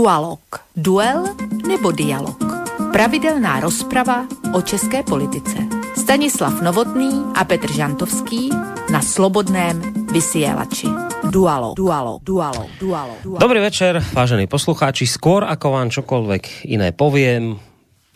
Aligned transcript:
Dualog. 0.00 0.40
Duel 0.72 1.28
nebo 1.68 1.92
dialog. 1.92 2.40
Pravidelná 2.88 3.60
rozprava 3.60 4.24
o 4.56 4.64
české 4.64 5.04
politice. 5.04 5.60
Stanislav 5.92 6.56
Novotný 6.64 7.36
a 7.36 7.44
Petr 7.44 7.68
Žantovský 7.68 8.48
na 8.88 9.04
Slobodném 9.04 9.76
vysielači. 10.08 10.88
Dualo, 11.28 11.76
dualo, 11.76 12.16
dualo, 12.24 12.64
dualo, 12.80 13.12
dualo. 13.20 13.44
Dobrý 13.44 13.60
večer, 13.60 14.00
vážení 14.16 14.48
poslucháči. 14.48 15.04
Skôr 15.04 15.44
ako 15.44 15.68
vám 15.68 15.92
čokoľvek 15.92 16.64
iné 16.72 16.96
poviem, 16.96 17.60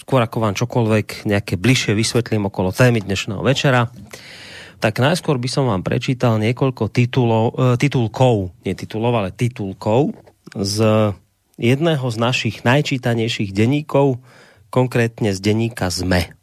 skôr 0.01 0.25
ako 0.25 0.41
vám 0.41 0.57
čokoľvek 0.57 1.29
nejaké 1.29 1.61
bližšie 1.61 1.93
vysvetlím 1.93 2.49
okolo 2.49 2.73
témy 2.73 3.05
dnešného 3.05 3.45
večera, 3.45 3.93
tak 4.81 5.05
najskôr 5.05 5.37
by 5.37 5.49
som 5.53 5.69
vám 5.69 5.85
prečítal 5.85 6.41
niekoľko 6.41 6.89
titulov, 6.89 7.53
e, 7.53 7.77
titulkov, 7.77 8.57
nie 8.65 8.73
titulov, 8.73 9.21
ale 9.21 9.37
titulkov 9.37 10.17
z 10.57 11.13
jedného 11.59 12.07
z 12.11 12.17
našich 12.19 12.57
najčítanejších 12.67 13.55
denníkov, 13.55 14.19
konkrétne 14.71 15.31
z 15.31 15.39
denníka 15.39 15.91
ZME. 15.91 16.35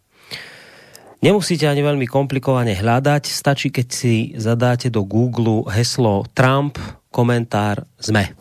Nemusíte 1.21 1.69
ani 1.69 1.85
veľmi 1.85 2.09
komplikovane 2.09 2.73
hľadať, 2.73 3.29
stačí, 3.29 3.69
keď 3.69 3.87
si 3.93 4.33
zadáte 4.33 4.89
do 4.89 5.05
Google 5.05 5.69
heslo 5.69 6.25
Trump, 6.33 6.81
komentár 7.13 7.85
ZME. 8.01 8.33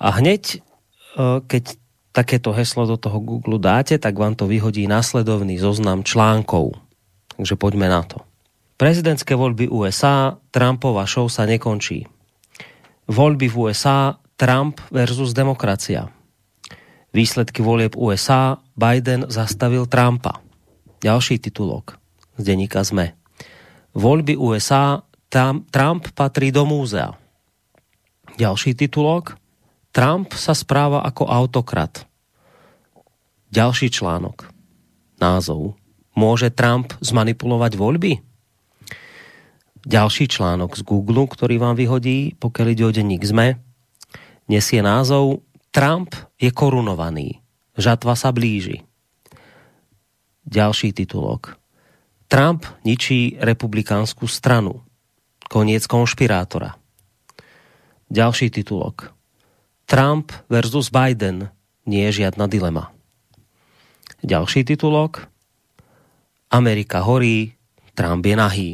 A 0.00 0.08
hneď, 0.16 0.56
e, 0.56 0.58
keď 1.44 1.76
takéto 2.16 2.56
heslo 2.56 2.88
do 2.88 2.96
toho 2.96 3.20
Google 3.20 3.60
dáte, 3.60 4.00
tak 4.00 4.16
vám 4.16 4.32
to 4.32 4.48
vyhodí 4.48 4.88
následovný 4.88 5.60
zoznam 5.60 6.00
článkov. 6.00 6.80
Takže 7.36 7.60
poďme 7.60 7.92
na 7.92 8.00
to. 8.00 8.24
Prezidentské 8.80 9.36
voľby 9.36 9.68
USA, 9.68 10.40
Trumpova 10.52 11.04
show 11.04 11.28
sa 11.28 11.44
nekončí. 11.44 12.08
Voľby 13.12 13.52
v 13.52 13.56
USA, 13.68 14.16
Trump 14.36 14.84
versus 14.92 15.32
demokracia. 15.32 16.12
Výsledky 17.16 17.64
volieb 17.64 17.96
USA, 17.96 18.60
Biden 18.76 19.32
zastavil 19.32 19.88
Trumpa. 19.88 20.44
Ďalší 21.00 21.40
titulok 21.40 21.96
z 22.36 22.42
denníka 22.44 22.84
ZME. 22.84 23.16
Voľby 23.96 24.36
USA, 24.36 25.00
Trump 25.72 26.12
patrí 26.12 26.52
do 26.52 26.68
múzea. 26.68 27.16
Ďalší 28.36 28.76
titulok. 28.76 29.40
Trump 29.96 30.36
sa 30.36 30.52
správa 30.52 31.00
ako 31.08 31.24
autokrat. 31.24 32.04
Ďalší 33.48 33.88
článok. 33.88 34.52
Názov. 35.16 35.80
Môže 36.12 36.52
Trump 36.52 36.92
zmanipulovať 37.00 37.72
voľby? 37.80 38.20
Ďalší 39.88 40.28
článok 40.28 40.76
z 40.76 40.84
Google, 40.84 41.24
ktorý 41.24 41.56
vám 41.56 41.80
vyhodí, 41.80 42.36
pokiaľ 42.36 42.66
ide 42.68 42.84
o 42.84 42.92
denník 42.92 43.24
ZME, 43.24 43.65
nesie 44.50 44.82
názov 44.82 45.42
Trump 45.70 46.14
je 46.40 46.48
korunovaný. 46.50 47.44
Žatva 47.76 48.16
sa 48.16 48.32
blíži. 48.32 48.86
Ďalší 50.46 50.96
titulok. 50.96 51.58
Trump 52.26 52.64
ničí 52.82 53.36
republikánsku 53.36 54.24
stranu. 54.26 54.82
Koniec 55.46 55.84
konšpirátora. 55.86 56.74
Ďalší 58.08 58.50
titulok. 58.50 59.12
Trump 59.86 60.34
versus 60.50 60.90
Biden 60.90 61.50
nie 61.86 62.06
je 62.10 62.22
žiadna 62.24 62.50
dilema. 62.50 62.90
Ďalší 64.26 64.66
titulok. 64.66 65.30
Amerika 66.50 67.02
horí, 67.02 67.54
Trump 67.94 68.26
je 68.26 68.34
nahý. 68.34 68.70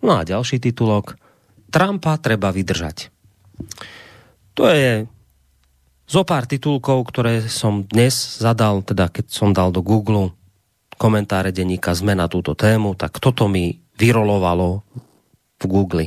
No 0.00 0.16
a 0.16 0.24
ďalší 0.24 0.60
titulok. 0.60 1.20
Trumpa 1.68 2.16
treba 2.16 2.48
vydržať. 2.50 3.12
To 4.58 4.66
je 4.70 5.06
zo 6.10 6.22
pár 6.26 6.50
titulkov, 6.50 7.06
ktoré 7.14 7.46
som 7.46 7.86
dnes 7.86 8.14
zadal, 8.42 8.82
teda 8.82 9.06
keď 9.06 9.30
som 9.30 9.54
dal 9.54 9.70
do 9.70 9.78
Google 9.78 10.34
komentáre 11.00 11.54
denníka 11.54 11.94
ZME 11.94 12.18
na 12.18 12.26
túto 12.26 12.52
tému, 12.58 12.98
tak 12.98 13.22
toto 13.22 13.46
mi 13.46 13.78
vyrolovalo 13.96 14.84
v 15.60 15.64
Google 15.64 16.06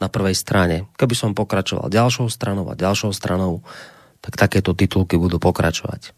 na 0.00 0.08
prvej 0.08 0.36
strane. 0.36 0.88
Keby 0.96 1.14
som 1.16 1.36
pokračoval 1.36 1.92
ďalšou 1.92 2.28
stranou 2.32 2.68
a 2.70 2.78
ďalšou 2.78 3.12
stranou, 3.12 3.60
tak 4.24 4.40
takéto 4.40 4.72
titulky 4.72 5.20
budú 5.20 5.36
pokračovať. 5.36 6.16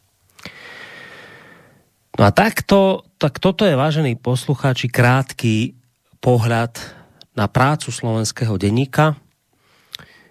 No 2.19 2.27
a 2.27 2.31
takto, 2.35 3.07
tak 3.17 3.39
toto 3.39 3.63
je, 3.63 3.79
vážení 3.79 4.19
poslucháči, 4.19 4.91
krátky 4.91 5.79
pohľad 6.19 6.75
na 7.39 7.47
prácu 7.47 7.95
slovenského 7.95 8.59
denníka, 8.59 9.15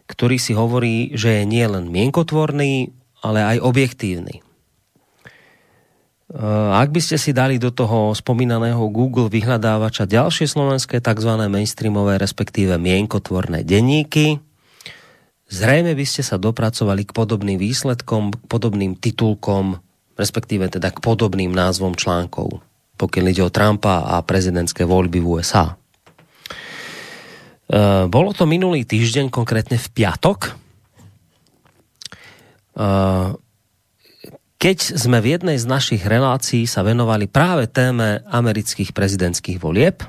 ktorý 0.08 0.40
si 0.40 0.56
hovorí, 0.56 1.14
že 1.14 1.44
je 1.44 1.44
nielen 1.44 1.92
mienkotvorný, 1.92 2.96
ale 3.22 3.40
aj 3.44 3.58
objektívny. 3.60 4.48
Eh, 6.28 6.44
ak 6.76 6.92
by 6.92 7.00
ste 7.00 7.16
si 7.16 7.32
dali 7.32 7.56
do 7.56 7.72
toho 7.72 8.12
spomínaného 8.12 8.84
Google 8.92 9.32
vyhľadávača 9.32 10.12
ďalšie 10.12 10.52
slovenské 10.52 11.00
tzv. 11.00 11.32
mainstreamové, 11.48 12.20
respektíve 12.20 12.76
mienkotvorné 12.76 13.64
denníky, 13.64 14.44
zrejme 15.48 15.96
by 15.96 16.04
ste 16.04 16.28
sa 16.28 16.36
dopracovali 16.36 17.08
k 17.08 17.16
podobným 17.16 17.56
výsledkom, 17.56 18.36
k 18.36 18.44
podobným 18.52 19.00
titulkom, 19.00 19.80
respektíve 20.20 20.68
teda 20.68 20.92
k 20.92 21.00
podobným 21.00 21.56
názvom 21.56 21.96
článkov, 21.96 22.60
pokiaľ 23.00 23.26
ide 23.32 23.48
o 23.48 23.54
Trumpa 23.54 24.12
a 24.12 24.20
prezidentské 24.20 24.84
voľby 24.84 25.24
v 25.24 25.40
USA. 25.40 25.80
Eh, 27.68 28.08
bolo 28.08 28.32
to 28.32 28.48
minulý 28.48 28.88
týždeň, 28.88 29.28
konkrétne 29.28 29.76
v 29.76 29.88
piatok. 29.92 30.56
Eh, 32.80 33.30
keď 34.58 34.78
sme 34.96 35.20
v 35.20 35.28
jednej 35.36 35.58
z 35.60 35.68
našich 35.68 36.08
relácií 36.08 36.64
sa 36.64 36.88
venovali 36.88 37.28
práve 37.28 37.68
téme 37.68 38.24
amerických 38.24 38.96
prezidentských 38.96 39.60
volieb 39.60 40.00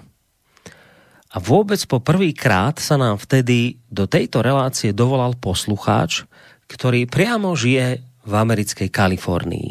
a 1.35 1.37
vôbec 1.43 1.83
po 1.91 1.99
prvýkrát 1.99 2.79
sa 2.79 2.95
nám 2.95 3.19
vtedy 3.19 3.83
do 3.91 4.07
tejto 4.07 4.41
relácie 4.41 4.95
dovolal 4.95 5.35
poslucháč, 5.35 6.25
ktorý 6.71 7.11
priamo 7.11 7.59
žije 7.59 8.01
v 8.23 8.33
americkej 8.33 8.89
Kalifornii. 8.89 9.71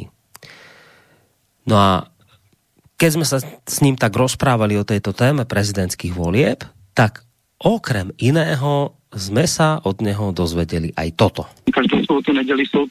No 1.72 1.76
a 1.80 1.92
keď 3.00 3.10
sme 3.16 3.26
sa 3.26 3.40
s 3.42 3.78
ním 3.80 3.96
tak 3.96 4.12
rozprávali 4.12 4.76
o 4.76 4.86
tejto 4.86 5.16
téme 5.16 5.48
prezidentských 5.48 6.14
volieb, 6.14 6.66
tak 6.98 7.27
okrem 7.60 8.14
iného 8.22 8.94
sme 9.14 9.48
sa 9.48 9.82
od 9.82 10.04
neho 10.04 10.36
dozvedeli 10.36 10.94
aj 10.94 11.10
toto. 11.16 11.44
Každou 11.72 12.04
sobotu 12.06 12.36
nedeli 12.36 12.68
sú 12.68 12.86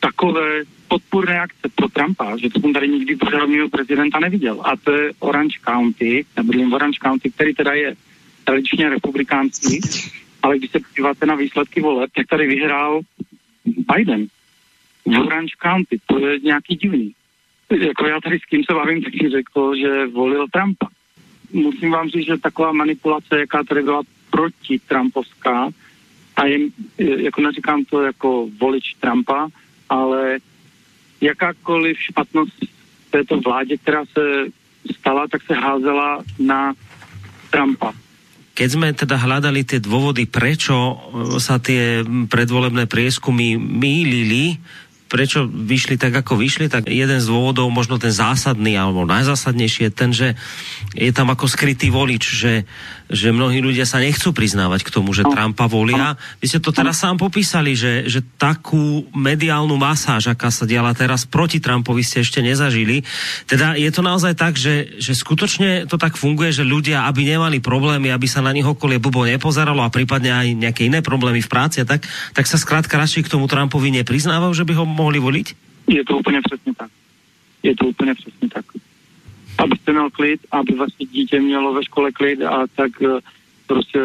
takové 0.00 0.64
podpůrné 0.88 1.40
akce 1.40 1.68
pro 1.74 1.88
Trumpa, 1.88 2.36
že 2.36 2.50
to 2.50 2.60
jsem 2.60 2.72
tady 2.72 2.88
nikdy 2.88 3.16
pořádného 3.16 3.68
prezidenta 3.68 4.18
neviděl. 4.18 4.60
A 4.64 4.76
to 4.76 4.92
je 4.92 5.12
Orange 5.18 5.58
County, 5.66 6.24
já 6.36 6.42
Orange 6.74 6.98
County, 7.02 7.30
který 7.30 7.54
teda 7.54 7.72
je 7.72 7.94
tradičně 8.44 8.88
republikánský, 8.88 9.80
ale 10.42 10.58
když 10.58 10.70
se 10.70 10.80
podíváte 10.80 11.26
na 11.26 11.34
výsledky 11.34 11.80
voleb, 11.80 12.10
tak 12.16 12.26
tady 12.26 12.46
vyhrál 12.46 13.00
Biden 13.64 14.26
v 15.06 15.18
Orange 15.18 15.54
County. 15.62 15.98
To 16.06 16.18
je 16.26 16.40
nějaký 16.40 16.76
divný. 16.76 17.12
Jako 17.70 18.06
já 18.06 18.20
tady 18.20 18.38
s 18.38 18.44
kým 18.44 18.62
se 18.64 18.74
bavím, 18.74 19.02
tak 19.02 19.12
si 19.12 19.30
řekl, 19.30 19.76
že 19.76 20.06
volil 20.06 20.46
Trumpa. 20.52 20.88
Musím 21.52 21.90
vám 21.90 22.08
říct, 22.08 22.26
že 22.26 22.36
taková 22.36 22.72
manipulace, 22.72 23.40
jaká 23.40 23.64
tady 23.64 23.82
byla 23.82 24.02
proti 24.30 24.78
Trumpovská, 24.88 25.68
a 26.36 26.46
jim, 26.46 26.72
jako 26.98 27.40
neříkám 27.40 27.84
to 27.84 28.02
jako 28.02 28.48
volič 28.60 28.94
Trumpa, 29.00 29.48
ale 29.88 30.38
jakákoliv 31.20 31.98
špatnost 31.98 32.54
této 33.10 33.40
vládě, 33.40 33.76
která 33.76 34.04
se 34.04 34.46
stala, 34.98 35.26
tak 35.28 35.42
se 35.42 35.54
házela 35.54 36.22
na 36.38 36.72
Trumpa. 37.50 37.92
Keď 38.58 38.68
sme 38.74 38.90
teda 38.90 39.14
hľadali 39.14 39.62
tie 39.62 39.78
dôvody, 39.78 40.26
prečo 40.26 40.74
sa 41.38 41.62
tie 41.62 42.02
predvolebné 42.26 42.90
prieskumy 42.90 43.54
mýlili, 43.54 44.58
prečo 45.08 45.48
vyšli 45.48 45.96
tak, 45.96 46.12
ako 46.12 46.36
vyšli, 46.36 46.68
tak 46.68 46.92
jeden 46.92 47.18
z 47.18 47.26
dôvodov, 47.26 47.72
možno 47.72 47.96
ten 47.96 48.12
zásadný, 48.12 48.76
alebo 48.76 49.08
najzásadnejší 49.08 49.88
je 49.88 49.92
ten, 49.92 50.10
že 50.12 50.28
je 50.92 51.10
tam 51.10 51.32
ako 51.32 51.48
skrytý 51.48 51.88
volič, 51.88 52.24
že, 52.28 52.52
že 53.08 53.32
mnohí 53.32 53.64
ľudia 53.64 53.88
sa 53.88 53.98
nechcú 54.00 54.36
priznávať 54.36 54.84
k 54.84 54.92
tomu, 54.92 55.16
že 55.16 55.24
Trumpa 55.24 55.64
volia. 55.64 56.14
Vy 56.38 56.46
ste 56.52 56.60
to 56.60 56.72
teraz 56.76 57.00
sám 57.00 57.16
popísali, 57.16 57.72
že, 57.72 58.04
že 58.04 58.20
takú 58.36 59.08
mediálnu 59.16 59.80
masáž, 59.80 60.28
aká 60.28 60.52
sa 60.52 60.68
diala 60.68 60.92
teraz 60.92 61.24
proti 61.24 61.58
Trumpovi, 61.58 62.04
ste 62.04 62.20
ešte 62.20 62.44
nezažili. 62.44 63.02
Teda 63.48 63.72
je 63.74 63.88
to 63.88 64.04
naozaj 64.04 64.36
tak, 64.36 64.60
že, 64.60 65.00
že 65.00 65.16
skutočne 65.16 65.88
to 65.88 65.96
tak 65.96 66.20
funguje, 66.20 66.52
že 66.52 66.68
ľudia, 66.68 67.08
aby 67.08 67.24
nemali 67.24 67.64
problémy, 67.64 68.12
aby 68.12 68.28
sa 68.28 68.44
na 68.44 68.52
nich 68.52 68.68
okolie 68.68 69.00
bubo 69.00 69.24
nepozeralo 69.24 69.80
a 69.80 69.92
prípadne 69.92 70.30
aj 70.30 70.46
nejaké 70.54 70.86
iné 70.86 71.00
problémy 71.00 71.40
v 71.40 71.48
práci, 71.48 71.82
tak, 71.88 72.04
tak 72.36 72.44
sa 72.44 72.60
skrátka 72.60 73.00
radšej 73.00 73.24
k 73.24 73.32
tomu 73.32 73.48
Trumpovi 73.48 73.88
nepriznávajú, 74.04 74.52
že 74.52 74.68
by 74.68 74.72
ho 74.76 74.84
mohli 74.84 75.16
voliť? 75.16 75.46
Je 75.88 76.04
to 76.04 76.16
úplně 76.20 76.40
přesně 76.44 76.72
tak. 76.76 76.90
Je 77.62 77.74
to 77.74 77.84
úplně 77.86 78.14
přesně 78.14 78.48
tak. 78.48 78.64
Abyste 79.58 79.92
měl 79.92 80.10
klid, 80.10 80.40
aby 80.50 80.74
vlastně 80.74 81.06
dítě 81.06 81.40
mělo 81.40 81.74
ve 81.74 81.84
škole 81.84 82.12
klid 82.12 82.42
a 82.42 82.66
tak 82.76 83.02
eh, 83.02 83.20
prostě 83.66 84.00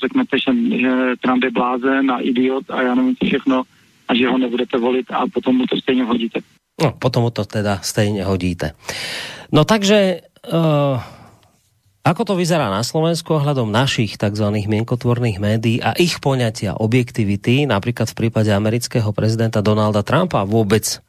řeknete, 0.00 0.38
že, 0.38 0.50
že 0.80 0.90
Trump 1.22 1.44
je 1.44 1.50
blázen 1.50 2.10
a 2.10 2.18
idiot 2.18 2.70
a 2.70 2.82
já 2.82 2.94
nevím 2.94 3.16
co 3.16 3.26
všechno, 3.26 3.62
a 4.08 4.14
že 4.14 4.28
ho 4.28 4.38
nebudete 4.38 4.78
volit 4.78 5.06
a 5.10 5.24
potom 5.32 5.56
mu 5.56 5.66
to 5.66 5.76
stejně 5.76 6.04
hodíte. 6.04 6.40
No, 6.82 6.92
potom 6.98 7.22
mu 7.22 7.30
to 7.30 7.44
teda 7.44 7.78
stejně 7.82 8.24
hodíte. 8.24 8.72
No 9.52 9.64
takže... 9.64 10.20
Uh... 10.52 11.00
Ako 12.04 12.28
to 12.28 12.36
vyzerá 12.36 12.68
na 12.68 12.84
Slovensku 12.84 13.32
ohľadom 13.40 13.72
našich 13.72 14.20
tzv. 14.20 14.44
mienkotvorných 14.68 15.40
médií 15.40 15.80
a 15.80 15.96
ich 15.96 16.20
poňatia 16.20 16.76
objektivity, 16.76 17.64
napríklad 17.64 18.12
v 18.12 18.28
prípade 18.28 18.52
amerického 18.52 19.08
prezidenta 19.16 19.64
Donalda 19.64 20.04
Trumpa 20.04 20.44
vôbec 20.44 21.00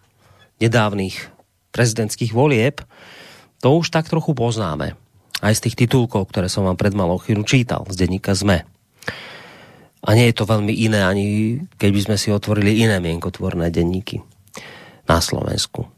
nedávnych 0.63 1.35
prezidentských 1.75 2.31
volieb, 2.31 2.79
to 3.65 3.81
už 3.81 3.89
tak 3.89 4.05
trochu 4.05 4.37
poznáme. 4.37 4.93
Aj 5.41 5.53
z 5.57 5.63
tých 5.65 5.89
titulkov, 5.89 6.29
ktoré 6.29 6.53
som 6.53 6.69
vám 6.69 6.77
pred 6.77 6.93
malou 6.93 7.17
chvíľu 7.17 7.49
čítal 7.49 7.81
z 7.89 7.97
denníka 7.97 8.37
ZME. 8.37 8.61
A 10.05 10.09
nie 10.13 10.29
je 10.29 10.37
to 10.37 10.45
veľmi 10.45 10.69
iné, 10.69 11.01
ani 11.01 11.25
keď 11.81 11.89
by 11.89 12.01
sme 12.05 12.17
si 12.21 12.29
otvorili 12.29 12.85
iné 12.85 13.01
mienkotvorné 13.01 13.73
denníky 13.73 14.21
na 15.09 15.17
Slovensku. 15.17 15.89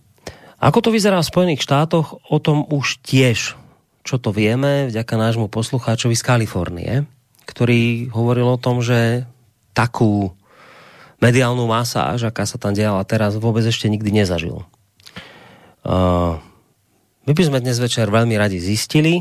Ako 0.63 0.79
to 0.79 0.95
vyzerá 0.95 1.19
v 1.19 1.27
Spojených 1.27 1.59
štátoch, 1.67 2.23
o 2.31 2.39
tom 2.39 2.63
už 2.71 3.03
tiež, 3.03 3.59
čo 4.07 4.15
to 4.15 4.31
vieme, 4.31 4.87
vďaka 4.87 5.19
nášmu 5.19 5.51
poslucháčovi 5.51 6.15
z 6.15 6.23
Kalifornie, 6.23 6.93
ktorý 7.43 8.07
hovoril 8.15 8.47
o 8.47 8.61
tom, 8.63 8.79
že 8.79 9.27
takú 9.75 10.31
mediálnu 11.19 11.67
masáž, 11.67 12.31
aká 12.31 12.47
sa 12.47 12.55
tam 12.55 12.71
diala 12.71 13.03
teraz, 13.03 13.35
vôbec 13.35 13.67
ešte 13.67 13.91
nikdy 13.91 14.23
nezažil. 14.23 14.63
Uh, 15.83 16.39
my 17.27 17.35
by 17.35 17.43
sme 17.43 17.59
dnes 17.59 17.75
večer 17.75 18.07
veľmi 18.07 18.39
radi 18.39 18.55
zistili, 18.55 19.19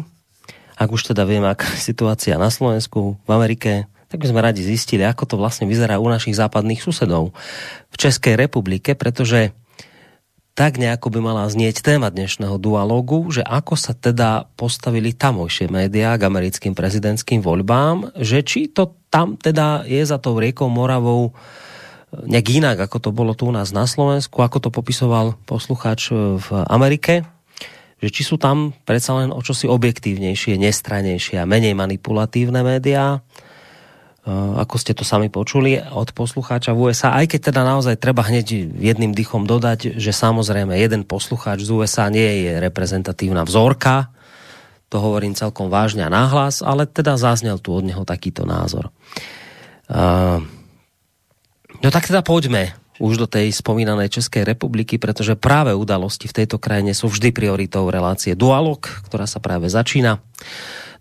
ak 0.79 0.94
už 0.94 1.11
teda 1.11 1.26
vieme, 1.26 1.50
aká 1.50 1.67
je 1.75 1.91
situácia 1.91 2.38
na 2.38 2.55
Slovensku, 2.55 3.19
v 3.19 3.31
Amerike, 3.35 3.91
tak 4.06 4.23
by 4.23 4.31
sme 4.31 4.47
radi 4.47 4.62
zistili, 4.62 5.03
ako 5.03 5.26
to 5.26 5.35
vlastne 5.35 5.67
vyzerá 5.67 5.99
u 5.99 6.06
našich 6.06 6.38
západných 6.38 6.79
susedov 6.79 7.35
v 7.91 7.97
Českej 7.99 8.38
republike, 8.38 8.94
pretože 8.94 9.50
tak 10.55 10.79
nejako 10.79 11.11
by 11.11 11.19
mala 11.19 11.50
znieť 11.50 11.82
téma 11.82 12.06
dnešného 12.14 12.62
dualógu, 12.62 13.26
že 13.35 13.43
ako 13.43 13.75
sa 13.75 13.91
teda 13.91 14.55
postavili 14.55 15.11
tamojšie 15.11 15.67
médiá 15.67 16.14
k 16.14 16.31
americkým 16.31 16.79
prezidentským 16.79 17.43
voľbám, 17.43 18.14
že 18.23 18.47
či 18.47 18.70
to 18.70 18.94
tam 19.11 19.35
teda 19.35 19.82
je 19.82 20.06
za 20.06 20.23
tou 20.23 20.38
riekou 20.38 20.70
Moravou 20.70 21.35
nejak 22.14 22.55
inak, 22.55 22.76
ako 22.87 23.02
to 23.02 23.11
bolo 23.11 23.35
tu 23.35 23.50
u 23.50 23.52
nás 23.52 23.75
na 23.75 23.85
Slovensku, 23.91 24.38
ako 24.47 24.62
to 24.62 24.70
popisoval 24.70 25.35
poslucháč 25.43 26.14
v 26.14 26.49
Amerike, 26.70 27.26
že 27.97 28.09
či 28.13 28.23
sú 28.25 28.37
tam 28.37 28.77
predsa 28.85 29.17
len 29.17 29.33
o 29.33 29.41
čosi 29.41 29.65
objektívnejšie, 29.67 30.61
nestranejšie 30.61 31.41
a 31.41 31.49
menej 31.49 31.73
manipulatívne 31.73 32.61
médiá, 32.61 33.25
Eh, 34.27 34.33
ako 34.35 34.75
ste 34.75 34.91
to 34.91 35.07
sami 35.07 35.31
počuli 35.31 35.79
od 35.79 36.11
poslucháča 36.11 36.75
v 36.75 36.91
USA, 36.91 37.15
aj 37.15 37.31
keď 37.31 37.55
teda 37.55 37.63
naozaj 37.63 37.95
treba 37.95 38.27
hneď 38.27 38.75
jedným 38.75 39.15
dychom 39.15 39.47
dodať, 39.47 40.03
že 40.03 40.11
samozrejme 40.11 40.75
jeden 40.75 41.07
poslucháč 41.07 41.63
z 41.63 41.71
USA 41.71 42.11
nie 42.11 42.43
je 42.43 42.59
reprezentatívna 42.59 43.47
vzorka, 43.47 44.11
to 44.91 44.99
hovorím 44.99 45.39
celkom 45.39 45.71
vážne 45.71 46.03
a 46.03 46.11
náhlas, 46.11 46.59
ale 46.59 46.91
teda 46.91 47.15
zaznel 47.15 47.63
tu 47.63 47.71
od 47.71 47.87
neho 47.87 48.03
takýto 48.03 48.43
názor. 48.43 48.91
Uh, 49.87 50.43
no 51.79 51.89
tak 51.95 52.11
teda 52.11 52.27
poďme 52.27 52.75
už 52.99 53.21
do 53.21 53.27
tej 53.29 53.53
spomínanej 53.53 54.09
Českej 54.09 54.45
republiky, 54.45 54.97
pretože 54.97 55.37
práve 55.37 55.77
udalosti 55.77 56.29
v 56.29 56.37
tejto 56.45 56.57
krajine 56.57 56.97
sú 56.97 57.13
vždy 57.13 57.33
prioritou 57.33 57.89
relácie 57.93 58.33
Dualog, 58.33 58.81
ktorá 58.81 59.29
sa 59.29 59.43
práve 59.43 59.69
začína. 59.69 60.21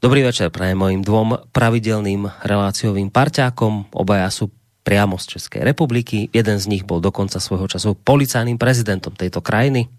Dobrý 0.03 0.27
večer 0.27 0.51
prajem 0.51 0.75
mojim 0.75 1.01
dvom 1.01 1.49
pravidelným 1.55 2.27
reláciovým 2.43 3.07
parťákom. 3.09 3.95
Obaja 3.95 4.27
sú 4.27 4.51
priamo 4.85 5.17
z 5.17 5.39
Českej 5.39 5.65
republiky. 5.65 6.29
Jeden 6.29 6.61
z 6.61 6.69
nich 6.69 6.83
bol 6.85 7.01
dokonca 7.01 7.41
svojho 7.41 7.65
času 7.65 7.97
policajným 7.97 8.61
prezidentom 8.61 9.17
tejto 9.17 9.41
krajiny. 9.41 9.89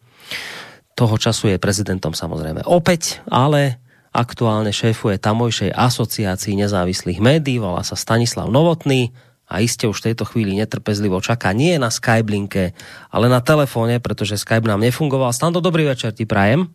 Toho 0.94 1.16
času 1.18 1.52
je 1.52 1.58
prezidentom 1.58 2.14
samozrejme 2.14 2.64
opäť, 2.64 3.20
ale 3.28 3.82
aktuálne 4.14 4.72
šéfuje 4.72 5.20
tamojšej 5.20 5.74
asociácii 5.76 6.56
nezávislých 6.56 7.20
médií, 7.20 7.60
volá 7.60 7.84
sa 7.84 7.98
Stanislav 7.98 8.48
Novotný 8.48 9.12
a 9.46 9.62
iste 9.62 9.86
už 9.86 10.02
v 10.02 10.06
tejto 10.10 10.26
chvíli 10.26 10.58
netrpezlivo 10.58 11.22
čaká 11.22 11.54
nie 11.54 11.78
na 11.78 11.88
Skype 11.94 12.26
linke, 12.26 12.74
ale 13.14 13.30
na 13.30 13.38
telefóne, 13.38 14.02
pretože 14.02 14.42
Skype 14.42 14.66
nám 14.66 14.82
nefungoval. 14.82 15.30
Stando, 15.30 15.62
dobrý 15.62 15.86
večer 15.86 16.10
ti 16.10 16.26
prajem. 16.26 16.66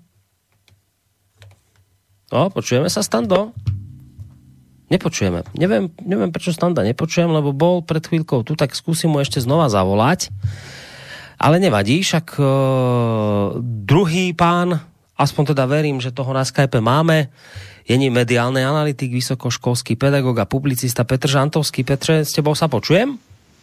No, 2.31 2.47
počujeme 2.47 2.87
sa, 2.87 3.03
Stando? 3.03 3.51
Nepočujeme. 4.87 5.47
Neviem, 5.55 5.91
neviem 6.03 6.31
prečo 6.31 6.55
Standa 6.55 6.83
nepočujem, 6.83 7.31
lebo 7.31 7.51
bol 7.51 7.83
pred 7.83 8.03
chvíľkou 8.03 8.43
tu, 8.47 8.55
tak 8.55 8.75
skúsim 8.75 9.11
mu 9.11 9.19
ešte 9.19 9.43
znova 9.43 9.67
zavolať. 9.67 10.31
Ale 11.39 11.59
nevadí, 11.59 11.99
však 12.03 12.39
uh, 12.39 13.55
druhý 13.63 14.31
pán, 14.31 14.79
aspoň 15.19 15.55
teda 15.55 15.63
verím, 15.67 15.99
že 15.99 16.15
toho 16.15 16.31
na 16.31 16.43
Skype 16.47 16.79
máme, 16.79 17.31
je 17.87 17.97
ním 17.97 18.13
mediálny 18.13 18.65
analytik, 18.65 19.11
vysokoškolský 19.11 19.95
pedagog 19.95 20.37
a 20.39 20.45
publicista 20.45 21.03
Petr 21.03 21.29
Žantovský. 21.29 21.83
Petře, 21.83 22.25
s 22.25 22.31
tebou 22.31 22.55
sa 22.55 22.67
počujem? 22.67 23.17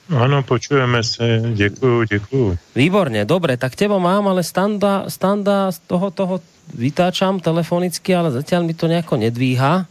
Ano, 0.08 0.42
počujeme 0.42 1.04
se, 1.04 1.42
děkuju, 1.54 2.02
děkuju. 2.02 2.58
Výborně, 2.74 3.24
dobre, 3.24 3.56
tak 3.56 3.76
teba 3.76 3.98
mám, 3.98 4.28
ale 4.28 4.42
standa, 4.42 5.04
standa 5.08 5.72
z 5.72 5.78
toho, 5.84 6.10
toho 6.10 6.40
vytáčam 6.74 7.40
telefonicky, 7.40 8.16
ale 8.16 8.32
zatiaľ 8.32 8.64
mi 8.64 8.72
to 8.72 8.88
nejako 8.88 9.20
nedvíha. 9.20 9.84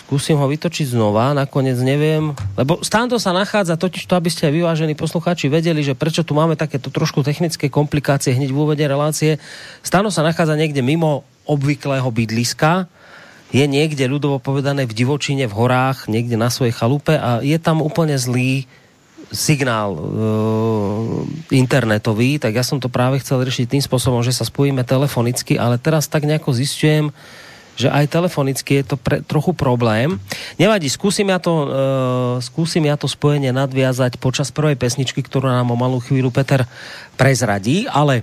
Skúsim 0.00 0.38
ho 0.38 0.46
vytočiť 0.48 0.96
znova, 0.96 1.34
nakoniec 1.34 1.76
neviem, 1.82 2.30
lebo 2.56 2.78
stando 2.80 3.18
sa 3.18 3.36
nachádza 3.36 3.76
totiž 3.76 4.06
to, 4.06 4.14
aby 4.16 4.30
ste 4.30 4.54
vyvážení 4.54 4.94
posluchači 4.94 5.50
vedeli, 5.50 5.82
že 5.82 5.98
prečo 5.98 6.22
tu 6.22 6.32
máme 6.32 6.56
takéto 6.56 6.88
trošku 6.88 7.26
technické 7.26 7.68
komplikácie 7.68 8.32
hneď 8.32 8.54
v 8.54 8.60
úvode 8.64 8.84
relácie. 8.86 9.36
Stano 9.82 10.08
sa 10.08 10.22
nachádza 10.22 10.56
niekde 10.56 10.80
mimo 10.80 11.26
obvyklého 11.44 12.06
bydliska, 12.08 12.86
je 13.54 13.64
niekde 13.66 14.10
ľudovo 14.10 14.42
povedané 14.42 14.88
v 14.88 14.96
divočine, 14.96 15.46
v 15.46 15.54
horách, 15.54 16.10
niekde 16.10 16.34
na 16.34 16.50
svojej 16.50 16.74
chalupe 16.74 17.14
a 17.14 17.38
je 17.42 17.54
tam 17.62 17.78
úplne 17.78 18.18
zlý 18.18 18.66
signál 19.30 19.90
uh, 19.94 20.02
internetový, 21.50 22.38
tak 22.38 22.54
ja 22.54 22.62
som 22.62 22.78
to 22.78 22.86
práve 22.86 23.18
chcel 23.18 23.42
riešiť 23.42 23.66
tým 23.66 23.82
spôsobom, 23.82 24.22
že 24.22 24.34
sa 24.34 24.46
spojíme 24.46 24.86
telefonicky, 24.86 25.58
ale 25.58 25.82
teraz 25.82 26.06
tak 26.06 26.26
nejako 26.30 26.54
zistujem, 26.54 27.10
že 27.74 27.90
aj 27.90 28.06
telefonicky 28.08 28.80
je 28.80 28.84
to 28.94 28.96
pre, 28.96 29.20
trochu 29.26 29.50
problém. 29.50 30.16
Nevadí, 30.56 30.86
skúsim 30.86 31.26
ja, 31.26 31.42
to, 31.42 31.52
uh, 31.52 31.68
skúsim 32.38 32.86
ja 32.86 32.94
to 32.94 33.10
spojenie 33.10 33.50
nadviazať 33.50 34.22
počas 34.22 34.54
prvej 34.54 34.78
pesničky, 34.78 35.26
ktorú 35.26 35.50
nám 35.50 35.74
o 35.74 35.76
malú 35.76 35.98
chvíľu 35.98 36.30
Peter 36.30 36.62
prezradí, 37.18 37.90
ale 37.90 38.22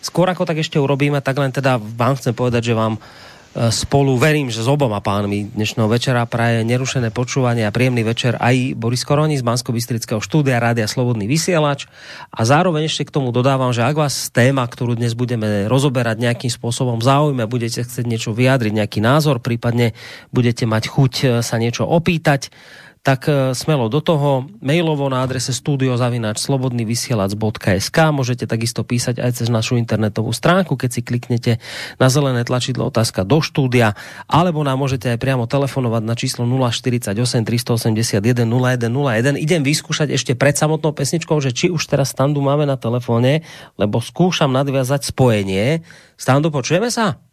skôr 0.00 0.32
ako 0.32 0.48
tak 0.48 0.64
ešte 0.64 0.80
urobíme, 0.80 1.20
tak 1.20 1.36
len 1.36 1.52
teda 1.52 1.76
vám 1.76 2.16
chcem 2.16 2.32
povedať, 2.32 2.72
že 2.72 2.78
vám 2.78 2.96
uh, 2.96 3.28
spolu, 3.74 4.14
verím, 4.14 4.54
že 4.54 4.62
s 4.62 4.70
oboma 4.70 5.02
pánmi 5.02 5.50
dnešného 5.50 5.90
večera 5.90 6.22
praje 6.30 6.62
nerušené 6.62 7.10
počúvanie 7.10 7.66
a 7.66 7.74
príjemný 7.74 8.06
večer 8.06 8.38
aj 8.38 8.78
Boris 8.78 9.02
Koroni 9.02 9.34
z 9.34 9.42
bansko 9.42 9.74
bystrického 9.74 10.22
štúdia 10.22 10.62
Rádia 10.62 10.86
Slobodný 10.86 11.26
vysielač. 11.26 11.90
A 12.30 12.46
zároveň 12.46 12.86
ešte 12.86 13.10
k 13.10 13.18
tomu 13.18 13.34
dodávam, 13.34 13.74
že 13.74 13.82
ak 13.82 13.98
vás 13.98 14.30
téma, 14.30 14.62
ktorú 14.62 14.94
dnes 14.94 15.18
budeme 15.18 15.66
rozoberať 15.66 16.22
nejakým 16.22 16.54
spôsobom 16.54 17.02
záujme, 17.02 17.50
budete 17.50 17.82
chcieť 17.82 18.06
niečo 18.06 18.30
vyjadriť, 18.30 18.72
nejaký 18.78 19.02
názor, 19.02 19.42
prípadne 19.42 19.98
budete 20.30 20.62
mať 20.62 20.84
chuť 20.86 21.12
sa 21.42 21.56
niečo 21.58 21.82
opýtať, 21.82 22.54
tak 23.02 23.28
e, 23.30 23.54
smelo 23.54 23.88
do 23.88 24.00
toho 24.02 24.44
mailovo 24.58 25.08
na 25.08 25.22
adrese 25.22 25.52
studiozavinačslobodnyvysielac.sk 25.54 27.98
môžete 28.12 28.46
takisto 28.50 28.84
písať 28.84 29.18
aj 29.22 29.32
cez 29.42 29.50
našu 29.50 29.76
internetovú 29.78 30.32
stránku, 30.34 30.76
keď 30.76 30.90
si 30.90 31.02
kliknete 31.06 31.58
na 31.96 32.08
zelené 32.10 32.44
tlačidlo 32.44 32.84
otázka 32.90 33.24
do 33.24 33.40
štúdia, 33.44 33.94
alebo 34.26 34.64
nám 34.66 34.78
môžete 34.82 35.10
aj 35.14 35.18
priamo 35.22 35.46
telefonovať 35.46 36.02
na 36.04 36.14
číslo 36.18 36.46
048 36.46 37.44
381 37.44 38.48
0101. 38.48 39.36
Idem 39.38 39.62
vyskúšať 39.62 40.10
ešte 40.14 40.34
pred 40.34 40.58
samotnou 40.58 40.92
pesničkou, 40.96 41.38
že 41.38 41.52
či 41.54 41.70
už 41.70 41.86
teraz 41.86 42.08
standu 42.16 42.40
máme 42.42 42.66
na 42.66 42.76
telefóne, 42.80 43.42
lebo 43.78 44.00
skúšam 44.02 44.50
nadviazať 44.50 45.14
spojenie. 45.14 45.86
Standu, 46.18 46.50
počujeme 46.50 46.90
sa? 46.90 47.27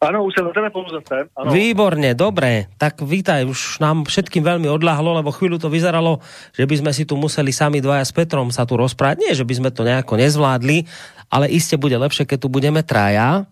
Ano, 0.00 0.24
už 0.24 0.34
jsem 0.34 0.44
na 0.44 0.52
telefonu 0.52 0.86
zase. 0.92 1.28
Ano. 1.36 1.52
Výborně, 1.52 2.14
dobré. 2.14 2.64
Tak 2.78 3.00
vítaj, 3.00 3.48
už 3.48 3.80
nám 3.80 4.04
všetkým 4.04 4.44
veľmi 4.44 4.68
odľahlo, 4.68 5.16
lebo 5.16 5.32
chvíľu 5.32 5.56
to 5.56 5.72
vyzeralo, 5.72 6.20
že 6.52 6.68
by 6.68 6.76
sme 6.76 6.92
si 6.92 7.08
tu 7.08 7.16
museli 7.16 7.48
sami 7.48 7.80
dvaja 7.80 8.04
s 8.04 8.12
Petrom 8.12 8.52
sa 8.52 8.68
tu 8.68 8.76
rozprávať. 8.76 9.24
Nie, 9.24 9.32
že 9.32 9.48
by 9.48 9.54
sme 9.56 9.70
to 9.72 9.88
nejako 9.88 10.20
nezvládli, 10.20 10.84
ale 11.32 11.48
iste 11.48 11.80
bude 11.80 11.96
lepšie, 11.96 12.28
keď 12.28 12.38
tu 12.44 12.48
budeme 12.52 12.84
traja. 12.84 13.48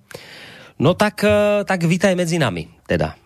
No 0.77 0.93
tak, 0.93 1.25
eh, 1.25 1.65
tak 1.65 1.81
vítaj 1.89 2.13
medzi 2.13 2.37
nami, 2.37 2.69
teda. 2.85 3.17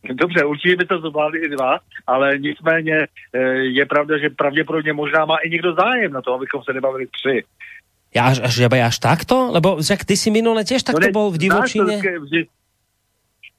Dobře, 0.00 0.44
určitě 0.44 0.76
by 0.76 0.84
to 0.84 0.98
zvládli 0.98 1.38
i 1.38 1.48
dva, 1.48 1.78
ale 2.06 2.38
nicméně 2.38 2.96
eh, 3.04 3.38
je 3.76 3.86
pravda, 3.86 4.18
že 4.18 4.30
pravděpodobně 4.30 4.92
možná 4.92 5.24
má 5.24 5.36
i 5.36 5.50
někdo 5.50 5.74
zájem 5.74 6.12
na 6.12 6.22
to, 6.22 6.34
abychom 6.34 6.62
se 6.64 6.72
nebavili 6.72 7.06
tři. 7.06 7.44
Ja 8.10 8.34
až, 8.34 8.42
až, 8.42 8.54
až 8.74 8.96
takto? 8.98 9.54
Lebo 9.54 9.78
však 9.78 10.02
ty 10.02 10.18
si 10.18 10.34
minule 10.34 10.66
tiež 10.66 10.82
takto 10.82 11.06
no 11.08 11.14
bol 11.14 11.28
v 11.30 11.46
divočine? 11.46 12.02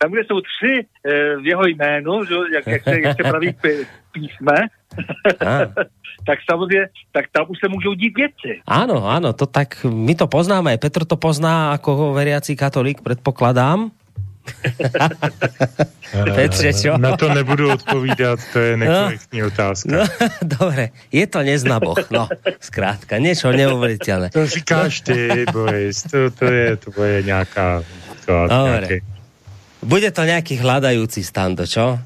tam, 0.01 0.12
kde 0.12 0.24
jsou 0.25 0.41
tři 0.41 0.74
e, 0.81 1.38
v 1.38 1.46
jeho 1.46 1.65
jménu, 1.65 2.25
že, 2.25 2.36
jak, 2.53 2.67
jak, 2.67 2.84
se, 2.84 3.01
jak 3.01 3.17
se 3.17 3.24
praví 3.24 3.50
písme, 4.12 4.58
tak 6.25 6.39
samozřejmě, 6.50 6.89
tak 7.12 7.25
tam 7.31 7.46
už 7.50 7.58
se 7.60 7.70
můžou 7.70 7.93
dít 7.93 8.17
věci. 8.17 8.62
Áno, 8.65 9.05
áno, 9.05 9.34
to 9.38 9.46
tak, 9.46 9.86
my 9.86 10.17
to 10.17 10.25
poznáme, 10.25 10.77
Petr 10.81 11.05
to 11.05 11.22
pozná 11.22 11.77
ako 11.77 12.17
veriaci 12.17 12.58
katolík, 12.58 13.05
predpokladám. 13.05 13.93
Petře, 16.36 16.74
čo? 16.74 16.98
Na 16.98 17.17
to 17.17 17.33
nebudu 17.33 17.71
odpovídat, 17.71 18.39
to 18.53 18.60
je 18.60 18.77
nekorektní 18.77 19.39
no, 19.39 19.48
otázka. 19.48 19.89
No, 19.91 20.03
dobre, 20.60 20.89
je 21.12 21.27
to 21.27 21.39
neznaboch, 21.39 22.12
no, 22.12 22.27
zkrátka, 22.60 23.17
niečo 23.17 23.51
neuveriteľné. 23.55 24.29
To 24.36 24.43
říkáš 24.48 25.01
ty, 25.01 25.45
Boris, 25.51 26.03
to, 26.03 26.31
to 26.31 26.45
je, 26.45 26.75
to 26.75 27.03
je 27.03 27.24
nějaká... 27.24 27.83
To, 28.25 28.48
Dobre. 28.48 29.01
Bude 29.81 30.12
to 30.13 30.21
nějaký 30.21 30.62
hľadajúci 30.62 31.25
stando, 31.25 31.65
čo? 31.65 31.98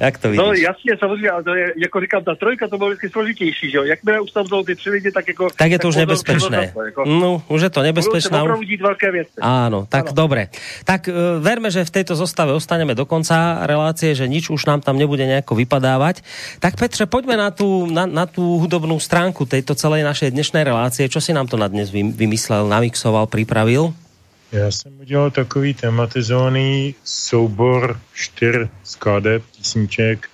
Jak 0.00 0.18
to 0.18 0.28
no, 0.28 0.30
vidíš? 0.30 0.46
No 0.46 0.52
jasně, 0.52 0.92
samozřejmě, 0.98 1.30
ale 1.30 1.42
to 1.42 1.54
je, 1.54 1.66
jako 1.76 2.00
říkám, 2.00 2.22
ta 2.24 2.34
trojka 2.34 2.68
to 2.68 2.78
bylo 2.78 2.88
vždycky 2.90 3.08
složitější, 3.08 3.70
že 3.70 3.76
jo? 3.76 3.84
Jakmile 3.84 4.20
už 4.20 4.30
tam 4.30 4.46
jsou 4.46 4.62
ty 4.62 4.74
tři 4.76 4.90
lidi, 4.90 5.10
tak 5.10 5.28
jako... 5.28 5.48
Tak 5.56 5.70
je 5.70 5.78
to 5.78 5.88
už 5.88 5.96
nebezpečné. 5.96 6.72
Jako, 6.84 7.04
no, 7.04 7.42
už 7.48 7.60
je 7.62 7.70
to 7.70 7.82
nebezpečné. 7.82 8.40
Budou 8.40 8.62
dít 8.62 8.80
velké 8.80 9.10
věci. 9.12 9.38
Áno, 9.40 9.86
tak 9.90 10.10
ano. 10.10 10.14
dobre. 10.14 10.48
Tak 10.84 11.08
uh, 11.10 11.42
verme, 11.42 11.70
že 11.70 11.84
v 11.84 11.90
tejto 11.90 12.14
zostave 12.14 12.54
ostaneme 12.54 12.94
do 12.94 13.06
konca 13.06 13.66
relácie, 13.66 14.14
že 14.14 14.30
nič 14.30 14.50
už 14.50 14.66
nám 14.66 14.80
tam 14.80 14.98
nebude 14.98 15.26
nejako 15.26 15.54
vypadávať. 15.58 16.22
Tak 16.58 16.78
Petře, 16.78 17.06
poďme 17.06 17.36
na 17.36 17.50
tú, 17.50 17.86
na, 17.90 18.06
na 18.06 18.24
tú 18.26 18.58
hudobnú 18.58 18.98
stránku 19.02 19.46
tejto 19.46 19.74
celej 19.74 20.06
našej 20.06 20.30
dnešnej 20.34 20.62
relácie. 20.62 21.10
Čo 21.10 21.20
si 21.20 21.34
nám 21.34 21.50
to 21.50 21.58
na 21.58 21.68
dnes 21.68 21.90
vymyslel, 21.92 22.66
namixoval, 22.70 23.26
pripravil? 23.26 23.94
Já 24.52 24.70
jsem 24.70 25.00
udělal 25.00 25.30
takový 25.30 25.74
tematizovaný 25.74 26.94
soubor 27.04 28.00
čtyř 28.14 28.68
skladeb, 28.84 29.42
písniček, 29.56 30.28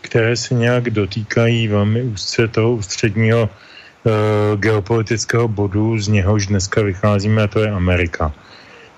které 0.00 0.36
se 0.36 0.54
nějak 0.54 0.90
dotýkají 0.90 1.68
velmi 1.68 2.02
úzce 2.02 2.48
toho 2.48 2.72
ústředního 2.72 3.48
uh, 3.48 4.60
geopolitického 4.60 5.48
bodu, 5.48 5.98
z 5.98 6.08
něhož 6.08 6.46
dneska 6.46 6.82
vycházíme, 6.82 7.42
a 7.42 7.46
to 7.46 7.60
je 7.60 7.70
Amerika. 7.70 8.32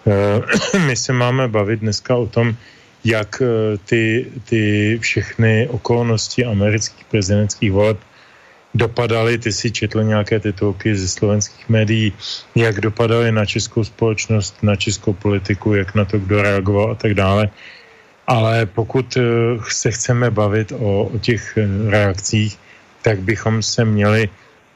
Uh, 0.04 0.80
my 0.86 0.96
se 0.96 1.12
máme 1.12 1.48
bavit 1.48 1.80
dneska 1.80 2.16
o 2.16 2.26
tom, 2.26 2.56
jak 3.04 3.40
uh, 3.40 3.46
ty, 3.84 4.26
ty 4.44 4.98
všechny 4.98 5.68
okolnosti 5.68 6.44
amerických 6.44 7.04
prezidentských 7.04 7.72
voleb 7.72 7.98
dopadaly, 8.76 9.38
ty 9.38 9.52
si 9.52 9.70
četl 9.70 10.04
nějaké 10.04 10.40
titulky 10.40 10.96
ze 10.96 11.08
slovenských 11.08 11.68
médií, 11.68 12.12
jak 12.54 12.80
dopadaly 12.80 13.32
na 13.32 13.46
českou 13.46 13.84
společnost, 13.84 14.60
na 14.62 14.76
českou 14.76 15.12
politiku, 15.12 15.74
jak 15.74 15.94
na 15.94 16.04
to 16.04 16.18
kdo 16.18 16.42
reagoval 16.42 16.90
a 16.90 16.94
tak 16.94 17.14
dále. 17.14 17.48
Ale 18.26 18.66
pokud 18.66 19.16
eh, 19.16 19.22
se 19.68 19.90
chceme 19.90 20.30
bavit 20.30 20.72
o, 20.72 21.10
o 21.14 21.18
těch 21.18 21.56
eh, 21.56 21.66
reakcích, 21.90 22.58
tak 23.02 23.22
bychom 23.22 23.62
se 23.62 23.84
měli 23.84 24.28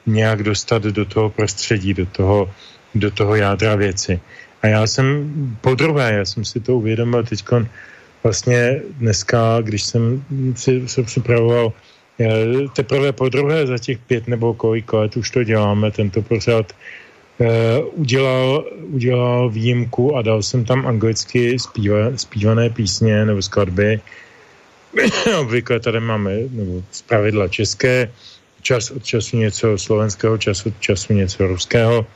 nějak 0.07 0.43
dostat 0.43 0.83
do 0.83 1.05
toho 1.05 1.31
prostředí, 1.31 1.95
do 1.95 2.07
toho, 2.07 2.51
do 2.95 3.11
toho 3.11 3.35
jádra 3.35 3.75
věci. 3.75 4.21
A 4.63 4.67
já 4.67 4.87
jsem 4.87 5.07
po 5.61 5.75
druhé, 5.75 6.13
já 6.13 6.25
jsem 6.25 6.45
si 6.45 6.61
to 6.61 6.77
uvědomil 6.77 7.25
teď 7.25 7.45
vlastně 8.23 8.81
dneska, 8.99 9.61
když 9.61 9.83
jsem 9.83 10.25
si 10.55 10.89
se 10.89 11.03
připravoval 11.03 11.73
teprve 12.73 13.13
po 13.13 13.29
druhé 13.29 13.67
za 13.67 13.79
těch 13.79 13.99
pět 13.99 14.29
nebo 14.29 14.55
kolik 14.55 14.93
let 14.93 15.17
už 15.17 15.31
to 15.31 15.45
děláme, 15.45 15.91
tento 15.91 16.23
pořad, 16.23 16.73
Uh, 17.41 17.49
udělal, 17.97 18.65
udělal 18.93 19.51
výjimku 19.51 20.17
a 20.17 20.23
dal 20.23 20.43
jsem 20.43 20.65
tam 20.65 20.87
anglicky 20.87 21.59
zpíva, 21.59 22.13
zpívané 22.17 22.71
písně 22.71 23.25
nebo 23.25 23.43
skladby. 23.43 24.01
Obvykle 25.41 25.81
tady 25.81 26.01
máme 26.01 26.53
nebo 26.53 26.83
pravidla 27.09 27.49
české, 27.49 28.13
čas 28.63 28.91
od 28.91 29.05
času 29.05 29.37
něco 29.37 29.79
slovenského, 29.79 30.39
čas 30.39 30.67
od 30.67 30.77
času 30.81 31.13
něco 31.13 31.47
ruského, 31.47 32.07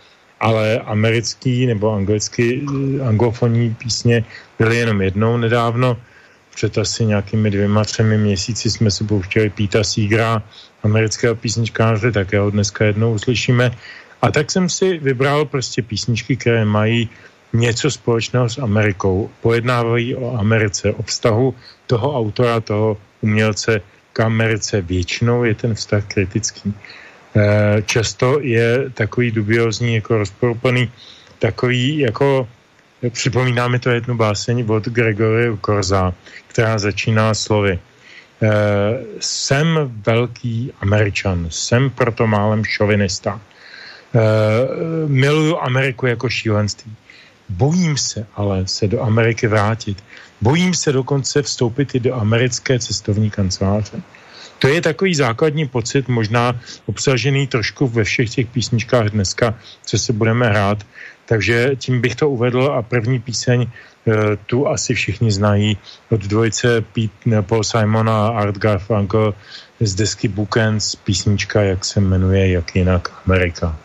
ale 0.40 0.78
americký 0.78 1.66
nebo 1.66 1.92
anglicky, 1.92 2.61
anglofonní 3.08 3.75
písně 3.80 4.25
byly 4.58 4.76
jenom 4.76 5.02
jednou 5.02 5.37
nedávno 5.37 5.96
před 6.54 6.78
asi 6.78 7.04
nějakými 7.04 7.50
dvěma, 7.50 7.84
třemi 7.84 8.18
měsíci 8.18 8.70
jsme 8.70 8.90
si 8.90 9.04
pouštěli 9.04 9.50
Píta 9.50 9.84
Seegera, 9.84 10.42
amerického 10.82 11.34
písničkáře, 11.34 12.12
také 12.12 12.38
ho 12.38 12.50
dneska 12.50 12.84
jednou 12.84 13.14
uslyšíme. 13.14 13.70
A 14.23 14.30
tak 14.30 14.50
jsem 14.50 14.68
si 14.68 14.99
vybral 14.99 15.44
prostě 15.44 15.82
písničky, 15.82 16.37
které 16.37 16.64
mají 16.64 17.11
něco 17.52 17.90
společného 17.90 18.49
s 18.49 18.58
Amerikou. 18.58 19.30
Pojednávají 19.40 20.14
o 20.16 20.38
Americe, 20.38 20.92
o 20.92 21.02
vztahu 21.02 21.54
toho 21.87 22.18
autora, 22.18 22.61
toho 22.61 22.96
umělce 23.20 23.80
k 24.12 24.20
Americe. 24.20 24.80
Většinou 24.80 25.44
je 25.44 25.54
ten 25.54 25.75
vztah 25.75 26.04
kritický. 26.04 26.75
Eh, 27.37 27.82
často 27.87 28.40
je 28.40 28.90
takový 28.94 29.30
dubiozní, 29.30 29.94
jako 29.94 30.18
rozporuplný, 30.18 30.90
takový 31.38 31.99
jako 31.99 32.49
Připomíná 33.11 33.68
mi 33.68 33.78
to 33.78 33.90
jednu 33.90 34.16
báseň 34.16 34.64
od 34.68 34.84
Gregory 34.84 35.56
Korza, 35.61 36.14
která 36.46 36.78
začíná 36.78 37.34
slovy. 37.34 37.73
E, 37.73 38.50
jsem 39.20 39.92
velký 40.06 40.73
američan, 40.80 41.46
jsem 41.50 41.90
proto 41.90 42.26
málem 42.26 42.64
šovinista. 42.64 43.40
E, 43.40 44.20
miluju 45.08 45.58
Ameriku 45.58 46.06
jako 46.06 46.28
šílenství. 46.28 46.92
Bojím 47.49 47.96
se 47.96 48.26
ale 48.34 48.66
se 48.66 48.88
do 48.88 49.02
Ameriky 49.02 49.46
vrátit. 49.46 50.04
Bojím 50.40 50.75
se 50.75 50.92
dokonce 50.92 51.42
vstoupit 51.42 51.94
i 51.94 52.00
do 52.00 52.14
americké 52.14 52.78
cestovní 52.78 53.30
kanceláře. 53.30 54.02
To 54.58 54.68
je 54.68 54.80
takový 54.80 55.14
základní 55.14 55.68
pocit, 55.68 56.08
možná 56.08 56.61
obsažený 56.87 57.46
trošku 57.46 57.88
ve 57.88 58.04
všech 58.04 58.30
těch 58.30 58.46
písničkách 58.46 59.06
dneska, 59.06 59.54
co 59.84 59.99
se 59.99 60.12
budeme 60.12 60.49
hrát. 60.49 60.87
Takže 61.26 61.76
tím 61.76 62.00
bych 62.00 62.16
to 62.16 62.30
uvedl 62.30 62.72
a 62.72 62.82
první 62.82 63.20
píseň 63.20 63.66
eh, 63.66 64.12
tu 64.46 64.68
asi 64.68 64.94
všichni 64.94 65.32
znají 65.32 65.78
od 66.10 66.20
dvojice 66.20 66.80
Pete, 66.80 67.42
Paul 67.42 67.64
Simon 67.64 68.08
a 68.08 68.28
Art 68.28 68.58
Garfunkel 68.58 69.34
z 69.80 69.94
desky 69.94 70.28
Bookends, 70.28 70.94
písnička, 70.94 71.62
jak 71.62 71.84
se 71.84 72.00
jmenuje, 72.00 72.50
jak 72.50 72.76
jinak 72.76 73.12
Amerika. 73.26 73.76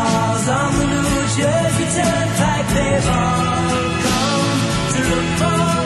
Cars 0.00 0.48
on 0.48 0.78
the 0.78 0.86
New 0.86 1.20
Jersey 1.36 1.86
Turnpike, 1.96 2.68
they've 2.74 3.08
all 3.08 3.60
come 4.04 4.60
to 4.92 5.00
look 5.10 5.28
for 5.38 5.79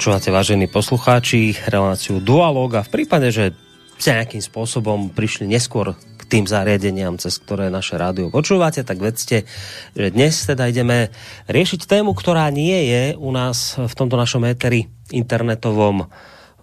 Počúvate, 0.00 0.32
vážení 0.32 0.64
poslucháči, 0.64 1.52
reláciu 1.68 2.24
Dualog 2.24 2.72
a 2.72 2.80
v 2.80 2.88
prípade, 2.88 3.28
že 3.28 3.52
ste 4.00 4.16
nejakým 4.16 4.40
spôsobom 4.40 5.12
prišli 5.12 5.44
neskôr 5.44 5.92
k 5.92 6.22
tým 6.24 6.48
zariadeniam, 6.48 7.20
cez 7.20 7.36
ktoré 7.36 7.68
naše 7.68 8.00
rádio 8.00 8.32
počúvate, 8.32 8.80
tak 8.80 8.96
vedzte, 8.96 9.44
že 9.92 10.08
dnes 10.08 10.40
teda 10.48 10.72
ideme 10.72 11.12
riešiť 11.52 11.84
tému, 11.84 12.16
ktorá 12.16 12.48
nie 12.48 12.80
je 12.88 13.04
u 13.12 13.28
nás 13.28 13.76
v 13.76 13.92
tomto 13.92 14.16
našom 14.16 14.48
éteri 14.48 14.88
internetovom 15.12 16.08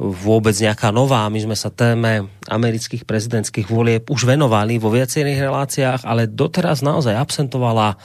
vôbec 0.01 0.57
nejaká 0.57 0.89
nová. 0.89 1.29
My 1.29 1.37
sme 1.37 1.53
sa 1.53 1.69
téme 1.69 2.33
amerických 2.49 3.05
prezidentských 3.05 3.69
volieb 3.69 4.09
už 4.09 4.33
venovali 4.33 4.81
vo 4.81 4.89
viacerých 4.89 5.45
reláciách, 5.45 6.09
ale 6.09 6.25
doteraz 6.25 6.81
naozaj 6.81 7.13
absentovala 7.13 8.01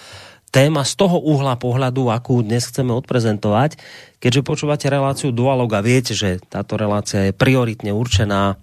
téma 0.52 0.84
z 0.84 0.92
toho 1.00 1.16
uhla 1.16 1.56
pohľadu, 1.56 2.12
akú 2.12 2.44
dnes 2.44 2.68
chceme 2.68 2.92
odprezentovať. 2.92 3.80
Keďže 4.20 4.44
počúvate 4.44 4.86
reláciu 4.92 5.32
Dualog 5.32 5.72
a 5.72 5.80
viete, 5.80 6.12
že 6.12 6.38
táto 6.44 6.76
relácia 6.76 7.32
je 7.32 7.32
prioritne 7.32 7.90
určená 7.96 8.60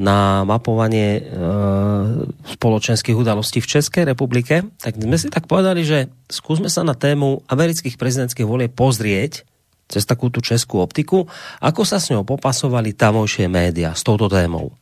na 0.00 0.48
mapovanie 0.48 1.20
e, 1.20 1.22
spoločenských 2.56 3.12
udalostí 3.12 3.60
v 3.60 3.68
Českej 3.68 4.08
republike, 4.08 4.64
tak 4.80 4.96
sme 4.96 5.20
si 5.20 5.28
tak 5.28 5.44
povedali, 5.44 5.84
že 5.84 6.08
skúsme 6.30 6.72
sa 6.72 6.80
na 6.86 6.96
tému 6.96 7.44
amerických 7.44 8.00
prezidentských 8.00 8.48
volieb 8.48 8.72
pozrieť 8.72 9.44
cez 9.90 10.06
takú 10.06 10.32
tú 10.32 10.40
českú 10.40 10.80
optiku, 10.80 11.28
ako 11.60 11.82
sa 11.84 11.98
s 12.00 12.14
ňou 12.14 12.22
popasovali 12.22 12.94
tamojšie 12.94 13.50
média 13.50 13.92
s 13.92 14.06
touto 14.06 14.30
témou. 14.30 14.72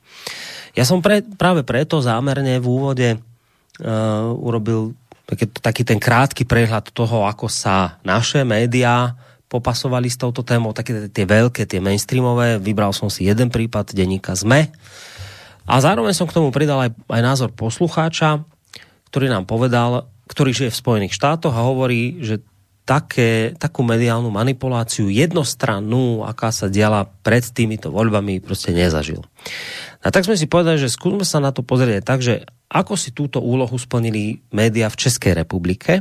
Ja 0.77 0.85
som 0.85 1.01
pre, 1.01 1.25
práve 1.25 1.65
preto 1.65 2.05
zámerne 2.05 2.61
v 2.61 2.67
úvode 2.69 3.09
uh, 3.17 4.29
urobil 4.37 4.93
taký, 5.29 5.45
taký 5.53 5.83
ten 5.85 6.01
krátky 6.01 6.49
prehľad 6.49 6.89
toho, 6.97 7.29
ako 7.29 7.53
sa 7.53 8.01
naše 8.01 8.43
médiá 8.49 9.13
popasovali 9.49 10.09
s 10.09 10.17
touto 10.17 10.45
témou, 10.45 10.77
také 10.77 11.09
tie 11.09 11.25
veľké, 11.25 11.65
tie 11.69 11.81
mainstreamové. 11.81 12.61
Vybral 12.61 12.93
som 12.97 13.09
si 13.13 13.29
jeden 13.29 13.49
prípad 13.49 13.93
denníka 13.93 14.37
ZME. 14.37 14.73
A 15.69 15.75
zároveň 15.85 16.17
som 16.17 16.29
k 16.29 16.37
tomu 16.37 16.49
pridal 16.49 16.89
aj, 16.89 16.91
aj 17.13 17.23
názor 17.25 17.51
poslucháča, 17.53 18.45
ktorý 19.09 19.29
nám 19.29 19.45
povedal, 19.45 20.09
ktorý 20.29 20.53
žije 20.53 20.71
v 20.73 20.81
Spojených 20.81 21.17
štátoch 21.17 21.53
a 21.53 21.65
hovorí, 21.65 22.21
že 22.25 22.41
také, 22.89 23.53
takú 23.61 23.85
mediálnu 23.85 24.33
manipuláciu 24.33 25.13
jednostrannú, 25.13 26.25
aká 26.25 26.49
sa 26.49 26.73
diala 26.73 27.05
pred 27.05 27.45
týmito 27.45 27.93
voľbami, 27.93 28.41
proste 28.41 28.73
nezažil. 28.73 29.21
A 30.09 30.15
tak 30.15 30.25
sme 30.25 30.41
si 30.41 30.49
povedali, 30.49 30.81
že 30.81 30.89
skúsme 30.89 31.21
sa 31.21 31.37
na 31.37 31.53
to 31.53 31.61
pozrieť 31.61 32.01
tak, 32.01 32.25
že 32.25 32.49
ako 32.73 32.97
si 32.97 33.13
túto 33.13 33.45
úlohu 33.45 33.77
splnili 33.77 34.41
média 34.49 34.89
v 34.89 34.97
Českej 34.97 35.37
republike. 35.37 36.01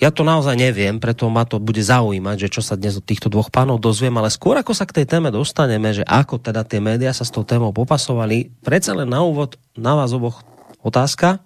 Ja 0.00 0.08
to 0.08 0.24
naozaj 0.24 0.56
neviem, 0.56 0.96
preto 0.96 1.28
ma 1.28 1.44
to 1.44 1.60
bude 1.60 1.84
zaujímať, 1.84 2.48
že 2.48 2.48
čo 2.48 2.64
sa 2.64 2.80
dnes 2.80 2.96
od 2.96 3.04
týchto 3.04 3.28
dvoch 3.28 3.52
pánov 3.52 3.76
dozviem, 3.76 4.16
ale 4.16 4.32
skôr 4.32 4.56
ako 4.56 4.72
sa 4.72 4.88
k 4.88 5.04
tej 5.04 5.06
téme 5.06 5.28
dostaneme, 5.28 5.92
že 5.92 6.00
ako 6.08 6.40
teda 6.40 6.64
tie 6.64 6.80
médiá 6.80 7.12
sa 7.12 7.28
s 7.28 7.30
tou 7.30 7.44
témou 7.44 7.76
popasovali, 7.76 8.48
predsa 8.64 8.96
len 8.96 9.12
na 9.12 9.20
úvod 9.20 9.60
na 9.76 9.92
vás 9.92 10.16
oboch 10.16 10.40
otázka. 10.80 11.44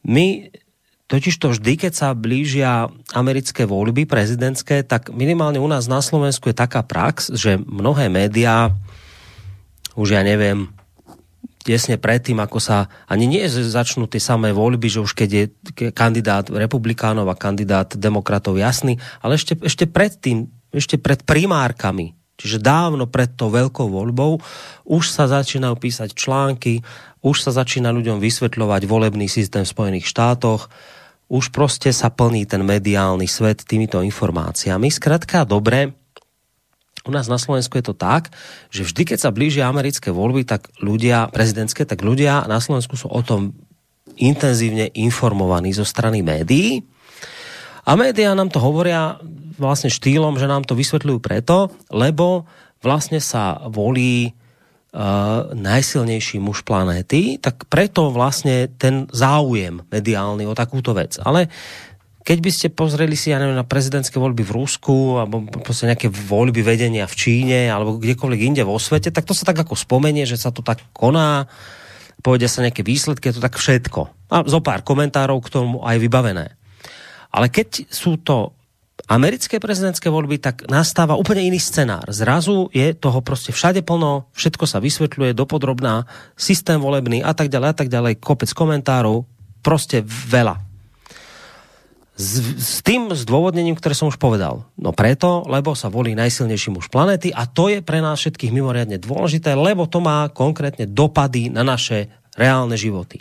My 0.00 0.48
Totiž 1.04 1.36
to 1.36 1.52
vždy, 1.52 1.76
keď 1.76 1.92
sa 1.92 2.08
blížia 2.16 2.88
americké 3.12 3.68
voľby 3.68 4.08
prezidentské, 4.08 4.80
tak 4.88 5.12
minimálne 5.12 5.60
u 5.60 5.68
nás 5.68 5.84
na 5.84 6.00
Slovensku 6.00 6.48
je 6.48 6.56
taká 6.56 6.80
prax, 6.80 7.28
že 7.36 7.60
mnohé 7.60 8.08
médiá, 8.08 8.72
už 9.94 10.14
ja 10.14 10.22
neviem, 10.22 10.70
tesne 11.64 11.96
predtým, 11.96 12.36
ako 12.44 12.60
sa, 12.60 12.92
ani 13.08 13.24
nie 13.24 13.48
začnú 13.48 14.04
tie 14.04 14.20
samé 14.20 14.52
voľby, 14.52 14.92
že 14.92 15.00
už 15.00 15.16
keď 15.16 15.28
je 15.32 15.44
kandidát 15.96 16.44
republikánov 16.44 17.32
a 17.32 17.40
kandidát 17.40 17.88
demokratov 17.96 18.60
jasný, 18.60 19.00
ale 19.24 19.40
ešte, 19.40 19.56
ešte 19.64 19.88
predtým, 19.88 20.52
ešte 20.68 21.00
pred 21.00 21.24
primárkami, 21.24 22.12
čiže 22.36 22.60
dávno 22.60 23.08
pred 23.08 23.32
tou 23.32 23.48
veľkou 23.48 23.88
voľbou, 23.88 24.44
už 24.84 25.04
sa 25.08 25.24
začínajú 25.24 25.80
písať 25.80 26.12
články, 26.12 26.84
už 27.24 27.40
sa 27.40 27.50
začína 27.56 27.88
ľuďom 27.96 28.20
vysvetľovať 28.20 28.84
volebný 28.84 29.24
systém 29.32 29.64
v 29.64 29.72
Spojených 29.72 30.06
štátoch, 30.12 30.68
už 31.28 31.48
prostě 31.48 31.88
sa 31.92 32.12
plní 32.12 32.44
ten 32.46 32.60
mediálny 32.60 33.24
svet 33.24 33.64
týmito 33.64 34.04
informáciami. 34.04 34.92
Zkrátka 34.92 35.48
dobre, 35.48 35.96
u 37.04 37.10
nás 37.12 37.28
na 37.28 37.36
Slovensku 37.36 37.76
je 37.76 37.84
to 37.84 37.94
tak, 37.94 38.32
že 38.72 38.84
vždy, 38.88 39.14
keď 39.14 39.18
sa 39.20 39.30
blížia 39.30 39.68
americké 39.68 40.08
voľby, 40.08 40.48
tak 40.48 40.72
ľudia, 40.80 41.28
prezidentské, 41.28 41.84
tak 41.84 42.00
ľudia 42.00 42.48
na 42.48 42.58
Slovensku 42.58 42.96
sú 42.96 43.12
o 43.12 43.20
tom 43.20 43.52
intenzívne 44.16 44.88
informovaní 44.96 45.76
zo 45.76 45.84
strany 45.84 46.24
médií. 46.24 46.80
A 47.84 47.92
médiá 48.00 48.32
nám 48.32 48.48
to 48.48 48.62
hovoria 48.62 49.20
vlastne 49.60 49.92
štýlom, 49.92 50.40
že 50.40 50.48
nám 50.48 50.64
to 50.64 50.72
vysvetľujú 50.72 51.18
preto, 51.20 51.68
lebo 51.92 52.48
vlastne 52.80 53.20
sa 53.20 53.60
volí 53.68 54.32
uh, 54.32 55.52
najsilnejší 55.52 56.40
muž 56.40 56.64
planéty, 56.64 57.36
tak 57.36 57.68
preto 57.68 58.08
vlastne 58.08 58.72
ten 58.80 59.06
záujem 59.12 59.84
mediálny 59.92 60.48
o 60.48 60.56
takúto 60.56 60.96
vec. 60.96 61.20
Ale 61.20 61.52
keď 62.24 62.38
by 62.40 62.50
ste 62.50 62.68
pozreli 62.72 63.20
si, 63.20 63.28
ja 63.28 63.36
neviem, 63.36 63.54
na 63.54 63.68
prezidentské 63.68 64.16
voľby 64.16 64.48
v 64.48 64.56
Rusku 64.56 65.20
alebo 65.20 65.44
proste 65.60 65.84
nejaké 65.84 66.08
voľby 66.08 66.64
vedenia 66.64 67.04
v 67.04 67.14
Číne 67.14 67.68
alebo 67.68 68.00
kdekoľvek 68.00 68.40
inde 68.40 68.62
vo 68.64 68.80
svete, 68.80 69.12
tak 69.12 69.28
to 69.28 69.36
sa 69.36 69.44
tak 69.44 69.60
ako 69.60 69.76
spomenie, 69.76 70.24
že 70.24 70.40
sa 70.40 70.48
to 70.48 70.64
tak 70.64 70.80
koná, 70.96 71.44
povedia 72.24 72.48
sa 72.48 72.64
nejaké 72.64 72.80
výsledky, 72.80 73.28
je 73.28 73.36
to 73.36 73.44
tak 73.44 73.60
všetko. 73.60 74.32
A 74.32 74.40
zo 74.48 74.64
pár 74.64 74.80
komentárov 74.80 75.36
k 75.44 75.52
tomu 75.52 75.84
aj 75.84 76.00
vybavené. 76.00 76.56
Ale 77.28 77.52
keď 77.52 77.92
sú 77.92 78.16
to 78.16 78.56
americké 79.04 79.60
prezidentské 79.60 80.08
voľby, 80.08 80.40
tak 80.40 80.64
nastáva 80.72 81.20
úplne 81.20 81.44
iný 81.44 81.60
scenár. 81.60 82.08
Zrazu 82.08 82.72
je 82.72 82.96
toho 82.96 83.20
prostě 83.20 83.52
všade 83.52 83.84
plno, 83.84 84.32
všetko 84.32 84.64
sa 84.64 84.80
vysvetľuje 84.80 85.36
dopodrobná, 85.36 86.08
systém 86.40 86.80
volebný 86.80 87.20
a 87.20 87.36
tak 87.36 87.52
ďalej 87.52 87.68
a 87.68 87.76
tak 87.76 87.88
ďalej, 87.92 88.16
kopec 88.16 88.48
komentárov, 88.48 89.28
prostě 89.60 90.00
veľa. 90.08 90.73
S, 92.14 92.38
s 92.58 92.78
tým 92.86 93.10
zdôvodnením, 93.10 93.74
ktoré 93.74 93.94
som 93.98 94.06
už 94.06 94.22
povedal. 94.22 94.62
No 94.78 94.94
preto, 94.94 95.42
lebo 95.50 95.74
sa 95.74 95.90
volí 95.90 96.14
najsilnejší 96.14 96.70
muž 96.70 96.86
planety 96.86 97.34
a 97.34 97.46
to 97.50 97.70
je 97.70 97.82
pre 97.82 97.98
nás 97.98 98.22
všetkých 98.22 98.54
mimoriadne 98.54 99.02
dôležité, 99.02 99.58
lebo 99.58 99.90
to 99.90 99.98
má 99.98 100.30
konkrétne 100.30 100.86
dopady 100.86 101.50
na 101.50 101.66
naše 101.66 102.06
reálne 102.38 102.78
životy. 102.78 103.18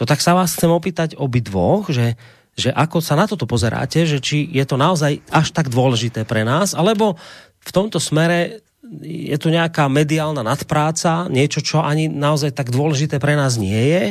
To 0.00 0.08
tak 0.08 0.24
sa 0.24 0.32
vás 0.32 0.56
chcem 0.56 0.72
opýtať 0.72 1.20
obi 1.20 1.44
dvoch, 1.44 1.92
že 1.92 2.16
že 2.58 2.74
ako 2.74 2.98
sa 2.98 3.14
na 3.14 3.30
toto 3.30 3.46
pozeráte, 3.46 4.02
že 4.02 4.18
či 4.18 4.42
je 4.50 4.66
to 4.66 4.74
naozaj 4.74 5.22
až 5.30 5.54
tak 5.54 5.70
dôležité 5.70 6.26
pre 6.26 6.42
nás, 6.42 6.74
alebo 6.74 7.14
v 7.62 7.70
tomto 7.70 8.02
smere 8.02 8.66
je 9.06 9.36
to 9.38 9.54
nejaká 9.54 9.86
mediálna 9.86 10.42
nadpráca, 10.42 11.30
niečo, 11.30 11.62
čo 11.62 11.86
ani 11.86 12.10
naozaj 12.10 12.50
tak 12.50 12.74
dôležité 12.74 13.22
pre 13.22 13.38
nás 13.38 13.54
nie 13.60 13.78
je. 13.78 14.04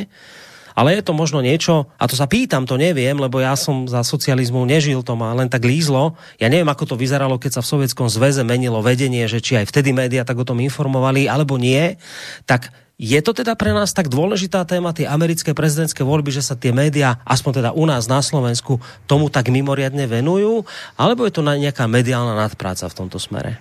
Ale 0.78 0.94
je 0.94 1.02
to 1.02 1.10
možno 1.10 1.42
niečo, 1.42 1.90
a 1.98 2.06
to 2.06 2.14
sa 2.14 2.30
pýtam, 2.30 2.62
to 2.62 2.78
neviem, 2.78 3.18
lebo 3.18 3.42
ja 3.42 3.58
som 3.58 3.90
za 3.90 4.06
socializmu 4.06 4.62
nežil, 4.62 5.02
to 5.02 5.18
ma 5.18 5.34
len 5.34 5.50
tak 5.50 5.66
lízlo. 5.66 6.14
Ja 6.38 6.46
neviem, 6.46 6.70
ako 6.70 6.94
to 6.94 6.94
vyzeralo, 6.94 7.34
keď 7.34 7.58
sa 7.58 7.62
v 7.66 7.70
Sovietskom 7.74 8.06
zväze 8.06 8.46
menilo 8.46 8.78
vedenie, 8.78 9.26
že 9.26 9.42
či 9.42 9.58
aj 9.58 9.74
vtedy 9.74 9.90
média 9.90 10.22
tak 10.22 10.38
o 10.38 10.46
tom 10.46 10.62
informovali, 10.62 11.26
alebo 11.26 11.58
nie. 11.58 11.98
Tak 12.46 12.70
je 12.94 13.18
to 13.18 13.34
teda 13.34 13.58
pre 13.58 13.74
nás 13.74 13.90
tak 13.90 14.06
dôležitá 14.06 14.62
téma, 14.70 14.94
tie 14.94 15.10
americké 15.10 15.50
prezidentské 15.50 16.06
voľby, 16.06 16.30
že 16.30 16.46
sa 16.46 16.54
tie 16.54 16.70
média, 16.70 17.18
aspoň 17.26 17.58
teda 17.58 17.70
u 17.74 17.82
nás 17.82 18.06
na 18.06 18.22
Slovensku, 18.22 18.78
tomu 19.10 19.34
tak 19.34 19.50
mimoriadne 19.50 20.06
venujú, 20.06 20.62
alebo 20.94 21.26
je 21.26 21.34
to 21.34 21.42
nejaká 21.42 21.90
mediálna 21.90 22.38
nadpráca 22.38 22.86
v 22.86 22.94
tomto 22.94 23.18
smere? 23.18 23.58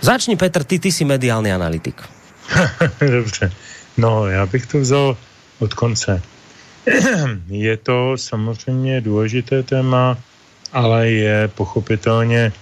Začni, 0.00 0.40
Petr, 0.40 0.64
ty, 0.64 0.80
ty 0.80 0.88
si 0.88 1.04
mediální 1.04 1.52
analytik. 1.52 2.00
Dobře. 3.00 3.52
No, 3.96 4.26
já 4.26 4.46
bych 4.46 4.66
to 4.66 4.78
vzal 4.78 5.16
od 5.58 5.74
konce. 5.74 6.22
je 7.48 7.76
to 7.76 8.16
samozřejmě 8.16 9.00
důležité 9.00 9.62
téma, 9.62 10.18
ale 10.72 11.10
je 11.10 11.48
pochopitelně 11.48 12.40
e, 12.42 12.52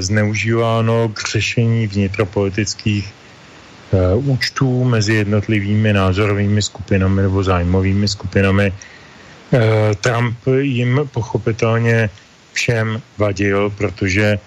zneužíváno 0.00 1.08
k 1.08 1.28
řešení 1.28 1.86
vnitropolitických 1.86 3.12
e, 3.12 4.14
účtů 4.14 4.84
mezi 4.84 5.14
jednotlivými 5.14 5.92
názorovými 5.92 6.62
skupinami 6.62 7.22
nebo 7.22 7.42
zájmovými 7.42 8.08
skupinami. 8.08 8.72
E, 9.52 9.94
Trump 9.94 10.38
jim 10.60 11.00
pochopitelně 11.12 12.10
všem 12.52 13.02
vadil, 13.18 13.70
protože 13.70 14.38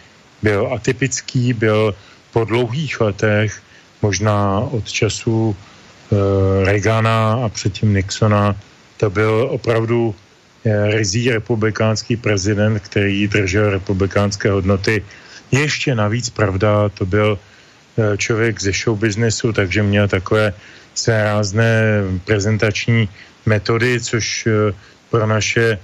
byl 0.42 0.70
atypický, 0.74 1.54
byl 1.54 1.96
po 2.34 2.46
dlouhých 2.46 3.02
letech, 3.02 3.62
možná 4.02 4.60
od 4.60 4.92
času 4.92 5.56
Reagana 6.64 7.46
a 7.46 7.50
předtím 7.50 7.94
Nixona, 7.94 8.56
to 8.98 9.10
byl 9.10 9.48
opravdu 9.52 10.16
e, 10.66 10.98
rizí 10.98 11.30
republikánský 11.30 12.18
prezident, 12.18 12.80
který 12.80 13.28
držel 13.28 13.70
republikánské 13.70 14.52
hodnoty. 14.52 15.06
Ještě 15.52 15.96
navíc, 15.96 16.30
pravda, 16.30 16.90
to 16.90 17.06
byl 17.06 17.40
e, 17.98 18.18
člověk 18.18 18.62
ze 18.62 18.72
show 18.72 18.98
businessu, 18.98 19.54
takže 19.54 19.84
měl 19.84 20.08
takové 20.08 20.54
své 20.94 21.24
rázné 21.24 22.02
prezentační 22.26 23.10
metody, 23.46 24.00
což 24.00 24.48
pro 25.10 25.28
naše, 25.28 25.80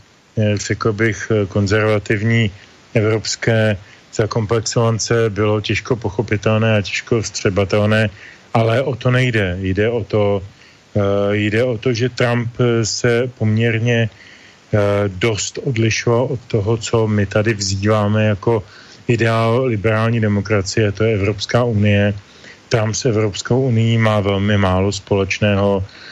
řekl 0.55 0.93
bych, 0.93 1.31
konzervativní 1.47 2.51
evropské 2.93 3.77
zakomplexovance 4.15 5.29
bylo 5.29 5.61
těžko 5.61 5.95
pochopitelné 5.95 6.77
a 6.77 6.81
těžko 6.81 7.21
vstřebatelné, 7.21 8.09
ale 8.55 8.81
o 8.81 8.95
to 8.95 9.11
nejde. 9.11 9.59
Jde 9.59 9.89
o 9.89 10.03
to, 10.03 10.39
uh, 10.39 11.03
jde 11.35 11.63
o 11.63 11.77
to, 11.77 11.93
že 11.93 12.09
Trump 12.09 12.55
se 12.83 13.27
poměrně 13.37 14.09
uh, 14.09 14.79
dost 15.19 15.59
odlišoval 15.63 16.23
od 16.23 16.39
toho, 16.47 16.77
co 16.77 17.07
my 17.07 17.25
tady 17.25 17.53
vzýváme 17.53 18.25
jako 18.25 18.63
ideál 19.07 19.67
liberální 19.67 20.19
demokracie, 20.19 20.91
to 20.91 21.03
je 21.03 21.13
Evropská 21.13 21.63
unie. 21.63 22.13
Trump 22.69 22.95
s 22.95 23.05
Evropskou 23.05 23.61
unii 23.61 23.97
má 23.97 24.19
velmi 24.19 24.57
málo 24.57 24.91
společného 24.91 25.83
Eh, 25.83 26.04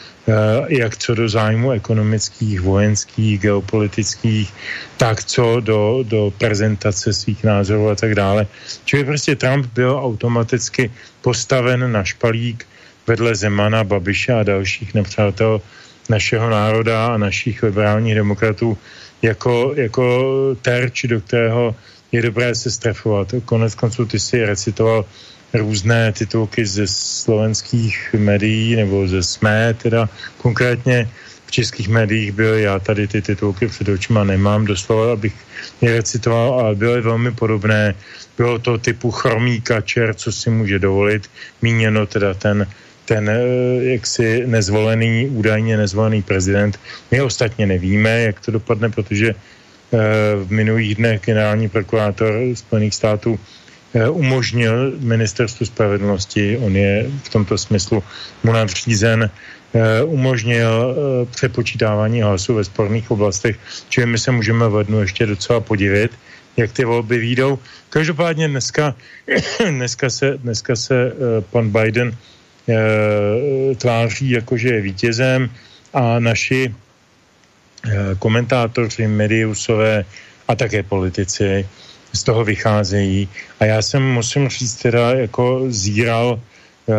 jak 0.68 0.96
co 0.96 1.14
do 1.14 1.28
zájmu 1.28 1.70
ekonomických, 1.70 2.60
vojenských, 2.60 3.40
geopolitických, 3.40 4.52
tak 4.96 5.24
co 5.24 5.60
do, 5.60 6.00
do 6.02 6.32
prezentace 6.38 7.12
svých 7.12 7.44
názorů 7.44 7.88
a 7.88 7.94
tak 7.94 8.14
dále. 8.14 8.46
Čili 8.84 9.04
prostě 9.04 9.36
Trump 9.36 9.66
byl 9.74 10.00
automaticky 10.02 10.90
postaven 11.20 11.92
na 11.92 12.04
špalík 12.04 12.66
vedle 13.06 13.34
Zemana, 13.34 13.84
Babiše 13.84 14.32
a 14.32 14.42
dalších 14.42 14.94
nepřátel 14.94 15.60
našeho 16.08 16.50
národa 16.50 17.06
a 17.06 17.16
našich 17.16 17.62
liberálních 17.62 18.14
demokratů 18.14 18.78
jako, 19.22 19.72
jako 19.76 20.56
terč, 20.62 21.04
do 21.04 21.20
kterého 21.20 21.74
je 22.12 22.22
dobré 22.22 22.54
se 22.54 22.70
strefovat. 22.70 23.34
Konec 23.44 23.74
konců 23.74 24.06
ty 24.06 24.20
si 24.20 24.44
recitoval 24.44 25.04
různé 25.54 26.12
titulky 26.12 26.66
ze 26.66 26.86
slovenských 26.86 28.14
médií 28.18 28.76
nebo 28.76 29.08
ze 29.08 29.22
SME 29.22 29.74
teda 29.82 30.08
konkrétně 30.38 31.08
v 31.46 31.50
českých 31.50 31.88
médiích 31.88 32.32
byl, 32.32 32.54
já 32.54 32.78
tady 32.78 33.08
ty 33.08 33.22
titulky 33.22 33.66
před 33.66 33.88
očima 33.88 34.24
nemám 34.24 34.64
doslova, 34.64 35.12
abych 35.12 35.34
je 35.80 35.96
recitoval, 35.96 36.60
ale 36.60 36.74
byly 36.74 37.00
velmi 37.00 37.32
podobné. 37.32 37.94
Bylo 38.36 38.58
to 38.58 38.78
typu 38.78 39.10
chromý 39.10 39.60
kačer, 39.60 40.14
co 40.14 40.32
si 40.32 40.50
může 40.50 40.78
dovolit, 40.78 41.30
míněno 41.62 42.06
teda 42.06 42.34
ten 42.34 42.66
ten 43.04 43.28
eh, 43.28 43.40
jaksi 43.84 44.46
nezvolený, 44.46 45.28
údajně 45.28 45.76
nezvolený 45.76 46.22
prezident. 46.22 46.80
My 47.10 47.22
ostatně 47.22 47.66
nevíme, 47.66 48.20
jak 48.20 48.40
to 48.40 48.50
dopadne, 48.50 48.90
protože 48.90 49.28
eh, 49.30 49.36
v 50.44 50.50
minulých 50.50 50.94
dnech 50.94 51.20
generální 51.20 51.68
prokurátor 51.68 52.32
Spojených 52.54 52.94
států 52.94 53.38
umožnil 53.94 54.98
ministerstvu 54.98 55.66
spravedlnosti, 55.66 56.58
on 56.58 56.76
je 56.76 57.06
v 57.22 57.28
tomto 57.28 57.58
smyslu 57.58 58.02
mu 58.42 58.52
nadřízen, 58.52 59.30
eh, 59.30 60.02
umožnil 60.02 60.70
eh, 60.70 60.94
přepočítávání 61.30 62.22
hlasů 62.22 62.54
ve 62.54 62.64
sporných 62.64 63.10
oblastech, 63.10 63.56
čili 63.88 64.06
my 64.06 64.18
se 64.18 64.30
můžeme 64.30 64.68
v 64.68 64.74
lednu 64.74 65.00
ještě 65.00 65.26
docela 65.26 65.60
podivit, 65.60 66.10
jak 66.56 66.72
ty 66.72 66.84
volby 66.84 67.18
výjdou. 67.18 67.58
Každopádně 67.90 68.48
dneska, 68.48 68.94
dneska 69.70 70.10
se, 70.10 70.38
dneska 70.38 70.76
se 70.76 71.12
pan 71.50 71.70
Biden 71.70 72.16
tváří 73.76 74.30
jako, 74.30 74.56
že 74.56 74.68
je 74.68 74.80
vítězem 74.80 75.50
a 75.94 76.18
naši 76.18 76.74
komentátoři, 78.18 79.06
mediusové 79.06 80.04
a 80.48 80.54
také 80.54 80.82
politici 80.82 81.68
z 82.14 82.22
toho 82.22 82.44
vycházejí. 82.44 83.28
A 83.60 83.64
já 83.64 83.82
jsem, 83.82 84.02
musím 84.02 84.48
říct, 84.48 84.74
teda 84.74 85.10
jako 85.14 85.64
zíral 85.68 86.38
e, 86.38 86.94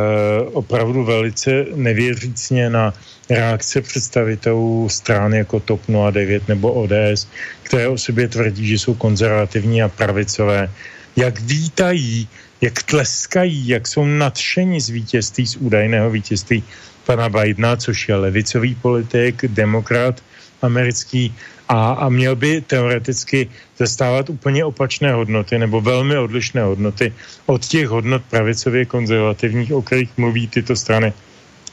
opravdu 0.53 1.03
velice 1.03 1.65
nevěřícně 1.75 2.69
na 2.69 2.93
reakce 3.29 3.81
představitelů 3.81 4.89
stran 4.89 5.33
jako 5.33 5.59
TOP 5.59 5.81
09 6.11 6.47
nebo 6.47 6.73
ODS, 6.73 7.27
které 7.63 7.87
o 7.87 7.97
sobě 7.97 8.27
tvrdí, 8.27 8.67
že 8.67 8.79
jsou 8.79 8.93
konzervativní 8.93 9.83
a 9.83 9.89
pravicové, 9.89 10.69
jak 11.15 11.39
vítají, 11.39 12.27
jak 12.61 12.83
tleskají, 12.83 13.67
jak 13.67 13.87
jsou 13.87 14.05
nadšení 14.05 14.81
z 14.81 14.89
vítězství, 14.89 15.47
z 15.47 15.55
údajného 15.55 16.09
vítězství 16.09 16.63
pana 17.05 17.29
Bidena, 17.29 17.75
což 17.75 18.09
je 18.09 18.15
levicový 18.15 18.75
politik, 18.75 19.45
demokrat 19.47 20.21
americký, 20.65 21.33
a, 21.69 22.05
a 22.05 22.09
měl 22.09 22.35
by 22.35 22.61
teoreticky 22.61 23.49
zastávat 23.77 24.29
úplně 24.29 24.65
opačné 24.65 25.13
hodnoty 25.13 25.57
nebo 25.57 25.81
velmi 25.81 26.17
odlišné 26.17 26.61
hodnoty 26.61 27.13
od 27.45 27.65
těch 27.65 27.87
hodnot 27.87 28.21
pravicově 28.29 28.85
konzervativních, 28.85 29.73
o 29.73 29.81
kterých 29.81 30.17
mluví 30.17 30.47
tyto 30.47 30.75
strany, 30.75 31.13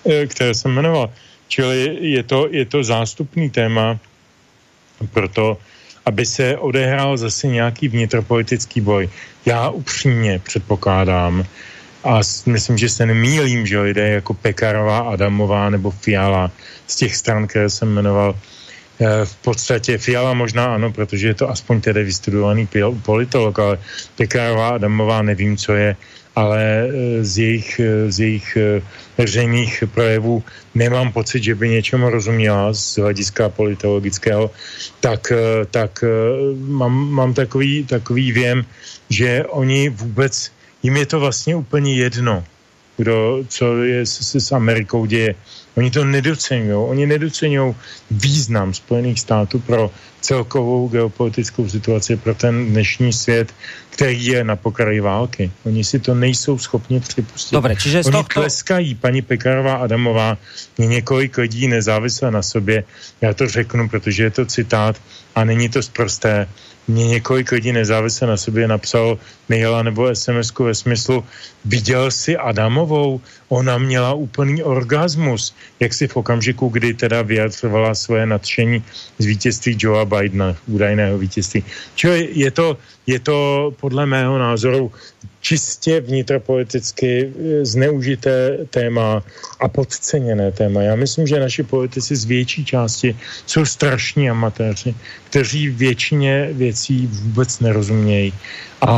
eh, 0.06 0.26
které 0.26 0.54
jsem 0.54 0.72
jmenoval. 0.72 1.12
Čili 1.48 1.98
je 2.00 2.22
to, 2.22 2.48
je 2.50 2.64
to 2.64 2.84
zástupný 2.84 3.50
téma 3.50 4.00
pro 5.12 5.28
to, 5.28 5.58
aby 6.04 6.26
se 6.26 6.56
odehrál 6.56 7.16
zase 7.16 7.46
nějaký 7.46 7.88
vnitropolitický 7.88 8.80
boj. 8.80 9.08
Já 9.46 9.68
upřímně 9.68 10.38
předpokládám, 10.38 11.44
a 12.04 12.20
myslím, 12.46 12.78
že 12.78 12.88
se 12.88 13.06
nemýlím, 13.06 13.66
že 13.66 13.80
lidé 13.80 14.08
jako 14.08 14.34
Pekarová, 14.34 14.98
Adamová 14.98 15.70
nebo 15.70 15.90
Fiala 15.90 16.50
z 16.86 16.96
těch 16.96 17.16
stran, 17.16 17.46
které 17.46 17.70
jsem 17.70 17.88
jmenoval, 17.88 18.34
v 19.24 19.36
podstatě 19.36 19.98
Fiala 19.98 20.34
možná 20.34 20.74
ano, 20.74 20.92
protože 20.92 21.28
je 21.28 21.34
to 21.34 21.50
aspoň 21.50 21.80
tedy 21.80 22.04
vystudovaný 22.04 22.68
politolog, 23.02 23.58
ale 23.58 23.78
Pekarová 24.16 24.68
Adamová 24.68 25.22
nevím, 25.22 25.56
co 25.56 25.72
je, 25.72 25.96
ale 26.36 26.60
eh, 26.62 27.24
z 27.24 27.38
jejich, 27.38 27.80
eh, 27.80 28.12
z 28.12 28.20
jejich 28.20 28.58
veřejných 29.18 29.84
projevů 29.94 30.42
nemám 30.74 31.12
pocit, 31.12 31.42
že 31.42 31.54
by 31.54 31.68
něčemu 31.68 32.10
rozuměla 32.10 32.72
z 32.72 32.98
hlediska 32.98 33.48
politologického, 33.48 34.50
tak, 35.00 35.32
tak 35.70 36.04
mám, 36.56 36.92
mám 37.10 37.34
takový, 37.34 37.84
takový 37.84 38.32
věm, 38.32 38.64
že 39.10 39.44
oni 39.48 39.88
vůbec, 39.88 40.52
jim 40.82 40.96
je 40.96 41.06
to 41.06 41.20
vlastně 41.20 41.56
úplně 41.56 41.94
jedno, 41.94 42.44
kdo, 42.96 43.44
co 43.48 43.82
je 43.82 44.06
se 44.06 44.40
s 44.40 44.52
Amerikou 44.52 45.06
děje. 45.06 45.34
Oni 45.76 45.90
to 45.90 46.04
nedocenují. 46.04 46.72
Oni 46.72 47.06
nedocenují 47.06 47.74
význam 48.10 48.74
Spojených 48.74 49.20
států 49.20 49.58
pro 49.58 49.90
celkovou 50.20 50.88
geopolitickou 50.88 51.68
situaci, 51.68 52.16
pro 52.16 52.34
ten 52.34 52.66
dnešní 52.70 53.12
svět, 53.12 53.54
který 53.90 54.26
je 54.26 54.44
na 54.44 54.56
pokraji 54.56 55.00
války. 55.00 55.50
Oni 55.64 55.84
si 55.84 55.98
to 55.98 56.14
nejsou 56.14 56.58
schopni 56.58 57.00
připustit. 57.00 57.54
Dobre, 57.54 57.76
čiže 57.76 57.98
Oni 58.04 58.12
tohto... 58.12 58.40
tleskají, 58.40 58.94
paní 58.94 59.22
Pekarová 59.22 59.74
Adamová, 59.74 60.38
je 60.78 60.86
několik 60.86 61.38
lidí 61.38 61.68
nezávisle 61.68 62.30
na 62.30 62.42
sobě. 62.42 62.84
Já 63.20 63.34
to 63.34 63.48
řeknu, 63.48 63.88
protože 63.88 64.22
je 64.22 64.30
to 64.30 64.46
citát 64.46 65.00
a 65.34 65.44
není 65.44 65.68
to 65.68 65.82
zprosté. 65.82 66.48
Mě 66.88 67.08
několik 67.08 67.52
lidí 67.52 67.72
nezávisle 67.72 68.26
na 68.28 68.36
sobě 68.36 68.68
napsalo 68.68 69.18
maila 69.48 69.82
nebo 69.82 70.14
sms 70.14 70.52
ve 70.58 70.74
smyslu 70.74 71.24
viděl 71.64 72.10
si 72.10 72.36
Adamovou, 72.36 73.20
ona 73.48 73.78
měla 73.78 74.12
úplný 74.12 74.62
orgasmus, 74.62 75.54
jak 75.80 75.94
si 75.94 76.08
v 76.08 76.16
okamžiku, 76.16 76.68
kdy 76.68 76.94
teda 76.94 77.22
vyjadřovala 77.22 77.94
svoje 77.94 78.26
nadšení 78.26 78.84
z 79.18 79.24
vítězství 79.24 79.76
Joea 79.78 80.04
Bidena, 80.04 80.56
údajného 80.66 81.18
vítězství. 81.18 81.64
Čili 81.94 82.28
je 82.32 82.50
to, 82.50 82.78
je 83.06 83.18
to 83.20 83.70
podle 83.80 84.06
mého 84.06 84.38
názoru 84.38 84.92
čistě 85.42 86.00
vnitropoliticky 86.00 87.26
eh, 87.26 87.66
zneužité 87.66 88.58
téma 88.70 89.22
a 89.60 89.68
podceněné 89.68 90.52
téma. 90.52 90.82
Já 90.82 90.94
myslím, 90.94 91.26
že 91.26 91.40
naši 91.40 91.62
politici 91.62 92.16
z 92.16 92.24
větší 92.24 92.64
části 92.64 93.16
jsou 93.46 93.64
strašní 93.66 94.30
amatéři, 94.30 94.94
kteří 95.28 95.68
většině 95.68 96.48
věcí 96.52 97.06
vůbec 97.06 97.60
nerozumějí 97.60 98.32
a 98.80 98.94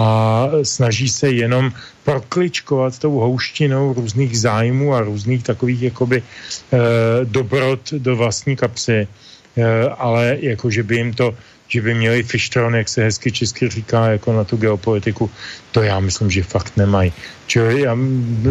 snaží 0.62 1.08
se 1.08 1.30
jenom 1.30 1.72
prokličkovat 2.04 2.98
tou 2.98 3.12
houštinou 3.20 3.92
různých 3.92 4.40
zájmů 4.40 4.94
a 4.94 5.00
různých 5.00 5.42
takových 5.42 5.82
jakoby 5.82 6.18
eh, 6.20 6.78
dobrot 7.24 7.80
do 7.92 8.16
vlastní 8.16 8.56
kapsy, 8.56 9.08
eh, 9.56 9.64
ale 9.96 10.36
jako, 10.40 10.70
že 10.70 10.82
by 10.82 10.96
jim 10.96 11.12
to 11.12 11.34
že 11.68 11.80
by 11.82 11.94
měli 11.94 12.22
fištron, 12.22 12.74
jak 12.76 12.88
se 12.88 13.04
hezky 13.04 13.32
česky 13.32 13.68
říká, 13.68 14.06
jako 14.06 14.32
na 14.32 14.44
tu 14.44 14.56
geopolitiku, 14.56 15.30
to 15.72 15.82
já 15.82 16.00
myslím, 16.00 16.30
že 16.30 16.42
fakt 16.42 16.76
nemají. 16.76 17.12
Čili 17.46 17.80
já, 17.80 17.96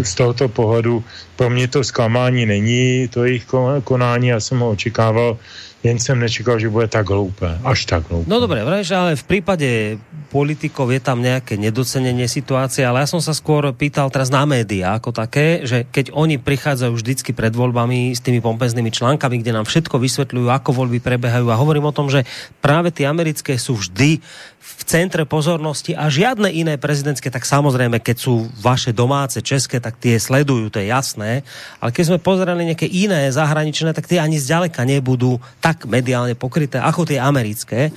z 0.04 0.16
tohoto 0.16 0.48
pohledu 0.48 1.04
pro 1.36 1.50
mě 1.50 1.68
to 1.68 1.84
zklamání 1.84 2.46
není, 2.46 3.08
to 3.08 3.26
jejich 3.26 3.46
konání, 3.84 4.28
já 4.28 4.40
jsem 4.40 4.60
ho 4.60 4.70
očekával, 4.70 5.38
jen 5.84 6.00
jsem 6.00 6.20
nečekal, 6.20 6.60
že 6.60 6.72
bude 6.72 6.88
tak 6.88 7.10
hloupé, 7.12 7.60
až 7.64 7.86
tak 7.86 8.08
hloupé. 8.08 8.32
No 8.32 8.40
dobré, 8.40 8.64
vrajš, 8.64 8.90
ale 8.96 9.20
v 9.20 9.24
prípade 9.28 9.68
politikov 10.32 10.90
je 10.96 11.04
tam 11.04 11.20
nejaké 11.20 11.60
nedocenenie 11.60 12.26
situácie, 12.32 12.88
ale 12.88 13.04
ja 13.04 13.08
som 13.12 13.20
sa 13.20 13.36
skôr 13.36 13.68
pýtal 13.76 14.08
teraz 14.08 14.32
na 14.32 14.48
média 14.48 14.96
ako 14.96 15.12
také, 15.12 15.68
že 15.68 15.84
keď 15.84 16.16
oni 16.16 16.40
prichádzajú 16.40 16.94
vždycky 16.96 17.36
pred 17.36 17.52
voľbami 17.52 18.16
s 18.16 18.24
tými 18.24 18.40
pompeznými 18.40 18.96
článkami, 18.96 19.44
kde 19.44 19.52
nám 19.52 19.68
všetko 19.68 20.00
vysvetľujú, 20.00 20.48
ako 20.48 20.72
voľby 20.72 21.04
prebehajú 21.04 21.52
a 21.52 21.60
hovorím 21.60 21.92
o 21.92 21.96
tom, 21.96 22.08
že 22.08 22.24
práve 22.64 22.90
tie 22.96 23.04
americké 23.06 23.60
sú 23.60 23.76
vždy 23.76 24.24
v 24.64 24.82
centre 24.88 25.28
pozornosti 25.28 25.92
a 25.92 26.08
žiadne 26.08 26.48
iné 26.48 26.80
prezidentské, 26.80 27.28
tak 27.28 27.44
samozrejme, 27.44 28.00
keď 28.00 28.16
sú 28.16 28.48
vaše 28.64 28.96
domáce, 28.96 29.44
české, 29.44 29.84
tak 29.84 30.00
tie 30.00 30.16
sledujú, 30.16 30.72
to 30.72 30.80
je 30.80 30.88
jasné, 30.88 31.44
ale 31.84 31.92
keď 31.92 32.04
sme 32.16 32.20
pozerali 32.24 32.64
nejaké 32.72 32.88
iné 32.88 33.28
zahraničné, 33.28 33.92
tak 33.92 34.08
tie 34.08 34.24
ani 34.24 34.40
zďaleka 34.40 34.88
nebudú 34.88 35.44
tak 35.60 35.84
mediálne 35.84 36.40
pokryté, 36.40 36.80
ako 36.80 37.04
tie 37.04 37.20
americké. 37.20 37.92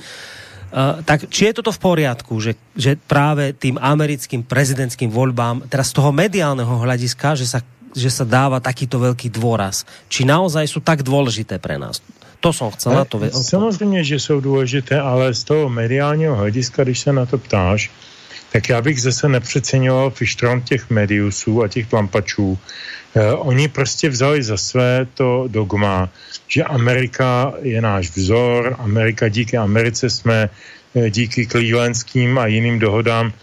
Uh, 0.67 0.99
tak 1.07 1.31
či 1.31 1.47
je 1.47 1.63
toto 1.63 1.71
v 1.71 1.79
poriadku, 1.79 2.43
že, 2.43 2.59
že 2.75 2.99
práve 2.99 3.55
tým 3.55 3.79
americkým 3.79 4.43
prezidentským 4.43 5.07
voľbám, 5.07 5.71
teraz 5.71 5.95
z 5.95 6.03
toho 6.03 6.11
mediálneho 6.11 6.83
hľadiska, 6.83 7.39
že 7.39 7.47
sa, 7.47 7.63
že 7.95 8.11
sa 8.11 8.27
dáva 8.27 8.59
takýto 8.59 8.99
veľký 8.99 9.31
dôraz, 9.31 9.87
či 10.11 10.27
naozaj 10.27 10.67
sú 10.67 10.83
tak 10.83 11.07
dôležité 11.07 11.55
pre 11.63 11.79
nás? 11.79 12.03
To 12.39 12.53
jsem 12.53 12.71
chcel 12.71 12.93
na 12.93 13.05
to 13.05 13.19
vědět. 13.19 13.43
Samozřejmě, 13.43 14.03
že 14.03 14.19
jsou 14.19 14.39
důležité, 14.39 14.99
ale 14.99 15.33
z 15.33 15.43
toho 15.43 15.69
mediálního 15.69 16.35
hlediska, 16.35 16.83
když 16.83 16.99
se 16.99 17.13
na 17.13 17.25
to 17.25 17.37
ptáš, 17.37 17.91
tak 18.51 18.69
já 18.69 18.81
bych 18.81 19.01
zase 19.01 19.29
nepřeceňoval 19.29 20.09
fištron 20.09 20.61
těch 20.61 20.89
mediusů 20.89 21.63
a 21.63 21.67
těch 21.67 21.87
plampačů. 21.87 22.57
Eh, 23.15 23.33
oni 23.33 23.67
prostě 23.67 24.09
vzali 24.09 24.43
za 24.43 24.57
své 24.57 25.07
to 25.13 25.45
dogma, 25.47 26.09
že 26.47 26.63
Amerika 26.63 27.53
je 27.61 27.81
náš 27.81 28.09
vzor, 28.09 28.75
Amerika 28.79 29.27
díky 29.27 29.57
Americe 29.57 30.09
jsme 30.09 30.49
eh, 30.95 31.09
díky 31.09 31.47
Clevelandským 31.47 32.37
a 32.37 32.47
jiným 32.47 32.79
dohodám, 32.79 33.33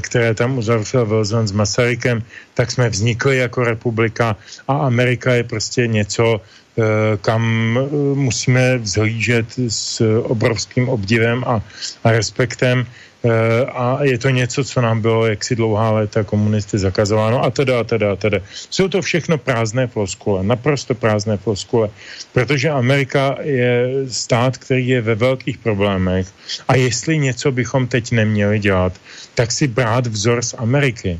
které 0.00 0.34
tam 0.34 0.58
uzavřel 0.58 1.06
Wilson 1.06 1.48
s 1.48 1.52
Masarykem, 1.52 2.22
tak 2.54 2.70
jsme 2.70 2.90
vznikli 2.90 3.36
jako 3.36 3.64
republika 3.64 4.36
a 4.68 4.72
Amerika 4.78 5.34
je 5.34 5.44
prostě 5.44 5.86
něco, 5.86 6.40
Eh, 6.78 7.16
kam 7.20 7.42
eh, 7.74 8.14
musíme 8.14 8.78
vzhlížet 8.78 9.46
s 9.68 9.98
obrovským 10.22 10.88
obdivem 10.88 11.44
a, 11.46 11.58
a 12.04 12.10
respektem. 12.10 12.86
Eh, 13.24 13.66
a 13.66 14.04
je 14.04 14.18
to 14.18 14.30
něco, 14.30 14.64
co 14.64 14.80
nám 14.80 15.00
bylo 15.00 15.26
jaksi 15.26 15.56
dlouhá 15.56 15.90
léta 15.90 16.22
komunisty 16.22 16.78
zakazováno 16.78 17.44
a 17.44 17.50
teda 17.50 17.80
a 17.80 17.84
teda 17.84 18.12
a 18.12 18.16
teda. 18.16 18.38
Jsou 18.70 18.88
to 18.88 19.02
všechno 19.02 19.38
prázdné 19.38 19.86
floskule, 19.86 20.44
naprosto 20.44 20.94
prázdné 20.94 21.36
floskule, 21.36 21.90
protože 22.32 22.70
Amerika 22.70 23.36
je 23.42 23.90
stát, 24.08 24.58
který 24.58 24.88
je 24.88 25.00
ve 25.00 25.14
velkých 25.14 25.58
problémech 25.58 26.26
a 26.68 26.76
jestli 26.76 27.18
něco 27.18 27.52
bychom 27.52 27.86
teď 27.86 28.12
neměli 28.12 28.58
dělat, 28.58 28.92
tak 29.34 29.52
si 29.52 29.66
brát 29.66 30.06
vzor 30.06 30.42
z 30.42 30.54
Ameriky. 30.58 31.18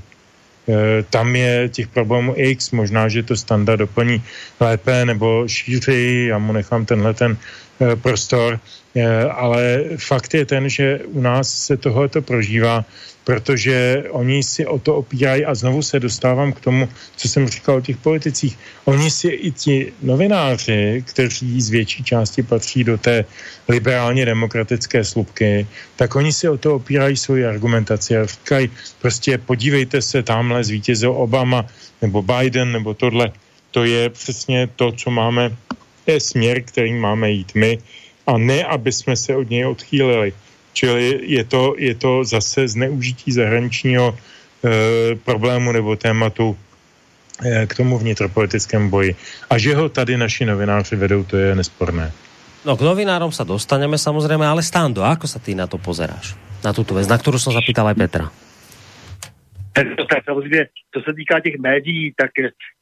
Eh, 0.68 1.02
tam 1.10 1.36
je 1.36 1.68
těch 1.68 1.88
problémů 1.88 2.34
X, 2.36 2.70
možná, 2.70 3.08
že 3.08 3.22
to 3.22 3.36
standard 3.36 3.78
doplní 3.78 4.22
lépe 4.60 5.04
nebo 5.04 5.48
šířeji, 5.48 6.28
já 6.28 6.38
mu 6.38 6.52
nechám 6.52 6.86
tenhle 6.86 7.14
ten 7.14 7.36
prostor, 8.02 8.60
eh, 8.94 9.24
ale 9.24 9.84
fakt 9.96 10.34
je 10.34 10.46
ten, 10.46 10.68
že 10.68 11.00
u 11.06 11.20
nás 11.20 11.52
se 11.52 11.76
tohle 11.76 12.08
prožívá 12.08 12.84
protože 13.28 14.08
oni 14.08 14.40
si 14.40 14.64
o 14.64 14.80
to 14.80 15.04
opírají 15.04 15.44
a 15.44 15.52
znovu 15.52 15.84
se 15.84 16.00
dostávám 16.00 16.52
k 16.52 16.60
tomu, 16.64 16.88
co 17.16 17.28
jsem 17.28 17.44
říkal 17.48 17.76
o 17.76 17.84
těch 17.84 18.00
politicích. 18.00 18.56
Oni 18.88 19.10
si 19.10 19.28
i 19.28 19.52
ti 19.52 19.92
novináři, 20.00 21.04
kteří 21.04 21.60
z 21.60 21.68
větší 21.68 22.04
části 22.04 22.40
patří 22.42 22.88
do 22.88 22.96
té 22.96 23.28
liberálně 23.68 24.24
demokratické 24.24 25.04
slupky, 25.04 25.68
tak 26.00 26.16
oni 26.16 26.32
si 26.32 26.48
o 26.48 26.56
to 26.56 26.80
opírají 26.80 27.20
svoji 27.20 27.44
argumentaci 27.44 28.16
a 28.16 28.24
říkají, 28.24 28.70
prostě 28.96 29.36
podívejte 29.38 30.00
se, 30.00 30.24
tamhle 30.24 30.64
zvítězil 30.64 31.12
Obama 31.12 31.68
nebo 32.00 32.24
Biden 32.24 32.72
nebo 32.72 32.96
tohle. 32.96 33.28
To 33.76 33.84
je 33.84 34.08
přesně 34.08 34.72
to, 34.72 34.92
co 34.92 35.10
máme, 35.10 35.52
je 36.12 36.20
směr, 36.20 36.62
kterým 36.62 37.00
máme 37.00 37.30
jít 37.30 37.54
my 37.54 37.78
a 38.26 38.38
ne, 38.38 38.64
aby 38.64 38.92
jsme 38.92 39.16
se 39.16 39.36
od 39.36 39.50
něj 39.50 39.66
odchýlili. 39.66 40.32
Čili 40.72 41.20
je 41.22 41.44
to, 41.44 41.74
je 41.78 41.94
to 41.94 42.24
zase 42.24 42.68
zneužití 42.68 43.32
zahraničního 43.32 44.14
e, 44.14 45.16
problému 45.16 45.72
nebo 45.72 45.96
tématu 45.96 46.56
e, 47.42 47.66
k 47.66 47.74
tomu 47.74 47.98
vnitropolitickému 47.98 48.90
boji. 48.90 49.16
A 49.50 49.58
že 49.58 49.74
ho 49.74 49.88
tady 49.88 50.16
naši 50.16 50.44
novináři 50.44 50.96
vedou, 50.96 51.24
to 51.24 51.36
je 51.36 51.54
nesporné. 51.54 52.12
No 52.66 52.74
k 52.74 52.82
novinárom 52.82 53.30
sa 53.30 53.46
dostaneme 53.46 53.94
samozrejme, 53.94 54.42
ale 54.42 54.66
Stando, 54.66 55.06
ako 55.06 55.30
sa 55.30 55.38
ty 55.38 55.54
na 55.54 55.70
to 55.70 55.78
pozeráš? 55.78 56.34
Na 56.60 56.74
túto 56.74 56.92
vec, 56.92 57.06
na 57.06 57.14
ktorú 57.14 57.38
som 57.38 57.54
zapýtal 57.54 57.86
aj 57.86 57.96
Petra. 57.96 58.26
Tak 59.72 60.24
samozřejmě, 60.24 60.66
co 60.94 61.00
se 61.00 61.14
týká 61.14 61.40
těch 61.40 61.58
médií, 61.58 62.14
tak 62.16 62.30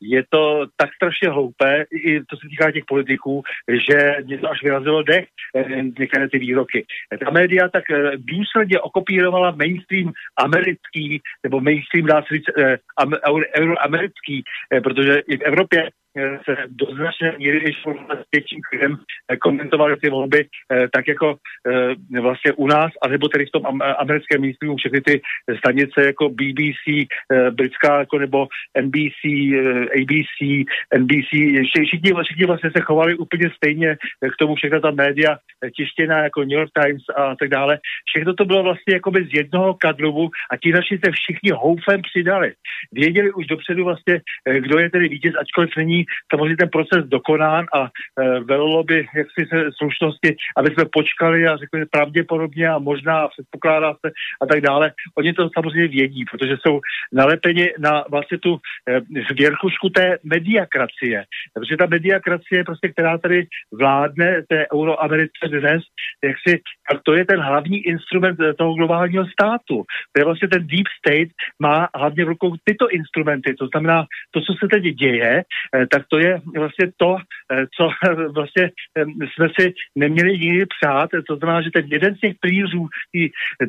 je 0.01 0.25
to 0.29 0.66
tak 0.77 0.90
strašně 0.94 1.29
hloupé, 1.29 1.85
i 1.92 2.20
to 2.20 2.37
se 2.37 2.49
týká 2.51 2.70
těch 2.70 2.85
politiků, 2.85 3.42
že 3.88 4.16
mě 4.25 4.38
to 4.38 4.51
až 4.51 4.62
vyrazilo 4.62 5.03
dech, 5.03 5.27
eh, 5.57 5.83
některé 5.99 6.29
ty 6.29 6.38
výroky. 6.38 6.87
Ta 7.25 7.31
média 7.31 7.68
tak 7.68 7.85
eh, 7.90 8.11
důsledně 8.16 8.81
okopírovala 8.81 9.51
mainstream 9.51 10.12
americký, 10.37 11.20
nebo 11.42 11.61
mainstream 11.61 12.07
dá 12.07 12.22
se 12.22 12.35
říct 12.35 12.49
eh, 12.59 12.79
euroamerický, 13.59 14.42
protože 14.83 15.18
i 15.18 15.37
v 15.37 15.42
Evropě 15.42 15.90
se 16.44 16.57
do 16.68 16.87
značné 16.87 17.38
míry, 17.38 17.61
když 17.61 17.76
s 17.81 18.31
větším 18.33 18.61
klidem 18.70 18.96
komentovali 19.40 19.96
ty 19.96 20.11
volby, 20.11 20.44
eh, 20.72 20.88
tak 20.92 21.09
jako 21.09 21.37
eh, 21.68 22.20
vlastně 22.20 22.52
u 22.52 22.66
nás, 22.66 22.92
anebo 23.02 23.29
tedy 23.29 23.46
v 23.46 23.50
tom 23.50 23.83
americkém 23.98 24.40
mainstreamu 24.40 24.76
všechny 24.76 25.00
ty 25.00 25.20
stanice 25.59 26.07
jako 26.07 26.29
BBC, 26.29 26.85
eh, 27.33 27.50
britská 27.50 27.98
jako 27.98 28.18
nebo 28.18 28.46
NBC, 28.74 29.22
ABC, 29.98 30.64
NBC, 30.98 31.31
všichni, 31.85 32.12
všichni 32.24 32.46
vlastně 32.46 32.70
se 32.76 32.81
chovali 32.81 33.14
úplně 33.14 33.50
stejně 33.57 33.96
k 34.33 34.37
tomu 34.38 34.55
všechna 34.55 34.81
ta 34.81 34.90
média 34.90 35.38
tištěná 35.76 36.18
jako 36.18 36.40
New 36.40 36.59
York 36.59 36.70
Times 36.83 37.02
a 37.16 37.37
tak 37.37 37.48
dále. 37.48 37.79
Všechno 38.09 38.35
to 38.35 38.44
bylo 38.44 38.62
vlastně 38.62 38.94
jako 38.94 39.11
z 39.11 39.35
jednoho 39.35 39.74
kadlubu 39.74 40.31
a 40.50 40.57
ti 40.57 40.72
naši 40.72 40.98
se 41.05 41.11
všichni 41.12 41.50
houfem 41.50 42.02
přidali. 42.02 42.52
Věděli 42.92 43.33
už 43.33 43.46
dopředu 43.46 43.85
vlastně, 43.85 44.20
kdo 44.59 44.79
je 44.79 44.90
tedy 44.90 45.09
vítěz, 45.09 45.35
ačkoliv 45.40 45.70
není 45.76 46.06
samozřejmě 46.33 46.57
ten 46.57 46.69
proces 46.69 47.05
dokonán 47.05 47.64
a 47.75 47.85
e, 47.85 47.88
velilo 48.40 48.85
by 48.85 49.07
jaksi 49.16 49.47
se 49.49 49.71
slušnosti, 49.77 50.37
aby 50.57 50.71
jsme 50.71 50.85
počkali 50.92 51.47
a 51.47 51.57
řekli 51.57 51.87
pravděpodobně 51.87 52.69
a 52.69 52.79
možná 52.79 53.29
předpokládá 53.29 53.95
se 53.95 54.12
a 54.42 54.47
tak 54.47 54.61
dále. 54.61 54.92
Oni 55.19 55.33
to 55.33 55.49
samozřejmě 55.57 55.88
vědí, 55.88 56.25
protože 56.31 56.57
jsou 56.57 56.81
nalepeni 57.12 57.73
na 57.79 58.05
vlastně 58.11 58.38
tu 58.38 58.59
e, 58.88 59.01
věrchušku 59.35 59.88
té 59.88 60.19
mediakracie. 60.25 61.25
Protože 61.55 61.77
ta 61.77 61.87
mediakracie, 61.87 62.64
prostě, 62.64 62.88
která 62.88 63.19
tady 63.19 63.47
vládne 63.73 64.42
té 64.49 64.66
euroamerice 64.75 65.49
dnes, 65.49 65.83
jak 66.25 66.37
si, 66.49 66.61
tak 66.90 67.03
to 67.03 67.14
je 67.14 67.25
ten 67.25 67.40
hlavní 67.40 67.79
instrument 67.87 68.40
e, 68.40 68.55
toho 68.55 68.75
globálního 68.75 69.27
státu. 69.27 69.85
To 70.12 70.16
je 70.19 70.25
vlastně 70.25 70.49
ten 70.49 70.66
deep 70.66 70.87
state 70.99 71.29
má 71.62 71.88
hlavně 71.95 72.25
v 72.25 72.29
rukou 72.29 72.57
tyto 72.64 72.88
instrumenty. 72.88 73.55
To 73.55 73.66
znamená, 73.66 74.05
to, 74.31 74.40
co 74.40 74.53
se 74.53 74.69
teď 74.69 74.83
děje, 74.83 75.42
e, 75.42 75.87
tak 75.96 76.06
to 76.12 76.18
je 76.18 76.40
vlastně 76.56 76.87
to, 76.96 77.16
eh, 77.52 77.66
co 77.76 77.88
vlastně 78.35 78.70
jsme 79.32 79.48
si 79.61 79.74
neměli 79.96 80.38
nikdy 80.38 80.64
přát. 80.66 81.11
To 81.28 81.37
znamená, 81.37 81.62
že 81.62 81.70
ten 81.70 81.85
jeden 81.88 82.14
z 82.14 82.20
těch 82.20 82.35
pilířů 82.40 82.88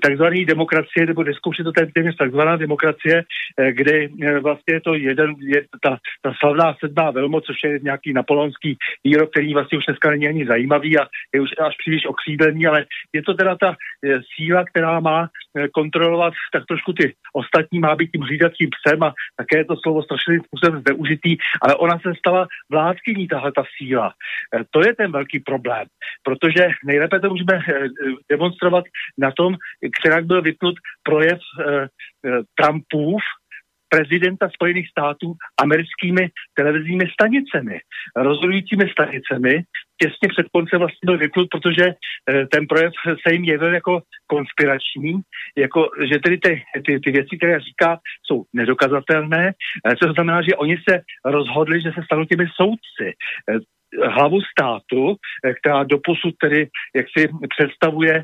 takzvané 0.04 0.46
demokracie, 0.46 1.06
nebo 1.06 1.24
neskoušet 1.24 1.64
to 1.64 1.72
ten 1.72 1.92
téměř 1.92 2.16
takzvaná 2.16 2.56
demokracie, 2.56 3.24
kde 3.72 4.08
vlastně 4.42 4.74
je 4.74 4.82
to 4.82 4.94
jeden, 4.94 5.36
je 5.40 5.64
ta, 5.84 5.98
ta 6.22 6.34
slavná 6.40 6.76
sedmá 6.80 7.12
velmo, 7.12 7.42
což 7.42 7.56
je 7.64 7.80
nějaký 7.84 8.14
napoleonský 8.14 8.78
výrok, 9.04 9.32
který 9.32 9.54
vlastně 9.54 9.78
už 9.78 9.86
dneska 9.86 10.10
není 10.10 10.28
ani 10.28 10.46
zajímavý 10.46 11.00
a 11.00 11.08
je 11.34 11.42
už 11.42 11.50
až 11.60 11.76
příliš 11.78 12.06
okřídlený, 12.06 12.68
ale 12.68 12.86
je 13.14 13.22
to 13.24 13.34
teda 13.34 13.56
ta 13.56 13.76
síla, 14.36 14.66
která 14.66 15.00
má 15.00 15.30
kontrolovat 15.74 16.34
tak 16.54 16.64
trošku 16.66 16.94
ty 16.94 17.14
ostatní, 17.34 17.80
má 17.80 17.96
být 17.96 18.12
tím 18.12 18.22
hlídacím 18.22 18.70
psem 18.70 19.04
a 19.04 19.14
také 19.38 19.58
je 19.58 19.66
to 19.66 19.76
slovo 19.84 20.04
strašným 20.04 20.42
způsobem 20.42 20.82
zneužitý, 20.82 21.38
ale 21.62 21.76
ona 21.76 22.00
se 22.00 22.10
stala 22.18 22.48
vládkyní, 22.72 23.28
tahle 23.28 23.52
ta 23.52 23.64
síla. 23.78 24.14
E, 24.56 24.64
to 24.72 24.80
je 24.88 24.96
ten 24.96 25.12
velký 25.12 25.40
problém, 25.40 25.86
protože 26.24 26.68
nejlépe 26.86 27.20
to 27.20 27.30
můžeme 27.30 27.54
e, 27.56 27.90
demonstrovat 28.32 28.84
na 29.18 29.32
tom, 29.32 29.56
která 30.00 30.22
byl 30.22 30.42
vypnut 30.42 30.76
projev 31.04 31.40
e, 31.40 31.88
Trumpův, 32.56 33.22
prezidenta 33.90 34.50
Spojených 34.50 34.90
států 34.90 35.34
americkými 35.62 36.30
televizními 36.54 37.06
stanicemi, 37.14 37.80
rozhodujícími 38.16 38.90
stanicemi. 38.92 39.64
Těsně 40.02 40.28
před 40.30 40.48
koncem 40.52 40.80
vlastně 40.80 41.06
byl 41.06 41.18
vypnut, 41.18 41.48
protože 41.52 41.86
eh, 41.86 42.46
ten 42.48 42.68
projev 42.68 42.94
se 43.28 43.34
jim 43.34 43.44
jevil 43.44 43.74
jako 43.74 44.02
konspirační, 44.28 45.22
jako, 45.58 45.90
že 46.12 46.20
tedy 46.20 46.38
ty, 46.38 46.64
ty, 46.86 47.00
ty 47.00 47.12
věci, 47.12 47.38
které 47.38 47.60
říká, 47.60 48.00
jsou 48.24 48.44
nedokazatelné, 48.54 49.54
co 50.04 50.14
znamená, 50.14 50.42
že 50.42 50.56
oni 50.56 50.78
se 50.90 51.02
rozhodli, 51.26 51.82
že 51.82 51.92
se 51.92 52.02
stanou 52.06 52.26
těmi 52.26 52.46
soudci. 52.56 53.08
Eh, 53.50 53.60
hlavu 54.06 54.42
státu, 54.42 55.16
eh, 55.16 55.54
která 55.54 55.84
doposud 55.84 56.34
tedy 56.42 56.68
jak 56.96 57.06
si 57.18 57.30
představuje 57.58 58.24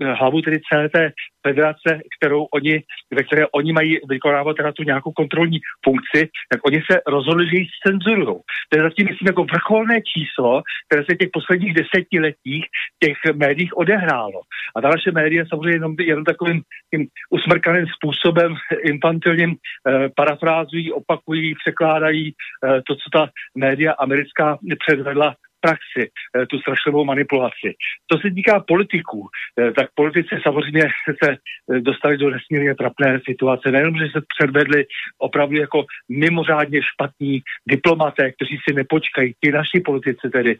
hlavu 0.00 0.42
tedy 0.42 0.60
celé 0.72 0.88
té 0.88 1.12
federace, 1.46 2.00
kterou 2.18 2.46
oni, 2.54 2.82
ve 3.14 3.22
které 3.22 3.46
oni 3.46 3.72
mají 3.72 3.98
vykonávat 4.08 4.56
teda 4.56 4.72
tu 4.72 4.82
nějakou 4.82 5.12
kontrolní 5.12 5.58
funkci, 5.84 6.28
tak 6.52 6.60
oni 6.66 6.82
se 6.90 7.00
rozhodli, 7.06 7.48
že 7.50 7.56
ji 7.56 7.66
cenzurují. 7.86 8.36
To 8.68 8.72
je 8.78 8.82
zatím, 8.82 9.06
myslím, 9.10 9.26
jako 9.26 9.44
vrcholné 9.44 9.98
číslo, 10.02 10.62
které 10.88 11.04
se 11.04 11.16
těch 11.16 11.28
posledních 11.32 11.74
desetiletích 11.74 12.64
těch 13.02 13.18
médiích 13.34 13.76
odehrálo. 13.76 14.40
A 14.76 14.80
ta 14.80 14.88
naše 14.88 15.10
média 15.12 15.44
samozřejmě 15.48 15.76
jenom, 15.76 15.94
jenom 16.00 16.24
takovým 16.24 16.62
tím 16.90 17.06
usmrkaným 17.30 17.86
způsobem, 17.96 18.54
infantilním 18.84 19.54
eh, 19.54 20.08
parafrázují, 20.16 20.92
opakují, 20.92 21.54
překládají 21.54 22.32
eh, 22.32 22.82
to, 22.86 22.94
co 22.94 23.06
ta 23.12 23.28
média 23.58 23.92
americká 23.92 24.58
I 25.06 25.12
lost 25.14 25.45
praxi, 25.60 26.10
eh, 26.10 26.46
tu 26.46 26.58
strašlivou 26.58 27.04
manipulaci. 27.04 27.74
To 28.06 28.18
se 28.18 28.30
týká 28.30 28.60
politiků, 28.60 29.28
eh, 29.28 29.72
tak 29.72 29.88
politici 29.94 30.34
samozřejmě 30.42 30.84
se 31.24 31.28
eh, 31.32 31.80
dostali 31.80 32.18
do 32.18 32.30
nesmírně 32.30 32.74
trapné 32.74 33.20
situace. 33.30 33.70
Nejenom, 33.70 33.96
že 33.98 34.06
se 34.12 34.20
předvedli 34.38 34.84
opravdu 35.18 35.56
jako 35.56 35.84
mimořádně 36.08 36.80
špatní 36.82 37.40
diplomaté, 37.68 38.32
kteří 38.32 38.56
si 38.68 38.74
nepočkají, 38.74 39.34
ti 39.44 39.52
naši 39.52 39.80
politici 39.80 40.30
tedy. 40.32 40.56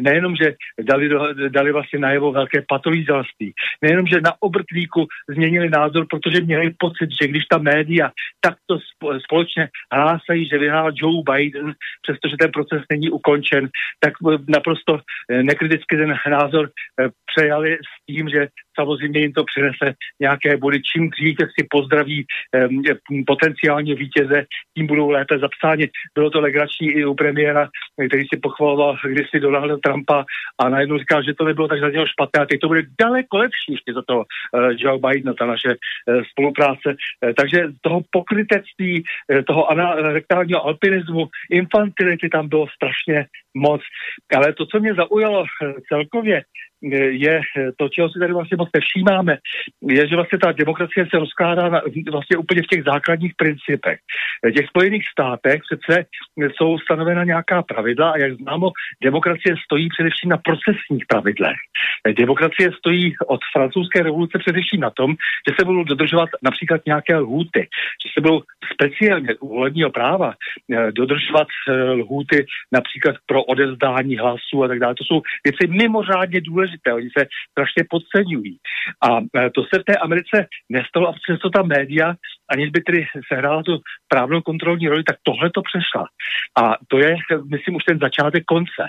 Nejenom, 0.00 0.36
že 0.36 0.54
dali, 0.80 1.08
do, 1.08 1.18
dali 1.48 1.72
vlastně 1.72 1.98
najevo 1.98 2.32
velké 2.32 2.62
patolízalství. 2.68 3.52
Nejenom, 3.82 4.06
že 4.06 4.20
na 4.20 4.32
obrtlíku 4.40 5.06
změnili 5.28 5.70
názor, 5.70 6.06
protože 6.10 6.40
měli 6.40 6.70
pocit, 6.78 7.08
že 7.22 7.28
když 7.28 7.44
ta 7.44 7.58
média 7.58 8.10
takto 8.40 8.78
společně 9.24 9.68
hlásají, 9.92 10.48
že 10.48 10.58
vyhrál 10.58 10.92
Joe 10.94 11.22
Biden, 11.32 11.74
přestože 12.02 12.36
ten 12.40 12.50
proces 12.50 12.82
není 12.90 13.10
ukončen, 13.10 13.68
tak 14.00 14.12
naprosto 14.48 14.98
eh, 15.30 15.42
nekriticky 15.42 15.96
ten 15.96 16.14
názor 16.30 16.70
eh, 17.00 17.08
přejali 17.34 17.74
s 17.74 18.06
tím, 18.06 18.28
že 18.28 18.48
samozřejmě 18.80 19.20
jim 19.20 19.32
to 19.32 19.44
přinese 19.44 19.94
nějaké 20.20 20.56
body. 20.56 20.82
Čím 20.82 21.10
dřív 21.10 21.36
si 21.38 21.66
pozdraví 21.70 22.26
potenciálně 23.26 23.94
vítěze, 23.94 24.44
tím 24.76 24.86
budou 24.86 25.10
lépe 25.10 25.38
zapsáni. 25.38 25.88
Bylo 26.14 26.30
to 26.30 26.40
legrační 26.40 26.88
i 26.88 27.04
u 27.04 27.14
premiéra, 27.14 27.68
který 28.08 28.22
si 28.22 28.40
pochvaloval 28.40 28.96
kdysi 29.08 29.40
Donalda 29.40 29.76
Trumpa 29.84 30.24
a 30.60 30.68
najednou 30.68 30.98
říkal, 30.98 31.22
že 31.22 31.34
to 31.34 31.44
nebylo 31.44 31.68
tak 31.68 31.80
za 31.80 31.90
něho 31.90 32.06
špatné 32.06 32.42
a 32.42 32.46
teď 32.46 32.60
to 32.60 32.68
bude 32.68 32.82
daleko 33.00 33.38
lepší 33.38 33.70
ještě 33.72 33.92
za 33.92 34.02
toho 34.02 34.20
uh, 34.20 34.70
Joe 34.76 34.98
Bidena, 34.98 35.34
ta 35.34 35.46
naše 35.46 35.74
spolupráce. 36.30 36.96
Takže 37.36 37.58
toho 37.80 38.00
pokrytectví, 38.10 39.04
toho 39.46 39.68
rektálního 40.02 40.66
alpinismu, 40.66 41.28
infantility 41.50 42.28
tam 42.28 42.48
bylo 42.48 42.66
strašně 42.68 43.26
moc. 43.56 43.80
Ale 44.34 44.52
to, 44.52 44.66
co 44.66 44.80
mě 44.80 44.94
zaujalo 44.94 45.44
celkově, 45.88 46.42
je 47.10 47.40
to, 47.76 47.88
čeho 47.88 48.08
si 48.10 48.18
tady 48.18 48.32
vlastně 48.32 48.56
moc 48.56 48.68
nevšímáme, 48.74 49.36
je, 49.88 50.08
že 50.08 50.16
vlastně 50.16 50.38
ta 50.38 50.52
demokracie 50.52 51.06
se 51.10 51.18
rozkládá 51.18 51.68
na, 51.68 51.80
vlastně 52.12 52.36
úplně 52.36 52.62
v 52.62 52.66
těch 52.66 52.84
základních 52.84 53.32
principech. 53.36 53.98
V 54.44 54.52
těch 54.52 54.66
Spojených 54.66 55.04
státech 55.12 55.60
přece 55.66 56.04
jsou 56.56 56.78
stanovena 56.78 57.24
nějaká 57.24 57.62
pravidla 57.62 58.10
a 58.10 58.18
jak 58.18 58.32
známo, 58.32 58.70
demokracie 59.02 59.54
stojí 59.64 59.88
především 59.88 60.30
na 60.30 60.36
procesních 60.36 61.04
pravidlech. 61.08 61.56
Demokracie 62.18 62.70
stojí 62.78 63.14
od 63.26 63.40
francouzské 63.52 64.02
revoluce 64.02 64.38
především 64.38 64.80
na 64.80 64.90
tom, 64.90 65.14
že 65.48 65.54
se 65.58 65.64
budou 65.64 65.84
dodržovat 65.84 66.28
například 66.42 66.80
nějaké 66.86 67.16
lhůty, 67.16 67.68
že 68.02 68.08
se 68.14 68.20
budou 68.20 68.40
speciálně 68.72 69.34
u 69.40 69.48
volebního 69.48 69.90
práva 69.90 70.34
dodržovat 70.90 71.48
lhůty 71.94 72.46
například 72.72 73.16
pro 73.26 73.44
odezdání 73.44 74.16
hlasů 74.16 74.64
a 74.64 74.68
tak 74.68 74.78
dále. 74.78 74.94
To 74.94 75.04
jsou 75.04 75.22
věci 75.44 75.66
mimořádně 75.66 76.40
důležité, 76.40 76.75
oni 76.94 77.08
se 77.18 77.26
strašně 77.50 77.82
podceňují. 77.90 78.58
A 79.02 79.08
eh, 79.20 79.50
to 79.50 79.62
se 79.62 79.80
v 79.80 79.84
té 79.84 79.96
Americe 79.96 80.46
nestalo 80.68 81.08
a 81.08 81.12
přesto 81.12 81.50
ta 81.50 81.62
média, 81.62 82.14
aniž 82.50 82.70
by 82.70 82.80
tedy 82.80 83.06
sehrála 83.32 83.62
tu 83.62 83.78
právnou 84.08 84.40
kontrolní 84.40 84.88
roli, 84.88 85.02
tak 85.04 85.16
tohle 85.22 85.50
to 85.50 85.62
přešla. 85.62 86.06
A 86.62 86.76
to 86.88 86.98
je, 86.98 87.16
myslím, 87.50 87.76
už 87.76 87.84
ten 87.84 87.98
začátek 87.98 88.44
konce, 88.44 88.82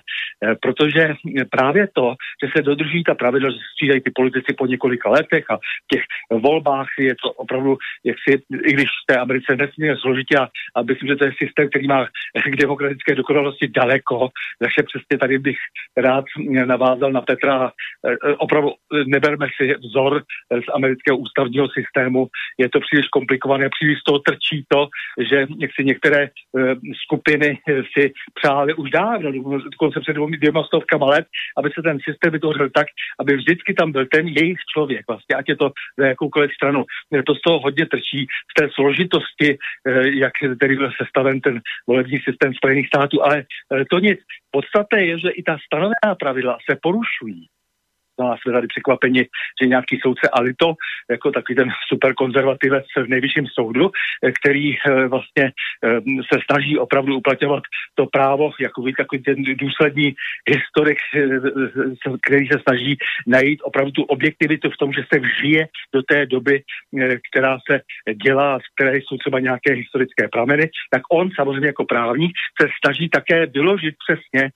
protože 0.61 1.13
právě 1.51 1.87
to, 1.93 2.15
že 2.43 2.49
se 2.55 2.61
dodrží 2.61 3.03
ta 3.03 3.15
pravidla, 3.15 3.49
že 3.49 3.57
střídají 3.73 4.01
ty 4.01 4.11
politici 4.15 4.53
po 4.57 4.65
několika 4.65 5.09
letech 5.09 5.45
a 5.49 5.57
v 5.57 5.87
těch 5.93 6.03
volbách 6.31 6.87
je 6.99 7.15
to 7.23 7.31
opravdu, 7.31 7.77
jak 8.03 8.15
si, 8.23 8.41
i 8.65 8.73
když 8.73 8.85
v 8.85 9.05
té 9.07 9.17
Americe 9.17 9.55
nesmírně 9.55 9.97
složitě 9.97 10.37
a, 10.37 10.47
a 10.75 10.81
myslím, 10.81 11.07
že 11.09 11.15
to 11.15 11.25
je 11.25 11.31
systém, 11.43 11.69
který 11.69 11.87
má 11.87 12.05
k 12.51 12.55
demokratické 12.63 13.15
dokonalosti 13.15 13.67
daleko, 13.67 14.29
takže 14.59 14.83
přesně 14.83 15.17
tady 15.19 15.39
bych 15.39 15.57
rád 15.97 16.25
navázal 16.65 17.11
na 17.11 17.21
Petra. 17.21 17.71
E, 18.05 18.35
opravdu 18.37 18.71
neberme 19.05 19.47
si 19.57 19.75
vzor 19.75 20.23
z 20.51 20.67
amerického 20.73 21.17
ústavního 21.17 21.67
systému, 21.69 22.27
je 22.59 22.69
to 22.69 22.79
příliš 22.79 23.07
komplikované, 23.07 23.46
příliš 23.47 23.99
z 23.99 24.03
toho 24.03 24.19
trčí 24.19 24.65
to, 24.67 24.87
že 25.29 25.47
si 25.75 25.83
některé 25.83 26.23
e, 26.23 26.29
skupiny 27.03 27.57
si 27.93 28.11
přáli 28.33 28.73
už 28.73 28.89
dávno, 28.89 29.31
dokonce 29.71 29.99
před 29.99 30.15
dvěma 30.15 30.63
stovkama 30.63 31.05
let, 31.05 31.25
aby 31.57 31.69
se 31.69 31.81
ten 31.81 31.97
systém 32.09 32.31
vytvořil 32.31 32.69
tak, 32.69 32.87
aby 33.19 33.37
vždycky 33.37 33.73
tam 33.73 33.91
byl 33.91 34.05
ten 34.05 34.27
jejich 34.27 34.57
člověk, 34.73 35.05
vlastně, 35.09 35.35
ať 35.35 35.49
je 35.49 35.55
to 35.55 35.71
za 35.99 36.05
jakoukoliv 36.05 36.51
stranu. 36.53 36.83
To 37.25 37.35
z 37.35 37.41
toho 37.41 37.59
hodně 37.59 37.85
trčí 37.85 38.27
z 38.51 38.53
té 38.61 38.69
složitosti, 38.73 39.57
eh, 39.87 40.09
jak 40.09 40.33
tedy 40.59 40.75
byl 40.75 40.91
sestaven 41.01 41.41
ten 41.41 41.61
volební 41.87 42.19
systém 42.19 42.53
Spojených 42.53 42.87
států, 42.87 43.23
ale 43.23 43.37
eh, 43.39 43.85
to 43.91 43.99
nic. 43.99 44.19
Podstatné 44.51 45.05
je, 45.05 45.19
že 45.19 45.29
i 45.29 45.43
ta 45.43 45.57
stanovená 45.65 46.15
pravidla 46.19 46.57
se 46.69 46.77
porušují 46.81 47.47
no 48.19 48.31
a 48.31 48.37
jsme 48.37 48.53
tady 48.53 48.67
překvapeni, 48.67 49.25
že 49.61 49.67
nějaký 49.67 49.99
soudce 50.01 50.29
Alito, 50.33 50.73
jako 51.09 51.31
takový 51.31 51.55
ten 51.55 51.69
superkonzervativec 51.87 52.85
v 52.97 53.07
nejvyšším 53.07 53.47
soudu, 53.47 53.91
eh, 54.23 54.31
který 54.31 54.75
eh, 54.75 55.07
vlastně 55.07 55.45
eh, 55.45 55.99
se 56.33 56.39
snaží 56.51 56.77
opravdu 56.77 57.17
uplatňovat 57.17 57.63
to 57.95 58.05
právo, 58.05 58.51
jako 58.59 58.83
takový 58.97 59.23
ten 59.23 59.43
důslední 59.43 60.15
historik, 60.49 60.97
který 62.25 62.47
se 62.47 62.59
snaží 62.67 62.97
najít 63.27 63.59
opravdu 63.63 63.91
tu 63.91 64.03
objektivitu 64.03 64.69
v 64.69 64.77
tom, 64.77 64.93
že 64.93 65.01
se 65.13 65.19
vžije 65.19 65.67
do 65.93 66.03
té 66.03 66.25
doby, 66.25 66.61
která 67.31 67.57
se 67.71 67.81
dělá, 68.23 68.59
z 68.59 68.63
které 68.75 68.97
jsou 68.97 69.17
třeba 69.17 69.39
nějaké 69.39 69.73
historické 69.73 70.27
prameny, 70.27 70.69
tak 70.91 71.01
on 71.11 71.29
samozřejmě 71.35 71.67
jako 71.67 71.85
právník 71.85 72.31
se 72.61 72.67
snaží 72.85 73.09
také 73.09 73.45
vyložit 73.45 73.95
přesně 74.07 74.49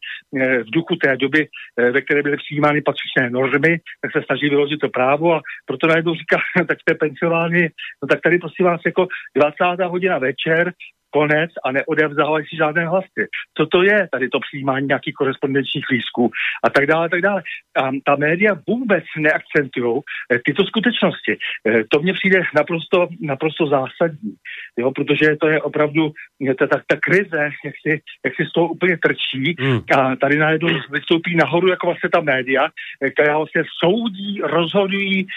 v 0.64 0.72
duchu 0.72 0.96
té 0.96 1.18
doby, 1.18 1.48
ve 1.92 2.02
které 2.02 2.24
byly 2.24 2.38
přijímány 2.38 2.82
patřičné 2.82 3.30
normy, 3.30 3.51
normy, 3.52 3.78
tak 4.02 4.12
se 4.12 4.24
snaží 4.26 4.50
vyložit 4.50 4.80
to 4.80 4.90
právo 4.90 5.34
a 5.36 5.42
proto 5.66 5.88
najednou 5.88 6.16
říká, 6.16 6.38
tak 6.68 6.78
jste 6.82 6.94
pensionáři, 6.96 7.70
no 8.04 8.08
tak 8.08 8.22
tady 8.22 8.38
prosím 8.38 8.66
vás 8.66 8.82
jako 8.86 9.08
20. 9.36 9.86
hodina 9.90 10.18
večer, 10.18 10.74
konec 11.12 11.52
a 11.66 11.72
neodevzdávají 11.72 12.46
si 12.46 12.56
žádné 12.56 12.88
hlasy. 12.88 13.24
Co 13.58 13.66
to 13.66 13.84
je 13.84 14.08
tady 14.12 14.30
to 14.30 14.40
přijímání 14.40 14.88
nějakých 14.88 15.14
korespondenčních 15.14 15.86
lístků 15.92 16.32
a 16.64 16.70
tak 16.70 16.86
dále, 16.86 17.06
a 17.06 17.10
tak 17.10 17.22
dále. 17.22 17.42
A 17.78 17.90
ta 18.06 18.16
média 18.16 18.52
vůbec 18.68 19.04
neakcentují 19.18 20.02
eh, 20.34 20.40
tyto 20.46 20.64
skutečnosti. 20.64 21.34
Eh, 21.68 21.84
To 21.92 22.00
mně 22.02 22.14
přijde 22.14 22.42
naprosto, 22.56 23.08
naprosto 23.22 23.68
zásadní, 23.68 24.34
jo, 24.78 24.92
protože 24.92 25.36
to 25.42 25.48
je 25.48 25.62
opravdu 25.62 26.12
ta, 26.60 26.68
ta, 26.68 26.82
ta 26.88 26.96
krize, 27.00 27.42
jak 27.66 27.76
si, 27.82 28.02
jak 28.26 28.34
si 28.36 28.46
z 28.46 28.52
toho 28.54 28.68
úplně 28.68 28.98
trčí 28.98 29.56
Hmm. 29.60 29.80
a 29.98 30.16
tady 30.16 30.38
najednou 30.38 30.70
vystoupí 30.92 31.36
nahoru 31.36 31.70
jako 31.70 31.88
vlastně 31.88 32.10
ta 32.10 32.22
média, 32.22 32.68
eh, 33.02 33.10
která 33.12 33.38
vlastně 33.38 33.64
soudí, 33.84 34.42
rozhodují 34.44 35.28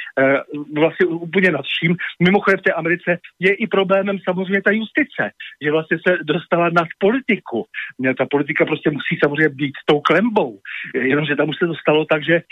vlastně 0.74 1.06
úplně 1.06 1.50
nad 1.50 1.64
vším. 1.64 1.96
Mimochodem 2.22 2.58
v 2.58 2.62
té 2.62 2.72
Americe 2.72 3.18
je 3.40 3.54
i 3.54 3.66
problémem 3.66 4.18
samozřejmě 4.24 4.62
ta 4.62 4.70
justice, 4.70 5.30
že 5.64 5.70
vlastně 5.70 5.98
se 6.08 6.18
dostala 6.22 6.68
nad 6.68 6.88
politiku. 6.98 7.64
Ne, 7.98 8.14
Ta 8.14 8.26
politika 8.26 8.64
prostě 8.64 8.90
musí 8.90 9.18
samozřejmě 9.22 9.48
být 9.48 9.72
tou 9.86 10.00
klembou, 10.00 10.58
jenomže 10.94 11.36
tam 11.36 11.48
už 11.48 11.56
se 11.58 11.66
to 11.66 11.74
stalo 11.74 12.04
tak, 12.04 12.24
že, 12.24 12.42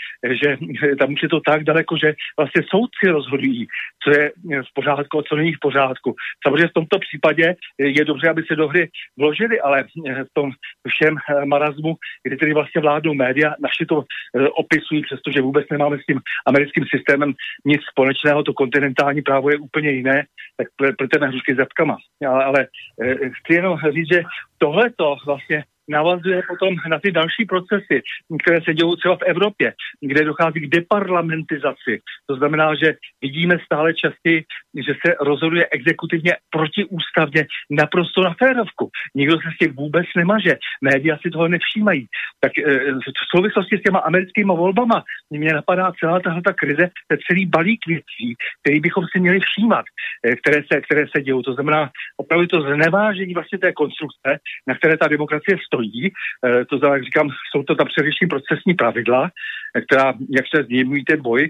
že 0.41 0.57
tam 0.99 1.13
už 1.13 1.23
je 1.23 1.29
to 1.29 1.39
tak 1.39 1.63
daleko, 1.63 1.97
že 1.97 2.13
vlastně 2.39 2.61
soudci 2.69 3.05
rozhodují, 3.07 3.67
co 4.03 4.09
je 4.11 4.31
v 4.69 4.73
pořádku 4.73 5.19
a 5.19 5.23
co 5.23 5.35
není 5.35 5.53
v 5.53 5.59
pořádku. 5.61 6.15
Samozřejmě 6.47 6.67
v 6.67 6.79
tomto 6.79 6.99
případě 6.99 7.55
je 7.79 8.05
dobře, 8.05 8.29
aby 8.29 8.43
se 8.47 8.55
do 8.55 8.67
hry 8.67 8.89
vložili, 9.17 9.61
ale 9.61 9.83
v 10.23 10.33
tom 10.33 10.51
všem 10.87 11.15
eh, 11.17 11.45
marazmu, 11.45 11.95
kdy 12.23 12.37
tedy 12.37 12.53
vlastně 12.53 12.81
vládnou 12.81 13.13
média, 13.13 13.55
naši 13.59 13.85
to 13.85 14.03
eh, 14.03 14.47
opisují, 14.49 15.01
přestože 15.01 15.41
vůbec 15.41 15.65
nemáme 15.71 15.97
s 15.97 16.05
tím 16.05 16.19
americkým 16.47 16.85
systémem 16.95 17.33
nic 17.65 17.81
společného, 17.91 18.43
to 18.43 18.53
kontinentální 18.53 19.21
právo 19.21 19.49
je 19.49 19.57
úplně 19.57 19.91
jiné, 19.91 20.25
tak 20.57 20.67
plete 20.97 21.27
hrušky 21.27 21.55
zepkama. 21.55 21.97
Ale, 22.27 22.43
ale 22.43 22.67
eh, 23.01 23.02
chci 23.11 23.53
jenom 23.53 23.77
říct, 23.91 24.07
že 24.13 24.23
tohleto 24.57 25.15
vlastně 25.25 25.63
navazuje 25.89 26.41
potom 26.47 26.75
na 26.89 26.99
ty 26.99 27.11
další 27.11 27.45
procesy, 27.45 28.01
které 28.43 28.61
se 28.61 28.73
dějí 28.73 28.97
třeba 28.97 29.15
v 29.15 29.27
Evropě, 29.27 29.73
kde 30.01 30.25
dochází 30.25 30.59
k 30.59 30.69
deparlamentizaci. 30.69 31.99
To 32.29 32.35
znamená, 32.35 32.75
že 32.75 32.93
vidíme 33.21 33.55
stále 33.65 33.93
častěji, 33.93 34.43
že 34.87 34.93
se 35.05 35.15
rozhoduje 35.21 35.67
exekutivně 35.71 36.31
protiústavně 36.49 37.45
naprosto 37.69 38.21
na 38.21 38.33
férovku. 38.33 38.89
Nikdo 39.15 39.35
se 39.35 39.49
s 39.55 39.57
tím 39.57 39.75
vůbec 39.75 40.05
nemaže. 40.17 40.57
Média 40.81 41.17
si 41.21 41.29
toho 41.29 41.47
nevšímají. 41.47 42.07
Tak 42.39 42.51
eh, 42.57 42.91
v 42.93 43.35
souvislosti 43.35 43.77
s 43.77 43.81
těma 43.81 43.99
americkými 43.99 44.53
volbama 44.55 45.03
mě 45.29 45.53
napadá 45.53 45.91
celá 45.99 46.19
tahle 46.19 46.41
ta 46.41 46.53
krize, 46.53 46.89
celý 47.27 47.45
balík 47.45 47.87
věcí, 47.87 48.35
který 48.61 48.79
bychom 48.79 49.05
si 49.11 49.19
měli 49.19 49.39
všímat, 49.39 49.85
eh, 50.25 50.35
které 50.35 50.63
se, 50.71 50.81
které 50.81 51.05
se 51.15 51.21
dějou. 51.21 51.41
To 51.41 51.53
znamená 51.53 51.89
opravdu 52.17 52.47
to 52.47 52.61
znevážení 52.61 53.33
vlastně 53.33 53.57
té 53.59 53.73
konstrukce, 53.73 54.39
na 54.67 54.75
které 54.75 54.97
ta 54.97 55.07
demokracie. 55.07 55.57
Eh, 55.79 56.65
To 56.65 56.77
znamená, 56.77 56.95
jak 56.95 57.03
říkám, 57.03 57.29
jsou 57.51 57.63
to 57.63 57.75
tam 57.75 57.87
především 57.87 58.27
procesní 58.29 58.73
pravidla, 58.73 59.31
eh, 59.77 59.81
která, 59.81 60.13
jak 60.29 60.45
se 60.55 60.63
změňují 60.63 61.05
ten 61.05 61.21
boj. 61.21 61.49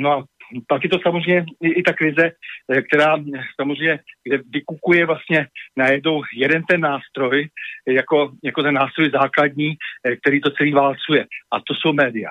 No 0.00 0.12
a 0.12 0.24
pak 0.68 0.84
je 0.84 0.90
to 0.90 0.98
samozřejmě 1.02 1.46
i, 1.62 1.68
i 1.68 1.82
ta 1.82 1.92
krize, 1.92 2.30
eh, 2.30 2.82
která 2.82 3.16
samozřejmě, 3.60 3.98
kde 4.24 4.38
vykukuje 4.50 5.06
vlastně 5.06 5.46
najednou 5.76 6.22
jeden 6.36 6.62
ten 6.62 6.80
nástroj, 6.80 7.48
jako, 7.86 8.32
jako 8.44 8.62
ten 8.62 8.74
nástroj 8.74 9.10
základní, 9.10 9.74
který 10.20 10.40
to 10.40 10.50
celý 10.50 10.72
válcuje. 10.72 11.26
A 11.52 11.56
to 11.60 11.74
jsou 11.74 11.92
média. 11.92 12.30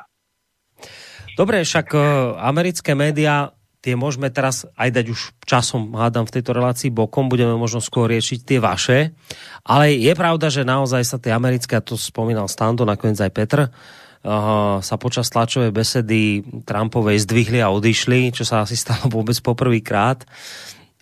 Dobre, 1.38 1.64
však 1.64 1.96
americké 2.38 2.96
média 2.96 3.50
tie 3.86 3.94
môžeme 3.94 4.34
teraz 4.34 4.66
aj 4.74 4.90
dať 4.90 5.06
už 5.14 5.46
časom, 5.46 5.94
hádam, 5.94 6.26
v 6.26 6.42
tejto 6.42 6.58
relácii 6.58 6.90
bokom, 6.90 7.30
budeme 7.30 7.54
možno 7.54 7.78
skôr 7.78 8.10
riešiť 8.10 8.40
tie 8.42 8.58
vaše, 8.58 9.14
ale 9.62 9.94
je 9.94 10.10
pravda, 10.18 10.50
že 10.50 10.66
naozaj 10.66 11.06
sa 11.06 11.22
tie 11.22 11.30
americké, 11.30 11.78
a 11.78 11.86
to 11.86 11.94
spomínal 11.94 12.50
Stando, 12.50 12.82
nakoniec 12.82 13.22
aj 13.22 13.30
Petr, 13.30 13.60
uh, 13.70 14.82
sa 14.82 14.96
počas 14.98 15.30
tlačovej 15.30 15.70
besedy 15.70 16.42
Trumpovej 16.66 17.30
zdvihli 17.30 17.62
a 17.62 17.70
odišli, 17.70 18.34
čo 18.34 18.42
sa 18.42 18.66
asi 18.66 18.74
stalo 18.74 19.06
vôbec 19.14 19.38
poprvýkrát. 19.38 20.26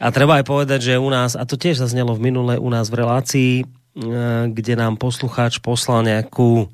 A 0.04 0.12
treba 0.12 0.44
aj 0.44 0.46
povedať, 0.52 0.92
že 0.92 1.00
u 1.00 1.08
nás, 1.08 1.40
a 1.40 1.48
to 1.48 1.56
tiež 1.56 1.80
zaznelo 1.80 2.12
v 2.20 2.28
minule 2.28 2.60
u 2.60 2.68
nás 2.68 2.92
v 2.92 3.00
relácii, 3.00 3.54
eh, 3.64 3.66
kde 4.52 4.76
nám 4.76 5.00
poslucháč 5.00 5.64
poslal 5.64 6.04
nejakú 6.04 6.68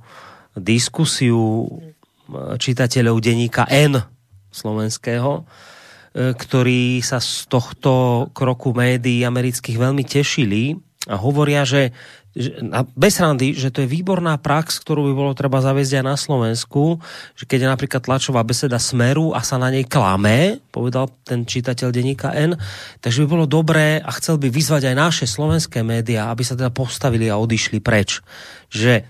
diskusiu 0.57 1.69
eh, 1.69 2.57
čitateľov 2.57 3.21
denníka 3.21 3.69
N 3.69 4.01
slovenského, 4.49 5.45
ktorí 6.15 7.05
sa 7.05 7.21
z 7.21 7.45
tohto 7.45 8.27
kroku 8.33 8.73
médií 8.73 9.21
amerických 9.21 9.77
veľmi 9.77 10.03
tešili 10.03 10.73
a 11.07 11.15
hovoria, 11.15 11.63
že 11.63 11.93
a 12.69 12.85
bez 12.85 13.17
randy, 13.17 13.57
že 13.57 13.73
to 13.73 13.81
je 13.83 13.89
výborná 13.89 14.37
prax, 14.37 14.77
ktorú 14.85 15.09
by 15.09 15.13
bolo 15.17 15.31
treba 15.33 15.65
zaviesť 15.65 15.99
aj 15.99 16.05
na 16.05 16.13
Slovensku, 16.13 17.01
že 17.33 17.49
keď 17.49 17.65
je 17.65 17.73
napríklad 17.73 18.01
tlačová 18.05 18.45
beseda 18.45 18.77
Smeru 18.77 19.33
a 19.33 19.41
sa 19.41 19.57
na 19.57 19.73
nej 19.73 19.81
klame, 19.83 20.61
povedal 20.69 21.09
ten 21.25 21.43
čitateľ 21.43 21.89
denníka 21.89 22.29
N, 22.37 22.53
takže 23.01 23.25
by 23.25 23.27
bolo 23.27 23.45
dobré 23.49 23.97
a 23.97 24.13
chcel 24.13 24.37
by 24.37 24.45
vyzvať 24.53 24.93
aj 24.93 24.95
naše 24.95 25.25
slovenské 25.25 25.81
médiá, 25.81 26.29
aby 26.29 26.45
sa 26.45 26.53
teda 26.53 26.69
postavili 26.69 27.33
a 27.33 27.41
odišli 27.41 27.81
preč. 27.81 28.21
Že 28.69 29.09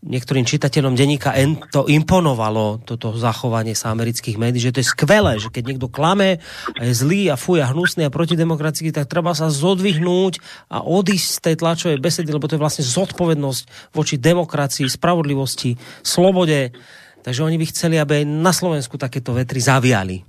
niektorým 0.00 0.48
čitateľom 0.48 0.96
denníka 0.96 1.36
N 1.36 1.60
to 1.68 1.84
imponovalo, 1.84 2.80
toto 2.80 3.12
zachovanie 3.12 3.76
sa 3.76 3.92
amerických 3.92 4.40
médií, 4.40 4.64
že 4.64 4.72
to 4.72 4.80
je 4.80 4.88
skvelé, 4.88 5.36
že 5.36 5.52
keď 5.52 5.62
niekto 5.68 5.92
klame 5.92 6.40
a 6.72 6.80
je 6.88 6.92
zlý 6.96 7.28
a 7.28 7.36
fuj 7.36 7.60
a 7.60 7.68
hnusný 7.68 8.08
a 8.08 8.14
protidemokratický, 8.14 8.96
tak 8.96 9.12
treba 9.12 9.36
sa 9.36 9.52
zodvihnúť 9.52 10.40
a 10.72 10.80
odísť 10.80 11.28
z 11.28 11.38
tej 11.44 11.54
tlačovej 11.60 11.98
besedy, 12.00 12.32
lebo 12.32 12.48
to 12.48 12.56
je 12.56 12.64
vlastne 12.64 12.84
zodpovednosť 12.84 13.92
voči 13.92 14.16
demokracii, 14.16 14.88
spravodlivosti, 14.88 15.76
slobode. 16.00 16.72
Takže 17.20 17.44
oni 17.44 17.60
by 17.60 17.66
chceli, 17.68 18.00
aby 18.00 18.24
aj 18.24 18.26
na 18.26 18.52
Slovensku 18.56 18.96
takéto 18.96 19.36
vetry 19.36 19.60
zaviali 19.60 20.24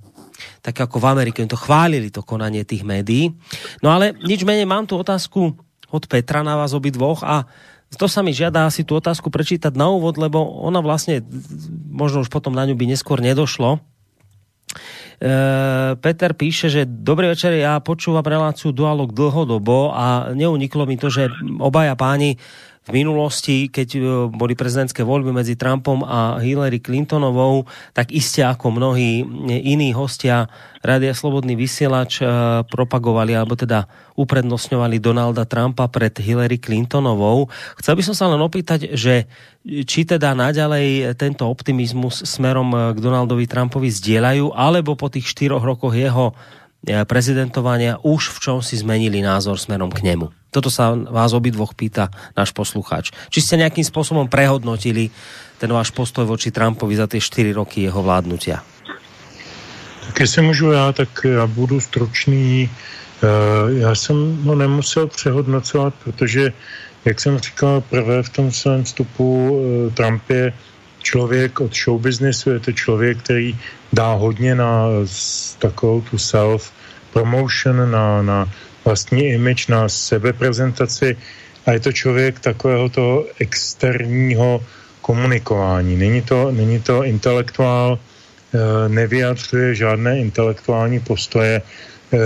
tak 0.62 0.74
ako 0.74 0.98
v 0.98 1.10
Amerike, 1.10 1.46
to 1.46 1.54
chválili, 1.54 2.10
to 2.10 2.26
konanie 2.26 2.66
tých 2.66 2.82
médií. 2.82 3.30
No 3.86 3.94
ale 3.94 4.18
nič 4.26 4.42
menej, 4.42 4.66
mám 4.66 4.90
tu 4.90 4.98
otázku 4.98 5.54
od 5.92 6.04
Petra 6.10 6.42
na 6.42 6.58
vás 6.58 6.74
obidvoch 6.74 7.22
a 7.22 7.46
to 8.00 8.08
sa 8.08 8.24
mi 8.24 8.32
žiada 8.32 8.68
asi 8.68 8.88
tú 8.88 8.96
otázku 8.96 9.28
prečítať 9.28 9.76
na 9.76 9.92
úvod, 9.92 10.16
lebo 10.16 10.40
ona 10.64 10.80
vlastne, 10.80 11.20
možno 11.92 12.24
už 12.24 12.32
potom 12.32 12.56
na 12.56 12.64
ňu 12.64 12.80
by 12.80 12.86
neskôr 12.88 13.20
nedošlo. 13.20 13.84
E, 15.22 15.30
Peter 16.00 16.32
píše, 16.32 16.72
že 16.72 16.88
dobrý 16.88 17.36
večer, 17.36 17.54
ja 17.60 17.78
počúvam 17.84 18.24
reláciu 18.24 18.72
Dualog 18.72 19.12
dlhodobo 19.12 19.92
a 19.92 20.32
neuniklo 20.32 20.88
mi 20.88 20.96
to, 20.96 21.12
že 21.12 21.30
obaja 21.60 21.94
páni 22.00 22.40
v 22.82 22.98
minulosti, 22.98 23.70
keď 23.70 23.90
e, 23.94 24.00
boli 24.34 24.58
prezidentské 24.58 25.06
voľby 25.06 25.30
medzi 25.30 25.54
Trumpom 25.54 26.02
a 26.02 26.42
Hillary 26.42 26.82
Clintonovou, 26.82 27.70
tak 27.94 28.10
iste 28.10 28.42
ako 28.42 28.74
mnohí 28.74 29.22
iní 29.54 29.94
hostia 29.94 30.50
Rádia 30.82 31.14
Slobodný 31.14 31.54
vysielač 31.54 32.26
e, 32.26 32.26
propagovali, 32.66 33.38
alebo 33.38 33.54
teda 33.54 33.86
uprednostňovali 34.18 34.98
Donalda 34.98 35.46
Trumpa 35.46 35.94
pred 35.94 36.18
Hillary 36.18 36.58
Clintonovou. 36.58 37.54
Chcel 37.78 38.02
by 38.02 38.04
som 38.04 38.16
sa 38.18 38.26
len 38.34 38.42
opýtať, 38.42 38.98
že 38.98 39.30
či 39.62 40.02
teda 40.02 40.34
naďalej 40.34 41.14
tento 41.22 41.46
optimizmus 41.46 42.26
smerom 42.26 42.74
k 42.92 42.98
Donaldovi 42.98 43.46
Trumpovi 43.46 43.94
zdieľajú, 43.94 44.58
alebo 44.58 44.98
po 44.98 45.06
tých 45.06 45.30
štyroch 45.30 45.62
rokoch 45.62 45.94
jeho 45.94 46.34
prezidentovania 46.82 48.02
už 48.02 48.34
v 48.34 48.38
čom 48.42 48.58
si 48.66 48.74
zmenili 48.74 49.22
názor 49.22 49.62
smerom 49.62 49.94
k 49.94 50.02
nemu. 50.02 50.41
Toto 50.52 50.68
sa 50.68 50.92
vás 50.92 51.32
obidvoch 51.32 51.72
pýta 51.72 52.12
náš 52.36 52.52
poslucháč. 52.52 53.16
Či 53.32 53.40
ste 53.40 53.56
nejakým 53.64 53.88
spôsobom 53.88 54.28
prehodnotili 54.28 55.08
ten 55.58 55.72
váš 55.72 55.96
postoj 55.96 56.28
voči 56.28 56.52
Trumpovi 56.52 57.00
za 57.00 57.08
tie 57.08 57.24
4 57.24 57.56
roky 57.56 57.88
jeho 57.88 58.04
vládnutia? 58.04 58.60
Tak 60.12 60.20
jestli 60.20 60.42
můžu 60.42 60.72
já, 60.72 60.92
tak 60.92 61.10
já 61.24 61.48
budu 61.48 61.80
stručný. 61.80 62.70
Eh, 63.24 63.80
Já 63.80 63.96
jsem 63.96 64.44
ho 64.44 64.56
nemusel 64.56 65.08
přehodnocovat, 65.08 65.94
protože, 66.04 66.54
jak 67.06 67.22
jsem 67.22 67.40
říkal 67.40 67.82
prvé 67.82 68.24
v 68.24 68.30
tom 68.30 68.52
svém 68.52 68.84
vstupu, 68.84 69.28
eh, 69.56 69.92
Trump 69.94 70.30
je 70.30 70.54
člověk 71.02 71.60
od 71.60 71.76
showbiznesu, 71.76 72.50
je 72.50 72.60
to 72.60 72.72
člověk, 72.72 73.18
který 73.18 73.58
dá 73.94 74.14
hodně 74.14 74.56
na 74.56 74.86
takovou 75.60 76.02
tu 76.02 76.18
self 76.18 76.72
promotion, 77.14 77.92
na, 77.92 78.22
na 78.22 78.50
vlastní 78.86 79.38
image, 79.38 79.68
na 79.70 79.90
sebeprezentaci 79.90 81.18
a 81.66 81.72
je 81.72 81.80
to 81.80 81.92
člověk 81.92 82.40
takového 82.40 82.90
toho 82.90 83.26
externího 83.40 84.64
komunikování. 85.02 85.98
Není 85.98 86.22
to, 86.22 86.52
není 86.52 86.80
to 86.80 87.04
intelektuál, 87.04 88.00
eh, 88.00 88.90
nevyjadřuje 88.90 89.76
žádné 89.76 90.20
intelektuální 90.20 91.00
postoje. 91.00 91.62
Eh, 91.62 92.18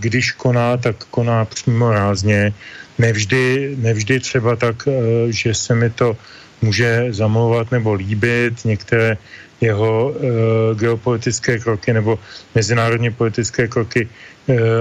Když 0.00 0.32
koná, 0.32 0.76
tak 0.76 1.04
koná 1.10 1.44
přímo 1.44 1.90
rázně. 1.90 2.52
Nevždy, 2.98 3.74
nevždy 3.76 4.20
třeba 4.20 4.56
tak, 4.56 4.86
eh, 4.86 4.92
že 5.32 5.54
se 5.54 5.74
mi 5.74 5.90
to 5.90 6.16
může 6.62 7.10
zamlouvat 7.10 7.74
nebo 7.74 7.92
líbit, 7.92 8.64
některé 8.64 9.16
jeho 9.60 10.14
geopolitické 10.76 11.58
kroky 11.58 11.92
nebo 11.92 12.18
mezinárodně 12.54 13.10
politické 13.10 13.68
kroky 13.68 14.08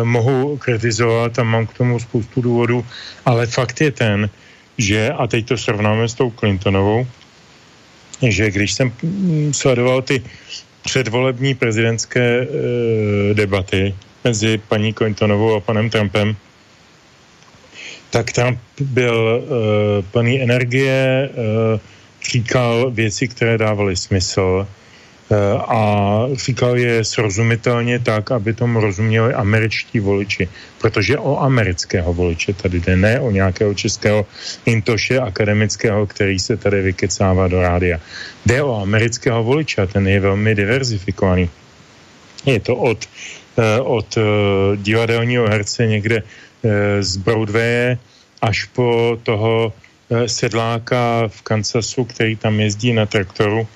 mohu 0.03 0.57
kritizovat 0.57 1.39
a 1.39 1.43
mám 1.43 1.67
k 1.67 1.73
tomu 1.73 1.99
spoustu 1.99 2.41
důvodů, 2.41 2.85
ale 3.25 3.47
fakt 3.47 3.81
je 3.81 3.91
ten, 3.91 4.29
že, 4.77 5.09
a 5.09 5.27
teď 5.27 5.47
to 5.47 5.57
srovnáme 5.57 6.09
s 6.09 6.13
tou 6.13 6.31
Clintonovou, 6.31 7.07
že 8.21 8.51
když 8.51 8.73
jsem 8.73 8.91
mm, 9.03 9.53
sledoval 9.53 10.01
ty 10.01 10.23
předvolební 10.83 11.55
prezidentské 11.55 12.41
e, 12.41 12.47
debaty 13.33 13.95
mezi 14.23 14.57
paní 14.57 14.93
Clintonovou 14.93 15.55
a 15.55 15.59
panem 15.59 15.89
Trumpem, 15.89 16.35
tak 18.09 18.31
Trump 18.31 18.59
byl 18.79 19.17
e, 19.17 20.01
plný 20.11 20.41
energie, 20.41 20.91
e, 20.93 21.29
říkal 22.31 22.91
věci, 22.91 23.27
které 23.27 23.57
dávaly 23.57 23.95
smysl 23.95 24.67
e, 24.67 24.82
a 25.67 25.79
říkal 26.33 26.77
je 26.77 27.03
srozumitelně 27.03 27.99
tak, 27.99 28.31
aby 28.31 28.53
tomu 28.53 28.79
rozuměli 28.79 29.33
američtí 29.33 29.99
voliči. 29.99 30.49
Protože 30.77 31.17
o 31.17 31.39
amerického 31.39 32.13
voliče 32.13 32.53
tady 32.53 32.79
jde, 32.79 32.97
ne 32.97 33.19
o 33.19 33.31
nějakého 33.31 33.73
českého 33.73 34.25
intoše 34.65 35.19
akademického, 35.19 36.07
který 36.07 36.39
se 36.39 36.57
tady 36.57 36.81
vykecává 36.81 37.47
do 37.47 37.61
rádia. 37.61 37.99
Jde 38.45 38.63
o 38.63 38.81
amerického 38.81 39.43
voliče 39.43 39.81
a 39.81 39.85
ten 39.85 40.07
je 40.07 40.19
velmi 40.19 40.55
diverzifikovaný. 40.55 41.49
Je 42.45 42.59
to 42.59 42.75
od, 42.75 43.09
od 43.83 44.17
divadelního 44.75 45.47
herce 45.47 45.87
někde 45.87 46.23
z 46.99 47.17
Broadwaye 47.17 47.97
až 48.41 48.63
po 48.63 49.17
toho 49.23 49.73
Eh, 50.13 50.27
sedláka 50.29 51.27
v 51.27 51.41
Kansasu, 51.41 52.03
který 52.03 52.35
tam 52.35 52.59
jezdí 52.59 52.93
na 52.93 53.05
traktoru 53.05 53.67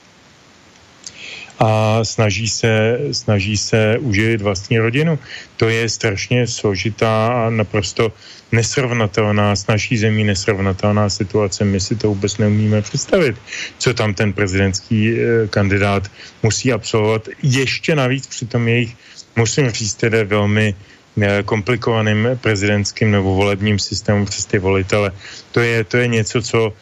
a 1.60 1.99
snaží 2.03 2.47
se, 2.47 2.99
snaží 3.12 3.58
se 3.58 3.97
uživit 3.99 4.41
vlastní 4.41 4.80
rodinu. 4.80 5.20
To 5.58 5.70
je 5.70 5.89
strašně 5.89 6.47
složitá 6.47 7.28
a 7.28 7.49
naprosto 7.49 8.14
nesrovnatelná, 8.51 9.55
s 9.55 9.68
naší 9.68 9.97
zemí 9.97 10.24
nesrovnatelná 10.24 11.10
situace. 11.10 11.66
My 11.66 11.80
si 11.80 11.95
to 11.95 12.08
vůbec 12.08 12.38
neumíme 12.38 12.82
představit, 12.82 13.36
co 13.78 13.93
tam 13.93 14.14
ten 14.14 14.34
prezidentský 14.34 15.12
eh, 15.12 15.47
kandidát 15.47 16.12
musí 16.43 16.74
absolvovat. 16.74 17.28
Ještě 17.43 17.95
navíc 17.95 18.28
při 18.28 18.45
tom 18.45 18.68
jejich, 18.68 18.95
musím 19.36 19.70
říct, 19.70 19.93
tedy 19.93 20.24
velmi 20.24 20.76
Eh, 21.18 21.43
komplikovaným 21.43 22.38
prezidentským 22.41 23.12
nebo 23.12 23.34
volebním 23.34 23.80
systému 23.80 24.26
přes 24.26 24.45
ty 24.45 24.60
volitele. 24.60 25.12
To 25.51 25.60
je, 25.60 25.84
to 25.84 25.97
je 25.97 26.08
něco, 26.08 26.41
co 26.41 26.74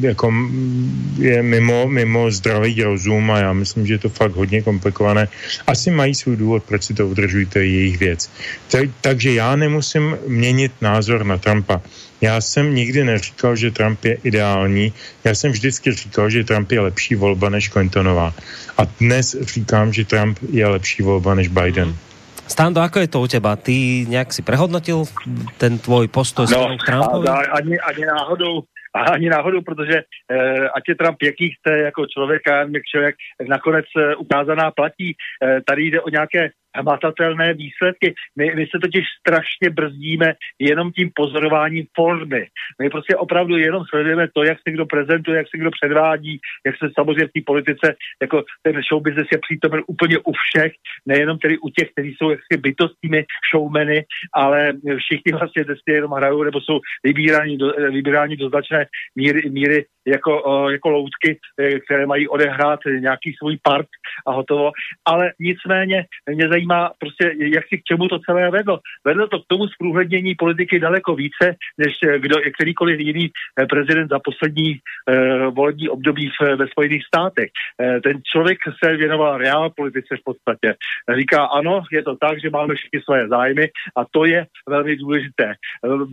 jako 0.00 0.32
je 1.18 1.42
mimo, 1.42 1.88
mimo 1.88 2.30
zdravý 2.30 2.82
rozum 2.82 3.30
a 3.30 3.38
já 3.38 3.52
myslím, 3.52 3.86
že 3.86 3.94
je 3.94 3.98
to 3.98 4.08
fakt 4.08 4.32
hodně 4.32 4.62
komplikované. 4.62 5.28
Asi 5.66 5.90
mají 5.90 6.14
svůj 6.14 6.36
důvod, 6.36 6.64
proč 6.64 6.82
si 6.82 6.94
to 6.94 7.08
udržují, 7.08 7.46
to 7.46 7.58
je 7.58 7.66
jejich 7.66 7.98
věc. 7.98 8.30
Tak, 8.70 8.88
takže 9.00 9.32
já 9.32 9.56
nemusím 9.56 10.16
měnit 10.26 10.72
názor 10.80 11.24
na 11.24 11.38
Trumpa. 11.38 11.80
Já 12.20 12.40
jsem 12.40 12.74
nikdy 12.74 13.04
neříkal, 13.04 13.56
že 13.56 13.70
Trump 13.70 14.04
je 14.04 14.16
ideální. 14.24 14.92
Já 15.24 15.34
jsem 15.34 15.52
vždycky 15.52 15.92
říkal, 15.92 16.30
že 16.30 16.44
Trump 16.44 16.72
je 16.72 16.80
lepší 16.80 17.14
volba 17.14 17.50
než 17.50 17.68
Clintonová. 17.68 18.34
A 18.78 18.82
dnes 19.00 19.36
říkám, 19.40 19.92
že 19.92 20.04
Trump 20.04 20.38
je 20.52 20.66
lepší 20.66 21.02
volba 21.02 21.34
než 21.34 21.48
Biden. 21.48 21.88
Mm. 21.88 21.96
Stando, 22.44 22.84
ako 22.84 23.00
je 23.00 23.08
to 23.08 23.20
u 23.24 23.26
teba? 23.26 23.56
Ty 23.56 24.04
nějak 24.08 24.32
si 24.32 24.44
prehodnotil 24.44 25.04
ten 25.56 25.78
tvoj 25.78 26.08
postoj 26.08 26.46
no, 26.52 26.76
k 26.76 26.86
Trumpovi? 26.86 27.28
Ani, 27.28 27.78
ani 27.80 28.02
náhodou, 28.06 28.62
ani 28.94 29.28
náhodou, 29.28 29.60
protože 29.62 30.02
eh, 30.30 30.68
ať 30.68 30.82
je 30.88 30.94
Trump 30.94 31.22
jaký 31.22 31.50
chce 31.50 31.78
jako 31.78 32.06
člověk 32.06 32.48
a 32.48 32.56
jak 32.60 32.84
člověk 32.90 33.16
nakonec 33.48 33.86
eh, 33.96 34.16
ukázaná 34.16 34.70
platí. 34.70 35.16
Eh, 35.42 35.60
tady 35.66 35.82
jde 35.82 36.00
o 36.00 36.08
nějaké 36.08 36.50
hmatatelné 36.74 37.54
výsledky. 37.54 38.14
My, 38.36 38.54
my 38.54 38.66
se 38.66 38.78
totiž 38.82 39.04
strašně 39.20 39.70
brzdíme 39.70 40.34
jenom 40.58 40.92
tím 40.92 41.10
pozorováním 41.14 41.86
formy. 41.94 42.46
My 42.82 42.90
prostě 42.90 43.16
opravdu 43.16 43.56
jenom 43.56 43.82
sledujeme 43.88 44.28
to, 44.34 44.44
jak 44.44 44.58
se 44.68 44.70
kdo 44.70 44.86
prezentuje, 44.86 45.38
jak 45.38 45.46
se 45.50 45.58
kdo 45.58 45.70
předvádí, 45.70 46.40
jak 46.66 46.76
se 46.78 46.90
samozřejmě 46.94 47.26
v 47.26 47.32
té 47.32 47.40
politice, 47.46 47.94
jako 48.22 48.44
ten 48.62 48.80
show 48.88 49.02
business 49.02 49.28
je 49.32 49.38
přítomen 49.38 49.82
úplně 49.86 50.18
u 50.18 50.32
všech, 50.32 50.72
nejenom 51.06 51.38
tedy 51.38 51.58
u 51.58 51.68
těch, 51.68 51.90
kteří 51.90 52.14
jsou 52.14 52.30
jaksi 52.30 52.56
bytostními 52.56 53.24
showmeny, 53.50 54.04
ale 54.34 54.72
všichni 54.98 55.32
vlastně 55.32 55.64
zde 55.64 55.94
jenom 55.94 56.12
hrajou 56.12 56.42
nebo 56.42 56.60
jsou 56.60 56.80
vybíráni 57.04 57.56
do, 57.56 57.72
vybíráni 57.72 58.36
do 58.36 58.48
značné 58.48 58.86
míry, 59.16 59.50
míry 59.50 59.84
jako, 60.06 60.66
jako 60.70 60.90
loutky, 60.90 61.38
eh, 61.60 61.80
které 61.80 62.06
mají 62.06 62.28
odehrát 62.28 62.80
nějaký 62.98 63.32
svůj 63.38 63.58
part 63.62 63.88
a 64.26 64.32
hotovo. 64.32 64.72
Ale 65.04 65.32
nicméně 65.40 66.06
mě 66.30 66.48
zajímá 66.48 66.90
prostě, 66.98 67.32
jak 67.38 67.64
si 67.68 67.78
k 67.78 67.84
čemu 67.84 68.08
to 68.08 68.18
celé 68.18 68.50
vedlo. 68.50 68.80
Vedlo 69.04 69.28
to 69.28 69.38
k 69.40 69.46
tomu 69.46 69.68
zprůhlednění 69.68 70.34
politiky 70.34 70.80
daleko 70.80 71.14
více, 71.14 71.56
než 71.78 71.94
eh, 72.04 72.18
kdo, 72.18 72.36
kterýkoliv 72.54 73.00
jiný 73.00 73.30
eh, 73.30 73.66
prezident 73.66 74.08
za 74.08 74.18
poslední 74.18 74.78
uh, 75.10 75.54
volební 75.54 75.88
období 75.88 76.30
v, 76.30 76.56
ve 76.56 76.66
Spojených 76.68 77.04
státech. 77.04 77.50
Uh, 77.78 78.00
ten 78.00 78.20
člověk 78.32 78.58
se 78.84 78.96
věnoval 78.96 79.38
reál 79.38 79.70
politice 79.70 80.16
v 80.16 80.24
podstatě. 80.24 80.74
Říká, 81.18 81.44
ano, 81.44 81.82
je 81.92 82.02
to 82.02 82.16
tak, 82.16 82.40
že 82.40 82.50
máme 82.50 82.74
všichni 82.74 83.00
své 83.00 83.28
zájmy 83.28 83.68
a 83.96 84.04
to 84.10 84.24
je 84.24 84.46
velmi 84.68 84.96
důležité. 84.96 85.54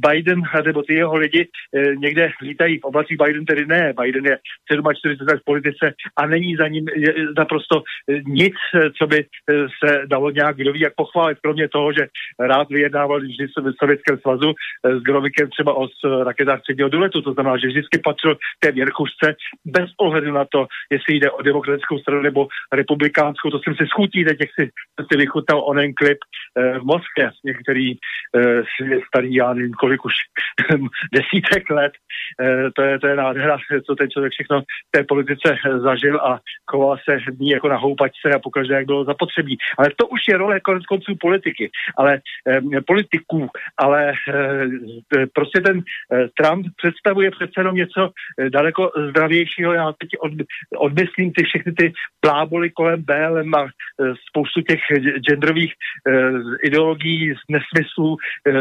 Biden 0.08 0.42
nebo 0.66 0.84
ty 0.84 0.94
jeho 0.94 1.16
lidi 1.16 1.48
uh, 1.48 1.96
někde 1.96 2.32
lítají 2.42 2.80
v 2.80 2.84
oblasti 2.84 3.16
Biden 3.16 3.46
tedy 3.46 3.66
ne, 3.66 3.81
Biden 4.02 4.26
je 4.26 4.38
47 4.72 5.28
let 5.28 5.40
v 5.42 5.46
politice 5.46 5.94
a 6.18 6.26
není 6.26 6.56
za 6.56 6.68
ním 6.68 6.86
naprosto 7.38 7.84
eh, 7.84 8.22
nic, 8.26 8.56
eh, 8.76 8.90
co 8.98 9.08
by 9.08 9.20
eh, 9.20 9.54
se 9.84 10.02
dalo 10.06 10.32
nějak 10.32 10.56
kdo 10.56 10.74
ví, 10.74 10.80
jak 10.80 10.96
pochválit, 10.96 11.38
kromě 11.44 11.70
toho, 11.70 11.94
že 11.94 12.08
rád 12.40 12.70
vyjednával 12.70 13.20
vždy 13.20 13.48
v 13.48 13.52
Sovětském 13.80 14.18
svazu 14.20 14.54
s 14.84 15.02
Grovikem 15.04 15.50
třeba 15.50 15.74
o 15.74 15.88
raketách 16.24 16.60
středního 16.60 16.90
doletu, 16.90 17.22
to 17.22 17.34
znamená, 17.34 17.58
že 17.58 17.68
vždycky 17.68 18.00
patřil 18.04 18.38
té 18.60 18.72
věrchušce 18.72 19.36
bez 19.66 19.90
ohledu 19.98 20.32
na 20.34 20.46
to, 20.46 20.68
jestli 20.92 21.16
jde 21.16 21.32
o 21.32 21.42
demokratickou 21.42 22.00
stranu 22.00 22.22
nebo 22.22 22.48
republikánskou. 22.74 23.50
To 23.50 23.60
jsem 23.60 23.76
si 23.76 23.86
schutí, 23.88 24.26
teď 24.26 24.38
jak 24.40 24.50
si, 24.60 24.70
si 25.12 25.18
vychutal 25.18 25.64
onen 25.66 25.94
klip 25.94 26.18
v 26.80 26.84
Moskvě, 26.84 27.32
některý 27.46 27.94
starý, 29.08 29.36
já 29.36 29.54
nevím 29.54 29.74
kolik 29.74 30.06
už 30.06 30.14
desítek 31.14 31.70
let. 31.70 31.94
To 32.76 32.82
je, 32.82 33.00
to 33.00 33.08
je 33.08 33.16
nádhera 33.16 33.58
co 33.86 33.96
ten 33.96 34.10
člověk 34.10 34.34
všechno 34.34 34.62
v 34.62 34.92
té 34.92 35.04
politice 35.04 35.56
zažil 35.84 36.18
a 36.18 36.40
choval 36.72 36.98
se 37.10 37.32
dní 37.32 37.50
jako 37.50 37.68
na 37.68 37.78
houpačce 37.78 38.30
a 38.36 38.40
pokaždé, 38.40 38.76
jak 38.76 38.86
bylo 38.86 39.06
zapotřebí. 39.06 39.58
Ale 39.78 39.90
to 39.96 40.08
už 40.08 40.20
je 40.30 40.38
role 40.38 40.60
konec 40.60 40.86
konců 40.86 41.16
politiky, 41.20 41.70
ale 41.98 42.20
eh, 42.48 42.82
politiků, 42.88 43.50
ale 43.78 44.14
eh, 44.30 45.28
prostě 45.34 45.62
ten 45.62 45.80
eh, 45.80 46.28
Trump 46.38 46.66
představuje 46.78 47.32
přece 47.32 47.54
jenom 47.58 47.76
něco 47.76 48.10
eh, 48.10 48.50
daleko 48.50 48.92
zdravějšího. 49.10 49.74
Já 49.74 49.92
teď 49.92 50.10
od, 50.20 50.32
odmyslím 50.78 51.34
ty 51.34 51.44
všechny 51.44 51.72
ty 51.72 51.94
pláboly 52.20 52.70
kolem 52.70 53.04
BLM 53.04 53.56
a 53.56 53.64
eh, 53.66 54.14
spoustu 54.30 54.62
těch 54.62 54.80
genderových 55.30 55.74
eh, 55.74 56.32
ideologií, 56.64 57.34
nesmyslů, 57.50 58.18
eh, 58.48 58.54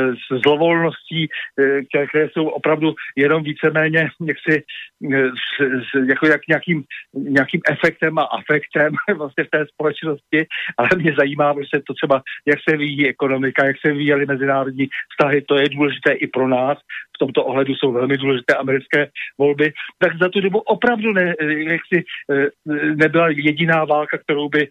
zlovolností, 0.44 1.28
eh, 1.28 1.82
které, 1.84 2.06
které 2.06 2.28
jsou 2.28 2.48
opravdu 2.48 2.94
jenom 3.16 3.42
víceméně 3.42 4.08
jaksi 4.26 4.62
s, 5.03 5.61
s, 5.61 6.09
jako 6.09 6.26
jak 6.26 6.40
nějakým, 6.48 6.84
nějakým 7.14 7.61
efektem 7.70 8.18
a 8.18 8.22
afektem 8.22 8.92
vlastně 9.16 9.44
v 9.44 9.51
té 9.51 9.66
společnosti, 9.66 10.46
ale 10.76 10.88
mě 10.96 11.14
zajímá 11.18 11.55
prostě 11.55 11.80
to 11.86 11.94
třeba, 11.94 12.22
jak 12.46 12.59
se 12.68 12.76
vyvíjí 12.76 13.09
ekonomika, 13.09 13.66
jak 13.66 13.76
se 13.86 13.92
vyvíjely 13.92 14.26
mezinárodní 14.26 14.88
vztahy, 15.12 15.42
to 15.42 15.57
je 15.57 15.68
důležité 15.68 16.12
i 16.12 16.26
pro 16.26 16.48
nás, 16.48 16.78
tomto 17.21 17.45
ohledu 17.45 17.75
jsou 17.75 17.93
velmi 17.93 18.16
důležité 18.16 18.55
americké 18.55 19.09
volby, 19.39 19.73
tak 19.99 20.18
za 20.18 20.29
tu 20.29 20.41
dobu 20.41 20.59
opravdu 20.59 21.12
ne, 21.12 21.35
jaksi, 21.68 22.05
eh, 22.33 22.49
nebyla 22.95 23.29
jediná 23.29 23.85
válka, 23.85 24.18
kterou 24.18 24.49
by 24.49 24.68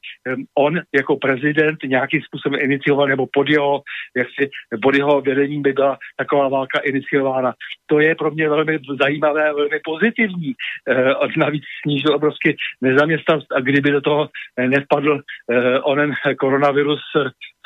on 0.58 0.82
jako 0.96 1.18
prezident 1.18 1.78
nějakým 1.86 2.22
způsobem 2.22 2.60
inicioval, 2.62 3.08
nebo 3.08 3.26
pod 3.34 3.50
jeho, 3.50 3.82
jaksi, 4.18 4.50
pod 4.82 4.96
jeho 4.96 5.22
vedením 5.22 5.62
by 5.62 5.74
byla 5.74 5.98
taková 6.18 6.50
válka 6.50 6.80
iniciována. 6.80 7.54
To 7.86 8.00
je 8.00 8.16
pro 8.16 8.32
mě 8.32 8.50
velmi 8.50 8.80
zajímavé, 9.02 9.54
velmi 9.54 9.80
pozitivní. 9.84 10.54
Eh, 10.90 11.14
navíc 11.38 11.64
snížil 11.84 12.16
obrovsky 12.16 12.58
nezaměstnanost 12.82 13.52
a 13.52 13.60
kdyby 13.60 13.92
do 13.92 14.02
toho 14.02 14.30
nevpadl 14.60 15.20
eh, 15.20 15.80
onen 15.80 16.14
koronavirus, 16.40 17.00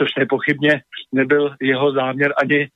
což 0.02 0.10
nepochybně 0.20 0.82
nebyl 1.14 1.56
jeho 1.62 1.92
záměr 1.92 2.34
ani 2.38 2.68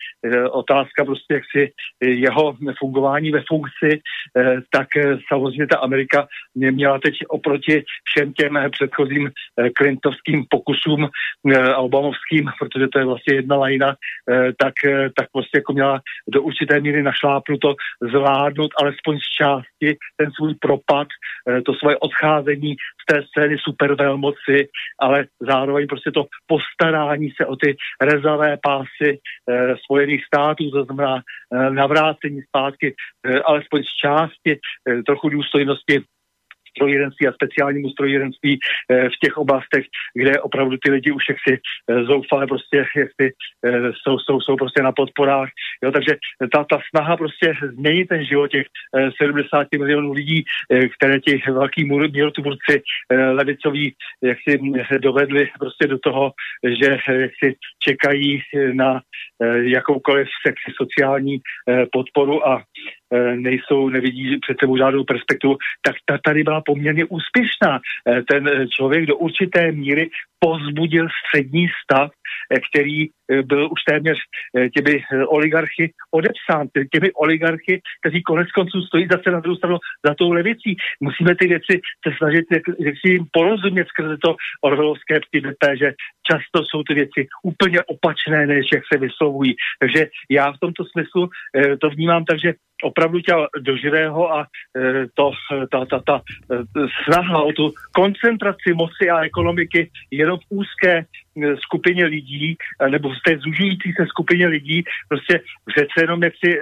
otázka 0.52 1.06
prostě, 1.06 1.34
jak 1.34 1.44
si 1.52 1.72
jeho 2.02 2.56
fungování 2.80 3.32
ve 3.32 3.44
funkci, 3.48 4.02
eh, 4.38 4.56
tak 4.72 4.88
eh, 4.98 5.18
samozřejmě 5.28 5.68
ta 5.68 5.78
Amerika 5.78 6.28
mě 6.56 6.72
měla 6.72 7.00
teď 7.00 7.14
oproti 7.30 7.84
všem 8.04 8.34
těm 8.34 8.60
předchozím 8.72 9.28
eh, 9.28 9.70
Clintovským 9.78 10.46
pokusům 10.50 11.10
a 11.74 11.78
Obamovským, 11.78 12.50
protože 12.60 12.88
to 12.88 13.00
je 13.00 13.06
vlastně 13.06 13.36
jedna 13.36 13.56
lajna, 13.56 13.96
tak, 14.62 14.74
tak 15.18 15.28
prostě 15.34 15.58
jako 15.58 15.74
měla 15.74 16.02
do 16.28 16.42
určité 16.42 16.80
míry 16.80 17.04
našlápnuto 17.04 17.76
zvládnout 18.12 18.72
alespoň 18.82 19.18
z 19.20 19.30
části 19.42 19.98
ten 20.18 20.32
svůj 20.32 20.56
propad, 20.56 21.08
to 21.66 21.74
svoje 21.74 21.98
odcházení 21.98 22.76
té 23.10 23.24
scény 23.24 23.56
supervelmoci, 23.60 24.70
ale 25.00 25.26
zároveň 25.40 25.88
prostě 25.88 26.12
to 26.12 26.26
postarání 26.48 27.30
se 27.42 27.46
o 27.46 27.56
ty 27.56 27.76
rezavé 28.02 28.58
pásy 28.64 29.20
Spojených 29.84 30.26
států, 30.26 30.72
to 30.72 30.84
znamená 30.84 31.22
navrácení 31.70 32.42
zpátky 32.42 32.96
alespoň 33.46 33.84
z 33.84 33.94
části 34.02 34.60
trochu 35.06 35.30
důstojnosti 35.30 36.04
strojírenství 36.78 37.28
a 37.28 37.38
speciálnímu 37.40 37.90
strojírenství 37.90 38.60
eh, 38.60 39.10
v 39.10 39.18
těch 39.24 39.38
oblastech, 39.38 39.86
kde 40.14 40.42
opravdu 40.42 40.78
ty 40.78 40.92
lidi 40.92 41.12
už 41.12 41.24
jaksi 41.30 41.54
eh, 41.60 42.04
zoufale 42.04 42.48
prostě 42.48 42.78
jaksi 42.78 43.26
eh, 43.66 43.92
jsou, 44.02 44.20
jsou, 44.20 44.42
jsou 44.42 44.56
prostě 44.56 44.84
na 44.84 44.92
podporách. 44.92 45.50
Jo, 45.84 45.92
takže 45.92 46.14
ta, 46.54 46.64
ta 46.64 46.80
snaha 46.90 47.18
prostě 47.18 47.54
změnit 47.74 48.06
ten 48.06 48.26
život 48.26 48.48
těch 48.48 48.66
70 49.22 49.68
milionů 49.78 50.12
lidí, 50.12 50.44
které 50.98 51.20
ti 51.20 51.42
velký 51.52 51.84
mírotvůrci 51.86 52.82
levicoví 53.32 53.94
jak 54.24 54.38
si 54.48 54.60
dovedli 55.00 55.50
prostě 55.60 55.88
do 55.88 55.98
toho, 56.00 56.32
že 56.64 56.98
jak 57.10 57.32
si 57.44 57.56
čekají 57.88 58.42
na 58.74 59.02
jakoukoliv 59.62 60.28
sexy 60.48 60.72
sociální 60.82 61.38
podporu 61.92 62.48
a 62.48 62.64
nejsou, 63.36 63.90
nevidí 63.90 64.40
před 64.40 64.58
sebou 64.60 64.78
žádnou 64.78 65.04
perspektivu, 65.04 65.58
tak 65.86 65.96
ta 66.06 66.18
tady 66.26 66.44
byla 66.44 66.62
poměrně 66.66 67.06
úspěšná. 67.06 67.80
Eh, 67.80 68.22
ten 68.32 68.48
eh, 68.48 68.68
člověk 68.68 69.06
do 69.06 69.18
určité 69.18 69.72
míry 69.72 70.10
pozbudil 70.40 71.08
střední 71.10 71.68
stav, 71.84 72.12
který 72.70 73.06
byl 73.44 73.66
už 73.66 73.80
téměř 73.90 74.18
těmi 74.76 75.04
oligarchy 75.28 75.92
odepsán, 76.12 76.68
těmi 76.94 77.12
oligarchy, 77.12 77.82
kteří 78.02 78.22
konec 78.24 78.52
konců 78.52 78.82
stojí 78.82 79.08
zase 79.12 79.32
na 79.32 79.40
druhou 79.40 79.58
stranu 79.58 79.78
za 80.06 80.14
tou 80.14 80.32
levicí. 80.32 80.76
Musíme 81.02 81.36
ty 81.36 81.48
věci 81.48 81.82
se 82.08 82.14
snažit 82.18 82.46
jak 82.80 82.96
si 83.02 83.14
jim 83.14 83.26
porozumět 83.32 83.88
skrze 83.88 84.18
to 84.24 84.36
orvelovské 84.62 85.20
PDP, 85.20 85.64
že 85.80 85.94
často 86.32 86.66
jsou 86.66 86.84
ty 86.84 86.94
věci 86.94 87.28
úplně 87.44 87.80
opačné, 87.84 88.48
než 88.48 88.66
jak 88.74 88.84
se 88.94 89.00
vyslovují. 89.00 89.56
Takže 89.80 90.08
já 90.30 90.52
v 90.52 90.60
tomto 90.60 90.86
smyslu 90.86 91.30
to 91.82 91.90
vnímám 91.90 92.26
tak, 92.26 92.40
že 92.40 92.54
opravdu 92.84 93.20
tě 93.20 93.34
do 93.60 93.78
živého 93.78 94.34
a 94.34 94.48
e, 94.78 95.06
to, 95.14 95.32
ta, 95.72 95.86
ta, 95.86 96.00
ta 96.00 96.22
e, 96.52 96.56
snaha 97.04 97.42
o 97.42 97.52
tu 97.52 97.74
koncentraci 97.96 98.74
moci 98.74 99.10
a 99.10 99.26
ekonomiky 99.26 99.90
jenom 100.12 100.40
v 100.40 100.46
úzké 100.50 100.98
e, 100.98 101.06
skupině 101.58 102.06
lidí, 102.06 102.58
nebo 102.90 103.10
v 103.10 103.22
té 103.26 103.38
zužující 103.38 103.94
se 103.94 104.06
skupině 104.06 104.48
lidí, 104.48 104.84
prostě 105.10 105.42
přece 105.66 106.02
jenom 106.02 106.24
jak 106.24 106.34
si, 106.46 106.60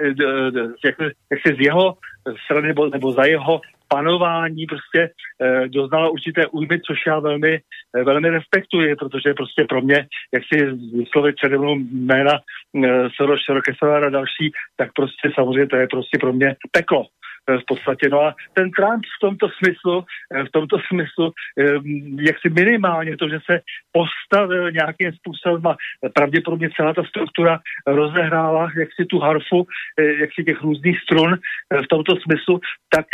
jak, 0.84 0.94
jak 1.30 1.40
si 1.46 1.54
z 1.54 1.60
jeho 1.60 1.96
strany 2.44 2.68
nebo, 2.68 2.90
nebo 2.90 3.12
za 3.12 3.24
jeho 3.24 3.60
panování 3.88 4.66
prostě 4.66 5.10
eh, 5.42 5.68
doznala 5.68 6.08
určité 6.08 6.46
újmy, 6.46 6.80
což 6.80 6.98
já 7.06 7.18
velmi, 7.18 7.60
eh, 7.96 8.04
velmi 8.04 8.30
respektuji, 8.30 8.96
protože 8.96 9.34
prostě 9.34 9.64
pro 9.68 9.80
mě, 9.80 10.06
jak 10.34 10.42
si 10.52 10.66
vyslovit 10.96 11.36
přede 11.36 11.58
mnou 11.58 11.74
jména 11.90 12.32
eh, 12.34 13.08
Soros, 13.16 13.48
Rockefeller 13.48 14.04
a 14.04 14.10
další, 14.10 14.52
tak 14.76 14.90
prostě 14.94 15.30
samozřejmě 15.34 15.66
to 15.66 15.76
je 15.76 15.86
prostě 15.86 16.18
pro 16.20 16.32
mě 16.32 16.56
peklo 16.70 17.06
v 17.48 17.64
podstatě. 17.66 18.08
No 18.08 18.22
a 18.22 18.34
ten 18.54 18.70
Trump 18.70 19.04
v 19.04 19.20
tomto 19.20 19.48
smyslu, 19.58 20.04
eh, 20.34 20.44
v 20.44 20.50
tomto 20.50 20.76
smyslu, 20.88 21.32
eh, 21.58 21.64
jak 22.20 22.36
si 22.40 22.48
minimálně 22.50 23.16
to, 23.16 23.28
že 23.28 23.38
se 23.50 23.60
postavil 23.92 24.72
nějakým 24.72 25.12
způsobem 25.12 25.66
a 25.66 25.76
pravděpodobně 26.14 26.68
celá 26.76 26.94
ta 26.94 27.04
struktura 27.04 27.60
rozehrála 27.86 28.70
jak 28.76 28.88
si 28.96 29.04
tu 29.04 29.18
harfu, 29.18 29.66
eh, 29.98 30.04
jak 30.04 30.30
si 30.34 30.44
těch 30.44 30.62
různých 30.62 31.00
strun 31.00 31.38
v 31.84 31.88
tomto 31.88 32.16
smyslu, 32.16 32.60
tak 32.90 33.06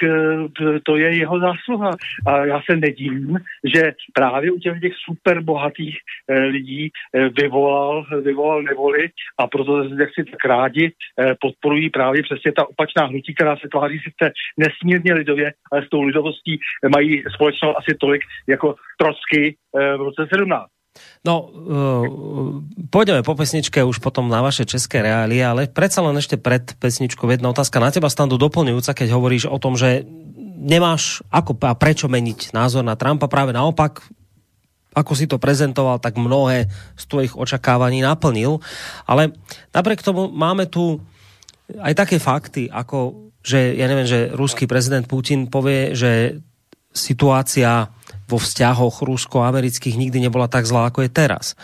to 0.83 0.97
je 0.97 1.17
jeho 1.17 1.41
zásluha. 1.41 1.91
A 2.27 2.47
já 2.47 2.61
se 2.71 2.77
nedivím, 2.77 3.39
že 3.65 3.93
právě 4.15 4.53
u 4.53 4.59
těch, 4.59 4.81
těch 4.81 4.93
super 5.05 5.41
bohatých 5.41 5.99
lidí 6.29 6.91
vyvolal, 7.39 8.07
vyvolal 8.23 8.63
nevoli 8.63 9.09
a 9.39 9.47
proto 9.47 9.83
jak 9.83 10.11
si 10.15 10.25
tak 10.25 10.45
rádi 10.45 10.93
podporují 11.41 11.91
právě 11.91 12.23
přesně 12.23 12.53
ta 12.53 12.69
opačná 12.69 13.07
hnutí, 13.07 13.35
která 13.35 13.57
se 13.57 13.69
tváří 13.69 13.99
sice 13.99 14.22
sice 14.23 14.33
nesmírně 14.57 15.15
lidově, 15.15 15.53
ale 15.73 15.87
s 15.87 15.89
tou 15.91 16.03
lidovostí 16.03 16.61
mají 16.89 17.23
společnou 17.35 17.79
asi 17.79 17.95
tolik 18.01 18.23
jako 18.49 18.75
Trotsky 18.99 19.57
eh, 19.77 19.97
v 19.97 20.01
roce 20.01 20.27
17. 20.35 20.67
No, 21.25 21.49
uh, 21.49 22.61
pôjdeme 22.93 23.25
po 23.25 23.33
pesničke 23.33 23.81
už 23.81 23.97
potom 24.05 24.29
na 24.29 24.45
vaše 24.45 24.69
české 24.69 25.01
reálie, 25.01 25.41
ale 25.41 25.65
predsa 25.65 26.05
len 26.05 26.21
ešte 26.21 26.37
pred 26.37 26.69
pesničkou 26.77 27.25
jedna 27.33 27.49
otázka 27.49 27.81
na 27.81 27.89
teba, 27.89 28.13
Stando, 28.13 28.37
doplňujúca, 28.37 28.93
keď 28.93 29.09
hovoríš 29.17 29.49
o 29.49 29.57
tom, 29.57 29.73
že 29.73 30.05
nemáš 30.61 31.25
ako 31.33 31.57
a 31.65 31.73
prečo 31.73 32.13
meniť 32.13 32.53
názor 32.53 32.85
na 32.85 32.93
Trumpa, 32.93 33.25
práve 33.25 33.57
naopak, 33.57 34.05
ako 34.93 35.13
si 35.17 35.25
to 35.25 35.41
prezentoval, 35.41 35.97
tak 35.97 36.21
mnohé 36.21 36.69
z 37.01 37.05
tvojich 37.09 37.41
očakávaní 37.41 38.05
naplnil. 38.05 38.61
Ale 39.09 39.33
napriek 39.73 40.05
tomu 40.05 40.29
máme 40.29 40.69
tu 40.69 41.01
aj 41.81 41.97
také 41.97 42.21
fakty, 42.21 42.69
ako 42.69 43.32
že 43.43 43.75
ja 43.75 43.87
neviem, 43.91 44.07
že 44.07 44.31
ruský 44.33 44.71
prezident 44.71 45.05
Putin 45.07 45.51
povie, 45.51 45.99
že 45.99 46.43
situácia 46.95 47.91
vo 48.29 48.39
vzťahoch 48.41 49.05
rusko-amerických 49.05 49.99
nikdy 49.99 50.25
nebola 50.25 50.49
tak 50.49 50.65
zlá, 50.65 50.89
ako 50.89 51.05
je 51.05 51.11
teraz. 51.13 51.59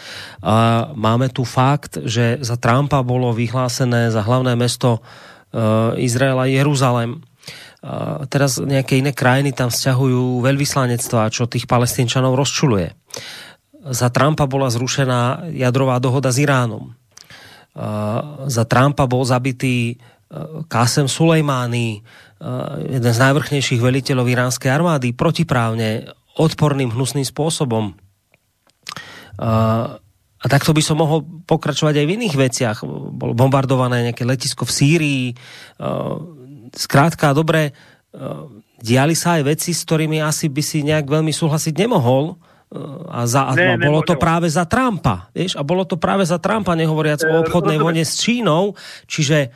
A 0.45 0.89
máme 0.93 1.33
tu 1.33 1.49
fakt, 1.49 1.97
že 2.05 2.37
za 2.45 2.61
Trumpa 2.61 3.01
bolo 3.01 3.33
vyhlásené 3.33 4.13
za 4.13 4.21
hlavné 4.21 4.53
mesto 4.59 5.01
uh, 5.01 5.97
Izraela 5.97 6.45
Jeruzalem. 6.45 7.25
Uh, 7.79 8.27
teraz 8.29 8.61
nejaké 8.61 9.01
iné 9.01 9.17
krajiny 9.17 9.55
tam 9.57 9.73
vzťahujú 9.73 10.45
veľvyslanectvá, 10.45 11.33
čo 11.33 11.49
tých 11.49 11.65
palestínčanov 11.65 12.37
rozčuluje. 12.37 12.93
Za 13.89 14.13
Trumpa 14.13 14.45
bola 14.45 14.69
zrušená 14.69 15.49
jadrová 15.55 15.97
dohoda 16.03 16.29
s 16.29 16.43
Iránom. 16.43 16.93
Uh, 17.73 18.45
za 18.51 18.69
Trumpa 18.69 19.09
bol 19.09 19.25
zabitý 19.25 19.97
Kásem 20.69 21.09
Sulejmány, 21.09 22.05
eh, 22.05 23.01
jeden 23.01 23.13
z 23.13 23.19
najvrchnejších 23.19 23.81
veliteľov 23.81 24.29
iránskej 24.29 24.69
armády, 24.69 25.17
protiprávne, 25.17 26.13
odporným, 26.37 26.93
hnusným 26.93 27.25
spôsobom. 27.25 27.97
Eh, 27.97 29.89
a 30.39 30.47
takto 30.47 30.77
by 30.77 30.83
som 30.85 31.01
mohol 31.01 31.25
pokračovať 31.49 32.05
aj 32.05 32.07
v 32.07 32.15
iných 32.21 32.37
veciach. 32.37 32.77
Bolo 33.17 33.33
bombardované 33.33 34.07
nejaké 34.07 34.23
letisko 34.23 34.63
v 34.63 34.71
Sýrii. 34.71 35.25
Zkrátka, 36.71 37.33
eh, 37.33 37.35
dobre, 37.35 37.63
diali 38.79 39.15
sa 39.19 39.41
aj 39.41 39.43
veci, 39.49 39.75
s 39.75 39.83
ktorými 39.83 40.23
asi 40.23 40.47
by 40.53 40.63
si 40.63 40.87
nejak 40.87 41.11
veľmi 41.11 41.33
súhlasiť 41.33 41.75
nemohol. 41.75 42.39
A, 43.09 43.25
za, 43.25 43.49
ne, 43.57 43.75
a 43.75 43.81
bolo 43.81 44.05
to 44.05 44.21
práve 44.21 44.45
za 44.53 44.69
Trumpa. 44.69 45.33
Vieš? 45.33 45.57
A 45.57 45.65
bolo 45.65 45.89
to 45.89 45.97
práve 45.97 46.29
za 46.29 46.37
Trumpa, 46.37 46.77
nehovoriac 46.77 47.25
o 47.25 47.41
obchodnej 47.41 47.81
vojne 47.81 48.05
s 48.05 48.21
Čínou. 48.21 48.77
Čiže 49.09 49.49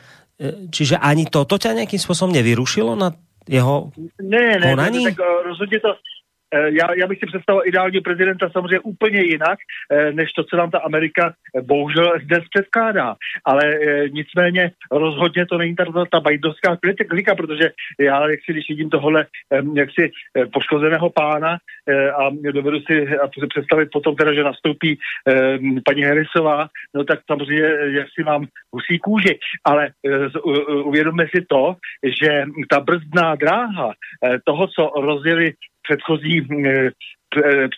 čiže 0.71 0.97
ani 0.99 1.25
toto 1.29 1.55
ťa 1.55 1.77
nejakým 1.83 2.01
spôsobom 2.01 2.35
nevyrušilo 2.35 2.95
na 2.95 3.15
jeho 3.47 3.91
ne, 4.19 4.59
ne, 4.59 4.65
konaní? 4.71 5.03
Ne, 5.03 5.11
tak 5.11 5.19
e, 5.19 5.43
rozhodně 5.43 5.79
to, 5.79 5.89
Eh, 5.89 6.12
já, 6.53 6.87
já 6.97 7.07
bych 7.07 7.19
si 7.19 7.25
představoval 7.25 7.67
ideálního 7.67 8.01
prezidenta 8.01 8.49
samozřejmě 8.49 8.79
úplně 8.79 9.21
jinak, 9.21 9.59
eh, 9.91 10.11
než 10.11 10.31
to, 10.33 10.43
co 10.43 10.57
nám 10.57 10.71
ta 10.71 10.79
Amerika 10.79 11.33
eh, 11.33 11.61
bohužel 11.61 12.13
dnes 12.23 12.43
předkládá. 12.55 13.15
Ale 13.45 13.63
nicméně 14.11 14.71
rozhodně 14.91 15.45
to 15.45 15.57
není 15.57 15.75
ta, 15.75 15.85
ta 16.11 16.19
bajdovská 16.19 16.77
klika, 17.09 17.35
protože 17.35 17.71
já, 17.99 18.29
jak 18.29 18.39
si, 18.45 18.51
když 18.51 18.69
vidím 18.69 18.89
tohle 18.89 19.25
jaksi 19.75 20.11
poškozeného 20.53 21.09
pána 21.09 21.57
a 22.17 22.29
dovedu 22.51 22.79
si 22.79 23.07
představit 23.49 23.89
potom 23.91 24.15
teda, 24.15 24.33
že 24.33 24.43
nastoupí 24.43 24.99
paní 25.85 26.03
Harrisová, 26.03 26.67
no 26.95 27.03
tak 27.03 27.19
samozřejmě, 27.31 27.67
jak 27.85 28.07
si 28.15 28.23
mám 28.23 28.45
husí 28.73 28.99
kůži. 28.99 29.39
Ale 29.65 29.89
uvědomme 30.83 31.27
si 31.35 31.45
to, 31.49 31.75
že 32.21 32.43
ta 32.69 32.79
brzdná 32.79 33.35
dráha 33.35 33.93
toho, 34.45 34.67
co 34.67 34.91
rozjeli 35.01 35.53
předchozí 35.83 36.47
eh, 36.65 36.89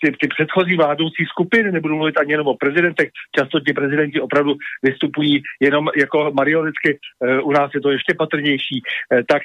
ty, 0.01 0.12
ty 0.22 0.28
předchozí 0.28 0.78
vládoucí 0.78 1.26
skupiny, 1.26 1.72
nebudu 1.72 1.95
mluvit 1.95 2.20
ani 2.20 2.32
jenom 2.32 2.47
o 2.47 2.58
prezidentech, 2.58 3.10
často 3.39 3.60
ti 3.60 3.74
prezidenti 3.74 4.22
opravdu 4.22 4.53
vystupují 4.84 5.43
jenom 5.62 5.89
jako 5.97 6.32
marionetky, 6.34 6.99
eh, 7.26 7.39
u 7.41 7.51
nás 7.51 7.72
je 7.76 7.82
to 7.82 7.91
ještě 7.91 8.14
patrnější, 8.18 8.82
eh, 8.82 9.24
tak 9.30 9.41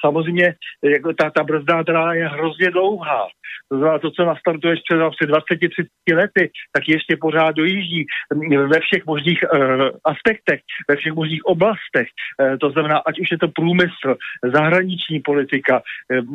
samozřejmě 0.00 0.54
jako 0.84 1.12
ta, 1.12 1.30
ta 1.30 1.44
brzda 1.44 1.84
teda 1.84 2.12
je 2.12 2.28
hrozně 2.28 2.70
dlouhá. 2.70 3.26
To 3.68 3.78
znamená, 3.78 3.98
to, 3.98 4.10
co 4.10 4.24
nastartuješ 4.24 4.80
třeba 4.80 5.10
před 5.10 5.30
20-30 5.30 6.14
lety, 6.14 6.50
tak 6.72 6.88
ještě 6.88 7.16
pořád 7.16 7.56
dojíždí 7.56 8.06
ve 8.66 8.80
všech 8.80 9.06
možných 9.06 9.44
aspektech, 10.04 10.60
ve 10.88 10.96
všech 10.96 11.12
možných 11.12 11.44
oblastech. 11.44 12.08
To 12.60 12.70
znamená, 12.70 12.98
ať 12.98 13.20
už 13.20 13.30
je 13.30 13.38
to 13.38 13.48
průmysl, 13.48 14.16
zahraniční 14.54 15.20
politika, 15.20 15.82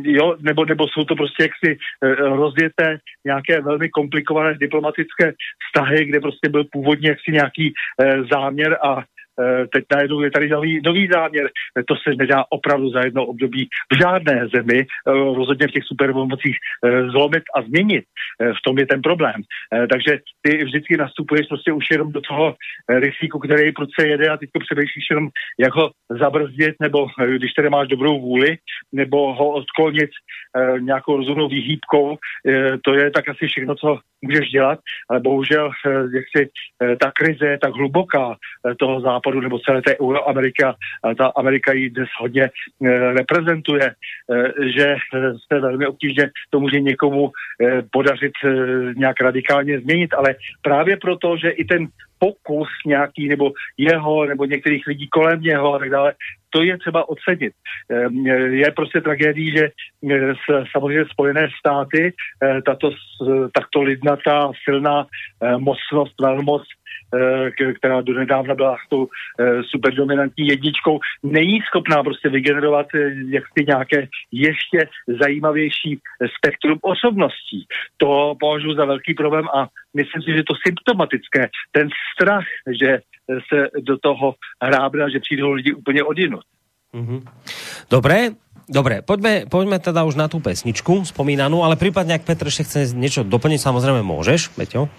jo, 0.02 0.36
nebo, 0.40 0.66
nebo 0.66 0.88
jsou 0.88 1.04
to 1.04 1.16
prostě 1.16 1.44
jaksi 1.44 1.78
rozjeté 2.20 2.85
nějaké 3.26 3.62
velmi 3.62 3.90
komplikované 3.90 4.54
diplomatické 4.54 5.34
vztahy, 5.68 6.06
kde 6.06 6.20
prostě 6.20 6.50
byl 6.50 6.64
původně 6.72 7.10
jaksi 7.10 7.32
nějaký 7.32 7.74
uh, 7.74 8.28
záměr 8.32 8.78
a 8.84 8.96
Eh, 8.98 9.25
teď 9.74 9.86
najednou 9.96 10.22
je 10.22 10.32
tady 10.32 10.50
nový, 10.50 10.82
nový 10.86 11.08
záměr. 11.08 11.50
To 11.88 11.96
se 11.96 12.16
nedá 12.16 12.44
opravdu 12.50 12.90
za 12.90 13.00
jedno 13.00 13.26
období 13.26 13.68
v 13.94 13.98
žádné 13.98 14.48
zemi, 14.56 14.80
eh, 14.80 15.12
rozhodně 15.12 15.68
v 15.68 15.72
těch 15.72 15.84
supermocích 15.84 16.58
eh, 16.86 17.10
zlomit 17.10 17.44
a 17.56 17.62
změnit. 17.62 18.06
V 18.40 18.62
tom 18.66 18.78
je 18.78 18.88
ten 18.88 19.02
problém. 19.02 19.42
Takže 19.72 20.20
ty 20.42 20.64
vždycky 20.64 20.98
nastupuješ 20.98 21.48
prostě 21.48 21.72
už 21.72 21.86
jenom 21.92 22.12
do 22.12 22.22
toho 22.22 22.56
rysíku, 22.90 23.40
který 23.40 23.72
prudce 23.72 24.08
jede 24.08 24.30
a 24.30 24.38
teď 24.38 24.50
přemýšlíš 24.60 25.06
jenom, 25.10 25.30
jak 25.60 25.76
ho 25.76 25.92
zabrzdit, 26.10 26.76
nebo 26.82 27.08
když 27.38 27.54
tedy 27.54 27.70
máš 27.70 27.88
dobrou 27.88 28.22
vůli, 28.22 28.58
nebo 28.92 29.34
ho 29.34 29.50
odklonit 29.50 30.10
nějakou 30.80 31.18
rozumnou 31.18 31.48
výhýbkou. 31.48 32.18
To 32.84 32.94
je 32.94 33.12
tak 33.12 33.30
asi 33.30 33.48
všechno, 33.48 33.76
co 33.76 34.00
můžeš 34.22 34.50
dělat, 34.50 34.80
ale 35.10 35.20
bohužel 35.20 35.72
jak 36.16 36.26
si 36.38 36.50
ta 37.00 37.12
krize 37.12 37.46
je 37.48 37.58
tak 37.60 37.74
hluboká 37.74 38.36
toho 38.80 39.02
západu, 39.02 39.25
západu 39.26 39.42
nebo 39.42 39.60
celé 39.60 39.82
té 39.82 40.00
Euroamerika, 40.00 40.76
ta 41.18 41.32
Amerika 41.36 41.74
ji 41.74 41.90
dnes 41.90 42.10
hodně 42.20 42.44
eh, 42.44 43.14
reprezentuje, 43.14 43.86
eh, 43.86 44.52
že 44.78 44.96
se 45.48 45.60
velmi 45.60 45.88
obtížně 45.88 46.30
to 46.50 46.60
může 46.60 46.80
někomu 46.80 47.32
eh, 47.32 47.82
podařit 47.92 48.32
nějak 48.96 49.22
radikálně 49.22 49.80
změnit, 49.80 50.14
ale 50.14 50.36
právě 50.62 50.98
proto, 50.98 51.38
že 51.38 51.50
i 51.50 51.66
ten 51.66 51.88
pokus 52.20 52.68
nějaký, 52.86 53.28
nebo 53.28 53.52
jeho, 53.78 54.26
nebo 54.26 54.46
některých 54.46 54.88
lidí 54.88 55.08
kolem 55.08 55.42
něho 55.42 55.74
a 55.74 55.80
tak 55.80 55.90
dále, 55.90 56.14
to 56.50 56.64
je 56.64 56.78
třeba 56.78 57.10
ocenit. 57.10 57.54
Je 58.50 58.72
prostě 58.72 59.02
tragédií, 59.02 59.52
že 59.52 59.72
samozřejmě 60.72 61.06
Spojené 61.12 61.48
státy, 61.60 62.14
tato 62.66 62.92
takto 63.54 63.82
lidnatá, 63.82 64.52
silná 64.64 65.06
mocnost, 65.58 66.16
velmoc 66.22 66.64
Eh, 67.14 67.74
která 67.74 68.02
donedávna 68.02 68.56
byla 68.56 68.76
s 68.86 68.90
tou 68.90 69.08
eh, 69.08 69.64
superdominantní 69.64 70.48
jedničkou, 70.48 71.00
není 71.24 71.62
schopná 71.62 72.04
prostě 72.04 72.30
vygenerovat 72.30 72.88
eh, 72.96 73.14
jaksi 73.30 73.66
nějaké 73.68 74.08
ještě 74.32 74.90
zajímavější 75.22 76.00
spektrum 76.38 76.80
osobností. 76.82 77.68
To 77.98 78.36
považuji 78.40 78.76
za 78.76 78.86
velký 78.86 79.14
problém 79.14 79.46
a 79.48 79.68
myslím 79.94 80.22
si, 80.22 80.34
že 80.34 80.44
to 80.44 80.54
symptomatické, 80.68 81.48
ten 81.72 81.90
strach, 82.14 82.46
že 82.80 83.00
se 83.54 83.70
do 83.82 83.98
toho 83.98 84.36
hrábne, 84.64 85.12
že 85.12 85.20
přijdou 85.20 85.52
lidi 85.52 85.74
úplně 85.74 86.04
odinut. 86.04 86.44
Mm-hmm. 86.94 87.22
Dobré, 87.90 88.30
Dobre, 88.66 89.06
poďme, 89.06 89.46
poďme 89.46 89.78
teda 89.78 90.02
už 90.10 90.18
na 90.18 90.26
tú 90.26 90.42
pesničku 90.42 91.06
spomínanú, 91.06 91.62
ale 91.62 91.78
prípadne, 91.78 92.18
ak 92.18 92.26
Petr 92.26 92.50
ešte 92.50 92.66
chce 92.66 92.98
niečo 92.98 93.22
doplniť, 93.22 93.62
samozrejme 93.62 94.02
môžeš, 94.02 94.58
Peťo. 94.58 94.90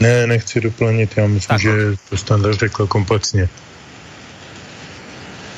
Ne, 0.00 0.26
nechci 0.26 0.60
doplnit, 0.60 1.16
já 1.16 1.26
myslím, 1.26 1.54
tak. 1.54 1.60
že 1.60 1.70
to 2.10 2.16
standard 2.16 2.58
řekl 2.58 2.86
komplexně. 2.86 3.48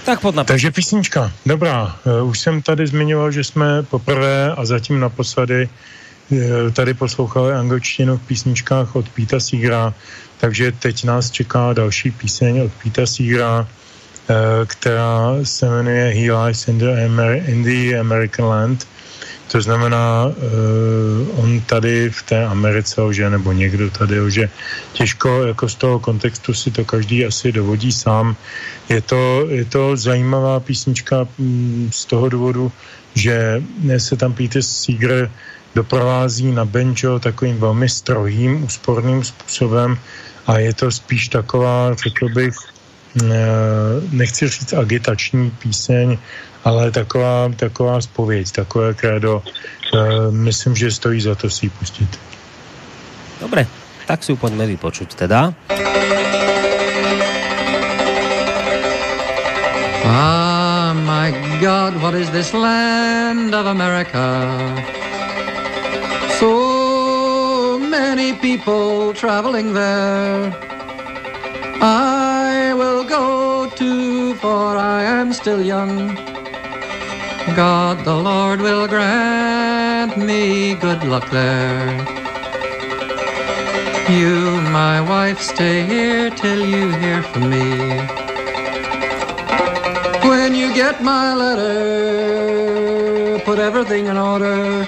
Tak 0.04 0.20
pod 0.20 0.34
Takže 0.44 0.70
písnička, 0.70 1.32
dobrá. 1.46 1.96
Uh, 2.04 2.28
už 2.28 2.40
jsem 2.40 2.62
tady 2.62 2.86
zmiňoval, 2.86 3.30
že 3.30 3.44
jsme 3.44 3.82
poprvé 3.82 4.52
a 4.56 4.64
zatím 4.64 5.00
naposledy 5.00 5.68
uh, 5.68 6.38
tady 6.72 6.94
poslouchali 6.94 7.52
angličtinu 7.52 8.16
v 8.16 8.26
písničkách 8.26 8.96
od 8.96 9.08
Píta 9.08 9.40
Seegera, 9.40 9.94
takže 10.38 10.72
teď 10.72 11.04
nás 11.04 11.30
čeká 11.30 11.72
další 11.72 12.10
píseň 12.10 12.60
od 12.60 12.72
Píta 12.72 13.06
Seegera, 13.06 13.60
uh, 13.60 14.36
která 14.66 15.30
se 15.42 15.68
jmenuje 15.68 16.04
He 16.08 16.32
Lies 16.32 16.68
in 16.68 16.78
the, 16.78 16.86
Amer- 16.86 17.42
in 17.48 17.62
the 17.62 18.00
American 18.00 18.46
Land 18.46 18.86
to 19.52 19.60
znamená, 19.60 20.26
uh, 20.26 21.40
on 21.44 21.60
tady 21.60 22.10
v 22.10 22.22
té 22.22 22.46
Americe, 22.46 23.00
že 23.10 23.30
nebo 23.30 23.52
někdo 23.52 23.90
tady, 23.90 24.16
že 24.28 24.48
těžko 24.92 25.42
jako 25.42 25.68
z 25.68 25.74
toho 25.74 25.98
kontextu 25.98 26.54
si 26.54 26.70
to 26.70 26.84
každý 26.84 27.24
asi 27.24 27.52
dovodí 27.52 27.92
sám. 27.92 28.36
Je 28.88 29.00
to, 29.00 29.46
je 29.48 29.64
to 29.64 29.96
zajímavá 29.96 30.60
písnička 30.60 31.28
mm, 31.38 31.90
z 31.92 32.04
toho 32.04 32.28
důvodu, 32.28 32.72
že 33.14 33.62
se 33.98 34.16
tam 34.16 34.32
Peter 34.32 34.62
Seeger 34.62 35.30
doprovází 35.74 36.52
na 36.52 36.64
banjo 36.64 37.18
takovým 37.18 37.58
velmi 37.58 37.88
strohým, 37.88 38.64
úsporným 38.64 39.24
způsobem 39.24 39.98
a 40.46 40.58
je 40.58 40.74
to 40.74 40.90
spíš 40.90 41.28
taková, 41.28 41.94
řekl 41.94 42.28
bych, 42.28 42.56
eh, 43.22 43.36
nechci 44.10 44.48
říct 44.48 44.72
agitační 44.72 45.50
píseň, 45.50 46.18
ale 46.64 46.90
taková, 46.90 47.50
taková 47.56 48.00
spověď, 48.00 48.52
takové 48.52 48.94
krédo, 48.94 49.42
uh, 49.42 50.34
myslím, 50.34 50.76
že 50.76 50.90
stojí 50.90 51.20
za 51.20 51.34
to 51.34 51.50
si 51.50 51.66
ji 51.66 51.70
pustit. 51.70 52.18
Dobre, 53.40 53.66
tak 54.06 54.24
si 54.24 54.32
ju 54.32 54.36
poďme 54.36 54.66
vypočuť 54.66 55.14
teda. 55.14 55.54
Ah, 60.08 60.90
my 60.96 61.30
God, 61.62 61.94
what 62.02 62.18
is 62.18 62.26
this 62.34 62.50
land 62.50 63.54
of 63.54 63.70
America? 63.70 64.42
So 66.40 67.78
many 67.78 68.34
people 68.34 69.14
traveling 69.14 69.74
there. 69.74 70.50
I 71.78 72.74
will 72.74 73.04
go 73.06 73.70
to, 73.70 74.34
for 74.42 74.74
I 74.74 75.04
am 75.04 75.30
still 75.32 75.62
young. 75.62 76.27
God 77.54 78.04
the 78.04 78.14
Lord 78.14 78.60
will 78.60 78.86
grant 78.86 80.16
me 80.16 80.74
good 80.74 81.02
luck 81.04 81.28
there. 81.30 81.88
You, 84.10 84.60
my 84.72 85.00
wife, 85.00 85.40
stay 85.40 85.84
here 85.84 86.30
till 86.30 86.66
you 86.66 86.90
hear 86.92 87.22
from 87.22 87.50
me. 87.50 88.00
When 90.28 90.54
you 90.54 90.72
get 90.74 91.02
my 91.02 91.34
letter, 91.34 93.38
put 93.44 93.58
everything 93.58 94.06
in 94.06 94.16
order. 94.16 94.86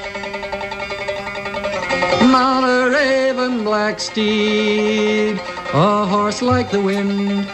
Mount 2.33 2.65
a 2.65 2.91
raven 2.91 3.65
black 3.65 4.01
steed, 4.01 5.41
a 5.75 6.07
horse 6.07 6.43
like 6.43 6.71
the 6.71 6.81
wind 6.81 7.47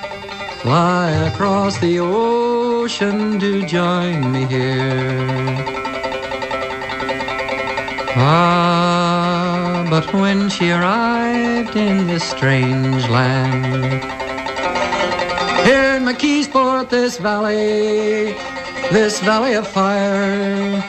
fly 0.61 1.11
across 1.31 1.79
the 1.79 1.99
ocean 2.01 2.46
to 2.89 3.67
join 3.67 4.31
me 4.31 4.47
here. 4.47 5.27
Ah, 8.15 9.85
but 9.91 10.15
when 10.15 10.49
she 10.49 10.71
arrived 10.71 11.75
in 11.75 12.07
this 12.07 12.23
strange 12.23 13.09
land, 13.09 14.05
here 15.67 15.97
in 15.97 16.05
McKeesport, 16.05 16.89
this 16.89 17.19
valley, 17.19 18.37
this 18.93 19.19
valley 19.19 19.55
of 19.55 19.67
fire, 19.67 20.81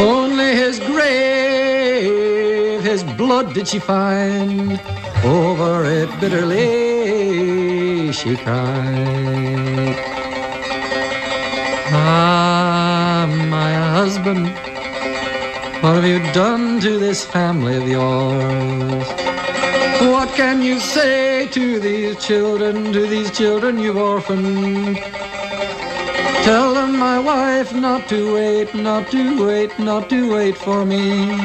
only 0.00 0.56
his 0.56 0.80
grave, 0.80 2.82
his 2.82 3.04
blood 3.04 3.54
did 3.54 3.68
she 3.68 3.78
find 3.78 4.80
over 5.24 5.84
it 5.84 6.10
bitterly 6.20 8.12
she 8.12 8.36
cried. 8.36 10.09
Ah, 12.02 13.26
my 13.48 13.72
husband, 13.98 14.48
what 15.82 15.94
have 15.96 16.06
you 16.06 16.20
done 16.32 16.80
to 16.80 16.98
this 16.98 17.24
family 17.24 17.76
of 17.76 17.86
yours? 17.86 19.06
What 20.12 20.28
can 20.34 20.62
you 20.62 20.80
say 20.80 21.46
to 21.48 21.78
these 21.78 22.16
children, 22.24 22.92
to 22.92 23.06
these 23.06 23.30
children 23.30 23.78
you've 23.78 23.98
orphaned? 23.98 24.96
Tell 26.48 26.72
them, 26.72 26.98
my 26.98 27.18
wife, 27.18 27.74
not 27.74 28.08
to 28.08 28.34
wait, 28.34 28.74
not 28.74 29.10
to 29.10 29.44
wait, 29.46 29.78
not 29.78 30.08
to 30.08 30.32
wait 30.32 30.56
for 30.56 30.86
me. 30.86 31.36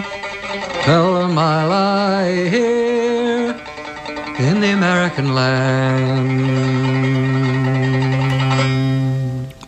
Tell 0.84 1.16
them 1.16 1.38
I 1.38 1.66
lie 1.66 2.48
here 2.48 3.60
in 4.40 4.62
the 4.62 4.72
American 4.72 5.36
land. 5.36 6.85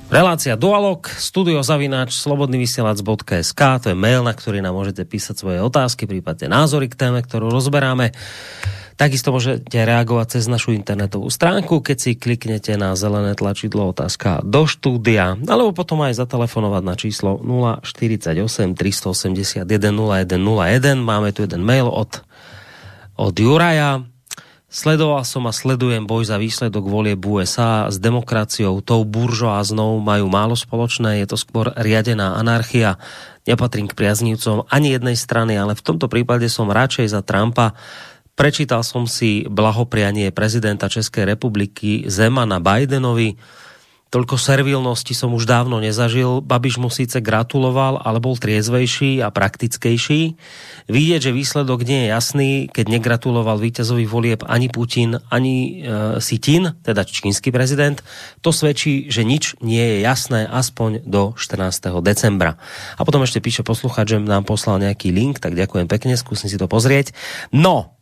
Relácia 0.07 0.55
Dualog, 0.55 1.03
studiozavináč, 1.03 2.15
slobodnyvysielac.sk, 2.23 3.61
to 3.83 3.91
je 3.91 3.97
mail, 3.99 4.23
na 4.23 4.31
ktorý 4.31 4.63
nám 4.63 4.79
môžete 4.79 5.03
písať 5.03 5.35
svoje 5.35 5.59
otázky, 5.59 6.07
prípadne 6.07 6.47
názory 6.47 6.87
k 6.87 6.95
téme, 6.95 7.19
ktorú 7.19 7.51
rozberáme. 7.51 8.15
Takisto 8.95 9.35
môžete 9.35 9.75
reagovať 9.75 10.39
cez 10.39 10.47
našu 10.47 10.71
internetovú 10.71 11.27
stránku, 11.27 11.83
keď 11.83 11.97
si 11.99 12.11
kliknete 12.15 12.79
na 12.79 12.95
zelené 12.95 13.35
tlačidlo 13.35 13.91
otázka 13.91 14.47
do 14.47 14.63
štúdia, 14.63 15.35
alebo 15.43 15.75
potom 15.75 15.99
aj 15.99 16.15
zatelefonovať 16.15 16.83
na 16.87 16.95
číslo 16.95 17.35
048 17.83 18.79
381 18.79 19.67
0101. 19.67 21.03
Máme 21.03 21.35
tu 21.35 21.43
jeden 21.43 21.67
mail 21.67 21.91
od, 21.91 22.23
od 23.19 23.35
Juraja. 23.35 24.07
Sledoval 24.67 25.23
som 25.23 25.47
a 25.47 25.55
sledujem 25.55 26.03
boj 26.03 26.27
za 26.27 26.35
výsledok 26.35 26.91
volie 26.91 27.15
USA 27.15 27.87
s 27.87 28.03
demokraciou, 28.03 28.83
tou 28.83 29.07
buržoáznou 29.07 30.03
majú 30.03 30.27
málo 30.27 30.59
spoločné, 30.59 31.23
je 31.23 31.27
to 31.31 31.39
skôr 31.39 31.71
riadená 31.71 32.35
anarchia. 32.35 32.99
Nepatrím 33.47 33.87
k 33.87 33.95
priaznívcom 33.95 34.67
ani 34.67 34.91
jednej 34.91 35.15
strany, 35.15 35.55
ale 35.55 35.71
v 35.71 35.85
tomto 35.87 36.11
prípade 36.11 36.51
som 36.51 36.67
radšej 36.67 37.15
za 37.15 37.23
Trumpa. 37.23 37.79
Prečítal 38.35 38.83
som 38.83 39.07
si 39.07 39.47
blahoprianie 39.47 40.35
prezidenta 40.35 40.91
Českej 40.91 41.23
republiky 41.23 42.03
Zemana 42.11 42.59
Bidenovi, 42.59 43.39
Toľko 44.07 44.39
servilnosti 44.39 45.11
som 45.11 45.35
už 45.35 45.43
dávno 45.43 45.83
nezažil. 45.83 46.39
Babiš 46.39 46.79
mu 46.79 46.87
síce 46.87 47.19
gratuloval, 47.19 47.99
ale 47.99 48.23
bol 48.23 48.39
triezvejší 48.39 49.19
a 49.19 49.27
praktickejší. 49.35 50.39
Vidieť, 50.87 51.27
že 51.27 51.35
výsledok 51.35 51.83
nie 51.83 52.07
je 52.07 52.11
jasný, 52.15 52.49
keď 52.71 52.85
negratuloval 52.87 53.59
víťazovi 53.59 54.07
volieb 54.07 54.47
ani 54.47 54.71
Putin, 54.71 55.19
ani 55.27 55.83
e, 55.83 56.23
Sitin, 56.23 56.79
teda 56.87 57.03
čínsky 57.03 57.51
prezident, 57.51 57.99
to 58.39 58.55
svedčí, 58.55 59.11
že 59.11 59.27
nič 59.27 59.59
nie 59.59 59.83
je 59.83 59.97
jasné 60.07 60.47
aspoň 60.47 61.03
do 61.03 61.35
14. 61.35 61.99
decembra. 61.99 62.55
A 62.95 63.03
potom 63.03 63.27
ešte 63.27 63.43
píše 63.43 63.67
posluchač, 63.67 64.15
že 64.15 64.23
nám 64.23 64.47
poslal 64.47 64.79
nejaký 64.79 65.11
link, 65.11 65.43
tak 65.43 65.51
ďakujem 65.59 65.91
pekne, 65.91 66.15
skúsim 66.15 66.47
si 66.47 66.55
to 66.55 66.71
pozrieť. 66.71 67.11
No, 67.51 67.99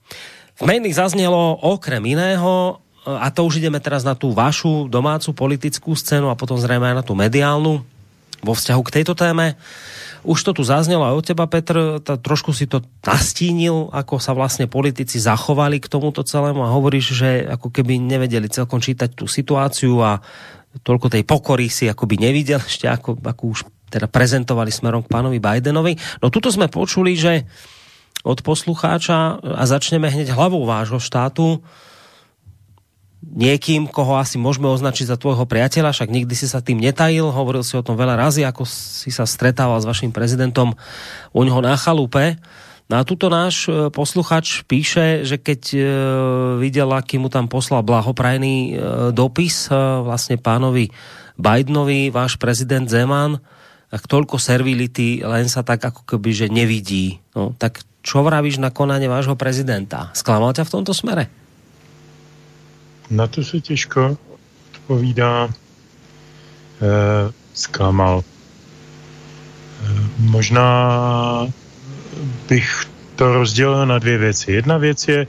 v 0.56 0.70
mailích 0.70 0.96
zaznelo 0.96 1.58
okrem 1.60 2.00
iného 2.06 2.85
a 3.06 3.30
to 3.30 3.46
už 3.46 3.62
ideme 3.62 3.78
teraz 3.78 4.02
na 4.02 4.18
tú 4.18 4.34
vašu 4.34 4.90
domácu 4.90 5.30
politickú 5.32 5.94
scénu 5.94 6.34
a 6.34 6.36
potom 6.36 6.58
zrejme 6.58 6.90
aj 6.90 6.96
na 7.00 7.04
tú 7.06 7.14
mediálnu 7.14 7.86
vo 8.42 8.54
vzťahu 8.54 8.82
k 8.86 8.94
tejto 9.02 9.14
téme. 9.14 9.54
Už 10.26 10.42
to 10.42 10.58
tu 10.58 10.66
zaznelo 10.66 11.06
aj 11.06 11.16
od 11.22 11.26
teba, 11.26 11.46
Petr, 11.46 12.02
ta, 12.02 12.18
trošku 12.18 12.50
si 12.50 12.66
to 12.66 12.82
nastínil, 13.06 13.94
ako 13.94 14.18
sa 14.18 14.34
vlastne 14.34 14.66
politici 14.66 15.22
zachovali 15.22 15.78
k 15.78 15.86
tomuto 15.86 16.26
celému 16.26 16.66
a 16.66 16.74
hovoríš, 16.74 17.14
že 17.14 17.46
ako 17.46 17.70
keby 17.70 18.02
nevedeli 18.02 18.50
celkom 18.50 18.82
čítať 18.82 19.14
tú 19.14 19.30
situáciu 19.30 20.02
a 20.02 20.18
toľko 20.82 21.14
tej 21.14 21.24
pokory 21.24 21.70
si 21.70 21.86
akoby 21.86 22.18
nevidel 22.18 22.58
ešte, 22.58 22.90
ako, 22.90 23.22
ako 23.22 23.44
už 23.54 23.60
teda 23.94 24.10
prezentovali 24.10 24.74
smerom 24.74 25.06
k 25.06 25.14
pánovi 25.14 25.38
Bidenovi. 25.38 25.94
No 26.26 26.34
tuto 26.34 26.50
sme 26.50 26.74
počuli, 26.74 27.14
že 27.14 27.46
od 28.26 28.42
poslucháča 28.42 29.46
a 29.46 29.64
začneme 29.70 30.10
hneď 30.10 30.34
hlavou 30.34 30.66
vášho 30.66 30.98
štátu, 30.98 31.62
niekým, 33.24 33.88
koho 33.90 34.20
asi 34.20 34.36
môžeme 34.36 34.70
označiť 34.70 35.12
za 35.12 35.18
tvojho 35.20 35.48
priateľa, 35.48 35.96
však 35.96 36.10
nikdy 36.12 36.34
si 36.38 36.48
sa 36.48 36.62
tým 36.62 36.78
netajil, 36.78 37.32
hovoril 37.32 37.64
si 37.66 37.76
o 37.76 37.86
tom 37.86 37.98
veľa 37.98 38.20
razy, 38.20 38.44
ako 38.44 38.68
si 38.68 39.10
sa 39.10 39.24
stretával 39.26 39.80
s 39.82 39.88
vašim 39.88 40.14
prezidentom 40.14 40.76
u 41.32 41.42
ňoho 41.42 41.62
na 41.64 41.76
chalupe. 41.80 42.38
No 42.86 43.02
a 43.02 43.08
tuto 43.08 43.34
náš 43.34 43.66
e, 43.66 43.90
posluchač 43.90 44.62
píše, 44.70 45.26
že 45.26 45.42
keď 45.42 45.62
e, 45.74 45.80
videl, 46.62 46.86
aký 46.94 47.18
mu 47.18 47.34
tam 47.34 47.50
poslal 47.50 47.82
blahoprajný 47.82 48.56
e, 48.56 48.72
dopis 49.10 49.74
vlastne 50.06 50.38
pánovi 50.38 50.94
Bidenovi, 51.34 52.14
váš 52.14 52.38
prezident 52.38 52.86
Zeman, 52.86 53.42
tak 53.90 54.06
toľko 54.06 54.38
servility 54.38 55.26
len 55.26 55.50
sa 55.50 55.66
tak 55.66 55.82
ako 55.82 56.06
keby, 56.06 56.30
že 56.30 56.48
nevidí. 56.54 57.18
No, 57.34 57.58
tak 57.58 57.82
čo 58.06 58.22
vravíš 58.22 58.62
na 58.62 58.70
konanie 58.70 59.10
vášho 59.10 59.34
prezidenta? 59.34 60.14
Sklamal 60.14 60.54
ťa 60.54 60.70
v 60.70 60.74
tomto 60.78 60.94
smere? 60.94 61.45
Na 63.10 63.28
to 63.28 63.44
se 63.44 63.62
těžko 63.62 64.18
odpovídá. 64.74 65.50
Eh, 66.82 67.32
zklamal. 67.54 68.24
Eh, 68.24 70.10
možná 70.20 70.72
bych 72.50 72.86
to 73.16 73.34
rozdělil 73.34 73.86
na 73.86 74.00
dvě 74.00 74.18
věci. 74.18 74.52
Jedna 74.52 74.78
věc 74.78 75.08
je 75.08 75.28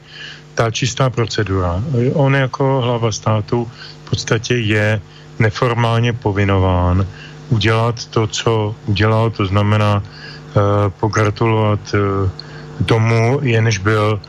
ta 0.55 0.71
čistá 0.71 1.11
procedura. 1.11 1.85
On 2.15 2.35
jako 2.35 2.81
hlava 2.81 3.13
státu 3.13 3.71
v 4.05 4.11
podstatě 4.11 4.57
je 4.57 5.01
neformálně 5.39 6.13
povinován 6.13 7.07
udělat 7.49 8.05
to, 8.05 8.27
co 8.27 8.75
udělal, 8.87 9.31
to 9.31 9.47
znamená 9.47 10.03
eh, 10.03 10.61
pogratulovat 11.01 11.81
eh, 11.95 12.31
tomu, 12.85 13.39
jenž 13.43 13.79
byl 13.79 14.21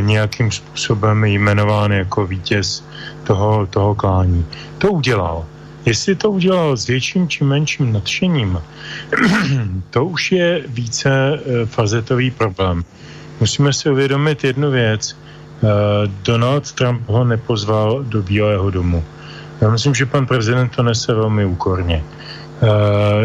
nějakým 0.00 0.50
způsobem 0.50 1.24
jmenován 1.24 1.92
jako 1.92 2.26
vítěz 2.26 2.84
toho, 3.24 3.66
toho 3.66 3.94
klání. 3.94 4.46
To 4.78 4.88
udělal. 4.88 5.46
Jestli 5.84 6.14
to 6.14 6.30
udělal 6.30 6.76
s 6.76 6.86
větším 6.86 7.28
či 7.28 7.44
menším 7.44 7.92
nadšením, 7.92 8.60
to 9.90 10.04
už 10.04 10.32
je 10.32 10.62
více 10.68 11.10
eh, 11.10 11.66
fazetový 11.66 12.30
problém. 12.30 12.84
Musíme 13.40 13.72
si 13.72 13.90
uvědomit 13.90 14.44
jednu 14.44 14.70
věc. 14.70 15.16
Eh, 15.16 15.66
Donald 16.24 16.72
Trump 16.72 17.02
ho 17.08 17.24
nepozval 17.24 18.04
do 18.04 18.22
Bílého 18.22 18.70
domu. 18.70 19.04
Já 19.60 19.70
myslím, 19.70 19.94
že 19.94 20.06
pan 20.06 20.26
prezident 20.26 20.68
to 20.68 20.82
nese 20.82 21.14
velmi 21.14 21.44
úkorně. 21.44 22.04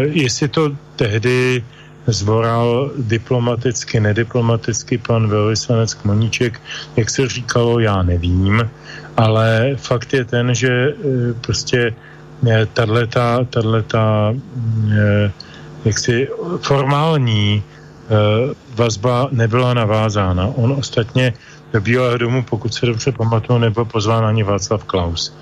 Jestli 0.01 0.47
to 0.47 0.71
tehdy 0.95 1.63
zvoral 2.07 2.91
diplomaticky, 2.97 3.99
nediplomaticky 3.99 4.97
pan 4.97 5.27
velvyslanec 5.27 5.93
Kmoníček, 5.93 6.61
jak 6.95 7.09
se 7.09 7.27
říkalo, 7.27 7.79
já 7.79 8.03
nevím, 8.03 8.69
ale 9.17 9.75
fakt 9.77 10.13
je 10.13 10.25
ten, 10.25 10.55
že 10.55 10.69
e, 10.69 10.93
prostě 11.41 11.95
e, 12.47 12.65
tato, 12.65 13.45
tato 13.45 13.97
e, 14.91 15.31
jaksi 15.85 16.27
formální 16.61 17.63
vazba 18.75 19.27
nebyla 19.31 19.73
navázána. 19.73 20.47
On 20.55 20.71
ostatně 20.71 21.33
do 21.73 21.81
Bílého 21.81 22.17
domu, 22.17 22.43
pokud 22.43 22.73
se 22.73 22.85
dobře 22.85 23.11
pamatuju, 23.11 23.59
nebyl 23.59 23.85
pozván 23.85 24.25
ani 24.25 24.43
Václav 24.43 24.83
Klaus. 24.83 25.33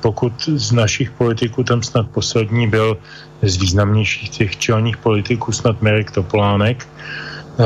Pokud 0.00 0.32
z 0.46 0.72
našich 0.72 1.10
politiků 1.10 1.64
tam 1.64 1.82
snad 1.82 2.06
poslední 2.14 2.68
byl 2.68 2.96
z 3.42 3.56
významnějších 3.56 4.30
těch 4.30 4.56
čelních 4.56 4.96
politiků, 4.96 5.52
snad 5.52 5.82
Merek 5.82 6.10
Topolánek, 6.10 6.86
eh, 6.86 7.64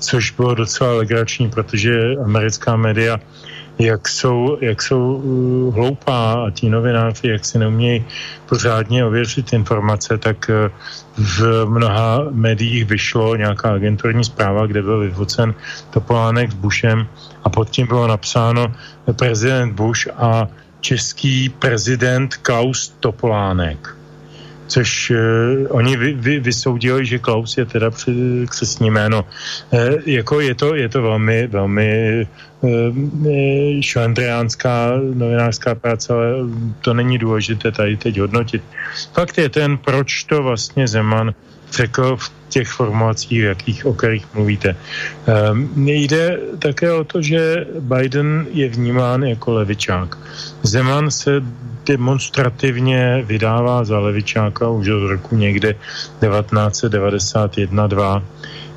což 0.00 0.30
bylo 0.30 0.54
docela 0.54 0.92
legrační, 0.92 1.50
protože 1.50 2.16
americká 2.24 2.76
média 2.76 3.20
jak 3.80 4.08
jsou, 4.08 4.58
jak 4.60 4.82
jsou 4.82 5.14
uh, 5.14 5.74
hloupá 5.74 6.32
a 6.32 6.50
ti 6.50 6.68
novináři, 6.68 7.28
jak 7.28 7.44
si 7.44 7.58
neumějí 7.58 8.04
pořádně 8.48 9.04
ověřit 9.04 9.52
informace, 9.52 10.18
tak 10.18 10.50
uh, 10.50 10.70
v 11.16 11.66
mnoha 11.66 12.24
médiích 12.30 12.84
vyšlo 12.84 13.36
nějaká 13.36 13.72
agenturní 13.72 14.24
zpráva, 14.24 14.66
kde 14.66 14.82
byl 14.82 15.00
vyfocen 15.00 15.54
Topolánek 15.90 16.50
s 16.50 16.54
Bushem 16.54 17.08
a 17.44 17.48
pod 17.50 17.70
tím 17.70 17.86
bylo 17.86 18.06
napsáno 18.06 18.74
prezident 19.16 19.72
Bush 19.72 20.08
a 20.16 20.48
český 20.80 21.48
prezident 21.48 22.36
Klaus 22.36 22.88
Topolánek 23.00 23.99
což 24.70 25.10
uh, 25.10 25.16
oni 25.70 25.96
vy, 25.96 26.12
vy, 26.14 26.40
vysoudili, 26.40 27.06
že 27.06 27.18
Klaus 27.18 27.58
je 27.58 27.66
teda 27.66 27.90
křesní 28.48 28.90
jméno. 28.90 29.26
E, 29.72 29.98
jako 30.06 30.40
je 30.40 30.54
to, 30.54 30.74
je 30.74 30.88
to 30.88 31.02
velmi, 31.02 31.46
velmi 31.46 31.90
e, 31.90 32.26
šlendriánská 33.82 34.94
novinářská 35.14 35.74
práce, 35.74 36.12
ale 36.12 36.46
to 36.80 36.94
není 36.94 37.18
důležité 37.18 37.72
tady 37.72 37.96
teď 37.96 38.20
hodnotit. 38.20 38.62
Fakt 39.14 39.38
je 39.38 39.48
ten, 39.48 39.78
proč 39.78 40.24
to 40.24 40.42
vlastně 40.42 40.88
Zeman 40.88 41.34
řekl 41.72 42.16
v 42.16 42.32
těch 42.48 42.68
formulacích, 42.68 43.38
jakých, 43.38 43.86
o 43.86 43.94
kterých 43.94 44.26
mluvíte. 44.34 44.76
Um, 45.26 45.70
jde 45.86 46.38
také 46.58 46.92
o 46.92 47.04
to, 47.04 47.22
že 47.22 47.66
Biden 47.80 48.46
je 48.50 48.68
vnímán 48.68 49.22
jako 49.22 49.52
levičák. 49.52 50.18
Zeman 50.62 51.10
se 51.10 51.42
demonstrativně 51.90 53.22
vydává 53.26 53.84
za 53.84 53.98
levičáka 53.98 54.68
už 54.68 54.88
od 54.88 55.08
roku 55.08 55.36
někde 55.36 55.74
1991-2. 56.22 58.22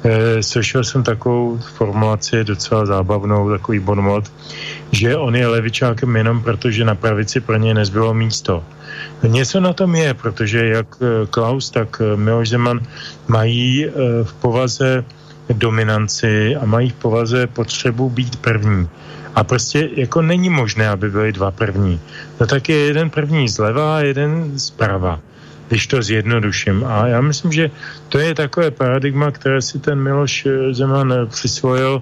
E, 0.04 0.44
slyšel 0.44 0.84
jsem 0.84 1.04
takovou 1.04 1.60
formulaci 1.78 2.44
docela 2.44 2.86
zábavnou, 2.86 3.50
takový 3.50 3.80
bonmot, 3.80 4.34
že 4.92 5.18
on 5.18 5.36
je 5.36 5.48
levičákem 5.48 6.16
jenom 6.16 6.42
proto, 6.42 6.72
že 6.72 6.86
na 6.86 6.96
pravici 6.96 7.40
pro 7.40 7.58
něj 7.58 7.74
nezbylo 7.74 8.14
místo. 8.14 8.64
Něco 9.22 9.62
na 9.62 9.74
tom 9.74 9.96
je, 9.96 10.14
protože 10.14 10.68
jak 10.68 10.88
e, 10.98 11.28
Klaus, 11.30 11.70
tak 11.70 12.02
e, 12.02 12.18
Miloš 12.18 12.50
Zeman 12.50 12.82
mají 13.28 13.86
v 14.24 14.34
povaze 14.34 15.06
dominanci 15.54 16.56
a 16.56 16.66
mají 16.66 16.90
v 16.90 16.94
povaze 16.94 17.48
potřebu 17.48 18.10
být 18.10 18.42
první. 18.42 18.90
A 19.36 19.44
prostě 19.44 19.90
jako 19.96 20.22
není 20.22 20.50
možné, 20.50 20.90
aby 20.90 21.10
byli 21.10 21.32
dva 21.32 21.52
první. 21.52 22.00
No 22.40 22.48
tak 22.48 22.70
je 22.70 22.78
jeden 22.78 23.10
první 23.10 23.50
zleva 23.50 23.98
a 23.98 24.00
jeden 24.00 24.60
zprava 24.60 25.20
když 25.68 25.88
to 25.88 26.02
zjednoduším. 26.02 26.86
A 26.88 27.08
já 27.08 27.22
myslím, 27.22 27.52
že 27.52 27.72
to 28.10 28.20
je 28.20 28.36
takové 28.36 28.72
paradigma, 28.72 29.32
které 29.32 29.62
si 29.62 29.80
ten 29.80 30.00
Miloš 30.00 30.48
Zeman 30.72 31.14
přisvojil 31.30 32.02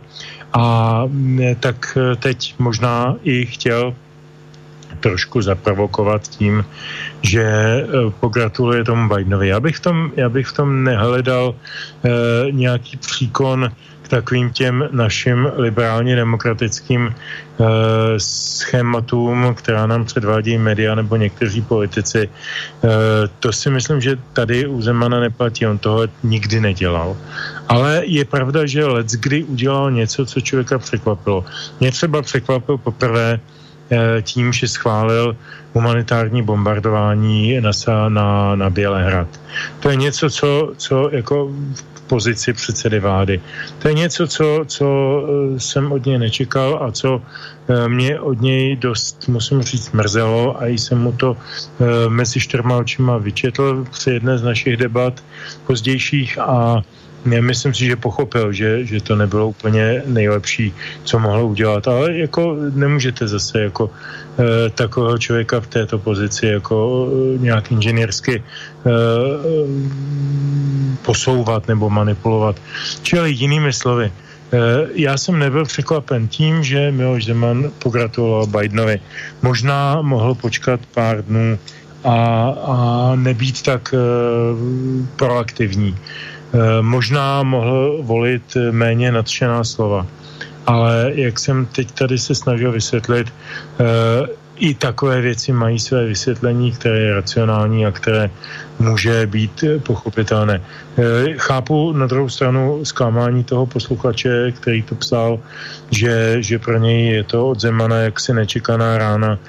a 0.54 1.04
tak 1.60 1.98
teď 2.20 2.56
možná 2.60 3.16
i 3.24 3.46
chtěl 3.46 3.96
trošku 5.00 5.42
zaprovokovat 5.42 6.28
tím, 6.28 6.66
že 7.22 7.44
eh, 7.44 7.86
pogratuluje 8.20 8.84
tomu 8.84 9.10
Bidenovi. 9.10 9.48
Já 9.48 9.60
bych 9.60 9.76
v 9.76 9.80
tom, 9.80 10.12
já 10.16 10.30
bych 10.30 10.48
v 10.48 10.54
tom 10.54 10.84
nehledal 10.84 11.56
eh, 11.56 12.10
nějaký 12.52 12.98
příkon 12.98 13.72
takovým 14.12 14.52
těm 14.52 14.90
našim 14.92 15.48
liberálně 15.56 16.16
demokratickým 16.16 17.08
eh, 17.08 17.64
schématům, 18.20 19.56
která 19.56 19.88
nám 19.88 20.06
předvádí 20.06 20.58
média 20.58 20.96
nebo 20.96 21.16
někteří 21.16 21.62
politici. 21.64 22.28
Eh, 22.28 22.88
to 23.40 23.50
si 23.56 23.70
myslím, 23.72 24.02
že 24.02 24.20
tady 24.36 24.68
u 24.68 24.82
Zemana 24.82 25.20
neplatí, 25.20 25.68
on 25.68 25.78
toho 25.80 26.12
nikdy 26.24 26.60
nedělal. 26.60 27.18
Ale 27.72 28.04
je 28.06 28.26
pravda, 28.26 28.66
že 28.68 28.86
let's 28.86 29.16
kdy 29.16 29.44
udělal 29.44 29.92
něco, 29.92 30.26
co 30.26 30.42
člověka 30.42 30.80
překvapilo. 30.80 31.46
Mě 31.80 31.92
třeba 31.92 32.22
překvapil 32.22 32.78
poprvé, 32.78 33.40
Eh, 33.92 34.22
tím, 34.22 34.54
že 34.54 34.68
schválil 34.68 35.36
humanitární 35.74 36.42
bombardování 36.42 37.60
na, 37.60 37.72
na, 38.10 38.56
na 38.56 38.70
Bělehrad. 38.70 39.28
To 39.80 39.90
je 39.90 39.96
něco, 39.96 40.30
co, 40.30 40.74
co 40.78 41.10
jako 41.12 41.52
v 41.76 41.84
pozici 42.12 42.54
předsedy 42.54 43.00
vlády. 43.00 43.40
To 43.80 43.88
je 43.88 43.94
něco, 43.94 44.28
co, 44.28 44.46
co 44.68 44.86
eh, 44.86 45.60
jsem 45.60 45.92
od 45.92 46.04
něj 46.06 46.18
nečekal 46.20 46.84
a 46.84 46.92
co 46.92 47.24
eh, 47.24 47.88
mě 47.88 48.20
od 48.20 48.42
něj 48.44 48.76
dost, 48.76 49.32
musím 49.32 49.64
říct, 49.64 49.96
mrzelo 49.96 50.60
a 50.60 50.68
jsem 50.68 51.00
mu 51.00 51.12
to 51.16 51.40
mezi 52.12 52.40
čtyřma 52.40 52.84
očima 52.84 53.18
vyčetl 53.18 53.88
při 53.92 54.20
jedné 54.20 54.38
z 54.38 54.44
našich 54.44 54.76
debat 54.78 55.24
pozdějších 55.68 56.40
a 56.40 56.84
myslím 57.26 57.74
si, 57.74 57.86
že 57.86 57.96
pochopil, 57.96 58.54
že, 58.54 58.86
že 58.86 59.02
to 59.02 59.16
nebylo 59.16 59.48
úplně 59.48 60.04
nejlepší, 60.06 60.74
co 61.04 61.20
mohlo 61.20 61.48
udělat. 61.48 61.88
Ale 61.88 62.18
jako 62.18 62.58
nemůžete 62.74 63.28
zase 63.28 63.62
jako 63.62 63.90
e, 63.90 64.70
takového 64.70 65.18
člověka 65.18 65.60
v 65.60 65.68
této 65.68 66.00
pozici 66.00 66.46
jako 66.46 67.08
e, 67.08 67.38
nějak 67.38 67.72
inženýrsky 67.72 68.36
e, 68.36 68.44
posouvat 71.02 71.68
nebo 71.68 71.90
manipulovat. 71.90 72.56
Čili 73.04 73.32
jinými 73.32 73.74
slovy, 73.74 74.12
já 74.94 75.18
jsem 75.18 75.40
nebyl 75.40 75.66
překvapen 75.66 76.28
tím, 76.28 76.64
že 76.64 76.92
Miloš 76.92 77.26
Zeman 77.26 77.72
pogratuloval 77.80 78.48
Bidenovi. 78.48 79.00
Možná 79.42 80.02
mohl 80.02 80.36
počkat 80.36 80.80
pár 80.94 81.24
dnů 81.24 81.60
a, 82.04 82.16
a 82.66 82.76
nebýt 83.16 83.62
tak 83.62 83.94
e, 83.94 83.98
proaktivní. 85.16 85.96
Eh, 86.52 86.82
možná 86.82 87.44
mohl 87.44 88.04
volit 88.04 88.44
méně 88.72 89.12
nadšená 89.12 89.64
slova. 89.64 90.08
Ale 90.68 91.12
jak 91.16 91.40
jsem 91.40 91.66
teď 91.66 91.92
tady 91.92 92.18
se 92.18 92.36
snažil 92.36 92.72
vysvětlit, 92.72 93.34
eh, 93.80 94.28
i 94.62 94.74
takové 94.74 95.22
věci 95.22 95.54
mají 95.54 95.80
své 95.80 96.06
vysvětlení, 96.06 96.72
které 96.72 97.00
je 97.00 97.16
racionální 97.16 97.86
a 97.86 97.92
které 97.92 98.30
může 98.80 99.26
být 99.26 99.64
pochopitelné. 99.84 100.62
Eh, 100.62 101.34
chápu 101.38 101.94
na 101.96 102.06
druhou 102.06 102.30
stranu 102.30 102.86
zklamání 102.86 103.44
toho 103.44 103.66
posluchače, 103.66 104.52
který 104.52 104.84
to 104.84 104.96
psal, 104.96 105.40
že, 105.92 106.44
že 106.44 106.60
pro 106.60 106.78
něj 106.78 107.08
je 107.08 107.24
to 107.24 107.50
od 107.50 107.60
Zemana 107.60 108.12
jaksi 108.12 108.34
nečekaná 108.34 108.98
rána. 108.98 109.40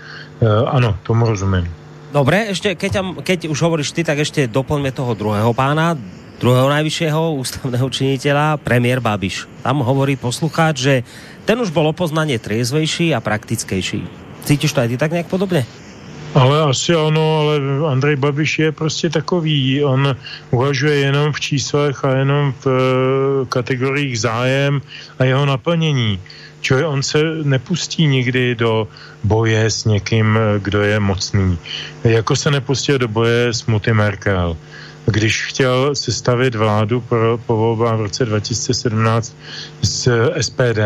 Ano, 0.67 0.99
tomu 1.07 1.31
rozumím. 1.31 1.71
Dobre, 2.11 2.51
ešte 2.51 2.75
keď, 2.75 3.23
keď 3.23 3.47
už 3.47 3.63
hovoríš 3.63 3.95
ty, 3.95 4.03
tak 4.03 4.19
ešte 4.19 4.51
doplňme 4.51 4.91
toho 4.91 5.15
druhého 5.15 5.55
pána, 5.55 5.95
druhého 6.41 6.69
najvyššieho 6.69 7.37
ústavného 7.37 7.87
činiteľa, 7.91 8.61
premiér 8.63 9.01
Babiš. 9.03 9.51
Tam 9.67 9.83
hovorí 9.83 10.17
poslucháč, 10.17 10.77
že 10.79 10.95
ten 11.45 11.59
už 11.59 11.75
bol 11.75 11.91
opoznanie 11.91 12.39
triezvejší 12.39 13.13
a 13.13 13.21
praktickejší. 13.21 14.07
Cítíš 14.47 14.73
to 14.73 14.81
aj 14.83 14.89
ty 14.89 14.97
tak 14.97 15.13
nějak 15.13 15.27
podobně? 15.27 15.67
Ale 16.35 16.65
asi 16.65 16.95
ano, 16.95 17.39
ale 17.41 17.61
Andrej 17.93 18.17
Babiš 18.17 18.59
je 18.59 18.73
prostě 18.73 19.11
takový. 19.11 19.85
On 19.85 20.17
uvažuje 20.51 20.97
jenom 20.97 21.33
v 21.33 21.41
číslech 21.41 22.05
a 22.05 22.11
jenom 22.25 22.55
v 22.61 22.67
uh, 22.67 22.73
kategoriích 23.49 24.21
zájem 24.21 24.81
a 25.19 25.25
jeho 25.25 25.47
naplnění. 25.47 26.21
Čili 26.61 26.85
on 26.85 27.03
se 27.03 27.19
nepustí 27.43 28.07
nikdy 28.07 28.55
do 28.55 28.89
boje 29.25 29.71
s 29.71 29.85
někým, 29.85 30.39
eh, 30.39 30.59
kdo 30.63 30.83
je 30.83 31.01
mocný. 31.01 31.59
Jako 32.05 32.37
se 32.37 32.51
nepustil 32.51 32.99
do 32.99 33.09
boje 33.09 33.51
s 33.51 33.67
Muty 33.67 33.93
Merkel 33.93 34.57
když 35.07 35.47
chtěl 35.47 35.95
sestavit 35.95 36.55
vládu 36.55 37.01
pro, 37.01 37.39
po 37.39 37.57
volbách 37.57 37.97
v 37.97 38.01
roce 38.01 38.25
2017 38.25 39.37
z 39.83 40.09
SPD, 40.41 40.79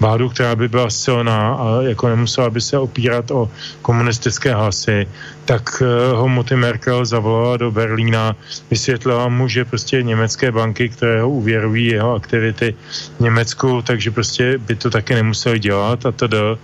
vládu, 0.00 0.28
která 0.28 0.56
by 0.56 0.68
byla 0.68 0.90
silná 0.90 1.54
a 1.54 1.82
jako 1.82 2.08
nemusela 2.08 2.50
by 2.50 2.60
se 2.60 2.78
opírat 2.78 3.30
o 3.30 3.50
komunistické 3.82 4.54
hlasy, 4.54 5.08
tak 5.44 5.82
eh, 5.82 6.14
ho 6.16 6.28
Muty 6.28 6.56
Merkel 6.56 7.04
zavolala 7.04 7.56
do 7.56 7.70
Berlína, 7.70 8.36
vysvětlila 8.70 9.28
mu, 9.28 9.48
že 9.48 9.64
prostě 9.64 10.02
německé 10.02 10.52
banky, 10.52 10.88
které 10.88 11.22
ho 11.22 11.30
uvěrují 11.30 11.86
jeho 11.86 12.14
aktivity 12.14 12.74
v 13.16 13.20
Německu, 13.20 13.82
takže 13.82 14.10
prostě 14.10 14.58
by 14.58 14.76
to 14.76 14.90
taky 14.90 15.14
nemuseli 15.14 15.58
dělat 15.58 16.06
a 16.06 16.12
to 16.12 16.58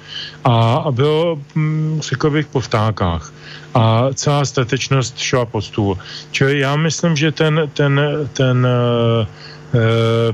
A, 0.44 0.74
a 0.86 0.90
bylo, 0.90 1.38
hm, 1.54 2.00
řekl 2.02 2.30
bych, 2.30 2.46
po 2.46 2.60
vtákách 2.60 3.32
a 3.74 4.08
celá 4.14 4.44
statečnost 4.44 5.18
šla 5.18 5.44
pod 5.44 5.62
stůl. 5.62 5.98
Čili 6.30 6.58
já 6.58 6.76
myslím, 6.76 7.16
že 7.16 7.32
ten, 7.32 7.70
ten, 7.74 8.00
ten 8.32 8.66
uh, 8.66 9.26
uh, 9.26 9.80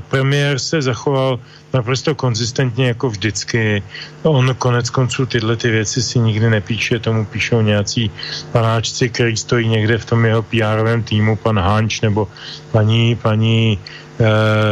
premiér 0.09 0.59
se 0.59 0.81
zachoval 0.81 1.39
naprosto 1.73 2.15
konzistentně 2.15 2.87
jako 2.87 3.09
vždycky. 3.09 3.83
On 4.23 4.55
konec 4.55 4.89
konců 4.89 5.25
tyhle 5.25 5.55
ty 5.55 5.69
věci 5.69 6.03
si 6.03 6.19
nikdy 6.19 6.49
nepíše, 6.49 6.99
tomu 6.99 7.25
píšou 7.25 7.61
nějací 7.61 8.11
panáčci, 8.51 9.09
který 9.09 9.37
stojí 9.37 9.67
někde 9.67 9.97
v 9.97 10.05
tom 10.05 10.25
jeho 10.25 10.41
pr 10.43 11.01
týmu, 11.03 11.35
pan 11.35 11.59
Hanč 11.59 12.01
nebo 12.01 12.27
paní, 12.71 13.15
paní 13.15 13.79
uh, 14.19 14.25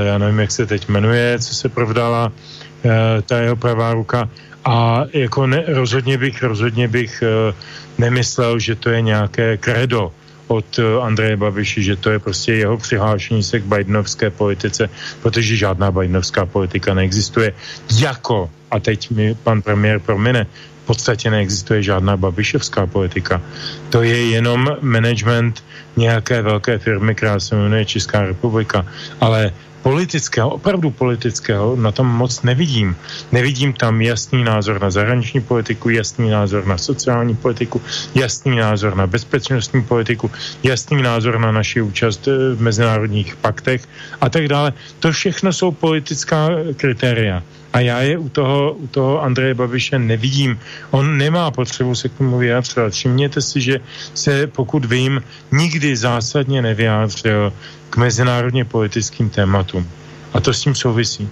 já 0.08 0.18
nevím, 0.18 0.40
jak 0.40 0.52
se 0.52 0.66
teď 0.66 0.90
jmenuje, 0.90 1.40
co 1.40 1.56
se 1.56 1.70
provdala, 1.70 2.32
uh, 2.32 2.92
ta 3.26 3.38
jeho 3.38 3.56
pravá 3.56 3.94
ruka. 3.94 4.30
A 4.66 5.06
jako 5.14 5.48
ne, 5.48 5.64
rozhodně 5.68 6.18
bych, 6.18 6.44
rozhodně 6.44 6.88
bych 6.88 7.24
uh, 7.24 7.56
nemyslel, 7.98 8.60
že 8.60 8.76
to 8.76 8.90
je 8.90 9.02
nějaké 9.02 9.58
kredo 9.58 10.12
od 10.48 10.80
eh, 10.80 10.84
Andreje 11.02 11.38
Babiši, 11.38 11.84
že 11.84 11.96
to 11.96 12.10
je 12.10 12.20
prostě 12.20 12.54
jeho 12.54 12.78
přihlášení 12.78 13.44
se 13.44 13.60
k 13.60 13.64
Bidenovské 13.64 14.30
politice, 14.30 14.90
protože 15.22 15.56
žádná 15.56 15.92
Bidenovská 15.92 16.46
politika 16.46 16.94
neexistuje. 16.94 17.54
Jako, 18.00 18.50
a 18.72 18.80
teď 18.80 19.12
mi 19.12 19.36
pan 19.36 19.62
premiér 19.62 20.00
promine, 20.00 20.48
v 20.84 20.86
podstatě 20.88 21.30
neexistuje 21.30 21.84
žádná 21.84 22.18
babišovská 22.18 22.88
politika. 22.88 23.42
To 23.90 24.04
je 24.04 24.32
jenom 24.32 24.78
management 24.82 25.64
nějaké 25.98 26.42
velké 26.42 26.78
firmy, 26.78 27.16
která 27.16 27.40
se 27.40 27.56
jmenuje 27.56 27.86
Česká 27.86 28.22
republika. 28.22 28.88
Ale 29.20 29.52
politického, 29.88 30.50
opravdu 30.50 30.92
politického, 30.92 31.76
na 31.76 31.92
tom 31.92 32.08
moc 32.08 32.44
nevidím. 32.44 32.96
Nevidím 33.32 33.74
tam 33.74 34.02
jasný 34.02 34.44
názor 34.44 34.82
na 34.82 34.92
zahraniční 34.92 35.42
politiku, 35.42 35.90
jasný 35.90 36.30
názor 36.30 36.68
na 36.68 36.78
sociální 36.78 37.36
politiku, 37.36 37.82
jasný 38.16 38.56
názor 38.56 38.96
na 38.96 39.08
bezpečnostní 39.08 39.84
politiku, 39.84 40.32
jasný 40.64 41.02
názor 41.02 41.40
na 41.40 41.52
naši 41.52 41.82
účast 41.82 42.28
eh, 42.28 42.56
v 42.56 42.62
mezinárodních 42.62 43.36
paktech 43.36 43.88
a 44.22 44.30
tak 44.30 44.48
dále. 44.48 44.74
To 45.00 45.12
všechno 45.12 45.54
jsou 45.54 45.72
politická 45.72 46.50
kritéria. 46.76 47.44
A 47.74 47.80
já 47.80 48.00
je 48.02 48.18
u 48.18 48.30
toho, 48.30 48.74
u 48.74 48.88
toho 48.88 49.24
Andreje 49.24 49.54
Babiše 49.54 50.00
nevidím. 50.00 50.60
On 50.92 51.18
nemá 51.18 51.52
potřebu 51.52 51.96
se 51.96 52.10
k 52.10 52.18
tomu 52.18 52.38
vyjádřit. 52.38 52.78
Všimněte 52.90 53.42
si, 53.42 53.62
že 53.62 53.80
se, 54.14 54.48
pokud 54.48 54.86
vím, 54.86 55.24
nikdy 55.52 55.96
zásadně 55.96 56.62
nevyjádřil 56.62 57.54
k 57.90 57.98
mezinárodně 57.98 58.66
politickým 58.66 59.30
tématům. 59.30 59.88
A 60.34 60.40
to 60.40 60.54
s 60.54 60.62
tím 60.62 60.76
souvisí. 60.76 61.30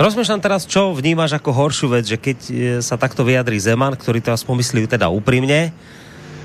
Rozmýšľam 0.00 0.40
teraz, 0.40 0.64
čo 0.64 0.96
vnímáš 0.96 1.36
ako 1.36 1.52
horšiu 1.52 1.92
vec, 1.92 2.08
že 2.08 2.16
keď 2.16 2.38
e, 2.48 2.52
sa 2.80 2.96
takto 2.96 3.20
vyjadrí 3.20 3.60
Zeman, 3.60 3.92
ktorý 3.92 4.24
to 4.24 4.32
aspoň 4.32 4.64
myslí 4.64 4.88
teda 4.88 5.12
úprimne 5.12 5.76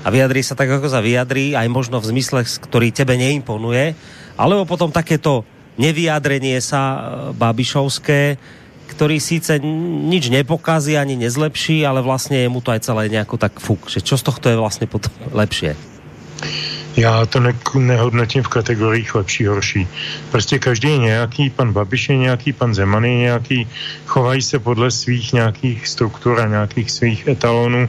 a 0.04 0.08
vyjadrí 0.12 0.44
sa 0.44 0.52
tak, 0.52 0.68
ako 0.68 0.92
sa 0.92 1.00
vyjadrí, 1.00 1.56
aj 1.56 1.64
možno 1.72 1.96
v 1.96 2.12
zmysle, 2.12 2.44
ktorý 2.44 2.92
tebe 2.92 3.16
neimponuje, 3.16 3.96
alebo 4.36 4.68
potom 4.68 4.92
takéto 4.92 5.48
nevyjadrenie 5.80 6.60
sa 6.60 6.82
e, 6.84 6.98
Babišovské, 7.32 8.36
ktorý 8.92 9.16
síce 9.24 9.56
nič 10.04 10.28
nepokazí 10.28 11.00
ani 11.00 11.16
nezlepší, 11.16 11.80
ale 11.88 12.04
vlastne 12.04 12.36
je 12.44 12.52
mu 12.52 12.60
to 12.60 12.76
aj 12.76 12.84
celé 12.84 13.08
nejako 13.08 13.40
tak 13.40 13.56
fuk. 13.56 13.88
Že 13.88 14.04
čo 14.04 14.20
z 14.20 14.22
tohto 14.28 14.52
je 14.52 14.60
vlastne 14.60 14.84
potom 14.84 15.16
lepšie? 15.32 15.72
Já 16.96 17.26
to 17.26 17.40
ne, 17.40 17.54
nehodnotím 17.74 18.42
v 18.42 18.48
kategoriích 18.48 19.14
lepší, 19.14 19.46
horší. 19.46 19.88
Prostě 20.30 20.58
každý 20.58 20.88
je 20.88 20.98
nějaký, 20.98 21.50
pan 21.50 21.72
Babiš 21.72 22.08
je 22.08 22.16
nějaký, 22.16 22.52
pan 22.52 22.74
Zeman 22.74 23.04
je 23.04 23.16
nějaký, 23.16 23.68
chovají 24.06 24.42
se 24.42 24.58
podle 24.58 24.90
svých 24.90 25.32
nějakých 25.32 25.88
struktur 25.88 26.40
a 26.40 26.48
nějakých 26.48 26.90
svých 26.90 27.28
etalonů 27.28 27.88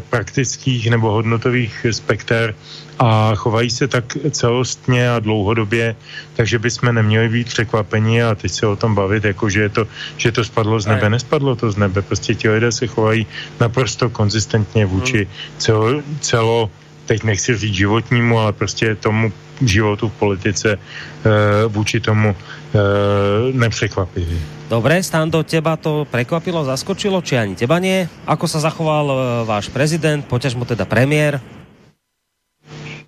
praktických 0.00 0.90
nebo 0.90 1.10
hodnotových 1.10 1.86
spekter 1.90 2.54
a 2.98 3.34
chovají 3.34 3.70
se 3.70 3.88
tak 3.88 4.04
celostně 4.30 5.10
a 5.10 5.20
dlouhodobě, 5.20 5.96
takže 6.36 6.58
bychom 6.58 6.94
neměli 6.94 7.28
být 7.28 7.46
překvapení 7.46 8.22
a 8.22 8.34
teď 8.34 8.52
se 8.52 8.66
o 8.66 8.76
tom 8.76 8.94
bavit, 8.94 9.24
jako 9.24 9.50
že, 9.50 9.60
je 9.60 9.68
to, 9.68 9.86
že 10.16 10.32
to 10.32 10.44
spadlo 10.44 10.80
z 10.80 10.86
nebe. 10.86 11.10
Nespadlo 11.10 11.56
to 11.56 11.72
z 11.72 11.76
nebe, 11.76 12.02
prostě 12.02 12.34
ti 12.34 12.48
lidé 12.48 12.72
se 12.72 12.86
chovají 12.86 13.26
naprosto 13.60 14.10
konzistentně 14.10 14.86
vůči 14.86 15.28
celo, 15.58 16.02
celo 16.20 16.70
teď 17.06 17.22
nechci 17.22 17.56
říct 17.56 17.74
životnímu, 17.74 18.38
ale 18.38 18.52
prostě 18.52 18.94
tomu 18.94 19.32
životu 19.60 20.08
v 20.08 20.18
politice 20.18 20.68
e, 20.74 20.78
vůči 21.68 22.00
tomu 22.00 22.36
e, 22.36 22.36
nepřekvapivý. 23.52 24.40
Dobre, 24.68 25.02
Stando, 25.02 25.42
teba 25.42 25.76
to 25.76 26.08
prekvapilo, 26.10 26.64
zaskočilo, 26.64 27.22
či 27.22 27.38
ani 27.38 27.54
teba 27.54 27.78
nie? 27.78 28.08
Ako 28.26 28.48
sa 28.48 28.58
zachoval 28.58 29.06
e, 29.06 29.16
váš 29.44 29.68
prezident, 29.68 30.24
poťažmo 30.24 30.64
teda 30.64 30.88
premiér? 30.88 31.38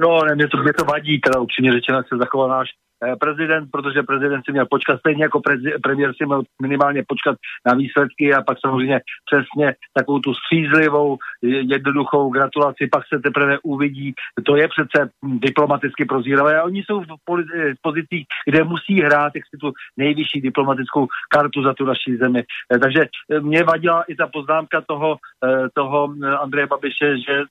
No, 0.00 0.20
ne, 0.24 0.34
mě 0.34 0.48
to, 0.48 0.56
mě 0.62 0.72
to 0.72 0.84
vadí, 0.84 1.20
teda 1.20 1.40
upřímně 1.40 1.72
řečeno, 1.72 1.98
jak 1.98 2.08
se 2.08 2.16
zachoval 2.16 2.48
náš 2.48 2.68
eh, 2.68 2.85
prezident, 3.20 3.68
protože 3.70 4.02
prezident 4.02 4.42
si 4.44 4.52
měl 4.52 4.66
počkat, 4.70 4.98
stejně 4.98 5.22
jako 5.22 5.40
prezi, 5.40 5.70
premiér 5.82 6.12
si 6.16 6.26
měl 6.26 6.42
minimálně 6.62 7.04
počkat 7.08 7.36
na 7.66 7.74
výsledky 7.74 8.34
a 8.34 8.42
pak 8.42 8.58
samozřejmě 8.60 9.00
přesně 9.30 9.74
takovou 9.94 10.18
tu 10.18 10.34
střízlivou, 10.34 11.18
je- 11.42 11.62
jednoduchou 11.62 12.30
gratulaci, 12.30 12.88
pak 12.92 13.02
se 13.14 13.20
teprve 13.20 13.58
uvidí. 13.62 14.14
To 14.46 14.56
je 14.56 14.68
přece 14.68 15.10
diplomaticky 15.22 16.04
prozíravé 16.04 16.58
a 16.60 16.64
oni 16.64 16.82
jsou 16.82 17.00
v, 17.00 17.06
eh, 17.54 17.74
v 17.74 17.80
pozicích, 17.82 18.24
kde 18.46 18.64
musí 18.64 19.00
hrát 19.00 19.32
jak 19.34 19.44
si 19.50 19.56
tu 19.60 19.72
nejvyšší 19.96 20.40
diplomatickou 20.40 21.06
kartu 21.30 21.62
za 21.62 21.74
tu 21.74 21.84
naší 21.84 22.16
zemi. 22.16 22.44
Eh, 22.74 22.78
Takže 22.78 23.00
eh, 23.06 23.40
mě 23.40 23.62
vadila 23.64 24.02
i 24.02 24.14
ta 24.14 24.26
poznámka 24.26 24.80
toho, 24.80 25.16
eh, 25.44 25.68
toho 25.74 26.14
eh, 26.24 26.36
Andreje 26.36 26.66
Babiše, 26.66 27.18
že 27.18 27.42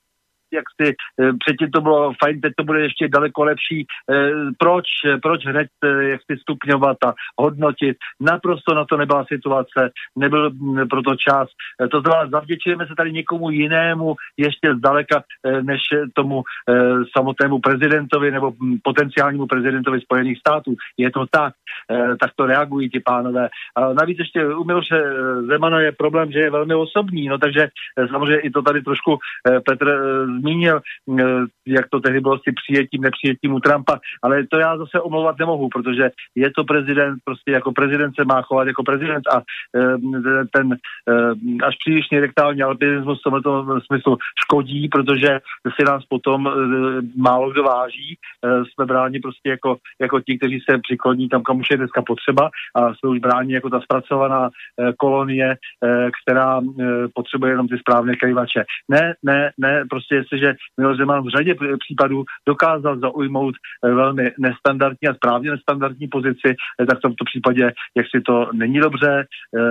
jak 0.56 0.66
si 0.82 0.88
eh, 0.90 1.32
předtím 1.46 1.72
to 1.72 1.82
bylo 1.82 2.14
fajn, 2.24 2.42
teď 2.42 2.54
to 2.58 2.64
bude 2.64 2.82
ještě 2.82 3.08
daleko 3.08 3.44
lepší. 3.44 3.86
Eh, 3.86 4.32
Proč, 4.58 4.86
eh, 5.06 5.18
proč 5.18 5.46
hned 5.46 5.68
jak 6.00 6.22
si 6.32 6.38
stupňovat 6.38 6.98
a 7.06 7.14
hodnotit? 7.42 7.98
Naprosto 8.20 8.74
na 8.76 8.86
to 8.86 8.98
nebyla 8.98 9.26
situace, 9.26 9.90
nebyl 10.16 10.50
mm, 10.50 10.88
proto 10.88 11.16
čas. 11.16 11.50
To 11.92 12.02
znamená, 12.02 12.30
zavděčujeme 12.30 12.88
se 12.88 12.94
tady 12.98 13.12
někomu 13.12 13.50
jinému 13.50 14.16
ještě 14.38 14.76
zdaleka, 14.76 15.24
než 15.62 15.82
tomu 16.14 16.44
samotnému 17.18 17.60
prezidentovi 17.60 18.32
nebo 18.32 18.52
mm, 18.52 18.78
potenciálnímu 18.84 19.48
prezidentovi 19.48 20.02
Spojených 20.02 20.40
států. 20.40 20.76
Je 20.98 21.12
to 21.12 21.26
tak, 21.32 21.54
tak 22.20 22.32
to 22.36 22.46
reagují 22.46 22.90
ti 22.90 23.00
pánové. 23.00 23.50
A 23.76 23.94
navíc 23.94 24.20
ještě 24.20 24.48
u 24.48 24.64
Miloše 24.64 25.04
Zemana 25.48 25.80
je 25.80 25.92
problém, 25.92 26.32
že 26.32 26.40
je 26.40 26.52
velmi 26.52 26.74
osobní, 26.74 27.28
no 27.28 27.38
takže 27.38 27.68
samozřejmě 28.12 28.40
i 28.40 28.50
to 28.50 28.62
tady 28.62 28.82
trošku 28.82 29.18
Petr 29.66 29.88
zmínil, 30.46 30.82
eh, 31.20 31.24
jak 31.68 31.90
to 31.90 32.00
tehdy 32.00 32.20
bylo 32.20 32.38
s 32.38 32.42
tím 32.42 32.54
přijetím, 32.54 33.02
nepřijetím 33.02 33.54
u 33.54 33.60
Trumpa, 33.60 34.00
ale 34.24 34.46
to 34.52 34.60
já 34.60 34.78
zase 34.78 35.02
omlouvat 35.02 35.40
nemohu, 35.40 35.70
protože 35.70 36.12
je 36.36 36.52
to 36.52 36.64
prezident, 36.64 37.20
prostě 37.26 37.52
jako 37.52 37.72
prezident 37.72 38.16
se 38.16 38.26
má 38.26 38.42
chovat 38.42 38.68
jako 38.68 38.84
prezident 38.84 39.24
a 39.34 39.42
eh, 39.42 40.46
ten 40.54 40.74
eh, 40.74 41.66
až 41.68 41.76
přílišný 41.86 42.20
rektální 42.20 42.62
alpinismus 42.62 43.20
v 43.20 43.24
tomto 43.24 43.80
smyslu 43.86 44.18
škodí, 44.46 44.88
protože 44.88 45.40
si 45.76 45.84
nás 45.86 46.06
potom 46.06 46.50
málo 47.18 47.52
kdo 47.52 47.64
váží, 47.64 48.18
jsme 48.44 48.86
bráni 48.86 49.20
prostě 49.20 49.50
jako, 49.50 49.78
jako 50.02 50.22
ti, 50.22 50.38
kteří 50.38 50.60
se 50.70 50.78
přikloní 50.78 51.30
tam, 51.30 51.44
kam 51.44 51.60
už 51.60 51.68
je 51.72 51.78
dneska 51.78 52.02
potřeba 52.02 52.50
a 52.76 52.94
jsme 52.94 53.10
už 53.10 53.20
bráni 53.20 53.54
jako 53.54 53.70
ta 53.70 53.80
zpracovaná 53.82 54.50
kolonie, 54.98 55.56
která 56.24 56.62
potřebuje 57.16 57.52
jenom 57.52 57.68
ty 57.68 57.78
správné 57.78 58.16
krývače. 58.16 58.64
Ne, 58.90 59.14
ne, 59.24 59.52
ne, 59.58 59.84
prostě 59.90 60.24
jestliže 60.26 60.56
Miloš 60.78 60.98
Zeman 60.98 61.24
v 61.24 61.30
řadě 61.30 61.56
případů 61.80 62.24
dokázal 62.48 63.00
zaujmout 63.00 63.56
eh, 63.56 63.90
velmi 63.94 64.32
nestandardní 64.40 65.08
a 65.10 65.14
správně 65.14 65.52
nestandardní 65.52 66.08
pozici, 66.08 66.50
eh, 66.82 66.86
tak 66.86 66.98
v 66.98 67.02
tomto 67.02 67.26
případě, 67.26 67.72
jak 67.98 68.06
si 68.16 68.22
to 68.22 68.50
není 68.54 68.80
dobře, 68.80 69.26
eh, 69.26 69.62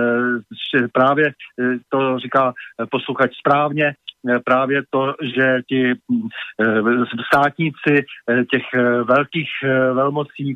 že 0.71 0.87
právě 0.93 1.33
to 1.89 2.19
říká 2.19 2.53
posluchač 2.91 3.31
správně, 3.39 3.93
právě 4.45 4.83
to, 4.89 5.13
že 5.21 5.61
ti 5.69 5.93
mm, 5.93 6.27
státníci 7.33 8.05
těch 8.51 8.63
velkých 9.03 9.49
velmocí 9.93 10.55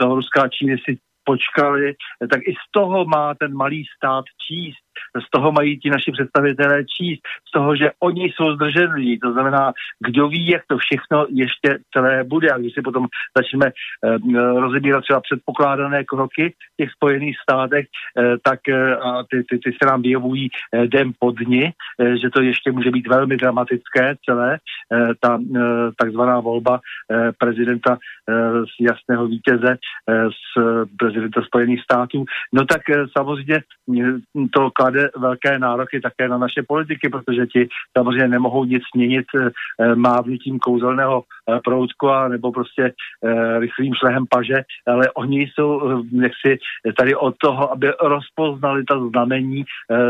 toho 0.00 0.14
Ruska 0.14 0.42
a 0.42 0.48
Číny 0.48 0.76
si 0.84 0.98
počkali, 1.28 1.94
tak 2.32 2.40
i 2.48 2.52
z 2.52 2.64
toho 2.70 3.04
má 3.04 3.34
ten 3.34 3.52
malý 3.52 3.84
stát 3.96 4.24
číst. 4.46 4.87
Z 5.26 5.30
toho 5.30 5.52
mají 5.52 5.78
ti 5.78 5.90
naši 5.90 6.12
představitelé 6.12 6.84
číst, 6.84 7.20
z 7.48 7.50
toho, 7.52 7.76
že 7.76 7.90
oni 8.00 8.24
jsou 8.24 8.54
zdrženliví. 8.54 9.18
To 9.18 9.32
znamená, 9.32 9.72
kdo 10.06 10.28
ví, 10.28 10.48
jak 10.48 10.62
to 10.66 10.78
všechno 10.78 11.26
ještě 11.28 11.78
celé 11.92 12.24
bude. 12.24 12.50
A 12.50 12.58
když 12.58 12.74
si 12.74 12.82
potom 12.82 13.06
začneme 13.36 13.66
eh, 13.66 14.60
rozebírat 14.60 15.04
třeba 15.04 15.20
předpokládané 15.20 16.04
kroky 16.04 16.54
v 16.72 16.76
těch 16.76 16.90
Spojených 16.90 17.36
státech, 17.42 17.86
eh, 18.18 18.36
tak 18.42 18.60
eh, 18.68 18.96
a 18.96 19.24
ty, 19.30 19.44
ty, 19.44 19.58
ty 19.58 19.70
se 19.82 19.86
nám 19.90 20.02
vyjevují 20.02 20.48
eh, 20.48 20.86
den 20.86 21.12
po 21.18 21.30
dni, 21.30 21.72
eh, 22.00 22.18
že 22.18 22.30
to 22.30 22.42
ještě 22.42 22.72
může 22.72 22.90
být 22.90 23.08
velmi 23.08 23.36
dramatické 23.36 24.14
celé, 24.24 24.58
eh, 24.92 25.08
ta 25.20 25.38
eh, 25.56 25.60
takzvaná 25.96 26.40
volba 26.40 26.80
eh, 26.80 27.32
prezidenta 27.38 27.98
eh, 27.98 28.34
z 28.66 28.74
jasného 28.80 29.26
vítěze 29.26 29.76
eh, 30.10 30.28
z 30.28 30.86
prezidenta 30.98 31.42
Spojených 31.42 31.82
států. 31.82 32.24
No 32.52 32.64
tak 32.64 32.82
eh, 32.90 33.04
samozřejmě 33.18 33.56
eh, 33.56 34.46
to 34.54 34.70
klade 34.88 35.10
velké 35.16 35.58
nároky 35.58 36.00
také 36.00 36.28
na 36.28 36.38
naše 36.38 36.62
politiky, 36.62 37.08
protože 37.08 37.46
ti 37.46 37.68
samozřejmě 37.98 38.28
nemohou 38.28 38.64
nic 38.64 38.82
měnit 38.94 39.26
eh, 39.34 39.94
mávnutím 39.94 40.58
kouzelného 40.58 41.22
eh, 41.22 41.60
proutku 41.64 42.08
a 42.10 42.28
nebo 42.28 42.52
prostě 42.52 42.92
eh, 42.92 43.58
rychlým 43.58 43.94
šlehem 43.94 44.24
paže, 44.30 44.62
ale 44.86 45.10
oni 45.12 45.40
jsou 45.40 46.02
jaksi 46.12 46.58
tady 46.98 47.14
od 47.14 47.34
toho, 47.38 47.72
aby 47.72 47.90
rozpoznali 48.02 48.84
ta 48.84 48.94
znamení 49.08 49.64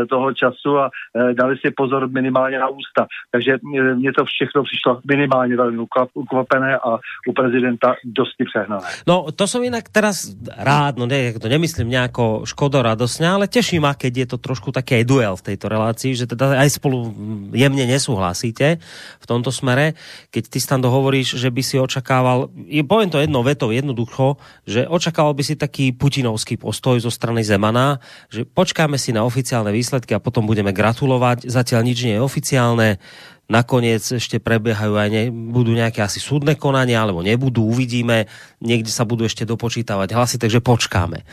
toho 0.09 0.33
času 0.33 0.77
a 0.77 0.89
dali 1.33 1.57
si 1.57 1.71
pozor 1.71 2.09
minimálně 2.09 2.59
na 2.59 2.67
ústa. 2.67 3.07
Takže 3.31 3.57
mně 3.95 4.13
to 4.13 4.25
všechno 4.25 4.63
přišlo 4.63 5.01
minimálně 5.07 5.55
velmi 5.55 5.77
ukvap- 5.77 6.13
ukvapené 6.13 6.77
a 6.77 6.97
u 7.27 7.33
prezidenta 7.33 7.95
dosti 8.03 8.45
přehnané. 8.45 8.87
No, 9.07 9.31
to 9.35 9.47
som 9.47 9.63
inak 9.63 9.89
teraz 9.89 10.35
rád, 10.57 10.97
no 10.97 11.05
ne, 11.05 11.33
to 11.33 11.49
nemyslím 11.49 11.89
nejako 11.89 12.45
škodoradosne, 12.45 13.27
ale 13.29 13.47
teší 13.47 13.79
ma, 13.79 13.93
keď 13.93 14.13
je 14.17 14.27
to 14.35 14.37
trošku 14.37 14.68
taký 14.71 15.01
aj 15.01 15.05
duel 15.05 15.33
v 15.37 15.45
tejto 15.53 15.65
relácii, 15.69 16.11
že 16.15 16.25
teda 16.29 16.59
aj 16.59 16.69
spolu 16.79 17.11
jemne 17.53 17.85
nesúhlasíte 17.85 18.81
v 19.19 19.25
tomto 19.25 19.49
smere. 19.49 19.97
Keď 20.29 20.43
ty 20.49 20.59
tam 20.63 20.85
hovoríš, 20.85 21.37
že 21.37 21.49
by 21.49 21.61
si 21.65 21.75
očakával, 21.81 22.53
je, 22.69 22.85
poviem 22.85 23.09
to 23.09 23.21
jednou 23.21 23.41
vetou 23.41 23.73
jednoducho, 23.73 24.37
že 24.63 24.85
očakával 24.85 25.33
by 25.33 25.43
si 25.43 25.55
taký 25.57 25.91
putinovský 25.93 26.61
postoj 26.61 27.01
zo 27.01 27.09
strany 27.09 27.41
Zemana, 27.41 28.01
že 28.29 28.45
počkáme 28.45 28.97
si 29.01 29.11
na 29.11 29.25
oficiálne 29.25 29.73
výsledky 29.73 30.13
a 30.13 30.23
potom 30.23 30.45
budeme 30.45 30.73
gratulovať. 30.75 31.49
Zatiaľ 31.49 31.81
nič 31.83 31.97
nie 32.05 32.15
je 32.17 32.25
oficiálne 32.25 33.01
nakoniec 33.49 34.05
ešte 34.05 34.37
prebiehajú 34.37 34.93
aj 34.93 35.09
ne, 35.09 35.23
budú 35.33 35.73
nejaké 35.73 36.05
asi 36.05 36.21
súdne 36.21 36.53
konania, 36.53 37.01
alebo 37.01 37.25
nebudú, 37.25 37.65
uvidíme, 37.65 38.29
niekde 38.61 38.93
sa 38.93 39.09
budú 39.09 39.25
ešte 39.25 39.43
dopočítavať 39.43 40.13
hlasy, 40.13 40.37
takže 40.37 40.61
počkáme. 40.61 41.25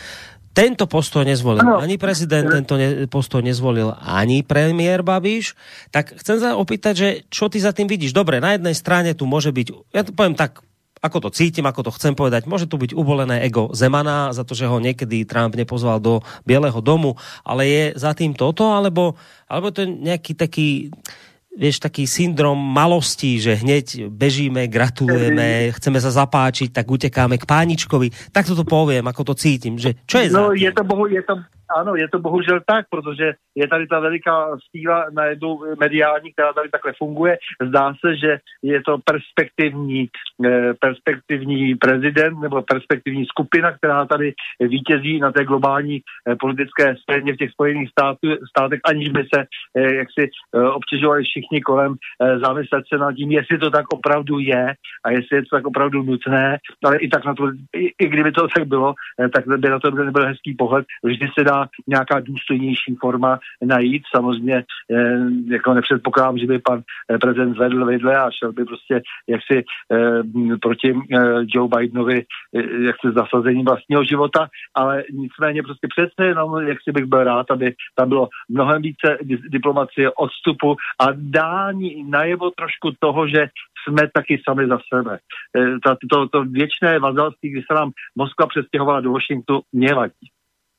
Tento 0.56 0.88
postoj 0.88 1.28
nezvolil 1.28 1.60
Ano. 1.60 1.76
ani 1.84 2.00
prezident, 2.00 2.48
tento 2.48 2.80
ne, 2.80 3.04
postoj 3.04 3.44
nezvolil 3.44 3.92
ani 4.00 4.40
premiér 4.40 5.04
Babiš. 5.04 5.52
Tak 5.92 6.16
chcem 6.16 6.40
sa 6.40 6.56
opýtať, 6.56 6.94
že 6.96 7.08
čo 7.28 7.52
ty 7.52 7.60
za 7.60 7.76
tým 7.76 7.84
vidíš? 7.84 8.16
Dobre, 8.16 8.40
na 8.40 8.56
jednej 8.56 8.72
strane 8.72 9.12
tu 9.12 9.28
môže 9.28 9.52
byť, 9.52 9.92
ja 9.92 10.00
to 10.00 10.16
poviem 10.16 10.32
tak, 10.32 10.64
ako 11.04 11.28
to 11.28 11.30
cítim, 11.36 11.68
ako 11.68 11.86
to 11.86 11.94
chcem 11.94 12.16
povedať, 12.16 12.48
môže 12.48 12.64
tu 12.64 12.80
byť 12.80 12.96
ubolené 12.96 13.44
ego 13.44 13.68
Zemana 13.76 14.32
za 14.32 14.48
to, 14.48 14.56
že 14.56 14.64
ho 14.64 14.80
niekedy 14.80 15.28
Trump 15.28 15.52
nepozval 15.52 16.00
do 16.00 16.24
Bieleho 16.48 16.80
domu, 16.80 17.20
ale 17.44 17.68
je 17.68 17.84
za 18.00 18.16
tým 18.16 18.32
toto, 18.32 18.72
alebo, 18.72 19.12
alebo 19.44 19.68
to 19.68 19.84
je 19.84 19.92
nejaký 19.92 20.32
taký 20.32 20.88
vieš, 21.56 21.80
taký 21.80 22.04
syndrom 22.04 22.60
malostí, 22.60 23.40
že 23.40 23.56
hneď 23.56 24.12
bežíme, 24.12 24.68
gratulujeme, 24.68 25.72
chceme 25.72 25.98
sa 25.98 26.12
zapáčiť, 26.12 26.70
tak 26.70 26.86
utekáme 26.86 27.40
k 27.40 27.48
páničkovi. 27.48 28.30
Tak 28.30 28.44
to 28.44 28.62
poviem, 28.62 29.08
ako 29.08 29.32
to 29.32 29.34
cítim. 29.34 29.80
Že 29.80 29.96
čo 30.04 30.16
je 30.20 30.26
No 30.28 30.52
za 30.52 30.60
je 30.60 30.70
to, 30.70 30.82
bohu, 30.84 31.08
je, 31.08 31.24
to, 31.24 31.40
ano, 31.68 31.96
je 31.96 32.08
to 32.08 32.18
bohužel 32.18 32.60
tak, 32.66 32.86
protože 32.90 33.32
je 33.54 33.68
tady 33.68 33.86
ta 33.86 34.00
veliká 34.00 34.56
síla 34.70 35.06
na 35.12 35.24
jednu 35.24 35.60
mediální, 35.80 36.32
která 36.32 36.52
tady 36.52 36.68
takhle 36.68 36.92
funguje. 36.98 37.38
Zdá 37.68 37.94
se, 38.00 38.16
že 38.16 38.38
je 38.62 38.82
to 38.82 38.98
perspektivní, 39.04 40.08
eh, 40.46 40.74
perspektivní 40.80 41.74
prezident 41.74 42.40
nebo 42.40 42.62
perspektivní 42.62 43.26
skupina, 43.26 43.72
která 43.72 44.04
tady 44.04 44.34
vítězí 44.60 45.18
na 45.18 45.32
té 45.32 45.44
globální 45.44 46.00
eh, 46.00 46.36
politické 46.36 46.94
scéně 46.96 47.32
v 47.32 47.36
těch 47.36 47.50
Spojených 47.50 47.90
států, 47.90 48.28
státech, 48.48 48.80
aniž 48.84 49.08
by 49.08 49.22
se 49.34 49.40
eh, 49.76 49.94
jak 49.94 50.08
si 50.18 50.30
obtěžovali 50.72 51.24
všichni 51.24 51.60
kolem 51.60 51.94
zamyslet 52.44 52.84
se 52.88 52.98
nad 52.98 53.12
tím, 53.12 53.32
jestli 53.32 53.58
to 53.58 53.70
tak 53.70 53.86
opravdu 53.92 54.38
je 54.38 54.74
a 55.04 55.10
jestli 55.10 55.36
je 55.36 55.42
to 55.42 55.56
tak 55.56 55.66
opravdu 55.66 56.02
nutné, 56.02 56.58
ale 56.84 56.98
i 56.98 57.08
tak 57.08 57.24
na 57.24 57.34
to, 57.34 57.50
i, 57.76 57.92
i 57.98 58.08
kdyby 58.08 58.32
to 58.32 58.48
tak 58.56 58.68
bylo, 58.68 58.94
tak 59.34 59.46
by 59.46 59.68
na 59.68 59.78
to 59.78 59.90
nebyl 59.90 60.26
hezký 60.26 60.54
pohled. 60.54 60.86
Vždy 61.04 61.28
se 61.38 61.44
dá 61.44 61.55
nějaká 61.86 62.20
důstojnější 62.20 62.96
forma 63.00 63.38
najít. 63.64 64.02
Samozřejmě 64.16 64.56
eh, 64.56 65.18
jako 65.46 65.74
nepředpokládám, 65.74 66.38
že 66.38 66.46
by 66.46 66.58
pan 66.58 66.82
eh, 67.10 67.18
prezident 67.18 67.54
zvedl 67.54 67.86
vidle 67.86 68.18
a 68.18 68.30
šel 68.30 68.52
by 68.52 68.64
prostě 68.64 69.02
jaksi 69.28 69.64
eh, 69.92 70.56
proti 70.62 70.94
Joe 71.46 71.68
Bidenovi 71.68 72.24
jaksi 72.86 73.08
zasazení 73.14 73.64
vlastního 73.64 74.04
života, 74.04 74.48
ale 74.74 75.04
nicméně 75.12 75.62
prostě 75.62 75.86
přece 75.96 76.28
jenom, 76.28 76.68
jak 76.68 76.78
si 76.82 76.92
bych 76.92 77.04
byl 77.04 77.24
rád, 77.24 77.50
aby 77.50 77.74
tam 77.94 78.08
bylo 78.08 78.28
mnohem 78.48 78.82
více 78.82 79.18
diplomacie, 79.48 80.10
odstupu 80.10 80.76
a 81.00 81.06
dání 81.12 82.04
najevo 82.10 82.50
trošku 82.50 82.92
toho, 82.98 83.28
že 83.28 83.46
jsme 83.82 84.02
taky 84.14 84.42
sami 84.48 84.68
za 84.68 84.78
sebe. 84.94 85.18
To, 85.84 85.96
to, 86.10 86.28
to 86.28 86.44
věčné 86.44 86.98
vazalství, 86.98 87.50
kdy 87.50 87.62
se 87.62 87.74
nám 87.74 87.90
Moskva 88.16 88.46
přestěhovala 88.46 89.00
do 89.00 89.12
Washingtonu, 89.12 89.60
mě 89.72 89.94
vadí. 89.94 90.35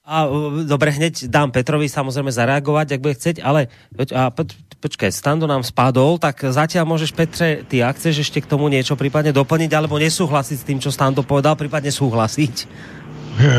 A 0.07 0.23
dobre, 0.63 0.95
hneď 0.95 1.27
dám 1.27 1.51
Petrovi 1.51 1.91
samozrejme 1.91 2.31
zareagovať, 2.31 2.95
ak 2.95 3.03
bude 3.03 3.19
chceť, 3.19 3.43
ale 3.43 3.67
a, 4.15 4.31
poč, 4.31 4.55
počkaj, 4.79 5.11
Stando 5.11 5.43
nám 5.51 5.67
spadol, 5.67 6.15
tak 6.15 6.47
zatiaľ 6.47 6.87
môžeš 6.87 7.11
Petre, 7.11 7.67
ty 7.67 7.83
ak 7.83 7.99
chceš 7.99 8.23
ešte 8.23 8.39
k 8.39 8.47
tomu 8.47 8.71
niečo 8.71 8.95
prípadne 8.95 9.35
doplniť, 9.35 9.67
alebo 9.75 9.99
nesúhlasiť 9.99 10.57
s 10.63 10.67
tým, 10.67 10.79
čo 10.79 10.95
Stando 10.95 11.27
povedal, 11.27 11.59
prípadne 11.59 11.91
súhlasiť? 11.91 12.55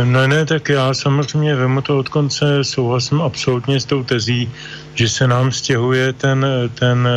Ne, 0.05 0.29
ne, 0.29 0.47
tak 0.47 0.69
já 0.69 0.95
samozřejmě 0.95 1.55
vemu 1.55 1.81
to 1.81 1.99
od 1.99 2.09
konce, 2.09 2.65
souhlasím 2.65 3.21
absolutně 3.21 3.81
s 3.81 3.85
tou 3.85 4.03
tezí, 4.05 4.51
že 4.95 5.09
se 5.09 5.27
nám 5.27 5.53
stěhuje 5.53 6.13
ten, 6.13 6.47
ten 6.75 7.09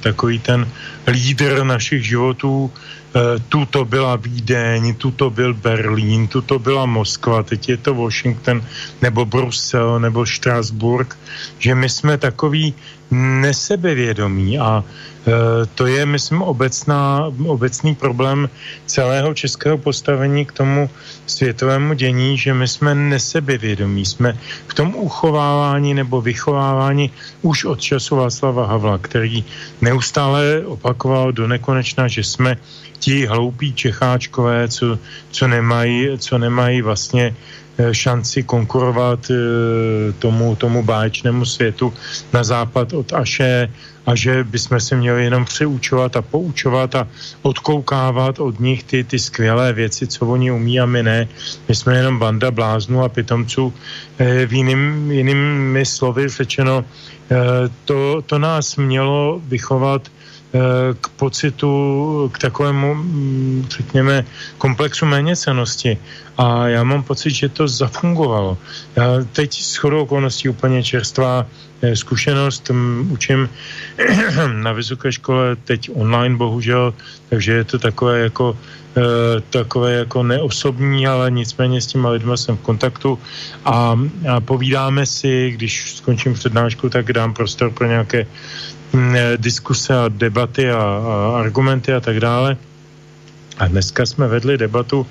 takový 0.00 0.38
ten 0.38 0.68
lídr 1.06 1.64
našich 1.64 2.06
životů, 2.06 2.70
tuto 3.48 3.84
byla 3.84 4.16
Vídeň, 4.16 4.94
tuto 4.94 5.30
byl 5.30 5.54
Berlín, 5.54 6.28
tuto 6.28 6.58
byla 6.58 6.86
Moskva, 6.86 7.42
teď 7.42 7.68
je 7.68 7.76
to 7.76 7.94
Washington 7.94 8.62
nebo 9.02 9.24
Brusel 9.24 10.00
nebo 10.00 10.26
Štrasburg, 10.26 11.18
že 11.58 11.74
my 11.74 11.88
jsme 11.88 12.18
takový 12.18 12.74
nesebevědomí 13.10 14.58
a 14.58 14.84
e, 14.84 15.66
to 15.74 15.86
je, 15.86 16.06
myslím, 16.06 16.42
obecná, 16.42 17.26
obecný 17.46 17.94
problém 17.94 18.48
celého 18.86 19.34
českého 19.34 19.78
postavení 19.78 20.46
k 20.46 20.52
tomu 20.52 20.90
světovému 21.26 21.94
dění, 21.94 22.38
že 22.38 22.54
my 22.54 22.68
jsme 22.68 22.94
nesebevědomí, 22.94 24.06
jsme 24.06 24.38
v 24.66 24.74
tom 24.74 24.94
uchovávání 24.94 25.94
nebo 25.94 26.20
vychovávání 26.20 27.10
už 27.42 27.64
od 27.64 27.80
času 27.80 28.16
Václava 28.16 28.66
Havla, 28.66 28.98
který 28.98 29.44
neustále 29.80 30.62
opakoval 30.66 31.32
do 31.32 31.48
nekonečna, 31.48 32.08
že 32.08 32.24
jsme 32.24 32.56
ti 33.00 33.26
hloupí 33.26 33.72
Čecháčkové, 33.72 34.68
co, 34.68 34.98
co, 35.30 35.48
nemají, 35.48 36.18
co 36.18 36.38
nemají 36.38 36.82
vlastně 36.82 37.34
eh, 37.78 37.94
šanci 37.94 38.42
konkurovat 38.42 39.32
eh, 39.32 40.12
tomu, 40.20 40.56
tomu 40.56 40.84
báječnému 40.84 41.44
světu 41.44 41.92
na 42.32 42.44
západ 42.44 42.92
od 42.92 43.12
Aše 43.12 43.72
a 44.06 44.14
že 44.14 44.44
bychom 44.44 44.80
se 44.80 44.96
měli 44.96 45.24
jenom 45.24 45.44
přeučovat 45.44 46.16
a 46.16 46.22
poučovat 46.22 46.94
a 46.94 47.08
odkoukávat 47.42 48.40
od 48.40 48.60
nich 48.60 48.84
ty, 48.84 49.04
ty 49.04 49.18
skvělé 49.18 49.72
věci, 49.72 50.06
co 50.06 50.26
oni 50.26 50.52
umí 50.52 50.80
a 50.80 50.86
my 50.86 51.02
ne. 51.02 51.28
My 51.68 51.74
jsme 51.74 51.96
jenom 51.96 52.18
banda 52.18 52.50
bláznů 52.50 53.04
a 53.04 53.08
pitomců. 53.08 53.72
Eh, 54.18 54.46
v 54.46 54.52
jiným, 54.52 55.10
jinými 55.10 55.86
slovy 55.86 56.28
řečeno, 56.28 56.84
to, 57.84 58.22
to 58.26 58.38
nás 58.42 58.74
mělo 58.76 59.38
vychovat 59.46 60.10
k 61.00 61.08
pocitu, 61.08 61.70
k 62.34 62.38
takovému, 62.38 62.94
mm, 62.94 63.66
řekněme, 63.70 64.24
komplexu 64.58 65.06
méněcenosti. 65.06 65.98
A 66.38 66.68
já 66.68 66.84
mám 66.84 67.02
pocit, 67.02 67.30
že 67.30 67.48
to 67.48 67.68
zafungovalo. 67.68 68.58
Já 68.96 69.04
teď 69.32 69.62
s 69.62 69.76
chodou 69.76 70.02
okolností 70.02 70.48
úplně 70.48 70.82
čerstvá 70.82 71.46
eh, 71.82 71.96
zkušenost, 71.96 72.70
učím 73.10 73.48
na 74.62 74.72
vysoké 74.72 75.12
škole 75.12 75.56
teď 75.56 75.90
online, 75.94 76.36
bohužel, 76.36 76.94
takže 77.28 77.52
je 77.52 77.64
to 77.64 77.78
takové 77.78 78.20
jako 78.20 78.58
eh, 78.96 79.40
takové 79.50 79.92
jako 79.92 80.22
neosobní, 80.22 81.06
ale 81.06 81.30
nicméně 81.30 81.80
s 81.80 81.86
těma 81.86 82.10
lidma 82.10 82.36
jsem 82.36 82.56
v 82.56 82.60
kontaktu 82.60 83.18
a, 83.64 83.94
a 84.30 84.40
povídáme 84.40 85.06
si, 85.06 85.50
když 85.50 85.94
skončím 85.94 86.34
přednášku, 86.34 86.88
tak 86.90 87.12
dám 87.12 87.34
prostor 87.34 87.70
pro 87.70 87.86
nějaké 87.86 88.26
Mm, 88.26 88.26
eh, 88.26 88.79
diskuse 89.36 89.94
a 89.94 90.08
debaty 90.08 90.70
a, 90.70 90.78
a 90.78 91.40
argumenty 91.40 91.92
a 91.92 92.00
tak 92.00 92.20
dále. 92.20 92.56
A 93.58 93.68
dneska 93.68 94.06
jsme 94.06 94.28
vedli 94.28 94.58
debatu 94.58 95.06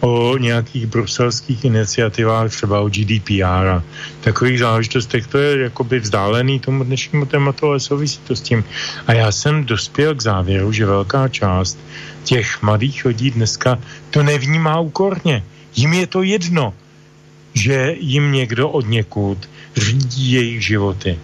o 0.00 0.36
nějakých 0.38 0.86
bruselských 0.86 1.64
iniciativách, 1.64 2.50
třeba 2.50 2.80
o 2.80 2.88
GDPR 2.88 3.66
a 3.80 3.82
takových 4.20 4.58
záležitostech. 4.58 5.26
To 5.26 5.38
je 5.38 5.62
jakoby 5.62 6.00
vzdálený 6.00 6.60
tomu 6.60 6.84
dnešnímu 6.84 7.26
tématu, 7.26 7.66
ale 7.66 7.80
souvisí 7.80 8.20
to 8.28 8.36
s 8.36 8.40
tím. 8.40 8.64
A 9.06 9.12
já 9.12 9.32
jsem 9.32 9.64
dospěl 9.64 10.14
k 10.14 10.22
závěru, 10.22 10.72
že 10.72 10.86
velká 10.86 11.28
část 11.28 11.78
těch 12.24 12.62
mladých 12.62 13.04
lidí 13.04 13.30
dneska 13.30 13.78
to 14.10 14.22
nevnímá 14.22 14.80
úkorně. 14.80 15.44
Jim 15.76 15.92
je 15.92 16.06
to 16.06 16.22
jedno, 16.22 16.74
že 17.54 17.96
jim 18.00 18.32
někdo 18.32 18.68
od 18.68 18.88
někud 18.88 19.48
řídí 19.76 20.32
jejich 20.32 20.64
životy 20.64 21.18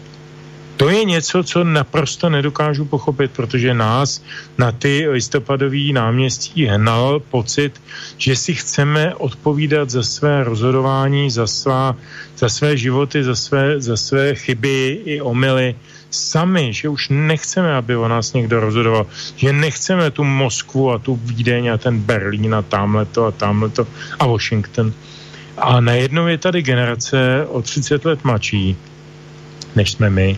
to 0.80 0.88
je 0.88 1.04
něco, 1.04 1.44
co 1.44 1.64
naprosto 1.64 2.30
nedokážu 2.30 2.84
pochopit, 2.84 3.30
protože 3.36 3.74
nás 3.74 4.24
na 4.58 4.72
ty 4.72 5.08
listopadový 5.08 5.92
náměstí 5.92 6.64
hnal 6.64 7.20
pocit, 7.20 7.80
že 8.16 8.36
si 8.36 8.54
chceme 8.54 9.14
odpovídat 9.14 9.90
za 9.90 10.02
své 10.02 10.44
rozhodování, 10.44 11.30
za, 11.30 11.46
svá, 11.46 11.96
za 12.36 12.48
své 12.48 12.76
životy, 12.76 13.24
za 13.24 13.36
své, 13.36 13.80
za 13.80 13.96
své 13.96 14.34
chyby 14.34 15.00
i 15.04 15.20
omily 15.20 15.74
sami, 16.10 16.72
že 16.72 16.88
už 16.88 17.08
nechceme, 17.12 17.74
aby 17.76 17.96
o 17.96 18.08
nás 18.08 18.32
někdo 18.32 18.60
rozhodoval, 18.60 19.06
že 19.36 19.52
nechceme 19.52 20.10
tu 20.10 20.24
Moskvu 20.24 20.90
a 20.90 20.98
tu 20.98 21.20
Vídeň 21.24 21.68
a 21.68 21.78
ten 21.78 22.00
Berlín 22.00 22.54
a 22.54 22.62
tamhleto 22.62 23.26
a 23.26 23.30
tamhleto 23.30 23.86
a 24.18 24.26
Washington. 24.26 24.92
A 25.56 25.80
najednou 25.80 26.26
je 26.26 26.38
tady 26.38 26.62
generace 26.62 27.46
o 27.48 27.62
30 27.62 28.04
let 28.04 28.24
mladší, 28.24 28.76
než 29.80 29.96
jsme 29.96 30.10
my, 30.12 30.36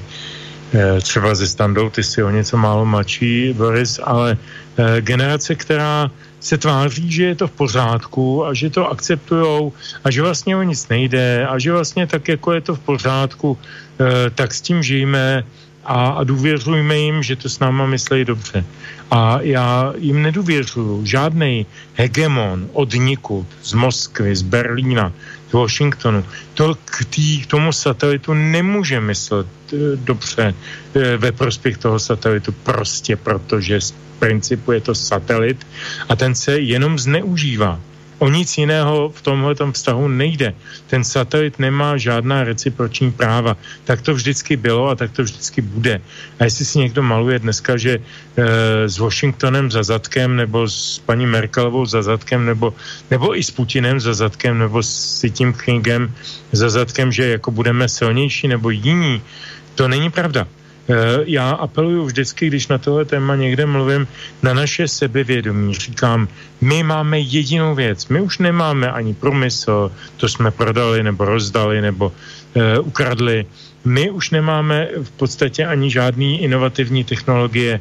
Eh, 0.72 1.00
třeba 1.00 1.34
ze 1.34 1.46
standou, 1.46 1.90
ty 1.90 2.00
si 2.00 2.22
o 2.22 2.30
něco 2.30 2.56
málo 2.56 2.84
mladší, 2.88 3.52
Boris, 3.52 4.00
ale 4.02 4.36
eh, 4.40 5.00
generace, 5.00 5.54
která 5.54 6.08
se 6.40 6.58
tváří, 6.58 7.12
že 7.12 7.24
je 7.24 7.34
to 7.34 7.46
v 7.48 7.50
pořádku 7.50 8.24
a 8.46 8.54
že 8.56 8.70
to 8.72 8.88
akceptujou 8.88 9.72
a 10.04 10.10
že 10.10 10.22
vlastně 10.22 10.56
o 10.56 10.62
nic 10.62 10.88
nejde 10.88 11.46
a 11.46 11.58
že 11.60 11.72
vlastně 11.72 12.06
tak, 12.06 12.28
jako 12.28 12.52
je 12.52 12.60
to 12.60 12.72
v 12.74 12.80
pořádku, 12.88 13.58
eh, 14.00 14.30
tak 14.32 14.54
s 14.54 14.60
tím 14.64 14.80
žijeme 14.82 15.44
a, 15.84 16.16
a 16.16 16.24
důvěřujme 16.24 16.96
jim, 16.98 17.22
že 17.22 17.36
to 17.36 17.52
s 17.52 17.60
náma 17.60 17.86
myslejí 17.86 18.24
dobře. 18.24 18.64
A 19.10 19.44
já 19.44 19.92
jim 19.98 20.22
nedůvěřuju. 20.22 21.04
Žádný 21.04 21.66
hegemon 22.00 22.68
od 22.72 22.94
nikud, 22.96 23.46
z 23.62 23.72
Moskvy, 23.72 24.36
z 24.36 24.42
Berlína, 24.42 25.12
Washingtonu, 25.52 26.24
to 26.54 26.74
k, 26.84 27.04
tý, 27.10 27.42
k 27.42 27.46
tomu 27.46 27.72
satelitu 27.72 28.34
nemůže 28.34 29.00
myslet 29.00 29.46
e, 29.72 29.76
dobře 29.96 30.54
e, 30.94 31.16
ve 31.16 31.32
prospěch 31.32 31.78
toho 31.78 31.98
satelitu, 31.98 32.52
prostě 32.52 33.16
protože 33.16 33.80
z 33.80 33.94
principu 34.18 34.72
je 34.72 34.80
to 34.80 34.94
satelit 34.94 35.66
a 36.08 36.16
ten 36.16 36.34
se 36.34 36.58
jenom 36.58 36.98
zneužívá. 36.98 37.80
O 38.22 38.28
nic 38.28 38.58
jiného 38.58 39.10
v 39.10 39.22
tomhle 39.22 39.54
vztahu 39.72 40.08
nejde. 40.08 40.54
Ten 40.86 41.04
satelit 41.04 41.58
nemá 41.58 41.96
žádná 41.96 42.44
reciproční 42.44 43.12
práva. 43.12 43.56
Tak 43.84 44.00
to 44.02 44.14
vždycky 44.14 44.56
bylo 44.56 44.88
a 44.88 44.94
tak 44.94 45.10
to 45.10 45.22
vždycky 45.22 45.60
bude. 45.60 46.00
A 46.38 46.44
jestli 46.44 46.64
si 46.64 46.78
někdo 46.78 47.02
maluje 47.02 47.38
dneska, 47.38 47.76
že 47.76 47.98
e, 47.98 48.02
s 48.88 48.98
Washingtonem 48.98 49.70
za 49.70 49.82
zadkem, 49.82 50.36
nebo 50.36 50.68
s 50.70 51.02
paní 51.02 51.26
Merkelovou 51.26 51.86
za 51.86 52.02
zadkem, 52.02 52.46
nebo, 52.46 52.74
nebo 53.10 53.38
i 53.38 53.42
s 53.42 53.50
Putinem 53.50 54.00
za 54.00 54.14
zadkem, 54.14 54.58
nebo 54.58 54.82
s 54.82 55.26
tím 55.30 55.52
Kingem 55.52 56.14
za 56.52 56.70
zadkem, 56.70 57.12
že 57.12 57.42
jako 57.42 57.50
budeme 57.50 57.88
silnější 57.88 58.48
nebo 58.48 58.70
jiní, 58.70 59.22
to 59.74 59.88
není 59.88 60.10
pravda. 60.10 60.46
Já 61.24 61.50
apeluju 61.50 62.04
vždycky, 62.04 62.46
když 62.46 62.68
na 62.68 62.78
tohle 62.78 63.04
téma 63.04 63.36
někde 63.36 63.66
mluvím, 63.66 64.06
na 64.42 64.54
naše 64.54 64.88
sebevědomí. 64.88 65.74
Říkám, 65.74 66.28
my 66.60 66.82
máme 66.82 67.18
jedinou 67.20 67.74
věc. 67.74 68.08
My 68.08 68.20
už 68.20 68.38
nemáme 68.38 68.92
ani 68.92 69.14
průmysl, 69.14 69.92
to 70.16 70.28
jsme 70.28 70.50
prodali 70.50 71.02
nebo 71.02 71.24
rozdali 71.24 71.80
nebo 71.80 72.12
uh, 72.54 72.86
ukradli 72.86 73.46
my 73.84 74.10
už 74.10 74.30
nemáme 74.30 74.88
v 75.02 75.10
podstatě 75.10 75.66
ani 75.66 75.90
žádný 75.90 76.42
inovativní 76.42 77.04
technologie. 77.04 77.74
E, 77.74 77.80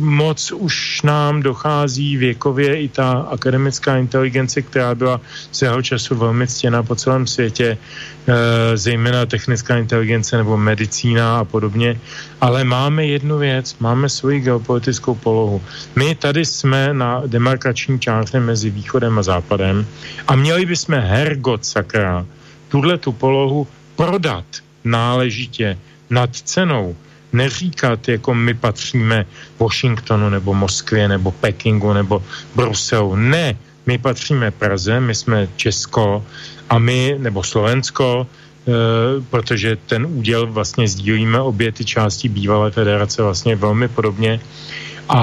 moc 0.00 0.52
už 0.52 1.02
nám 1.02 1.42
dochází 1.42 2.16
věkově 2.16 2.80
i 2.80 2.88
ta 2.88 3.12
akademická 3.12 3.96
inteligence, 3.96 4.62
která 4.62 4.94
byla 4.94 5.20
svého 5.52 5.82
času 5.82 6.16
velmi 6.16 6.46
ctěna 6.46 6.82
po 6.82 6.94
celém 6.94 7.26
světě, 7.26 7.78
e, 7.78 8.76
zejména 8.76 9.26
technická 9.26 9.76
inteligence 9.76 10.36
nebo 10.36 10.56
medicína 10.56 11.38
a 11.38 11.44
podobně. 11.44 12.00
Ale 12.40 12.64
máme 12.64 13.06
jednu 13.06 13.38
věc, 13.38 13.76
máme 13.80 14.08
svoji 14.08 14.40
geopolitickou 14.40 15.14
polohu. 15.14 15.62
My 15.96 16.14
tady 16.14 16.44
jsme 16.44 16.94
na 16.94 17.22
demarkační 17.26 18.00
čáře 18.00 18.40
mezi 18.40 18.70
východem 18.70 19.18
a 19.18 19.22
západem 19.22 19.86
a 20.28 20.36
měli 20.36 20.66
bychom 20.66 20.94
hergot 21.00 21.64
sakra 21.64 22.26
tuhle 22.68 22.98
tu 22.98 23.12
polohu 23.12 23.66
prodat 24.02 24.44
náležitě 24.84 25.78
nad 26.10 26.30
cenou, 26.34 26.96
neříkat, 27.32 28.08
jako 28.08 28.34
my 28.34 28.54
patříme 28.54 29.26
Washingtonu 29.58 30.30
nebo 30.30 30.54
Moskvě 30.54 31.08
nebo 31.08 31.30
Pekingu 31.30 31.92
nebo 31.92 32.22
Bruselu. 32.54 33.14
Ne, 33.14 33.54
my 33.86 33.98
patříme 33.98 34.50
Praze, 34.50 35.00
my 35.00 35.14
jsme 35.14 35.48
Česko 35.56 36.24
a 36.70 36.78
my, 36.78 37.14
nebo 37.18 37.42
Slovensko, 37.46 38.26
e, 38.26 38.72
protože 39.30 39.78
ten 39.86 40.06
úděl 40.06 40.50
vlastně 40.50 40.88
sdílíme 40.88 41.40
obě 41.40 41.72
ty 41.72 41.84
části 41.84 42.28
bývalé 42.28 42.70
federace 42.70 43.22
vlastně 43.22 43.54
velmi 43.56 43.88
podobně. 43.88 44.40
A 45.08 45.22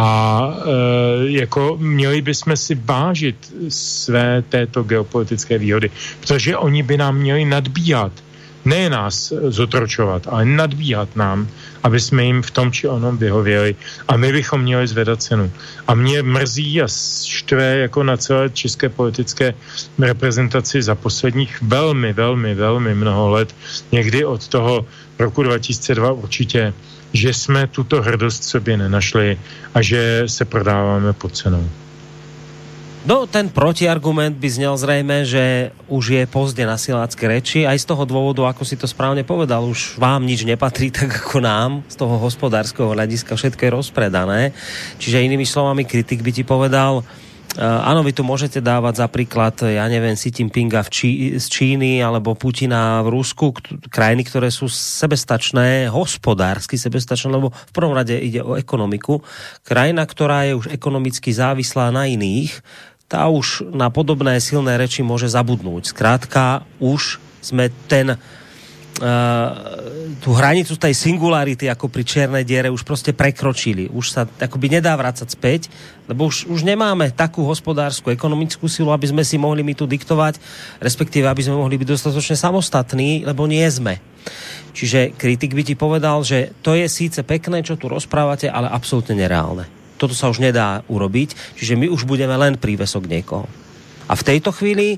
e, 0.55 1.31
jako 1.43 1.75
měli 1.83 2.21
bychom 2.21 2.55
si 2.55 2.79
vážit 2.79 3.35
své 3.69 4.41
této 4.41 4.83
geopolitické 4.83 5.57
výhody, 5.57 5.91
protože 6.23 6.57
oni 6.57 6.83
by 6.83 6.97
nám 6.97 7.15
měli 7.15 7.45
nadbíhat 7.45 8.28
ne 8.65 8.89
nás 8.89 9.33
zotročovat, 9.47 10.27
ale 10.27 10.45
nadbíhat 10.45 11.15
nám, 11.15 11.47
aby 11.83 11.99
jsme 11.99 12.23
jim 12.23 12.41
v 12.41 12.51
tom 12.51 12.71
či 12.71 12.87
onom 12.87 13.17
vyhověli 13.17 13.75
a 14.07 14.17
my 14.17 14.31
bychom 14.31 14.61
měli 14.61 14.87
zvedat 14.87 15.21
cenu. 15.21 15.51
A 15.87 15.95
mě 15.95 16.23
mrzí 16.23 16.81
a 16.81 16.87
štve 17.25 17.77
jako 17.77 18.03
na 18.03 18.17
celé 18.17 18.49
české 18.49 18.89
politické 18.89 19.53
reprezentaci 19.99 20.81
za 20.81 20.95
posledních 20.95 21.61
velmi, 21.61 22.13
velmi, 22.13 22.55
velmi 22.55 22.95
mnoho 22.95 23.29
let, 23.29 23.55
někdy 23.91 24.25
od 24.25 24.47
toho 24.47 24.85
roku 25.19 25.43
2002 25.43 26.11
určitě, 26.11 26.73
že 27.13 27.33
jsme 27.33 27.67
tuto 27.67 28.01
hrdost 28.01 28.43
sobě 28.43 28.77
nenašli 28.77 29.37
a 29.73 29.81
že 29.81 30.23
se 30.27 30.45
prodáváme 30.45 31.13
pod 31.13 31.35
cenou. 31.35 31.69
No, 33.09 33.25
ten 33.25 33.49
protiargument 33.49 34.37
by 34.37 34.49
znel 34.53 34.77
zrejme, 34.77 35.25
že 35.25 35.73
už 35.89 36.13
je 36.13 36.23
pozde 36.29 36.61
na 36.61 36.77
silácké 36.77 37.25
reči, 37.25 37.65
aj 37.65 37.81
z 37.81 37.89
toho 37.89 38.05
dôvodu, 38.05 38.45
ako 38.45 38.61
si 38.61 38.77
to 38.77 38.85
správne 38.85 39.25
povedal, 39.25 39.65
už 39.65 39.97
vám 39.97 40.29
nič 40.29 40.45
nepatrí 40.45 40.93
tak 40.93 41.25
ako 41.25 41.41
nám, 41.41 41.81
z 41.89 41.97
toho 41.97 42.21
hospodárskeho 42.21 42.93
hľadiska 42.93 43.33
všetko 43.33 43.65
je 43.65 43.71
rozpredané. 43.73 44.53
Čiže 45.01 45.25
inými 45.25 45.41
slovami, 45.41 45.89
kritik 45.89 46.21
by 46.21 46.29
ti 46.29 46.45
povedal, 46.45 47.01
Uh, 47.57 47.81
áno, 47.81 48.05
vy 48.05 48.13
tu 48.13 48.21
môžete 48.21 48.61
dávať 48.61 49.01
za 49.01 49.07
príklad, 49.09 49.57
ja 49.65 49.89
neviem, 49.89 50.13
Xi 50.13 50.29
Jinpinga 50.29 50.85
v 50.85 50.89
Čí, 50.93 51.11
z 51.41 51.45
Číny 51.49 51.97
alebo 51.97 52.37
Putina 52.37 53.01
v 53.01 53.09
Rusku, 53.09 53.57
krajiny, 53.89 54.21
ktoré 54.21 54.53
sú 54.53 54.69
sebestačné, 54.69 55.89
hospodársky 55.89 56.77
sebestačné, 56.77 57.33
lebo 57.33 57.49
v 57.49 57.73
prvom 57.73 57.97
rade 57.97 58.13
ide 58.21 58.45
o 58.45 58.53
ekonomiku. 58.53 59.25
Krajina, 59.65 60.05
ktorá 60.05 60.45
je 60.45 60.61
už 60.61 60.69
ekonomicky 60.69 61.33
závislá 61.33 61.89
na 61.89 62.05
iných, 62.05 62.53
tá 63.09 63.25
už 63.25 63.65
na 63.73 63.89
podobné 63.89 64.37
silné 64.37 64.77
reči 64.77 65.01
môže 65.01 65.25
zabudnúť. 65.25 65.91
Zkrátka, 65.91 66.63
už 66.77 67.17
sme 67.41 67.73
ten 67.89 68.15
Uh, 68.99 70.19
tú 70.19 70.35
hranicu 70.35 70.75
tej 70.75 70.91
singularity 70.91 71.71
ako 71.71 71.87
pri 71.87 72.03
čiernej 72.03 72.43
diere 72.43 72.67
už 72.67 72.83
prostě 72.83 73.15
prekročili. 73.15 73.87
Už 73.87 74.11
sa 74.11 74.27
akoby 74.27 74.75
nedá 74.75 74.91
vrácať 74.99 75.23
späť, 75.39 75.71
lebo 76.03 76.27
už, 76.27 76.51
už 76.51 76.67
nemáme 76.67 77.07
takú 77.15 77.47
hospodárskú, 77.47 78.11
ekonomickú 78.11 78.67
silu, 78.67 78.91
aby 78.91 79.07
sme 79.07 79.23
si 79.23 79.39
mohli 79.39 79.63
my 79.63 79.71
tu 79.71 79.87
diktovať, 79.87 80.43
respektíve 80.83 81.31
aby 81.31 81.39
sme 81.39 81.55
mohli 81.55 81.79
byť 81.79 81.87
dostatočne 81.95 82.35
samostatní, 82.35 83.23
lebo 83.23 83.47
nie 83.47 83.63
sme. 83.71 84.03
Čiže 84.75 85.15
kritik 85.15 85.55
by 85.55 85.63
ti 85.63 85.79
povedal, 85.79 86.19
že 86.27 86.51
to 86.59 86.75
je 86.75 86.91
síce 86.91 87.23
pekné, 87.23 87.63
čo 87.63 87.79
tu 87.79 87.87
rozprávate, 87.87 88.51
ale 88.51 88.67
absolútne 88.67 89.15
nereálne 89.15 89.78
toto 89.99 90.15
sa 90.15 90.31
už 90.31 90.39
nedá 90.39 90.87
urobiť, 90.87 91.59
čiže 91.59 91.75
my 91.75 91.91
už 91.91 92.07
budeme 92.07 92.33
len 92.39 92.55
prívesok 92.55 93.03
niekoho. 93.03 93.51
A 94.07 94.15
v 94.15 94.25
tejto 94.25 94.55
chvíli 94.55 94.95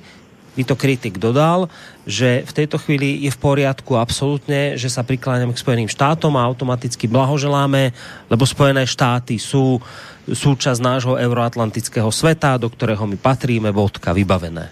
by 0.51 0.63
to 0.67 0.75
kritik 0.75 1.15
dodal, 1.15 1.71
že 2.03 2.43
v 2.43 2.51
tejto 2.51 2.75
chvíli 2.75 3.23
je 3.23 3.31
v 3.31 3.39
poriadku 3.39 3.95
absolútne, 3.95 4.75
že 4.75 4.91
sa 4.91 5.01
prikláňame 5.01 5.55
k 5.55 5.63
Spojeným 5.63 5.89
štátom 5.89 6.35
a 6.35 6.43
automaticky 6.43 7.07
blahoželáme, 7.07 7.95
lebo 8.27 8.43
Spojené 8.43 8.83
štáty 8.83 9.39
sú 9.39 9.79
súčasť 10.27 10.79
nášho 10.83 11.15
euroatlantického 11.15 12.11
sveta, 12.11 12.59
do 12.59 12.67
ktorého 12.67 13.07
my 13.07 13.15
patríme, 13.15 13.71
vodka, 13.71 14.11
vybavené. 14.11 14.69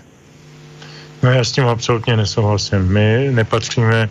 No 1.23 1.31
já 1.31 1.43
s 1.43 1.51
tím 1.51 1.67
absolutně 1.67 2.17
nesouhlasím. 2.17 2.79
My 2.79 3.27
nepatříme 3.31 4.09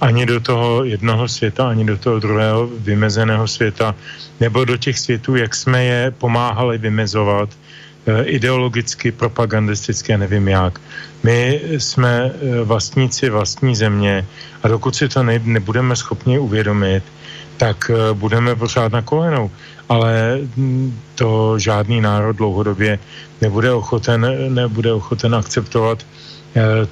ani 0.00 0.26
do 0.26 0.40
toho 0.40 0.84
jednoho 0.84 1.28
světa, 1.28 1.68
ani 1.68 1.84
do 1.84 1.96
toho 1.98 2.18
druhého 2.18 2.66
vymezeného 2.66 3.48
světa, 3.48 3.94
nebo 4.40 4.64
do 4.64 4.76
těch 4.76 4.98
světů, 4.98 5.36
jak 5.36 5.54
jsme 5.54 5.84
je 5.84 6.10
pomáhali 6.10 6.78
vymezovat 6.78 7.48
eh, 8.06 8.24
ideologicky, 8.24 9.12
propagandisticky, 9.12 10.16
nevím 10.16 10.48
jak. 10.48 10.80
My 11.22 11.60
jsme 11.78 12.30
eh, 12.32 12.64
vlastníci 12.64 13.30
vlastní 13.30 13.76
země 13.76 14.26
a 14.62 14.68
dokud 14.68 14.96
si 14.96 15.08
to 15.08 15.22
ne, 15.22 15.40
nebudeme 15.44 15.96
schopni 15.96 16.38
uvědomit, 16.38 17.04
tak 17.56 17.90
eh, 17.90 18.14
budeme 18.14 18.56
pořád 18.56 18.92
na 18.92 19.02
kolenou. 19.02 19.50
Ale 19.88 20.38
hm, 20.56 20.98
to 21.14 21.58
žádný 21.58 22.00
národ 22.00 22.36
dlouhodobě 22.36 22.98
nebude 23.40 23.72
ochoten, 23.72 24.26
nebude 24.48 24.92
ochoten 24.92 25.34
akceptovat 25.34 26.06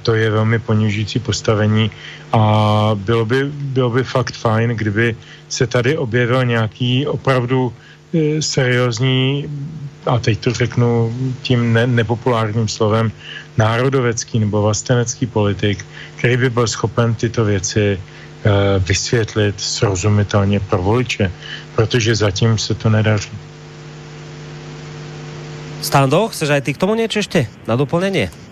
to 0.03 0.15
je 0.15 0.29
velmi 0.29 0.59
ponižující 0.59 1.19
postavení 1.19 1.91
a 2.31 2.91
bylo 2.95 3.25
by, 3.25 3.45
bylo 3.51 3.89
by 3.89 4.03
fakt 4.03 4.35
fajn, 4.35 4.69
kdyby 4.69 5.15
se 5.49 5.67
tady 5.67 5.97
objevil 5.97 6.45
nějaký 6.45 7.07
opravdu 7.07 7.73
eh, 8.13 8.41
seriózní, 8.41 9.49
a 10.05 10.19
teď 10.19 10.39
to 10.39 10.53
řeknu 10.53 11.13
tím 11.41 11.73
ne, 11.73 11.87
nepopulárním 11.87 12.67
slovem, 12.67 13.11
národovecký 13.57 14.39
nebo 14.39 14.61
vlastenecký 14.61 15.25
politik, 15.25 15.85
který 16.15 16.37
by 16.37 16.49
byl 16.49 16.67
schopen 16.67 17.15
tyto 17.15 17.45
věci 17.45 17.99
uh, 17.99 18.51
vysvětlit 18.83 19.55
srozumitelně 19.61 20.59
pro 20.59 20.81
voliče, 20.83 21.31
protože 21.75 22.15
zatím 22.15 22.57
se 22.57 22.73
to 22.73 22.89
nedaří. 22.89 23.31
Stando, 25.81 26.27
chceš 26.27 26.49
aj 26.49 26.61
ty 26.61 26.75
k 26.75 26.81
tomu 26.81 26.91
niečo 26.91 27.23
ešte 27.23 27.47
na 27.63 27.79
doplnenie? 27.79 28.48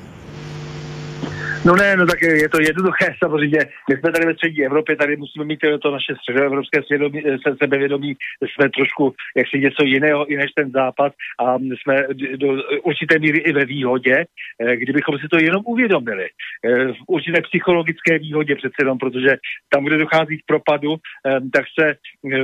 No 1.68 1.76
ne, 1.76 1.96
no 1.96 2.06
tak 2.06 2.22
je 2.22 2.50
to 2.50 2.62
jednoduché 2.62 3.16
samozřejmě. 3.24 3.60
My 3.90 3.98
jsme 3.98 4.12
tady 4.12 4.26
ve 4.26 4.34
střední 4.34 4.66
Evropě, 4.66 4.96
tady 4.96 5.18
musíme 5.18 5.46
mít 5.46 5.60
to 5.82 5.92
naše 5.92 6.16
středoevropské 6.16 6.84
svědomí, 6.84 7.22
se, 7.22 7.56
sebevědomí, 7.64 8.16
jsme 8.42 8.70
trošku 8.70 9.14
jak 9.38 9.48
si 9.48 9.60
něco 9.60 9.84
jiného 9.84 10.32
i 10.32 10.38
než 10.38 10.52
ten 10.56 10.72
západ 10.72 11.14
a 11.40 11.56
jsme 11.56 11.96
do 12.36 12.48
určité 12.84 13.20
míry 13.20 13.38
i 13.38 13.52
ve 13.52 13.66
výhodě, 13.66 14.26
eh, 14.60 14.76
kdybychom 14.76 15.20
si 15.20 15.28
to 15.28 15.38
jenom 15.38 15.62
uvědomili. 15.66 16.28
Eh, 16.66 16.86
v 16.86 17.02
určité 17.08 17.42
psychologické 17.42 18.20
výhodě 18.20 18.56
přece 18.56 18.76
jenom, 18.80 18.98
protože 18.98 19.38
tam, 19.70 19.86
kde 19.86 19.98
dochází 19.98 20.38
k 20.38 20.46
propadu, 20.46 20.96
eh, 20.96 21.40
tak 21.54 21.66
se 21.80 21.96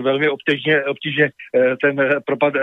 velmi 0.01 0.29
obtížně, 0.29 0.83
obtížně 0.83 1.31
ten 1.81 1.95
propad 2.25 2.53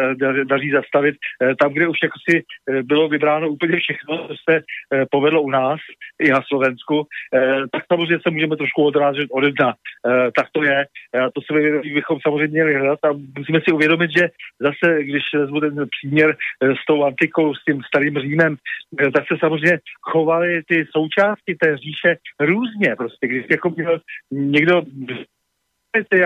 daří 0.44 0.70
zastavit. 0.70 1.14
Tam, 1.60 1.72
kde 1.72 1.88
už 1.88 1.98
jako 2.02 2.18
si 2.30 2.42
bylo 2.82 3.08
vybráno 3.08 3.48
úplně 3.48 3.76
všechno, 3.76 4.28
co 4.28 4.34
se 4.50 4.62
povedlo 5.10 5.42
u 5.42 5.50
nás, 5.50 5.80
i 6.20 6.30
Slovensku, 6.50 7.06
eh, 7.34 7.62
tak 7.72 7.82
samozřejmě 7.92 8.18
se 8.22 8.30
můžeme 8.30 8.56
trošku 8.56 8.84
odrážet 8.84 9.28
ode 9.30 9.50
dna. 9.52 9.70
Eh, 9.74 10.30
tak 10.36 10.46
to 10.52 10.62
je. 10.62 10.78
Eh, 11.14 11.28
to 11.34 11.40
se 11.40 11.52
bychom 11.94 12.18
samozřejmě 12.22 12.48
měli 12.48 12.74
hledat 12.74 12.98
a 13.04 13.12
musíme 13.38 13.60
si 13.64 13.72
uvědomit, 13.72 14.10
že 14.18 14.24
zase, 14.60 15.04
když 15.04 15.22
vezmu 15.34 15.60
ten 15.60 15.86
příměr 15.94 16.36
s 16.62 16.86
tou 16.86 17.04
antikou, 17.04 17.54
s 17.54 17.64
tím 17.64 17.82
starým 17.82 18.18
Římem, 18.18 18.56
tak 19.14 19.24
se 19.28 19.34
samozřejmě 19.40 19.78
chovaly 20.02 20.62
ty 20.68 20.86
součástky 20.96 21.54
té 21.54 21.76
říše 21.76 22.16
různě. 22.40 22.96
Prostě 22.96 23.26
když 23.26 23.44
jako 23.50 23.70
měl 23.70 24.00
někdo 24.30 24.82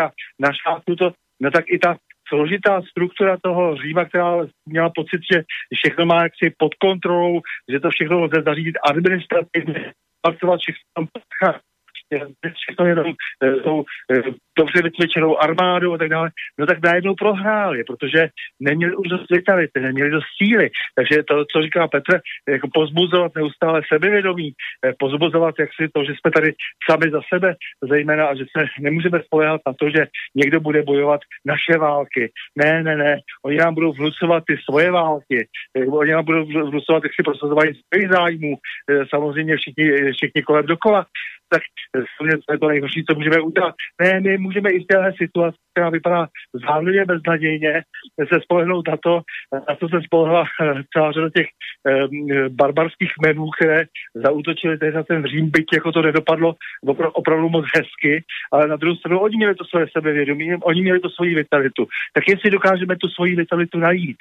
a 0.03 0.11
našáknu 0.39 0.97
to, 0.97 1.13
no 1.41 1.51
tak 1.51 1.65
i 1.69 1.79
ta 1.79 1.97
složitá 2.29 2.83
struktura 2.83 3.37
toho 3.43 3.77
Říma, 3.77 4.05
která 4.05 4.37
měla 4.67 4.91
pocit, 4.91 5.21
že 5.33 5.43
všechno 5.75 6.07
má 6.07 6.23
jaksi 6.23 6.55
pod 6.59 6.75
kontrolou, 6.75 7.41
že 7.73 7.81
to 7.81 7.91
všechno 7.91 8.21
lze 8.21 8.43
zařídit 8.47 8.77
administrativně, 8.89 9.93
pracovat 10.25 10.61
všechno 10.61 10.83
tam 10.95 11.07
všechno 12.62 12.86
jenom 12.86 13.07
eh, 13.45 13.51
tou 13.51 13.85
eh, 14.12 14.23
dobře 14.59 14.82
vycvičenou 14.82 15.43
armádu 15.43 15.93
a 15.93 15.99
tak 15.99 16.09
dále, 16.09 16.31
no 16.59 16.66
tak 16.66 16.82
najednou 16.82 17.15
prohráli, 17.15 17.85
protože 17.85 18.28
neměli 18.61 18.97
už 18.97 19.09
dost 19.09 19.31
vitality, 19.31 19.81
neměli 19.81 20.11
dost 20.11 20.24
síly. 20.43 20.70
Takže 20.97 21.23
to, 21.23 21.45
co 21.45 21.62
říká 21.62 21.89
Petr, 21.89 22.20
jako 22.49 22.69
pozbuzovat 22.74 23.32
neustále 23.35 23.82
sebevědomí, 23.93 24.53
eh, 24.86 24.93
pozbuzovat 24.99 25.55
jak 25.59 25.70
si 25.81 25.89
to, 25.95 26.05
že 26.05 26.12
jsme 26.12 26.31
tady 26.31 26.53
sami 26.91 27.11
za 27.11 27.20
sebe, 27.35 27.55
zejména 27.82 28.27
a 28.27 28.35
že 28.35 28.45
se 28.57 28.65
nemůžeme 28.81 29.23
spolehat 29.23 29.61
na 29.66 29.73
to, 29.73 29.91
že 29.91 30.07
někdo 30.35 30.61
bude 30.61 30.82
bojovat 30.82 31.20
naše 31.47 31.78
války. 31.78 32.32
Ne, 32.57 32.82
ne, 32.82 32.97
ne. 32.97 33.16
Oni 33.45 33.57
nám 33.57 33.74
budou 33.74 33.93
vnucovat 33.93 34.45
ty 34.47 34.57
svoje 34.65 34.91
války. 34.91 35.49
Oni 35.89 36.12
nám 36.12 36.24
budou 36.24 36.45
vnucovat, 36.45 37.03
jak 37.03 37.12
si 37.15 37.23
prosazování 37.23 37.73
svých 37.74 38.09
zájmů. 38.09 38.57
Samozřejmě 39.11 39.57
všichni, 39.57 40.12
všichni 40.12 40.43
kolem 40.43 40.66
dokola 40.66 41.07
tak 41.55 41.63
samozřejmě 42.17 42.37
to 42.47 42.53
je 42.53 42.59
to 42.59 42.69
nejhorší, 42.69 43.01
co 43.05 43.15
můžeme 43.15 43.39
udělat. 43.41 43.75
Ne, 44.03 44.21
my 44.21 44.39
můžeme 44.39 44.69
i 44.71 44.79
v 44.81 44.87
téhle 44.87 45.11
situaci, 45.23 45.59
která 45.75 45.91
vypadá 45.91 46.29
záměrně 46.67 47.05
beznadějně, 47.05 47.83
se 48.33 48.41
spolehnout 48.43 48.89
na 48.89 48.97
to, 48.97 49.21
na 49.69 49.75
to 49.75 49.89
se 49.89 50.01
spolehla 50.05 50.45
eh, 50.45 50.83
celá 50.93 51.13
řada 51.13 51.31
těch 51.31 51.47
eh, 51.47 52.49
barbarských 52.49 53.13
kmenů, 53.19 53.51
které 53.51 53.85
zautočili 54.15 54.79
teď 54.79 54.95
na 54.95 55.03
ten 55.03 55.27
Řím, 55.27 55.51
byť 55.51 55.67
jako 55.73 55.93
to 55.93 56.03
nedopadlo 56.03 56.55
opra- 56.87 57.11
opravdu 57.15 57.49
moc 57.49 57.65
hezky, 57.77 58.25
ale 58.53 58.69
na 58.69 58.77
druhou 58.77 58.97
stranu 58.97 59.19
oni 59.19 59.37
měli 59.37 59.55
to 59.55 59.65
své 59.65 59.87
sebevědomí, 59.93 60.55
oni 60.55 60.83
měli 60.83 61.01
to 61.01 61.11
svoji 61.11 61.35
vitalitu. 61.35 61.87
Tak 62.13 62.25
jestli 62.29 62.51
dokážeme 62.51 62.97
tu 62.97 63.09
svoji 63.09 63.37
vitalitu 63.37 63.79
najít, 63.79 64.17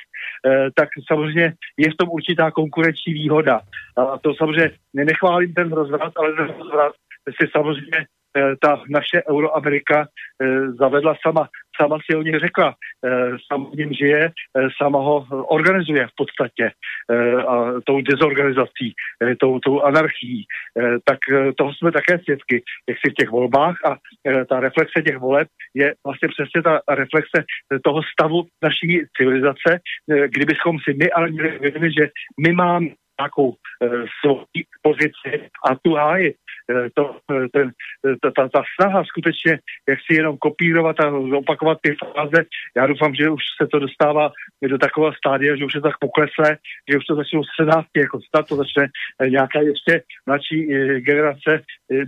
eh, 0.47 0.69
tak 0.75 0.89
samozřejmě 1.07 1.53
je 1.77 1.91
v 1.91 1.97
tom 1.97 2.09
určitá 2.09 2.51
konkurenční 2.51 3.13
výhoda. 3.13 3.61
A 3.97 4.17
to 4.17 4.33
samozřejmě 4.33 4.71
nenechválím 4.93 5.53
ten 5.53 5.71
rozvrat, 5.71 6.13
ale 6.15 6.33
ten 6.33 6.47
rozvrat 6.57 6.93
si 7.29 7.47
samozřejmě 7.51 8.05
ta 8.61 8.81
naše 8.89 9.23
Euroamerika 9.29 10.07
eh, 10.43 10.71
zavedla 10.79 11.15
sama, 11.27 11.49
sama 11.81 11.97
si 12.05 12.17
o 12.17 12.21
něj 12.21 12.39
řekla, 12.39 12.75
eh, 13.05 13.31
sama 13.51 13.69
v 13.69 13.75
něm 13.75 13.93
žije, 13.93 14.31
eh, 14.57 14.67
sama 14.81 14.99
ho 14.99 15.25
organizuje 15.47 16.07
v 16.07 16.15
podstatě 16.17 16.71
eh, 17.11 17.43
a 17.43 17.81
tou 17.85 18.01
dezorganizací, 18.01 18.93
eh, 19.23 19.35
tou, 19.35 19.59
tou 19.59 19.81
anarchií. 19.81 20.45
Eh, 20.79 20.97
Tak 21.05 21.19
eh, 21.31 21.53
toho 21.57 21.73
jsme 21.73 21.91
také 21.91 22.19
svědky, 22.19 22.63
jak 22.89 22.97
si 23.05 23.11
v 23.11 23.13
těch 23.13 23.29
volbách 23.29 23.77
a 23.85 23.97
eh, 24.27 24.45
ta 24.45 24.59
reflexe 24.59 25.01
těch 25.01 25.17
voleb 25.17 25.47
je 25.75 25.93
vlastně 26.05 26.29
přesně 26.29 26.61
ta 26.63 26.81
reflexe 26.89 27.37
eh, 27.43 27.79
toho 27.83 28.01
stavu 28.03 28.43
naší 28.63 29.01
civilizace, 29.17 29.69
eh, 30.11 30.27
kdybychom 30.27 30.77
si 30.83 30.93
my 30.93 31.11
ale 31.11 31.29
měli 31.29 31.59
vědomit, 31.59 31.91
že 31.99 32.09
my 32.45 32.51
máme 32.53 32.87
nějakou 33.19 33.53
e, 33.53 33.87
svoji 34.19 34.61
pozici 34.81 35.49
a 35.65 35.75
tu 35.81 35.93
hájit. 35.93 36.35
E, 36.71 36.89
to, 36.93 37.15
e, 37.31 37.49
ten, 37.49 37.71
ta, 38.21 38.31
ta, 38.35 38.49
ta 38.49 38.63
snaha 38.75 39.03
skutečně, 39.03 39.59
jak 39.89 39.99
si 40.05 40.13
jenom 40.17 40.37
kopírovat 40.37 40.99
a 40.99 41.11
opakovat 41.37 41.77
ty 41.81 41.95
fáze, 42.15 42.45
já 42.77 42.87
doufám, 42.87 43.15
že 43.15 43.29
už 43.29 43.43
se 43.61 43.67
to 43.67 43.79
dostává 43.79 44.31
do 44.69 44.77
takového 44.77 45.13
stádia, 45.13 45.55
že 45.55 45.65
už 45.65 45.75
je 45.75 45.81
tak 45.81 45.99
pokleslé, 45.99 46.57
že 46.89 46.97
už 46.97 47.05
to 47.05 47.13
od 47.13 47.45
17, 47.59 47.87
jako 47.97 48.19
snad 48.29 48.47
to 48.47 48.55
začne 48.55 48.87
nějaká 49.29 49.59
ještě 49.61 50.03
mladší 50.27 50.65
generace, 50.97 51.61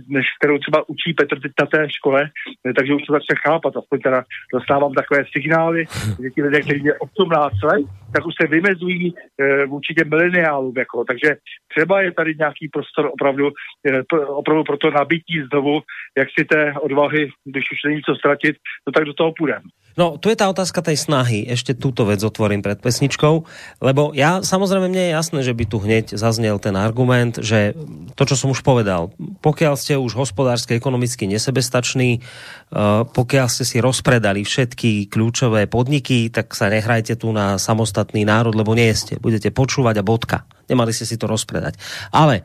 než 0.08 0.26
kterou 0.38 0.58
třeba 0.58 0.88
učí 0.88 1.14
Petr 1.14 1.40
teď 1.40 1.52
na 1.60 1.66
té 1.66 1.90
škole, 1.90 2.30
takže 2.76 2.94
už 2.94 3.02
to 3.02 3.12
začne 3.12 3.36
chápat, 3.46 3.76
aspoň 3.76 4.00
teda 4.00 4.24
dostávám 4.54 4.92
takové 4.92 5.24
signály, 5.32 5.84
že 6.22 6.30
ti 6.30 6.42
lidé, 6.42 6.60
kteří 6.60 6.84
je 6.84 6.98
18 6.98 7.62
let, 7.62 7.86
tak 8.16 8.26
už 8.26 8.34
se 8.40 8.48
vymezují 8.48 9.14
e, 9.14 9.66
vůči 9.66 9.94
těm 9.94 10.08
mileniálům, 10.08 10.74
jako, 10.76 11.04
takže 11.04 11.36
třeba 11.68 12.00
je 12.00 12.12
tady 12.12 12.34
nějaký 12.38 12.68
prostor 12.68 13.10
opravdu, 13.12 13.50
e, 13.86 14.02
pr- 14.02 14.26
opravdu 14.28 14.64
pro 14.64 14.76
to 14.76 14.90
nabití 14.90 15.42
znovu, 15.52 15.80
jak 16.18 16.28
si 16.38 16.44
té 16.44 16.72
odvahy, 16.80 17.30
když 17.44 17.64
už 17.72 17.78
není 17.84 18.00
co 18.02 18.14
ztratit, 18.14 18.56
no 18.86 18.92
tak 18.92 19.04
do 19.04 19.14
toho 19.14 19.32
půjdeme. 19.32 19.68
No, 19.96 20.20
tu 20.20 20.28
je 20.28 20.36
tá 20.36 20.44
otázka 20.52 20.84
tej 20.84 21.00
snahy. 21.00 21.48
Ešte 21.48 21.72
túto 21.72 22.04
vec 22.04 22.20
otvorím 22.20 22.60
pred 22.60 22.76
pesničkou, 22.76 23.34
lebo 23.80 24.12
ja, 24.12 24.44
samozrejme, 24.44 24.92
mne 24.92 25.08
je 25.08 25.16
jasné, 25.16 25.40
že 25.40 25.56
by 25.56 25.64
tu 25.64 25.80
hneď 25.80 26.12
zaznel 26.20 26.60
ten 26.60 26.76
argument, 26.76 27.40
že 27.40 27.72
to, 28.12 28.28
čo 28.28 28.36
som 28.36 28.52
už 28.52 28.60
povedal, 28.60 29.16
pokiaľ 29.40 29.74
ste 29.80 29.96
už 29.96 30.12
hospodársky, 30.20 30.76
ekonomicky 30.76 31.24
nesebestační, 31.24 32.20
uh, 32.20 33.08
pokiaľ 33.08 33.48
ste 33.48 33.64
si 33.64 33.80
rozpredali 33.80 34.44
všetky 34.44 35.08
kľúčové 35.08 35.64
podniky, 35.64 36.28
tak 36.28 36.52
sa 36.52 36.68
nehrajte 36.68 37.16
tu 37.16 37.32
na 37.32 37.56
samostatný 37.56 38.28
národ, 38.28 38.52
lebo 38.52 38.76
nie 38.76 38.92
ste. 38.92 39.16
Budete 39.16 39.48
počúvať 39.48 40.04
a 40.04 40.04
bodka. 40.04 40.38
Nemali 40.68 40.92
ste 40.92 41.08
si 41.08 41.16
to 41.16 41.24
rozpredať. 41.24 41.80
Ale 42.12 42.44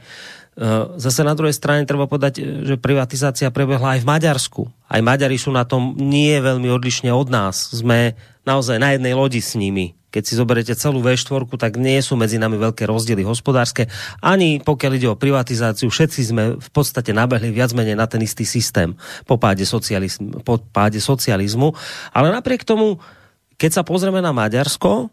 zase 1.02 1.26
na 1.26 1.34
druhej 1.34 1.58
strane 1.58 1.90
treba 1.90 2.06
povedať, 2.06 2.38
že 2.62 2.78
privatizácia 2.78 3.50
prebehla 3.50 3.98
aj 3.98 4.06
v 4.06 4.10
Maďarsku. 4.14 4.62
Aj 4.86 5.02
Maďari 5.02 5.42
sú 5.42 5.50
na 5.50 5.66
tom 5.66 5.98
nie 5.98 6.38
veľmi 6.38 6.70
odlišne 6.70 7.10
od 7.10 7.34
nás. 7.34 7.74
Sme 7.74 8.14
naozaj 8.46 8.78
na 8.78 8.94
jednej 8.94 9.18
lodi 9.18 9.42
s 9.42 9.58
nimi. 9.58 9.98
Keď 10.12 10.24
si 10.28 10.36
zoberete 10.36 10.76
celú 10.76 11.00
V4, 11.00 11.48
tak 11.56 11.80
nie 11.80 11.96
sú 12.04 12.20
medzi 12.20 12.36
nami 12.36 12.60
veľké 12.60 12.84
rozdiely 12.84 13.24
hospodárske. 13.24 13.88
Ani 14.20 14.60
pokiaľ 14.60 14.92
ide 15.00 15.08
o 15.08 15.16
privatizáciu, 15.16 15.88
všetci 15.88 16.22
sme 16.30 16.44
v 16.60 16.70
podstate 16.76 17.16
nabehli 17.16 17.50
viac 17.50 17.72
menej 17.72 17.96
na 17.96 18.06
ten 18.12 18.20
istý 18.20 18.44
systém 18.44 18.94
po 19.24 19.40
páde, 19.40 19.64
socializmu, 19.64 20.44
po 20.44 20.60
páde 20.60 21.00
socializmu. 21.00 21.74
Ale 22.12 22.28
napriek 22.30 22.68
tomu, 22.68 23.00
keď 23.56 23.82
sa 23.82 23.84
pozrieme 23.88 24.20
na 24.20 24.36
Maďarsko, 24.36 25.10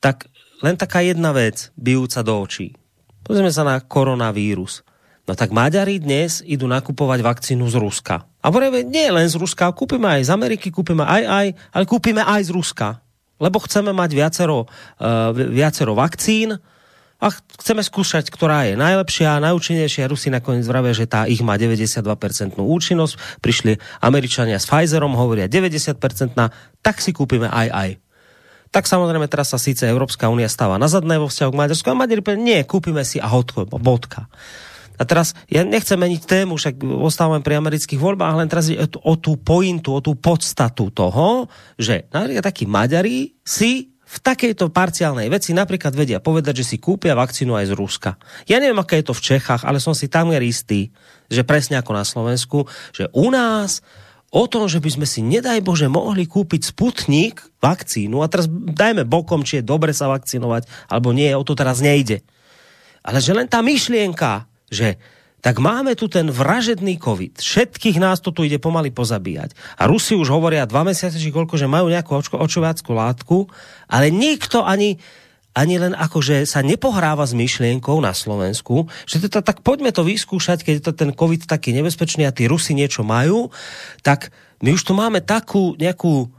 tak 0.00 0.26
len 0.64 0.74
taká 0.80 1.04
jedna 1.04 1.36
vec 1.36 1.68
bijúca 1.76 2.24
do 2.24 2.40
očí. 2.40 2.80
Pozrieme 3.24 3.52
sa 3.52 3.62
na 3.62 3.76
koronavírus. 3.80 4.82
No 5.28 5.38
tak 5.38 5.54
Maďari 5.54 6.02
dnes 6.02 6.42
idú 6.42 6.66
nakupovať 6.66 7.22
vakcínu 7.22 7.68
z 7.70 7.76
Ruska. 7.78 8.26
A 8.40 8.46
povedzme, 8.50 8.82
nie 8.82 9.06
len 9.12 9.28
z 9.30 9.38
Ruska, 9.38 9.70
kúpime 9.70 10.08
aj 10.18 10.26
z 10.26 10.30
Ameriky, 10.34 10.72
kúpime 10.72 11.06
aj, 11.06 11.22
aj, 11.22 11.46
ale 11.76 11.84
kúpime 11.86 12.24
aj 12.24 12.48
z 12.48 12.50
Ruska. 12.50 12.98
Lebo 13.38 13.62
chceme 13.62 13.94
mať 13.94 14.10
viacero, 14.16 14.66
uh, 14.66 15.30
viacero 15.32 15.94
vakcín 15.94 16.58
a 17.20 17.26
chceme 17.30 17.84
skúšať, 17.84 18.32
ktorá 18.32 18.72
je 18.72 18.74
najlepšia, 18.80 19.44
najúčinnejšia. 19.44 20.08
Rusi 20.08 20.32
nakoniec 20.32 20.64
vravia, 20.64 20.96
že 20.96 21.04
tá 21.04 21.28
ich 21.28 21.44
má 21.44 21.54
92% 21.54 22.56
účinnosť. 22.56 23.38
Prišli 23.44 23.76
Američania 24.00 24.56
s 24.56 24.66
Pfizerom, 24.66 25.14
hovoria 25.14 25.46
90%, 25.46 26.00
tak 26.80 26.96
si 26.98 27.12
kúpime 27.12 27.46
aj 27.46 27.68
aj 27.70 27.88
tak 28.70 28.86
samozrejme 28.86 29.26
teraz 29.26 29.50
sa 29.50 29.58
síce 29.58 29.86
Európska 29.86 30.30
únia 30.30 30.46
stáva 30.46 30.78
na 30.78 30.86
zadné 30.86 31.18
vo 31.18 31.26
vzťahu 31.26 31.50
k 31.50 31.60
Maďarsku 31.60 31.86
a 31.90 31.98
Maďari 31.98 32.22
nie, 32.38 32.62
kúpime 32.62 33.02
si 33.02 33.18
a 33.18 33.26
hotko, 33.26 33.66
bodka. 33.66 34.30
A 35.00 35.08
teraz, 35.08 35.32
ja 35.48 35.64
nechcem 35.64 35.96
meniť 35.96 36.28
tému, 36.28 36.60
však 36.60 36.84
ostávame 36.84 37.40
pri 37.40 37.56
amerických 37.56 37.96
voľbách, 37.96 38.36
len 38.36 38.52
teraz 38.52 38.68
je 38.68 38.76
o 39.00 39.14
tú 39.16 39.40
pointu, 39.40 39.96
o 39.96 40.04
tú 40.04 40.12
podstatu 40.12 40.92
toho, 40.92 41.48
že 41.80 42.04
takí 42.44 42.68
Maďari 42.68 43.32
si 43.40 43.90
v 44.10 44.16
takejto 44.20 44.74
parciálnej 44.74 45.30
veci 45.30 45.54
napríklad 45.54 45.94
vedia 45.94 46.18
povedať, 46.18 46.60
že 46.60 46.74
si 46.74 46.76
kúpia 46.82 47.14
vakcínu 47.14 47.54
aj 47.56 47.70
z 47.70 47.76
Ruska. 47.78 48.10
Ja 48.44 48.58
neviem, 48.60 48.76
aké 48.76 49.00
je 49.00 49.08
to 49.08 49.14
v 49.14 49.22
Čechách, 49.22 49.62
ale 49.62 49.78
som 49.78 49.94
si 49.94 50.10
tam 50.10 50.34
istý, 50.34 50.90
že 51.30 51.46
presne 51.46 51.78
ako 51.78 51.94
na 51.94 52.04
Slovensku, 52.04 52.66
že 52.92 53.08
u 53.16 53.30
nás 53.32 53.80
o 54.30 54.44
tom, 54.46 54.70
že 54.70 54.78
by 54.78 54.90
sme 54.94 55.06
si, 55.06 55.20
nedaj 55.26 55.58
Bože, 55.62 55.90
mohli 55.90 56.24
kúpiť 56.24 56.70
Sputnik, 56.70 57.42
vakcínu, 57.58 58.22
a 58.22 58.30
teraz 58.30 58.46
dajme 58.50 59.02
bokom, 59.02 59.42
či 59.42 59.60
je 59.60 59.66
dobre 59.66 59.90
sa 59.90 60.06
vakcinovať, 60.06 60.66
alebo 60.86 61.10
nie, 61.10 61.28
o 61.34 61.42
to 61.42 61.58
teraz 61.58 61.82
nejde. 61.82 62.22
Ale 63.02 63.18
že 63.18 63.34
len 63.34 63.50
tá 63.50 63.58
myšlienka, 63.60 64.46
že 64.70 64.96
tak 65.40 65.56
máme 65.56 65.96
tu 65.96 66.04
ten 66.04 66.28
vražedný 66.28 67.00
COVID. 67.00 67.40
Všetkých 67.40 67.96
nás 67.96 68.20
to 68.20 68.28
tu 68.28 68.44
ide 68.44 68.60
pomaly 68.60 68.92
pozabíjať. 68.92 69.56
A 69.80 69.88
Rusi 69.88 70.12
už 70.12 70.28
hovoria 70.28 70.68
dva 70.68 70.84
mesiace, 70.84 71.16
či 71.16 71.32
koľko, 71.32 71.56
že 71.56 71.64
majú 71.64 71.88
nejakú 71.88 72.12
očko, 72.12 72.36
očováckú 72.36 72.92
látku, 72.92 73.38
ale 73.88 74.12
nikto 74.12 74.60
ani, 74.60 75.00
ani 75.60 75.76
len 75.76 75.92
akože 75.92 76.48
sa 76.48 76.64
nepohráva 76.64 77.28
s 77.28 77.36
myšlienkou 77.36 78.00
na 78.00 78.16
Slovensku, 78.16 78.88
že 79.04 79.20
to, 79.28 79.44
tak 79.44 79.60
poďme 79.60 79.92
to 79.92 80.00
vyskúšať, 80.00 80.64
keď 80.64 80.74
je 80.80 80.84
to 80.88 80.92
ten 80.96 81.10
COVID 81.12 81.44
taký 81.44 81.76
nebezpečný 81.76 82.24
a 82.24 82.32
tí 82.32 82.48
Rusi 82.48 82.72
niečo 82.72 83.04
majú, 83.04 83.52
tak 84.00 84.32
my 84.64 84.72
už 84.72 84.88
tu 84.88 84.96
máme 84.96 85.20
takú 85.20 85.76
nejakú 85.76 86.32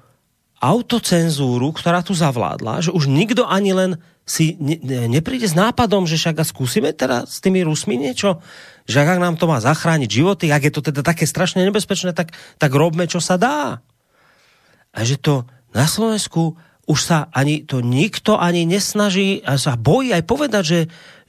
autocenzúru, 0.57 1.69
ktorá 1.73 2.01
tu 2.01 2.17
zavládla, 2.17 2.89
že 2.89 2.89
už 2.93 3.05
nikto 3.05 3.45
ani 3.45 3.77
len 3.77 3.91
si 4.25 4.57
ne, 4.61 4.77
ne, 4.77 5.09
nepríde 5.09 5.49
s 5.49 5.57
nápadom, 5.57 6.05
že 6.05 6.17
však 6.17 6.41
a 6.41 6.45
skúsime 6.45 6.93
teraz 6.93 7.37
s 7.37 7.39
tými 7.41 7.65
Rusmi 7.65 7.97
niečo, 7.97 8.41
že 8.85 9.01
ak 9.01 9.17
nám 9.17 9.37
to 9.37 9.49
má 9.49 9.57
zachrániť 9.57 10.09
životy, 10.09 10.53
ak 10.53 10.69
je 10.69 10.73
to 10.73 10.81
teda 10.85 11.01
také 11.01 11.25
strašne 11.25 11.65
nebezpečné, 11.65 12.13
tak, 12.13 12.33
tak 12.61 12.71
robme, 12.73 13.09
čo 13.09 13.17
sa 13.17 13.37
dá. 13.41 13.81
A 14.93 14.99
že 15.01 15.17
to 15.17 15.49
na 15.73 15.89
Slovensku 15.89 16.57
už 16.89 16.99
sa 16.99 17.29
ani 17.29 17.61
to 17.61 17.79
nikto 17.85 18.41
ani 18.41 18.65
nesnaží 18.65 19.45
a 19.45 19.61
sa 19.61 19.77
bojí 19.77 20.11
aj 20.17 20.23
povedať, 20.25 20.63
že, 20.65 20.79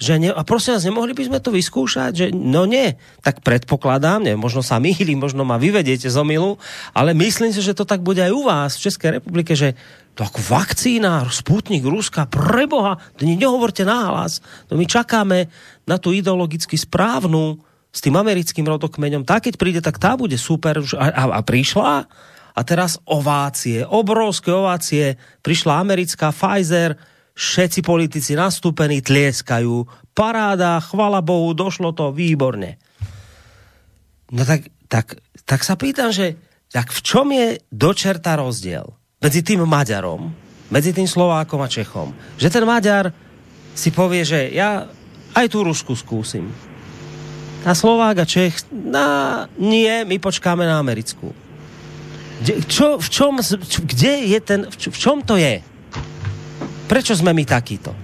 že 0.00 0.16
ne, 0.16 0.32
a 0.32 0.42
prosím 0.48 0.80
vás, 0.80 0.88
nemohli 0.88 1.12
by 1.12 1.28
sme 1.28 1.38
to 1.44 1.52
vyskúšať, 1.52 2.12
že 2.16 2.26
no 2.32 2.64
nie, 2.64 2.96
tak 3.20 3.44
predpokladám, 3.44 4.24
ne, 4.24 4.34
možno 4.34 4.64
sa 4.64 4.80
mýli, 4.80 5.12
možno 5.12 5.44
ma 5.44 5.60
vyvediete 5.60 6.08
z 6.08 6.16
omilu, 6.16 6.56
ale 6.96 7.12
myslím 7.12 7.52
si, 7.52 7.60
že 7.60 7.76
to 7.76 7.84
tak 7.84 8.00
bude 8.00 8.24
aj 8.24 8.32
u 8.32 8.42
vás 8.48 8.80
v 8.80 8.84
Českej 8.88 9.10
republike, 9.20 9.52
že 9.52 9.76
to 10.16 10.24
ako 10.24 10.40
vakcína, 10.40 11.28
Sputnik, 11.28 11.84
Ruska, 11.84 12.24
preboha, 12.28 12.96
to 13.20 13.28
ne, 13.28 13.36
nehovorte 13.36 13.84
náhlas, 13.84 14.40
to 14.72 14.80
my 14.80 14.88
čakáme 14.88 15.52
na 15.84 15.96
tú 16.00 16.16
ideologicky 16.16 16.80
správnu 16.80 17.60
s 17.92 18.00
tým 18.00 18.16
americkým 18.16 18.64
rodokmeňom, 18.64 19.28
tá 19.28 19.36
keď 19.36 19.60
príde, 19.60 19.80
tak 19.84 20.00
tá 20.00 20.16
bude 20.16 20.40
super. 20.40 20.80
A, 20.96 21.06
a, 21.12 21.22
a 21.36 21.40
prišla 21.44 22.08
a 22.52 22.60
teraz 22.62 23.00
ovácie, 23.08 23.84
obrovské 23.84 24.52
ovácie. 24.52 25.16
Prišla 25.40 25.80
americká 25.80 26.30
Pfizer, 26.30 26.96
všetci 27.32 27.80
politici 27.80 28.36
nastúpení 28.36 29.00
tlieskajú. 29.00 29.88
Paráda, 30.12 30.76
chvala 30.84 31.24
Bohu, 31.24 31.56
došlo 31.56 31.96
to 31.96 32.12
výborne. 32.12 32.76
No 34.32 34.44
tak, 34.44 34.68
tak, 34.88 35.16
tak 35.44 35.60
sa 35.64 35.76
pýtam, 35.76 36.12
že 36.12 36.36
tak 36.72 36.88
v 36.92 37.00
čom 37.04 37.28
je 37.32 37.60
dočerta 37.68 38.36
rozdiel 38.36 38.88
medzi 39.20 39.44
tým 39.44 39.64
Maďarom, 39.68 40.32
medzi 40.72 40.92
tým 40.96 41.04
Slovákom 41.04 41.60
a 41.60 41.68
Čechom? 41.68 42.16
Že 42.40 42.48
ten 42.48 42.64
Maďar 42.64 43.12
si 43.76 43.92
povie, 43.92 44.24
že 44.24 44.52
ja 44.52 44.88
aj 45.32 45.46
tú 45.52 45.64
Rusku 45.64 45.96
skúsim. 45.96 46.48
A 47.62 47.72
Slovák 47.76 48.24
a 48.24 48.26
Čech, 48.26 48.66
na, 48.72 49.46
nie, 49.60 50.02
my 50.02 50.16
počkáme 50.18 50.66
na 50.66 50.80
americkú. 50.80 51.30
Čo, 52.42 52.98
v 52.98 53.08
čom, 53.10 53.38
kde 53.86 54.12
je 54.26 54.38
ten, 54.40 54.66
v 54.70 54.98
čom 54.98 55.22
to 55.22 55.38
je? 55.38 55.62
Prečo 56.86 57.16
jsme 57.16 57.32
my 57.32 57.44
takýto? 57.44 57.94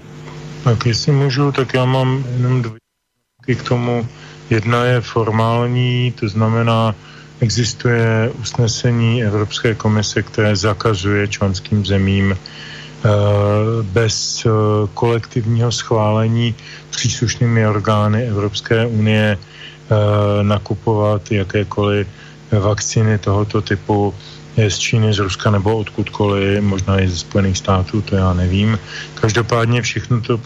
Tak 0.65 0.87
jestli 0.87 1.13
můžu, 1.13 1.53
tak 1.53 1.75
já 1.75 1.85
mám 1.85 2.25
jenom 2.37 2.63
dvě 2.63 3.55
k 3.57 3.63
tomu. 3.63 4.09
Jedna 4.51 4.85
je 4.85 5.01
formální, 5.01 6.13
to 6.13 6.29
znamená, 6.29 6.95
existuje 7.41 8.31
usnesení 8.41 9.25
Evropské 9.25 9.75
komise, 9.75 10.23
které 10.23 10.57
zakazuje 10.57 11.29
členským 11.29 11.87
zemím 11.87 12.33
eh, 12.33 13.09
bez 13.83 14.47
eh, 14.47 14.51
kolektivního 14.95 15.73
schválení 15.73 16.55
příslušnými 16.91 17.67
orgány 17.67 18.29
Evropské 18.29 18.87
unie 18.87 19.39
eh, 19.39 19.95
nakupovat 20.43 21.33
jakékoliv 21.33 22.07
vakcíny 22.51 23.19
tohoto 23.19 23.63
typu 23.63 24.15
z 24.69 24.79
Číny, 24.79 25.15
z 25.15 25.19
Ruska 25.19 25.51
nebo 25.51 25.79
odkudkoliv, 25.79 26.63
možná 26.63 27.01
i 27.01 27.09
ze 27.09 27.17
Spojených 27.17 27.59
států, 27.59 28.03
to 28.03 28.17
já 28.17 28.33
nevím. 28.33 28.79
Každopádně 29.15 29.83
všechno 29.83 30.21
to, 30.21 30.41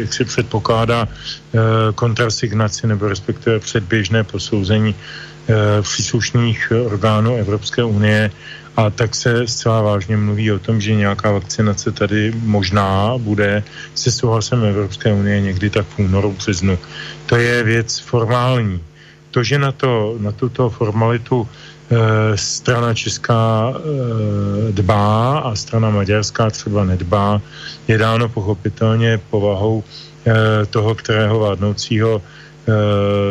jak 0.00 0.14
si 0.14 0.24
předpokládá 0.24 1.08
eh, 1.08 1.58
kontrasignaci 1.94 2.86
nebo 2.86 3.08
respektive 3.08 3.58
předběžné 3.58 4.24
posouzení 4.24 4.94
eh, 4.94 5.82
příslušných 5.82 6.72
orgánů 6.86 7.36
Evropské 7.36 7.84
unie 7.84 8.30
a 8.76 8.90
tak 8.90 9.14
se 9.14 9.46
zcela 9.46 9.82
vážně 9.82 10.16
mluví 10.16 10.52
o 10.52 10.58
tom, 10.58 10.80
že 10.80 10.94
nějaká 10.94 11.30
vakcinace 11.30 11.92
tady 11.92 12.32
možná 12.44 13.18
bude 13.18 13.62
se 13.94 14.12
souhlasem 14.12 14.64
Evropské 14.64 15.12
unie 15.12 15.40
někdy 15.40 15.70
tak 15.70 15.86
v 15.86 15.98
únoru, 15.98 16.32
březnu. 16.32 16.78
To 17.26 17.36
je 17.36 17.62
věc 17.62 17.98
formální. 17.98 18.80
To, 19.36 19.44
že 19.44 19.60
na, 19.60 19.72
to, 19.72 20.16
na 20.16 20.32
tuto 20.32 20.72
formalitu 20.72 21.44
Eh, 21.86 22.34
strana 22.34 22.94
česká 22.94 23.70
eh, 23.70 24.72
dbá 24.72 25.38
a 25.38 25.54
strana 25.54 25.90
maďarská 25.90 26.50
třeba 26.50 26.84
nedbá, 26.84 27.40
je 27.88 27.98
dáno 27.98 28.28
pochopitelně 28.28 29.20
povahou 29.30 29.84
eh, 30.26 30.66
toho, 30.66 30.94
kterého 30.94 31.38
vládnoucího 31.38 32.22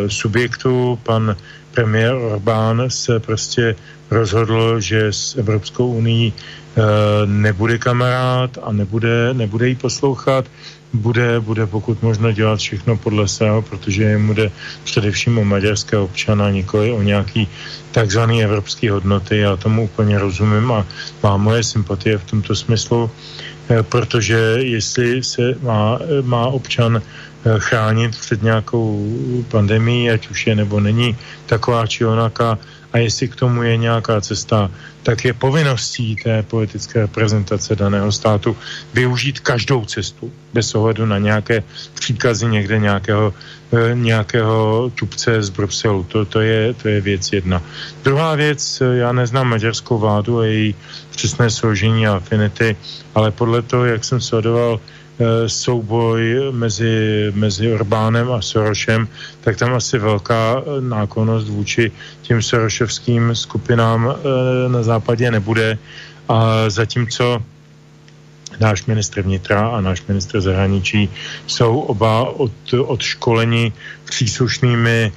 subjektu. 0.07 0.99
Pan 1.03 1.36
premiér 1.72 2.15
Orbán 2.15 2.84
se 2.88 3.19
prostě 3.19 3.76
rozhodl, 4.11 4.80
že 4.80 5.11
s 5.11 5.36
Evropskou 5.36 5.91
unii 5.91 6.32
nebude 7.26 7.77
kamarád 7.77 8.57
a 8.64 8.72
nebude, 8.72 9.34
nebude 9.34 9.68
jí 9.68 9.76
poslouchat 9.76 10.45
bude, 10.98 11.40
bude 11.40 11.68
pokud 11.68 12.02
možno 12.02 12.32
dělat 12.32 12.60
všechno 12.60 12.98
podle 12.98 13.28
svého, 13.28 13.62
protože 13.62 14.04
jemu 14.04 14.34
jde 14.34 14.52
především 14.84 15.38
o 15.38 15.46
maďarské 15.46 15.98
občana, 15.98 16.50
nikoli 16.50 16.92
o 16.92 17.02
nějaký 17.02 17.48
takzvaný 17.92 18.44
evropský 18.44 18.90
hodnoty. 18.90 19.38
Já 19.38 19.56
tomu 19.56 19.84
úplně 19.84 20.20
rozumím 20.20 20.72
a 20.72 20.86
má 21.24 21.38
moje 21.38 21.64
sympatie 21.64 22.18
v 22.18 22.24
tomto 22.24 22.56
smyslu, 22.56 23.12
eh, 23.70 23.84
protože 23.84 24.38
jestli 24.60 25.24
se 25.24 25.56
má, 25.62 26.00
má 26.22 26.48
občan 26.48 27.02
eh, 27.02 27.60
chránit 27.60 28.18
před 28.20 28.44
nějakou 28.44 29.06
pandemí, 29.48 30.12
ať 30.12 30.30
už 30.30 30.48
je 30.48 30.56
nebo 30.56 30.80
není 30.80 31.18
taková 31.46 31.88
či 31.88 32.06
onaká, 32.06 32.58
a 32.96 33.04
jestli 33.04 33.28
k 33.28 33.36
tomu 33.36 33.64
je 33.64 33.78
nějaká 33.78 34.22
cesta, 34.24 34.72
tak 35.04 35.26
je 35.28 35.34
povinností 35.36 36.16
té 36.16 36.44
politické 36.48 37.12
reprezentace 37.12 37.76
daného 37.76 38.08
státu 38.08 38.56
využít 38.94 39.44
každou 39.44 39.84
cestu, 39.86 40.32
bez 40.56 40.76
ohledu 40.76 41.04
na 41.04 41.20
nějaké 41.20 41.64
příkazy 42.00 42.48
někde 42.48 42.80
nějakého, 42.80 43.34
e, 43.76 43.96
nějakého 43.96 44.88
tupce 44.96 45.44
z 45.44 45.50
Bruselu. 45.52 46.08
To, 46.08 46.26
to, 46.26 46.40
je, 46.40 46.74
to 46.74 46.88
je 46.88 47.02
věc 47.02 47.34
jedna. 47.36 47.60
Druhá 48.04 48.36
věc, 48.36 48.64
e, 48.82 49.04
já 49.04 49.12
neznám 49.12 49.52
maďarskou 49.52 50.00
vládu 50.00 50.40
a 50.40 50.46
její 50.46 50.76
přesné 51.12 51.52
složení 51.52 52.08
a 52.08 52.24
afinity, 52.24 52.80
ale 53.12 53.32
podle 53.36 53.60
toho, 53.62 53.86
jak 53.86 54.08
jsem 54.08 54.24
sledoval 54.24 54.80
Eh, 54.80 55.05
souboj 55.48 56.52
mezi, 56.52 57.32
mezi 57.36 57.72
Orbánem 57.72 58.32
a 58.32 58.42
Sorošem, 58.42 59.08
tak 59.42 59.58
tam 59.58 59.74
asi 59.74 59.98
velká 59.98 60.60
eh, 60.60 60.82
náklonost 60.82 61.48
vůči 61.48 61.92
těm 62.22 62.42
sorošovským 62.42 63.36
skupinám 63.36 64.16
eh, 64.16 64.70
na 64.70 64.84
západě 64.84 65.32
nebude. 65.32 65.78
A 66.30 66.70
zatímco 66.70 67.44
náš 68.60 68.86
ministr 68.86 69.22
vnitra 69.22 69.68
a 69.68 69.82
náš 69.82 70.04
ministr 70.08 70.42
zahraničí 70.42 71.10
jsou 71.48 71.80
oba 71.80 72.30
od, 72.30 72.52
od 72.74 73.02
školení 73.02 73.74
příslušnými 74.06 75.12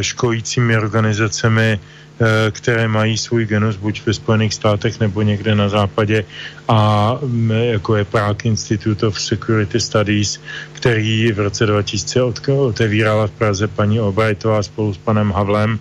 školícími 0.00 0.76
organizacemi 0.76 1.80
Eh, 1.80 2.05
které 2.50 2.88
mají 2.88 3.18
svůj 3.18 3.46
genus 3.46 3.76
buď 3.76 4.02
ve 4.06 4.14
Spojených 4.14 4.54
státech 4.54 5.00
nebo 5.00 5.22
někde 5.22 5.54
na 5.54 5.68
západě 5.68 6.24
a 6.68 7.12
mm, 7.22 7.50
jako 7.50 7.96
je 7.96 8.04
Prague 8.04 8.44
Institute 8.44 9.06
of 9.06 9.20
Security 9.20 9.80
Studies, 9.80 10.40
který 10.72 11.32
v 11.32 11.40
roce 11.40 11.66
2000 11.66 12.22
otevírala 12.22 13.26
v 13.26 13.30
Praze 13.30 13.68
paní 13.68 13.98
Albrightová 13.98 14.62
spolu 14.62 14.94
s 14.94 14.98
panem 14.98 15.30
Havlem, 15.30 15.78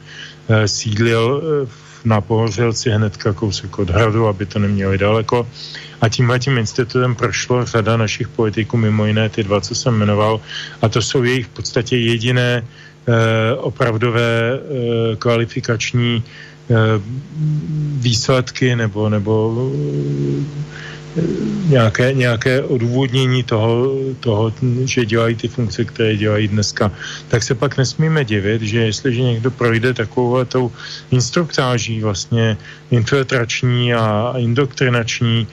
eh, 0.49 0.67
sídlil 0.67 1.41
eh, 1.43 1.69
na 2.05 2.21
Pohořelci 2.21 2.89
hnedka 2.89 3.33
kousek 3.33 3.79
od 3.79 3.89
hradu, 3.89 4.27
aby 4.27 4.45
to 4.45 4.59
neměli 4.59 4.97
daleko. 4.97 5.47
A 6.01 6.09
tímhle 6.09 6.39
tím 6.39 6.57
institutem 6.57 7.15
prošlo 7.15 7.65
řada 7.65 7.97
našich 7.97 8.27
politiků, 8.27 8.77
mimo 8.77 9.05
jiné 9.05 9.29
ty 9.29 9.43
dva, 9.43 9.61
co 9.61 9.75
jsem 9.75 9.93
jmenoval, 9.93 10.39
a 10.81 10.89
to 10.89 11.01
jsou 11.01 11.23
jejich 11.23 11.45
v 11.45 11.49
podstatě 11.49 11.97
jediné 11.97 12.61
Eh, 12.61 12.94
opravdové 13.57 14.53
eh, 14.53 15.15
kvalifikační 15.15 16.23
eh, 16.69 16.75
výsledky 17.99 18.75
nebo, 18.75 19.09
nebo 19.09 19.69
nějaké, 21.67 22.13
nějaké 22.13 22.63
odůvodnění 22.63 23.43
toho, 23.43 23.95
toho, 24.19 24.53
že 24.85 25.05
dělají 25.05 25.35
ty 25.35 25.47
funkce, 25.47 25.85
které 25.85 26.17
dělají 26.17 26.47
dneska, 26.47 26.91
tak 27.27 27.43
se 27.43 27.55
pak 27.55 27.77
nesmíme 27.77 28.25
divit, 28.25 28.61
že 28.61 28.79
jestliže 28.79 29.21
někdo 29.21 29.51
projde 29.51 29.93
takovou 29.93 30.45
tou 30.45 30.71
instruktáží 31.11 32.01
vlastně 32.01 32.57
infiltrační 32.91 33.93
a 33.93 34.33
indoktrinační 34.37 35.47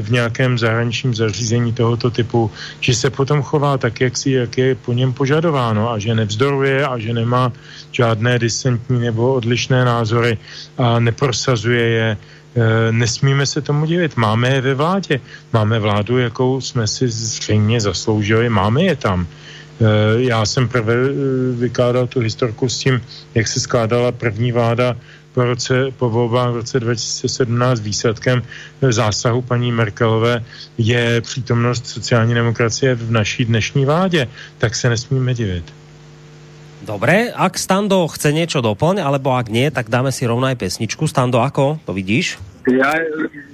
v 0.00 0.10
nějakém 0.10 0.58
zahraničním 0.58 1.14
zařízení 1.14 1.72
tohoto 1.72 2.10
typu, 2.10 2.50
že 2.80 2.94
se 2.94 3.10
potom 3.10 3.42
chová 3.42 3.78
tak, 3.78 4.00
jak, 4.00 4.16
si, 4.16 4.30
jak 4.30 4.58
je 4.58 4.74
po 4.74 4.92
něm 4.92 5.12
požadováno 5.12 5.90
a 5.92 5.98
že 5.98 6.14
nevzdoruje 6.14 6.86
a 6.86 6.98
že 6.98 7.12
nemá 7.12 7.52
žádné 7.92 8.38
disentní 8.38 9.00
nebo 9.00 9.34
odlišné 9.34 9.84
názory 9.84 10.38
a 10.78 10.98
neprosazuje 10.98 11.84
je 11.88 12.16
nesmíme 12.90 13.46
se 13.46 13.60
tomu 13.60 13.86
divit. 13.86 14.16
Máme 14.16 14.48
je 14.54 14.60
ve 14.60 14.74
vládě. 14.74 15.20
Máme 15.52 15.78
vládu, 15.78 16.18
jakou 16.18 16.60
jsme 16.60 16.86
si 16.86 17.08
zřejmě 17.08 17.80
zasloužili. 17.80 18.48
Máme 18.48 18.82
je 18.82 18.96
tam. 18.96 19.26
Eh, 19.80 20.22
já 20.22 20.46
jsem 20.46 20.68
prvé 20.68 20.94
eh, 20.94 21.12
vykládal 21.56 22.06
tu 22.06 22.20
historku 22.20 22.68
s 22.68 22.78
tím, 22.78 23.00
jak 23.34 23.46
se 23.46 23.60
skládala 23.60 24.12
první 24.12 24.52
vláda 24.52 24.96
po, 25.34 25.44
roce, 25.44 25.94
po 25.96 26.10
volbách 26.10 26.52
v 26.52 26.56
roce 26.56 26.80
2017 26.80 27.80
výsledkem 27.80 28.42
zásahu 28.90 29.42
paní 29.42 29.72
Merkelové 29.72 30.44
je 30.78 31.20
přítomnost 31.20 31.86
sociální 31.86 32.34
demokracie 32.34 32.94
v 32.94 33.10
naší 33.10 33.44
dnešní 33.44 33.84
vládě. 33.84 34.28
Tak 34.58 34.74
se 34.74 34.88
nesmíme 34.88 35.34
divit. 35.34 35.64
Dobre, 36.88 37.28
ak 37.36 37.60
Stando 37.60 38.08
chce 38.08 38.32
niečo 38.32 38.64
doplň, 38.64 39.04
alebo 39.04 39.36
ak 39.36 39.52
nie, 39.52 39.68
tak 39.68 39.92
dáme 39.92 40.08
si 40.08 40.24
rovnou 40.24 40.48
aj 40.48 40.56
pesničku. 40.56 41.04
Stando, 41.04 41.44
ako? 41.44 41.76
To 41.84 41.92
vidíš? 41.92 42.40
Já, 42.64 42.96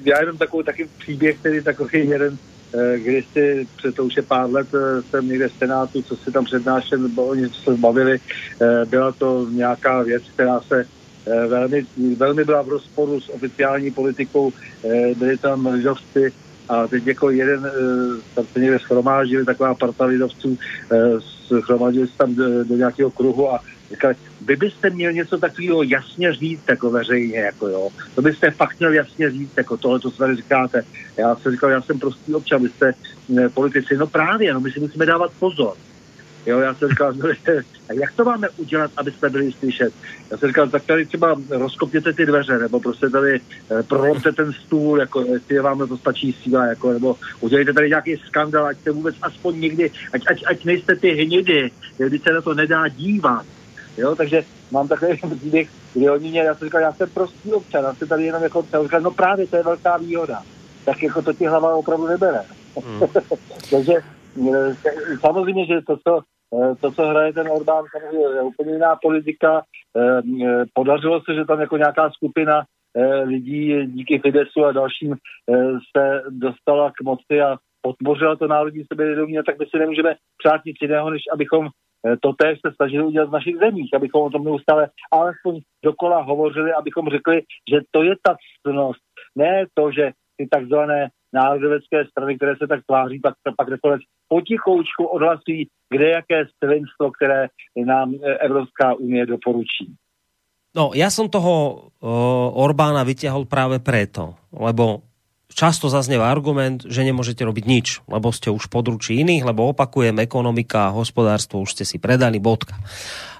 já 0.06 0.20
jenom 0.20 0.38
takový 0.38 0.64
taky 0.64 0.88
příběh, 0.98 1.38
který 1.38 1.62
takový 1.62 2.08
jeden, 2.08 2.38
eh, 2.74 2.98
když 2.98 3.24
si 3.34 3.66
před 3.76 3.94
to 3.94 4.04
už 4.04 4.16
je 4.16 4.22
pár 4.22 4.50
let 4.50 4.70
eh, 4.74 5.02
jsem 5.02 5.28
někde 5.28 5.48
v 5.48 5.58
Senátu, 5.58 6.02
co 6.02 6.16
si 6.16 6.32
tam 6.32 6.44
přednášel, 6.44 6.98
nebo 6.98 7.26
oni 7.26 7.50
se 7.50 7.74
zbavili, 7.74 8.18
eh, 8.18 8.84
byla 8.86 9.12
to 9.12 9.50
nějaká 9.50 10.02
věc, 10.02 10.22
která 10.34 10.60
se 10.60 10.86
velmi, 11.26 11.86
velmi 12.16 12.44
byla 12.44 12.62
v 12.62 12.68
rozporu 12.68 13.20
s 13.20 13.32
oficiální 13.32 13.90
politikou, 13.90 14.52
byli 15.16 15.38
tam 15.38 15.66
lidovci 15.66 16.32
a 16.68 16.86
teď 16.86 17.06
jako 17.06 17.30
jeden, 17.30 17.70
tam 18.34 18.46
se 18.46 18.60
někde 18.60 18.78
schromáždili, 18.78 19.44
taková 19.44 19.74
parta 19.74 20.04
lidovců, 20.04 20.58
schromáždili 21.60 22.08
se 22.08 22.16
tam 22.16 22.34
do, 22.34 22.64
do 22.64 22.76
nějakého 22.76 23.10
kruhu 23.10 23.52
a 23.52 23.60
Říkali, 23.90 24.14
vy 24.40 24.56
byste 24.56 24.90
měl 24.90 25.12
něco 25.12 25.38
takového 25.38 25.82
jasně 25.82 26.32
říct, 26.32 26.62
jako 26.68 26.90
veřejně, 26.90 27.38
jako 27.38 27.68
jo. 27.68 27.88
To 28.14 28.22
byste 28.22 28.50
fakt 28.50 28.78
měl 28.78 28.92
jasně 28.92 29.30
říct, 29.30 29.56
jako 29.56 29.76
tohle, 29.76 30.00
co 30.00 30.10
tady 30.10 30.36
říkáte. 30.36 30.82
Já 31.16 31.36
jsem 31.36 31.52
říkal, 31.52 31.70
já 31.70 31.82
jsem 31.82 31.98
prostý 31.98 32.34
občan, 32.34 32.62
vy 32.62 32.68
jste 32.68 32.92
ne, 33.28 33.48
politici. 33.48 33.96
No 33.96 34.06
právě, 34.06 34.54
no 34.54 34.60
my 34.60 34.72
si 34.72 34.80
musíme 34.80 35.06
dávat 35.06 35.32
pozor. 35.38 35.74
Jo, 36.46 36.58
já 36.60 36.74
jsem 36.74 36.88
říkal, 36.88 37.14
a 37.88 37.92
jak 37.92 38.12
to 38.12 38.24
máme 38.24 38.48
udělat, 38.48 38.90
aby 38.96 39.10
jsme 39.10 39.30
byli 39.30 39.52
slyšet? 39.52 39.94
Já 40.30 40.36
jsem 40.36 40.48
říkal, 40.48 40.68
tak 40.68 40.84
tady 40.84 41.06
třeba 41.06 41.36
rozkopněte 41.50 42.12
ty 42.12 42.26
dveře, 42.26 42.58
nebo 42.58 42.80
prostě 42.80 43.10
tady 43.10 43.40
eh, 43.70 43.82
prolomte 43.82 44.32
ten 44.32 44.52
stůl, 44.52 45.00
jako 45.00 45.20
jestli 45.20 45.60
vám 45.60 45.78
na 45.78 45.86
to 45.86 45.96
stačí 45.96 46.32
síla, 46.32 46.66
jako, 46.66 46.92
nebo 46.92 47.16
udělejte 47.40 47.72
tady 47.72 47.88
nějaký 47.88 48.16
skandal, 48.16 48.66
ať 48.66 48.78
se 48.80 48.90
vůbec 48.90 49.16
aspoň 49.22 49.60
někdy, 49.60 49.90
ať, 50.12 50.22
ať, 50.30 50.44
ať 50.46 50.64
nejste 50.64 50.96
ty 50.96 51.10
hnidy, 51.10 51.70
když 51.98 52.22
se 52.22 52.32
na 52.32 52.40
to 52.40 52.54
nedá 52.54 52.88
dívat. 52.88 53.46
Jo, 53.96 54.16
takže 54.16 54.44
mám 54.70 54.88
takový 54.88 55.20
příběh, 55.38 55.68
kdy 55.94 56.10
oni 56.10 56.30
mě, 56.30 56.40
já 56.40 56.54
jsem 56.54 56.68
říkal, 56.68 56.80
já 56.80 56.92
jsem 56.92 57.10
prostý 57.10 57.52
občan, 57.52 57.84
já 57.84 57.94
jsem 57.94 58.08
tady 58.08 58.24
jenom 58.24 58.42
jako, 58.42 58.66
já 58.72 58.82
říkal, 58.82 59.00
no 59.00 59.10
právě, 59.10 59.46
to 59.46 59.56
je 59.56 59.62
velká 59.62 59.96
výhoda. 59.96 60.42
Tak 60.84 61.02
jako 61.02 61.22
to 61.22 61.32
ti 61.32 61.46
hlava 61.46 61.74
opravdu 61.74 62.06
nebere. 62.06 62.40
Hmm. 62.84 63.00
takže 63.70 63.92
eh, 64.54 64.76
samozřejmě, 65.20 65.66
že 65.66 65.80
to, 65.86 65.96
co 65.96 66.20
to, 66.80 66.92
co 66.92 67.06
hraje 67.06 67.32
ten 67.32 67.48
Orbán, 67.48 67.84
samozřejmě 67.92 68.26
je 68.36 68.42
úplně 68.42 68.72
jiná 68.72 68.96
politika. 69.02 69.62
Eh, 69.96 70.22
eh, 70.46 70.64
podařilo 70.74 71.20
se, 71.20 71.34
že 71.34 71.44
tam 71.44 71.60
jako 71.60 71.76
nějaká 71.76 72.10
skupina 72.10 72.64
lidí 73.24 73.86
díky 73.86 74.18
Fidesu 74.18 74.64
a 74.64 74.72
dalším 74.72 75.14
se 75.96 76.22
dostala 76.30 76.90
k 76.90 77.02
moci 77.04 77.40
a 77.42 77.56
podpořila 77.82 78.36
to 78.36 78.46
národní 78.46 78.84
sebevědomí, 78.92 79.38
tak 79.46 79.58
my 79.58 79.66
si 79.66 79.78
nemůžeme 79.78 80.14
přát 80.38 80.64
nic 80.64 80.76
jiného, 80.82 81.10
než 81.10 81.22
abychom 81.32 81.68
to 82.22 82.32
též 82.32 82.58
se 82.66 82.72
snažili 82.74 83.04
udělat 83.04 83.28
v 83.28 83.32
našich 83.32 83.56
zemích, 83.56 83.90
abychom 83.94 84.22
o 84.22 84.30
tom 84.30 84.44
neustále 84.44 84.88
alespoň 85.12 85.60
dokola 85.84 86.22
hovořili, 86.22 86.72
abychom 86.72 87.08
řekli, 87.08 87.42
že 87.70 87.78
to 87.90 88.02
je 88.02 88.14
ta 88.22 88.36
cnost. 88.62 89.00
Ne 89.36 89.64
to, 89.74 89.92
že 89.92 90.10
ty 90.36 90.46
takzvané 90.50 91.08
národovecké 91.32 92.04
strany, 92.04 92.36
které 92.36 92.56
se 92.56 92.66
tak 92.66 92.80
tváří, 92.86 93.20
pak, 93.20 93.34
pak 93.56 93.68
nakonec 93.68 94.00
potichoučku 94.28 95.04
odhlasují, 95.04 95.66
kde 95.90 96.08
jaké 96.08 96.44
svinstvo, 96.58 97.10
které 97.10 97.48
nám 97.76 98.14
e, 98.14 98.38
Evropská 98.38 98.94
unie 98.94 99.26
doporučí. 99.26 99.94
No, 100.74 100.90
ja 100.90 101.06
som 101.06 101.30
toho 101.30 101.54
uh, 102.02 102.50
Orbána 102.58 103.06
vyťahol 103.06 103.46
práve 103.46 103.78
preto, 103.78 104.34
lebo 104.50 105.06
často 105.46 105.86
zaznieva 105.86 106.26
argument, 106.26 106.82
že 106.82 107.06
nemôžete 107.06 107.46
robiť 107.46 107.64
nič, 107.64 107.86
lebo 108.10 108.34
ste 108.34 108.50
už 108.50 108.66
područí 108.66 109.22
iných, 109.22 109.46
lebo 109.46 109.70
opakujem, 109.70 110.18
ekonomika 110.18 110.90
a 110.90 110.94
hospodárstvo 110.98 111.62
už 111.62 111.78
ste 111.78 111.84
si 111.86 112.02
predali, 112.02 112.42
bodka. 112.42 112.74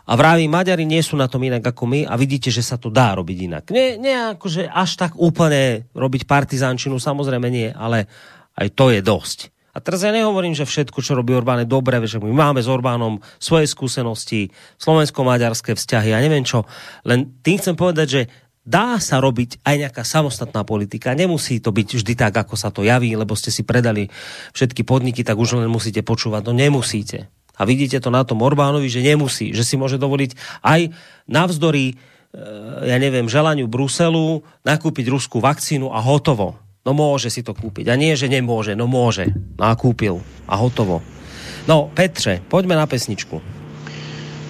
A 0.05 0.15
vraví, 0.15 0.47
Maďari 0.47 0.87
nie 0.87 1.03
sú 1.03 1.19
na 1.19 1.27
tom 1.27 1.43
inak 1.43 1.65
ako 1.65 1.91
my 1.91 2.01
a 2.07 2.15
vidíte, 2.15 2.55
že 2.55 2.63
sa 2.63 2.79
to 2.79 2.93
dá 2.93 3.19
robiť 3.19 3.39
inak. 3.51 3.65
Nie, 3.75 3.99
nie 3.99 4.15
akože 4.15 4.71
až 4.71 5.01
tak 5.01 5.19
úplne 5.19 5.91
robiť 5.91 6.29
partizánčinu, 6.31 7.03
samozrejme 7.03 7.49
nie, 7.51 7.73
ale 7.75 8.07
aj 8.55 8.69
to 8.79 8.95
je 8.95 9.01
dosť. 9.03 9.39
A 9.75 9.83
teraz 9.83 10.07
ja 10.07 10.15
nehovorím, 10.15 10.55
že 10.55 10.63
všetko, 10.63 11.03
čo 11.03 11.19
robí 11.19 11.35
Orbán 11.35 11.67
je 11.67 11.69
dobré, 11.69 11.99
že 12.07 12.23
my 12.23 12.31
máme 12.31 12.63
s 12.63 12.71
Orbánom 12.71 13.19
svoje 13.43 13.67
skúsenosti, 13.67 14.55
slovensko-maďarské 14.79 15.75
vzťahy 15.75 16.15
a 16.15 16.23
neviem 16.23 16.47
čo. 16.47 16.63
Len 17.03 17.43
tým 17.43 17.59
chcem 17.59 17.75
povedať, 17.75 18.07
že 18.07 18.23
dá 18.65 18.97
sa 19.03 19.21
robiť 19.21 19.61
aj 19.67 19.75
nejaká 19.87 20.03
samostatná 20.07 20.65
politika. 20.65 21.13
Nemusí 21.13 21.61
to 21.61 21.75
byť 21.75 21.89
vždy 22.01 22.15
tak, 22.17 22.33
ako 22.33 22.55
sa 22.57 22.73
to 22.73 22.87
javí, 22.87 23.13
lebo 23.13 23.35
ste 23.35 23.53
si 23.53 23.67
predali 23.67 24.09
všetky 24.57 24.87
podniky, 24.87 25.27
tak 25.27 25.37
už 25.37 25.61
len 25.61 25.69
musíte 25.69 26.01
počúvať. 26.01 26.49
No 26.49 26.57
nemusíte. 26.57 27.29
A 27.55 27.63
vidíte 27.69 28.03
to 28.03 28.11
na 28.11 28.27
tom 28.27 28.43
Orbánovi, 28.43 28.91
že 28.91 29.05
nemusí, 29.05 29.55
že 29.55 29.63
si 29.63 29.79
môže 29.79 30.01
dovoliť 30.01 30.63
aj 30.67 30.91
navzdory, 31.31 31.95
e, 31.95 31.95
ja 32.91 32.99
neviem, 32.99 33.31
želaniu 33.31 33.71
Bruselu 33.71 34.43
nakúpiť 34.67 35.07
ruskú 35.07 35.39
vakcínu 35.39 35.95
a 35.95 36.03
hotovo. 36.03 36.59
No 36.85 36.93
môže 36.93 37.33
si 37.33 37.41
to 37.41 37.57
kúpiť. 37.57 37.89
A 37.89 37.97
nie, 37.97 38.13
že 38.13 38.29
nemôže, 38.29 38.77
no 38.77 38.85
môže. 38.85 39.33
No 39.57 39.65
a 39.65 39.73
kúpil. 39.73 40.21
A 40.45 40.61
hotovo. 40.61 41.01
No, 41.65 41.89
Petře, 41.95 42.45
poďme 42.49 42.77
na 42.77 42.87
pesničku. 42.87 43.41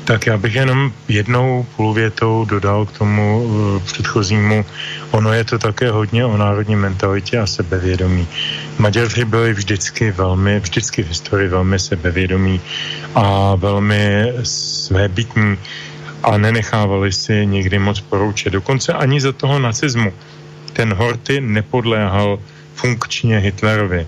Tak 0.04 0.26
já 0.26 0.36
bych 0.38 0.54
jenom 0.54 0.92
jednou 1.08 1.66
půlvětou 1.76 2.44
dodal 2.44 2.86
k 2.86 2.98
tomu 2.98 3.44
uh, 3.44 3.82
předchozímu. 3.82 4.64
Ono 5.10 5.32
je 5.32 5.44
to 5.44 5.58
také 5.58 5.90
hodně 5.90 6.24
o 6.24 6.36
národní 6.36 6.76
mentalitě 6.76 7.38
a 7.38 7.46
sebevědomí. 7.46 8.28
Maďaři 8.78 9.24
byli 9.24 9.52
vždycky 9.54 10.10
velmi, 10.10 10.60
vždycky 10.60 11.02
v 11.02 11.08
historii 11.08 11.48
velmi 11.48 11.78
sebevědomí 11.78 12.60
a 13.14 13.54
velmi 13.54 14.32
svébytní 14.42 15.56
a 16.22 16.38
nenechávali 16.38 17.12
si 17.12 17.46
nikdy 17.46 17.78
moc 17.78 18.00
poroučet. 18.00 18.52
Dokonce 18.52 18.92
ani 18.92 19.20
za 19.20 19.32
toho 19.32 19.58
nacismu. 19.58 20.12
Ten 20.74 20.92
Horty 20.92 21.40
nepodléhal 21.40 22.38
funkčně 22.74 23.38
Hitlerovi 23.38 24.06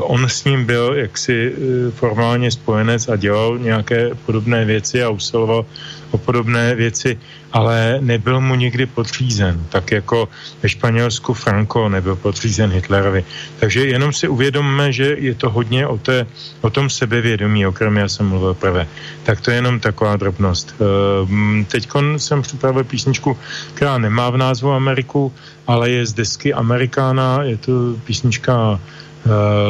on 0.00 0.24
s 0.24 0.44
ním 0.44 0.64
byl 0.64 0.94
jaksi 0.94 1.52
uh, 1.52 1.90
formálně 1.90 2.50
spojenec 2.50 3.08
a 3.08 3.16
dělal 3.16 3.58
nějaké 3.58 4.10
podobné 4.26 4.64
věci 4.64 5.02
a 5.02 5.08
usiloval 5.08 5.66
o 6.10 6.18
podobné 6.18 6.74
věci, 6.74 7.18
ale 7.52 7.98
nebyl 8.00 8.40
mu 8.40 8.54
nikdy 8.54 8.86
podřízen, 8.86 9.66
tak 9.68 9.92
jako 9.92 10.28
ve 10.62 10.68
Španělsku 10.68 11.34
Franco 11.34 11.88
nebyl 11.88 12.16
podřízen 12.16 12.70
Hitlerovi. 12.70 13.24
Takže 13.60 13.86
jenom 13.86 14.12
si 14.12 14.28
uvědomme, 14.28 14.92
že 14.92 15.16
je 15.18 15.34
to 15.34 15.50
hodně 15.50 15.86
o, 15.86 15.98
té, 15.98 16.26
o 16.60 16.70
tom 16.70 16.90
sebevědomí, 16.90 17.66
o 17.66 17.72
kterém 17.72 17.96
já 17.96 18.08
jsem 18.08 18.28
mluvil 18.28 18.54
prvé. 18.54 18.86
Tak 19.22 19.40
to 19.40 19.50
je 19.50 19.56
jenom 19.56 19.80
taková 19.80 20.16
drobnost. 20.16 20.74
Uh, 20.78 21.28
Teď 21.68 21.88
jsem 22.16 22.42
připravil 22.42 22.84
písničku, 22.84 23.38
která 23.74 23.98
nemá 23.98 24.30
v 24.30 24.36
názvu 24.36 24.72
Ameriku, 24.72 25.32
ale 25.66 25.90
je 25.90 26.06
z 26.06 26.12
desky 26.12 26.54
Amerikána, 26.54 27.42
je 27.42 27.56
to 27.56 27.72
písnička 28.04 28.80
Eh, 28.80 29.09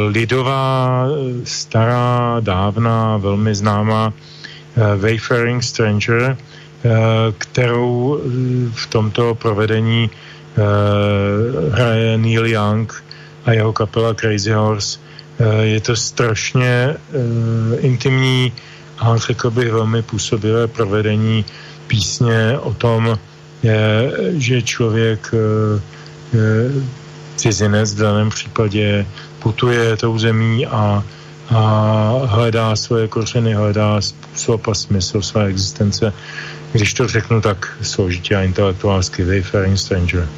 lidová, 0.09 1.07
stará, 1.45 2.37
dávná, 2.41 3.17
velmi 3.17 3.55
známá 3.55 4.13
eh, 4.13 4.97
Wayfaring 4.97 5.63
Stranger, 5.63 6.37
eh, 6.37 6.89
kterou 7.39 8.21
v 8.75 8.87
tomto 8.87 9.35
provedení 9.35 10.11
hraje 11.73 12.19
Neil 12.19 12.47
Young 12.47 13.05
a 13.45 13.53
jeho 13.53 13.73
kapela 13.73 14.15
Crazy 14.15 14.53
Horse. 14.53 14.99
Je 15.61 15.81
to 15.81 15.97
strašně 15.97 16.97
intimní 17.79 18.53
a 18.99 19.17
řekl 19.17 19.51
bych 19.51 19.73
velmi 19.73 20.03
působivé 20.03 20.67
provedení 20.67 21.45
písně 21.87 22.59
o 22.59 22.75
tom, 22.75 23.19
že 24.37 24.63
člověk 24.63 25.35
cizinec 27.37 27.95
v 27.95 27.99
daném 27.99 28.29
případě 28.31 29.07
putuje 29.43 29.97
tou 29.97 30.19
zemí 30.19 30.67
a, 30.67 31.05
a 31.51 31.61
hledá 32.25 32.77
svoje 32.77 33.09
kořeny, 33.09 33.55
hledá 33.55 34.01
způsob 34.01 34.69
a 34.69 34.75
smysl 34.75 35.23
své 35.23 35.47
existence. 35.47 36.13
Když 36.73 36.95
to 36.95 37.09
řeknu 37.09 37.41
tak 37.41 37.77
složitě 37.83 38.37
a 38.37 38.43
intelektuálsky, 38.43 39.25
Wayfaring 39.25 39.79
Stranger. 39.79 40.29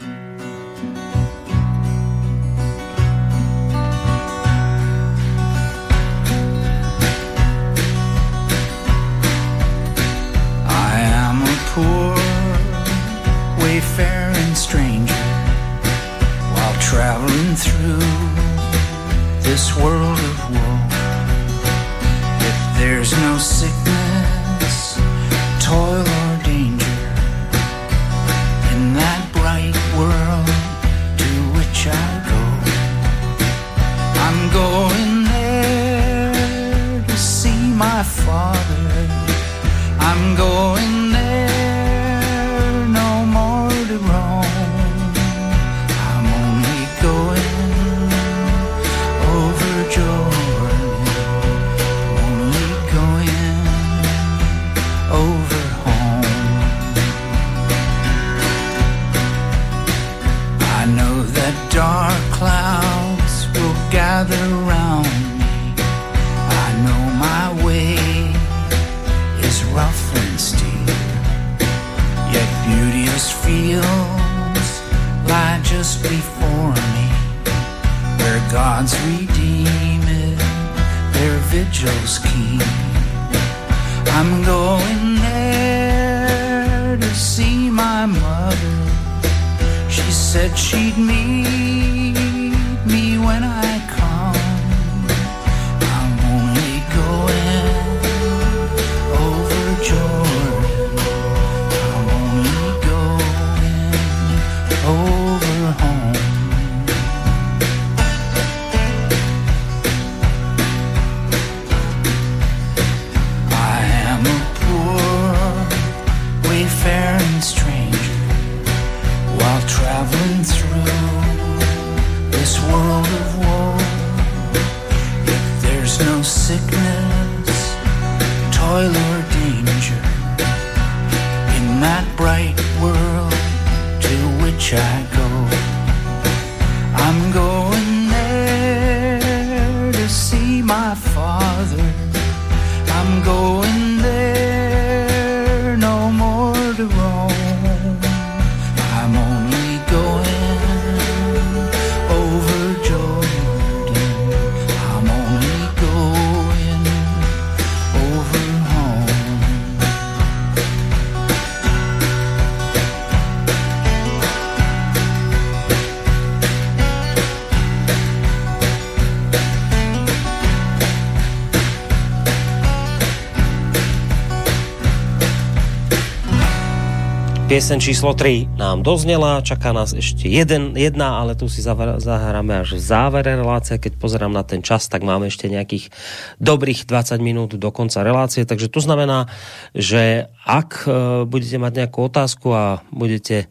Piesen 177.72 177.88
číslo 177.88 178.12
3 178.12 178.60
nám 178.60 178.84
doznela, 178.84 179.40
čaká 179.40 179.72
nás 179.72 179.96
ešte 179.96 180.28
jeden, 180.28 180.76
jedna, 180.76 181.24
ale 181.24 181.32
tu 181.32 181.48
si 181.48 181.64
zahráme 181.64 182.60
až 182.60 182.76
v 182.76 182.84
závere 182.84 183.32
relácie. 183.32 183.80
Keď 183.80 183.96
pozerám 183.96 184.28
na 184.28 184.44
ten 184.44 184.60
čas, 184.60 184.92
tak 184.92 185.00
máme 185.00 185.32
ešte 185.32 185.48
nejakých 185.48 185.88
dobrých 186.36 186.84
20 186.84 187.16
minút 187.24 187.56
do 187.56 187.70
konca 187.72 188.04
relácie. 188.04 188.44
Takže 188.44 188.68
to 188.68 188.84
znamená, 188.84 189.24
že 189.72 190.28
ak 190.44 190.84
e, 190.84 191.24
budete 191.24 191.56
mať 191.56 191.72
nejakú 191.80 192.12
otázku 192.12 192.52
a 192.52 192.84
budete 192.92 193.48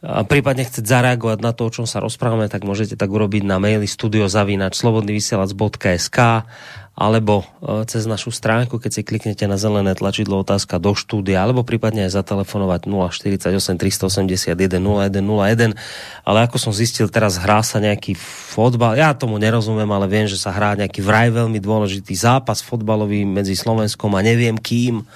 a 0.00 0.24
prípadne 0.24 0.64
chcieť 0.64 0.80
zareagovať 0.88 1.38
na 1.44 1.52
to, 1.52 1.68
o 1.68 1.70
čom 1.70 1.84
sa 1.84 2.00
rozprávame, 2.00 2.48
tak 2.48 2.64
môžete 2.64 2.96
tak 2.96 3.12
urobiť 3.12 3.44
na 3.44 3.60
maili 3.60 3.84
studiozavinač 3.84 4.72
slobodnyvysielac.sk 4.80 6.18
alebo 7.00 7.48
e, 7.64 7.88
cez 7.88 8.04
našu 8.04 8.28
stránku, 8.28 8.76
keď 8.76 8.90
si 8.92 9.00
kliknete 9.00 9.48
na 9.48 9.56
zelené 9.56 9.96
tlačidlo 9.96 10.44
otázka 10.44 10.76
do 10.76 10.92
štúdia, 10.92 11.40
alebo 11.40 11.64
prípadne 11.64 12.04
aj 12.04 12.20
zatelefonovať 12.20 12.84
048 12.84 13.80
381 13.80 14.52
0101. 14.52 15.72
Ale 16.28 16.38
ako 16.44 16.60
som 16.60 16.76
zistil, 16.76 17.08
teraz 17.08 17.40
hrá 17.40 17.64
sa 17.64 17.80
nejaký 17.80 18.12
fotbal. 18.20 19.00
Ja 19.00 19.16
tomu 19.16 19.40
nerozumiem, 19.40 19.88
ale 19.88 20.12
viem, 20.12 20.28
že 20.28 20.36
sa 20.36 20.52
hrá 20.52 20.76
nejaký 20.76 21.00
vraj 21.00 21.32
veľmi 21.32 21.56
dôležitý 21.56 22.12
zápas 22.12 22.60
fotbalový 22.60 23.24
medzi 23.24 23.56
Slovenskom 23.56 24.12
a 24.12 24.20
neviem 24.20 24.60
kým 24.60 25.08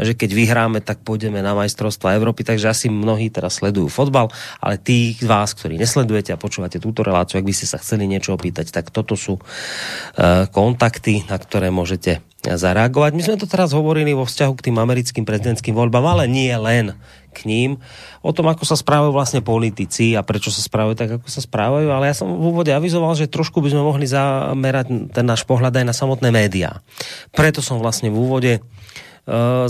že 0.00 0.16
keď 0.16 0.30
vyhráme, 0.32 0.78
tak 0.80 1.04
pôjdeme 1.04 1.44
na 1.44 1.52
majstrovstva 1.52 2.16
Európy, 2.16 2.42
takže 2.48 2.72
asi 2.72 2.86
mnohí 2.88 3.28
teraz 3.28 3.60
sledujú 3.60 3.92
fotbal, 3.92 4.32
ale 4.58 4.80
tí 4.80 5.12
z 5.16 5.28
vás, 5.28 5.52
ktorí 5.52 5.76
nesledujete 5.76 6.32
a 6.32 6.40
počúvate 6.40 6.80
túto 6.80 7.04
reláciu, 7.04 7.36
ak 7.36 7.48
by 7.48 7.54
ste 7.54 7.68
sa 7.68 7.76
chceli 7.76 8.08
niečo 8.08 8.32
opýtať, 8.32 8.72
tak 8.72 8.88
toto 8.88 9.14
sú 9.14 9.36
uh, 9.36 10.48
kontakty, 10.48 11.28
na 11.28 11.36
ktoré 11.36 11.68
môžete 11.68 12.24
zareagovať. 12.42 13.14
My 13.14 13.22
sme 13.22 13.38
to 13.38 13.46
teraz 13.46 13.70
hovorili 13.70 14.18
vo 14.18 14.26
vzťahu 14.26 14.52
k 14.58 14.64
tým 14.66 14.76
americkým 14.82 15.22
prezidentským 15.22 15.78
voľbám, 15.78 16.02
ale 16.02 16.24
nie 16.26 16.50
len 16.50 16.98
k 17.32 17.48
ním, 17.48 17.80
o 18.20 18.34
tom, 18.34 18.50
ako 18.50 18.66
sa 18.66 18.76
správajú 18.76 19.14
vlastne 19.14 19.40
politici 19.40 20.12
a 20.18 20.26
prečo 20.26 20.52
sa 20.52 20.60
správajú 20.60 20.94
tak, 20.98 21.10
ako 21.16 21.28
sa 21.32 21.40
správajú, 21.40 21.88
ale 21.88 22.12
ja 22.12 22.18
som 22.18 22.28
v 22.28 22.44
úvode 22.44 22.68
avizoval, 22.74 23.16
že 23.16 23.30
trošku 23.30 23.62
by 23.64 23.72
sme 23.72 23.86
mohli 23.86 24.04
zamerať 24.04 25.14
ten 25.14 25.24
náš 25.24 25.46
pohľad 25.48 25.72
aj 25.72 25.86
na 25.86 25.94
samotné 25.96 26.28
médiá. 26.28 26.84
Preto 27.32 27.64
som 27.64 27.80
vlastne 27.80 28.12
v 28.12 28.20
úvode 28.20 28.52
uh, 28.58 29.11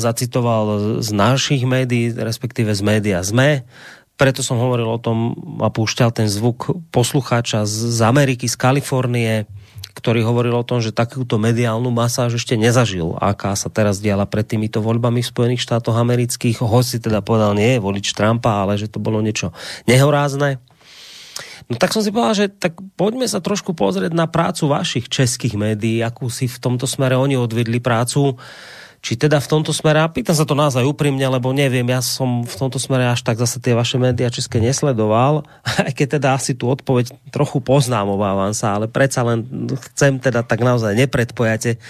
zacitoval 0.01 1.01
z 1.05 1.11
našich 1.13 1.63
médií, 1.69 2.13
respektíve 2.17 2.73
z 2.73 2.83
média 2.85 3.21
ZME, 3.21 3.69
preto 4.17 4.45
som 4.45 4.61
hovoril 4.61 4.87
o 4.87 5.03
tom 5.03 5.35
a 5.61 5.69
púšťal 5.73 6.15
ten 6.15 6.29
zvuk 6.31 6.73
poslucháča 6.95 7.67
z, 7.67 7.99
Ameriky, 8.05 8.47
z 8.47 8.55
Kalifornie, 8.55 9.51
ktorý 9.93 10.25
hovoril 10.25 10.57
o 10.57 10.65
tom, 10.65 10.81
že 10.81 10.95
takúto 10.95 11.37
mediálnu 11.37 11.93
masáž 11.93 12.41
ešte 12.41 12.57
nezažil, 12.57 13.13
aká 13.21 13.53
sa 13.53 13.69
teraz 13.69 14.01
diala 14.01 14.25
pred 14.25 14.47
týmito 14.47 14.81
voľbami 14.81 15.21
v 15.21 15.31
Spojených 15.33 15.65
štátoch 15.69 15.97
amerických. 15.99 16.65
Hoci 16.65 17.03
teda 17.03 17.21
povedal, 17.21 17.53
nie 17.53 17.77
je 17.77 17.85
volič 17.85 18.17
Trumpa, 18.17 18.65
ale 18.65 18.81
že 18.81 18.89
to 18.89 19.03
bolo 19.03 19.21
niečo 19.21 19.53
nehorázne. 19.85 20.63
No 21.71 21.79
tak 21.79 21.95
som 21.95 22.03
si 22.03 22.11
povedal, 22.11 22.35
že 22.35 22.47
tak 22.51 22.81
poďme 22.99 23.29
sa 23.29 23.39
trošku 23.39 23.77
pozrieť 23.77 24.13
na 24.17 24.27
prácu 24.27 24.69
vašich 24.69 25.07
českých 25.07 25.55
médií, 25.55 26.03
akú 26.03 26.27
si 26.33 26.51
v 26.51 26.59
tomto 26.59 26.89
smere 26.89 27.15
oni 27.15 27.39
odvedli 27.39 27.79
prácu. 27.79 28.41
Či 29.03 29.19
teda 29.19 29.43
v 29.43 29.51
tomto 29.51 29.75
smere, 29.75 29.99
a 29.99 30.07
pýtam 30.07 30.31
sa 30.31 30.47
to 30.47 30.55
naozaj 30.55 30.87
úprimne, 30.87 31.27
lebo 31.27 31.51
neviem, 31.51 31.83
ja 31.91 31.99
som 31.99 32.47
v 32.47 32.55
tomto 32.55 32.79
smere 32.79 33.11
až 33.11 33.27
tak 33.27 33.35
zase 33.35 33.59
tie 33.59 33.75
vaše 33.75 33.99
médiá 33.99 34.31
české 34.31 34.63
nesledoval, 34.63 35.43
aj 35.91 35.91
keď 35.91 36.23
teda 36.23 36.29
asi 36.39 36.55
tú 36.55 36.71
odpoveď 36.71 37.11
trochu 37.35 37.59
poznám, 37.59 38.15
obávam 38.15 38.55
sa, 38.55 38.79
ale 38.79 38.87
predsa 38.87 39.27
len 39.27 39.43
chcem 39.91 40.23
teda 40.23 40.47
tak 40.47 40.63
naozaj 40.63 40.95
nepredpojate 40.95 41.83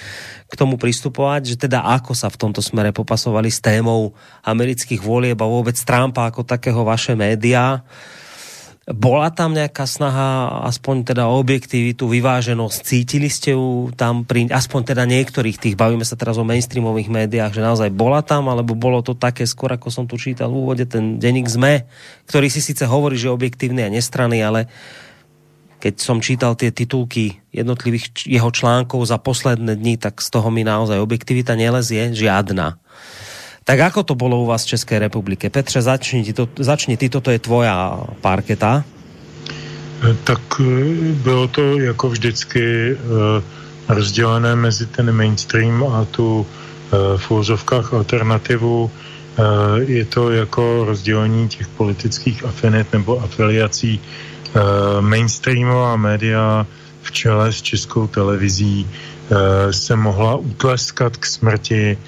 k 0.48 0.54
tomu 0.56 0.80
pristupovať, 0.80 1.52
že 1.52 1.56
teda 1.68 1.84
ako 1.84 2.16
sa 2.16 2.32
v 2.32 2.40
tomto 2.48 2.64
smere 2.64 2.96
popasovali 2.96 3.52
s 3.52 3.60
témou 3.60 4.16
amerických 4.48 5.04
volieb 5.04 5.36
a 5.36 5.48
vôbec 5.52 5.76
Trumpa 5.76 6.32
ako 6.32 6.48
takého 6.48 6.80
vaše 6.80 7.12
médiá. 7.12 7.84
Bola 8.82 9.30
tam 9.30 9.54
nejaká 9.54 9.86
snaha, 9.86 10.58
aspoň 10.66 11.14
teda 11.14 11.30
o 11.30 11.38
objektivitu, 11.38 12.10
vyváženosť, 12.10 12.82
cítili 12.82 13.30
ste 13.30 13.54
ju 13.54 13.94
tam 13.94 14.26
pri, 14.26 14.50
aspoň 14.50 14.90
teda 14.90 15.06
niektorých 15.06 15.54
tých, 15.54 15.78
bavíme 15.78 16.02
sa 16.02 16.18
teraz 16.18 16.34
o 16.34 16.42
mainstreamových 16.42 17.06
médiách, 17.06 17.54
že 17.54 17.62
naozaj 17.62 17.94
bola 17.94 18.26
tam, 18.26 18.50
alebo 18.50 18.74
bolo 18.74 18.98
to 18.98 19.14
také 19.14 19.46
skôr, 19.46 19.70
ako 19.78 19.86
som 19.86 20.10
tu 20.10 20.18
čítal 20.18 20.50
v 20.50 20.66
úvode, 20.66 20.82
ten 20.90 21.22
denník 21.22 21.46
ZME, 21.46 21.86
ktorý 22.26 22.50
si 22.50 22.58
síce 22.58 22.82
hovorí, 22.82 23.14
že 23.14 23.30
je 23.30 23.36
objektívny 23.38 23.86
a 23.86 23.92
nestranný, 23.94 24.42
ale 24.42 24.66
keď 25.78 26.02
som 26.02 26.18
čítal 26.18 26.58
tie 26.58 26.74
titulky 26.74 27.38
jednotlivých 27.54 28.26
jeho 28.26 28.50
článkov 28.50 29.06
za 29.06 29.18
posledné 29.18 29.78
dni, 29.78 29.94
tak 29.94 30.18
z 30.18 30.26
toho 30.26 30.50
mi 30.50 30.66
naozaj 30.66 30.98
objektivita 30.98 31.54
nelezie 31.54 32.10
žiadna. 32.10 32.82
Tak 33.64 33.78
ako 33.80 34.02
to 34.02 34.14
bolo 34.14 34.42
u 34.42 34.46
vás 34.46 34.64
v 34.64 34.74
České 34.74 34.98
republike? 34.98 35.50
Petře, 35.50 35.82
začni, 35.82 36.24
ty 36.24 36.32
to, 36.32 36.48
začni 36.58 36.96
ty, 36.96 37.08
toto 37.08 37.30
je 37.30 37.38
tvoja 37.38 38.00
parketa. 38.20 38.84
Tak 40.24 40.40
eh, 40.60 40.64
bylo 41.22 41.48
to 41.48 41.78
jako 41.78 42.08
vždycky 42.08 42.92
eh, 42.92 43.42
rozdělené 43.88 44.56
mezi 44.56 44.86
ten 44.86 45.12
mainstream 45.12 45.84
a 45.84 46.04
tu 46.04 46.46
v 47.16 47.30
úvozovkách 47.30 47.92
alternativu. 47.92 48.90
Je 49.86 50.04
to 50.04 50.30
jako 50.30 50.84
rozdělení 50.84 51.48
těch 51.48 51.68
politických 51.68 52.44
afinit 52.44 52.92
nebo 52.92 53.20
afiliací. 53.20 54.00
Mainstreamová 55.00 55.96
média 55.96 56.66
v 57.02 57.12
čele 57.12 57.52
s 57.52 57.62
českou 57.62 58.06
televizí 58.06 58.86
se 59.70 59.96
mohla 59.96 60.36
utleskat 60.36 61.16
k 61.16 61.26
smrti 61.26 61.98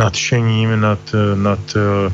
nadšením 0.00 0.80
nad, 0.80 0.98
nad 1.34 1.60
eh, 1.76 2.12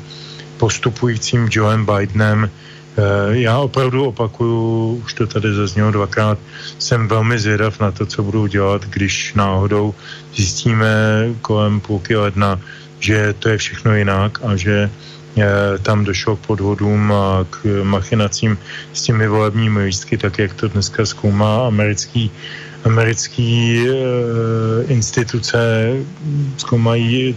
postupujícím 0.58 1.48
Joeem 1.50 1.86
Bidenem. 1.86 2.50
Eh, 2.50 3.38
Já 3.46 3.58
opravdu 3.58 4.04
opakuju, 4.10 5.02
už 5.04 5.14
to 5.14 5.26
tady 5.26 5.54
zaznělo 5.54 5.90
dvakrát, 5.90 6.38
jsem 6.78 7.08
velmi 7.08 7.38
zvědav 7.38 7.80
na 7.80 7.90
to, 7.90 8.06
co 8.06 8.22
budou 8.22 8.46
dělat, 8.46 8.82
když 8.90 9.34
náhodou 9.34 9.94
zjistíme 10.34 10.88
kolem 11.40 11.80
půlky 11.80 12.16
ledna, 12.16 12.58
že 12.98 13.34
to 13.38 13.48
je 13.48 13.56
všechno 13.58 13.94
jinak 13.94 14.42
a 14.42 14.56
že 14.56 14.90
tam 15.84 16.00
došlo 16.04 16.40
k 16.40 16.48
podvodům 16.48 17.12
a 17.12 17.44
k 17.44 17.84
machinacím 17.84 18.56
s 18.96 19.04
těmi 19.04 19.28
volebními 19.28 19.92
lístky, 19.92 20.16
tak 20.16 20.38
jak 20.38 20.56
to 20.56 20.72
dneska 20.72 21.04
zkoumá 21.04 21.68
americký 21.68 22.32
americký 22.86 23.82
e, 23.82 23.92
instituce 24.88 25.58
zkoumají, 26.56 27.36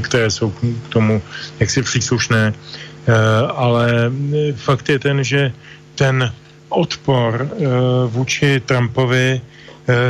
které 0.00 0.30
jsou 0.30 0.50
k 0.50 0.88
tomu 0.88 1.22
jaksi 1.60 1.82
příslušné, 1.82 2.52
e, 2.52 3.12
ale 3.46 4.12
fakt 4.56 4.88
je 4.88 4.98
ten, 4.98 5.24
že 5.24 5.52
ten 5.94 6.32
odpor 6.68 7.34
e, 7.44 7.66
vůči 8.06 8.60
Trumpovi 8.60 9.40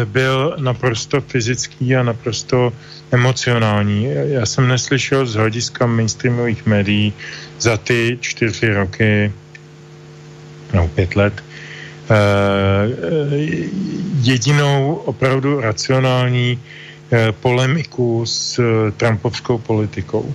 byl 0.04 0.56
naprosto 0.56 1.20
fyzický 1.20 1.96
a 1.96 2.02
naprosto 2.02 2.72
emocionální. 3.12 4.08
Já 4.08 4.46
jsem 4.46 4.68
neslyšel 4.68 5.26
z 5.26 5.34
hlediska 5.34 5.86
mainstreamových 5.86 6.66
médií 6.66 7.12
za 7.60 7.76
ty 7.76 8.18
čtyři 8.20 8.72
roky, 8.72 9.32
no 10.72 10.88
pět 10.88 11.16
let, 11.16 11.44
jedinou 14.22 14.94
opravdu 14.94 15.60
racionální 15.60 16.60
polemiku 17.30 18.26
s 18.26 18.60
Trumpovskou 18.96 19.58
politikou. 19.58 20.34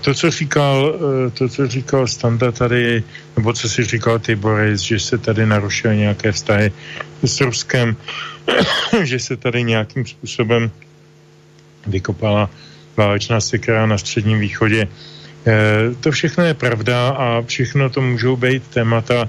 To, 0.00 0.14
co 0.14 0.30
říkal, 0.30 0.94
to, 1.34 1.48
co 1.48 1.66
říkal 1.66 2.06
Standa 2.06 2.52
tady, 2.52 3.02
nebo 3.36 3.52
co 3.52 3.68
si 3.68 3.84
říkal 3.84 4.18
ty 4.18 4.36
Boris, 4.36 4.80
že 4.80 4.98
se 4.98 5.18
tady 5.18 5.46
narušily 5.46 5.96
nějaké 5.96 6.32
vztahy 6.32 6.72
s 7.22 7.40
Ruskem, 7.40 7.96
že 9.02 9.18
se 9.18 9.36
tady 9.36 9.62
nějakým 9.62 10.06
způsobem 10.06 10.70
vykopala 11.86 12.50
válečná 12.96 13.40
sekera 13.40 13.86
na 13.86 13.98
středním 13.98 14.40
východě. 14.40 14.88
To 16.00 16.10
všechno 16.10 16.44
je 16.44 16.54
pravda 16.54 17.08
a 17.08 17.42
všechno 17.42 17.90
to 17.90 18.00
můžou 18.00 18.36
být 18.36 18.62
témata 18.68 19.28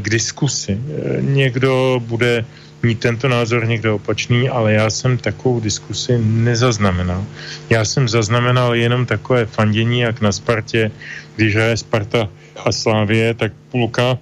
k 0.00 0.10
diskusi. 0.10 0.80
Někdo 1.20 2.02
bude 2.04 2.44
mít 2.82 3.00
tento 3.00 3.28
názor 3.28 3.66
někdo 3.66 3.94
opačný, 3.94 4.48
ale 4.48 4.72
já 4.72 4.90
jsem 4.90 5.18
takovou 5.18 5.60
diskusi 5.60 6.18
nezaznamenal. 6.18 7.24
Já 7.70 7.84
jsem 7.84 8.08
zaznamenal 8.08 8.74
jenom 8.74 9.06
takové 9.06 9.46
fandění, 9.46 10.00
jak 10.00 10.20
na 10.20 10.32
Spartě, 10.32 10.90
když 11.36 11.54
hraje 11.54 11.76
Sparta 11.76 12.28
a 12.64 12.72
Slávě, 12.72 13.34
tak 13.34 13.52
půlka 13.70 14.18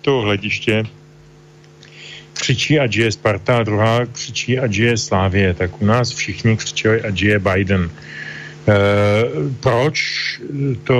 toho 0.00 0.20
hlediště 0.22 0.84
křičí, 2.34 2.78
ať 2.78 2.96
je 2.96 3.12
Sparta, 3.12 3.58
a 3.58 3.62
druhá 3.62 4.06
křičí, 4.06 4.58
ať 4.58 4.76
je 4.76 4.96
Slávě. 4.96 5.54
Tak 5.54 5.82
u 5.82 5.86
nás 5.86 6.12
všichni 6.12 6.56
křičeli, 6.56 7.02
ať 7.02 7.22
je 7.22 7.38
Biden. 7.38 7.90
E, 7.90 8.74
proč? 9.60 9.96
To 10.84 10.98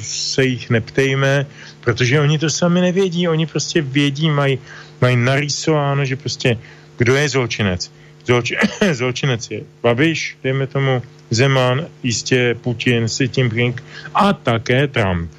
se 0.00 0.44
jich 0.44 0.70
neptejme, 0.70 1.46
protože 1.86 2.20
oni 2.20 2.38
to 2.38 2.50
sami 2.50 2.80
nevědí, 2.80 3.28
oni 3.28 3.46
prostě 3.46 3.82
vědí, 3.82 4.30
mají 4.30 4.58
mají 5.00 5.16
narýsováno, 5.16 6.04
že 6.04 6.16
prostě 6.16 6.58
kdo 6.98 7.14
je 7.14 7.28
zločinec. 7.28 7.90
Zloči, 8.26 8.56
zločinec 8.92 9.50
je 9.50 9.60
Babiš, 9.82 10.36
dejme 10.42 10.66
tomu, 10.66 11.02
Zeman, 11.30 11.86
jistě 12.02 12.58
Putin, 12.58 13.06
Xi 13.06 13.30
Jinping 13.36 13.84
a 14.14 14.32
také 14.32 14.86
Trump. 14.90 15.30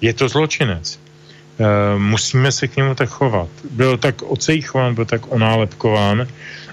Je 0.00 0.12
to 0.14 0.28
zločinec. 0.28 0.86
E, 0.94 0.98
musíme 1.98 2.52
se 2.52 2.68
k 2.68 2.76
němu 2.76 2.94
tak 2.94 3.08
chovat. 3.08 3.48
Byl 3.70 3.98
tak 3.98 4.22
ocejchován, 4.22 4.94
byl 4.94 5.04
tak 5.04 5.32
onálepkován. 5.32 6.26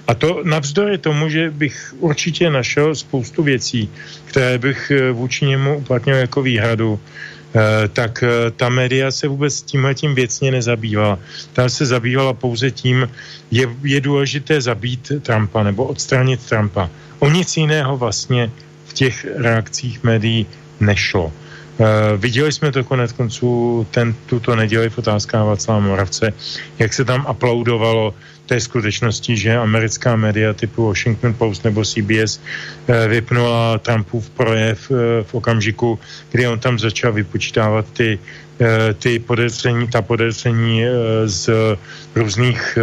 A 0.06 0.14
to 0.14 0.42
navzdory 0.44 0.98
tomu, 0.98 1.28
že 1.28 1.50
bych 1.50 1.94
určitě 1.98 2.50
našel 2.50 2.94
spoustu 2.94 3.42
věcí, 3.42 3.90
které 4.24 4.58
bych 4.58 4.90
eh, 4.90 5.10
vůči 5.10 5.46
němu 5.46 5.76
uplatnil 5.78 6.16
jako 6.16 6.42
výhradu, 6.42 7.00
tak 7.92 8.22
eh, 8.22 8.50
ta 8.50 8.68
média 8.68 9.10
se 9.10 9.28
vůbec 9.28 9.62
tímhle 9.62 9.94
tím 9.94 10.14
věcně 10.14 10.50
nezabývala. 10.50 11.18
Ta 11.52 11.68
se 11.68 11.86
zabývala 11.86 12.32
pouze 12.32 12.70
tím, 12.70 13.10
je, 13.50 13.68
je 13.82 14.00
důležité 14.00 14.60
zabít 14.60 15.12
Trumpa 15.22 15.62
nebo 15.62 15.84
odstranit 15.84 16.40
Trumpa. 16.48 16.90
O 17.18 17.30
nic 17.30 17.56
jiného 17.56 17.96
vlastně 17.96 18.50
v 18.86 18.92
těch 18.92 19.26
reakcích 19.36 20.02
médií 20.02 20.46
nešlo. 20.80 21.32
Uh, 21.80 21.86
viděli 22.16 22.52
jsme 22.52 22.72
to 22.72 22.84
konec 22.84 23.12
konců 23.12 23.86
ten, 23.90 24.14
tuto 24.26 24.56
neděli 24.56 24.90
v 24.90 24.98
otázkách 24.98 25.46
Václava 25.46 25.80
Moravce, 25.80 26.32
jak 26.78 26.92
se 26.92 27.04
tam 27.04 27.24
aplaudovalo 27.26 28.14
té 28.50 28.60
skutečnosti, 28.60 29.36
že 29.36 29.54
americká 29.54 30.18
média 30.18 30.50
typu 30.50 30.90
Washington 30.90 31.34
Post 31.38 31.62
nebo 31.62 31.86
CBS 31.86 32.42
eh, 32.42 33.08
vypnula 33.08 33.78
Trumpův 33.78 34.26
projev 34.34 34.90
eh, 34.90 35.22
v 35.22 35.30
okamžiku, 35.34 35.98
kdy 36.34 36.50
on 36.50 36.58
tam 36.58 36.74
začal 36.74 37.14
vypočítávat 37.14 37.86
ty, 37.94 38.18
eh, 38.58 38.90
ty 38.98 39.22
podezření, 39.22 39.86
ta 39.86 40.02
podezření 40.02 40.82
z 41.30 41.50
různých 42.14 42.78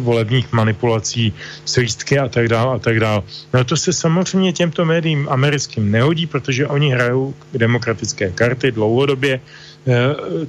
volebních 0.00 0.48
manipulací 0.52 1.28
s 1.64 1.76
lístky 1.76 2.16
a 2.16 2.32
tak 2.32 2.48
dále 2.48 2.76
a 2.76 2.78
tak 2.80 2.96
dále. 2.96 3.20
No 3.52 3.64
to 3.68 3.76
se 3.76 3.92
samozřejmě 3.92 4.52
těmto 4.56 4.88
médiím 4.88 5.28
americkým 5.28 5.92
nehodí, 5.92 6.24
protože 6.24 6.66
oni 6.72 6.96
hrajou 6.96 7.36
demokratické 7.52 8.32
karty 8.32 8.72
dlouhodobě, 8.72 9.40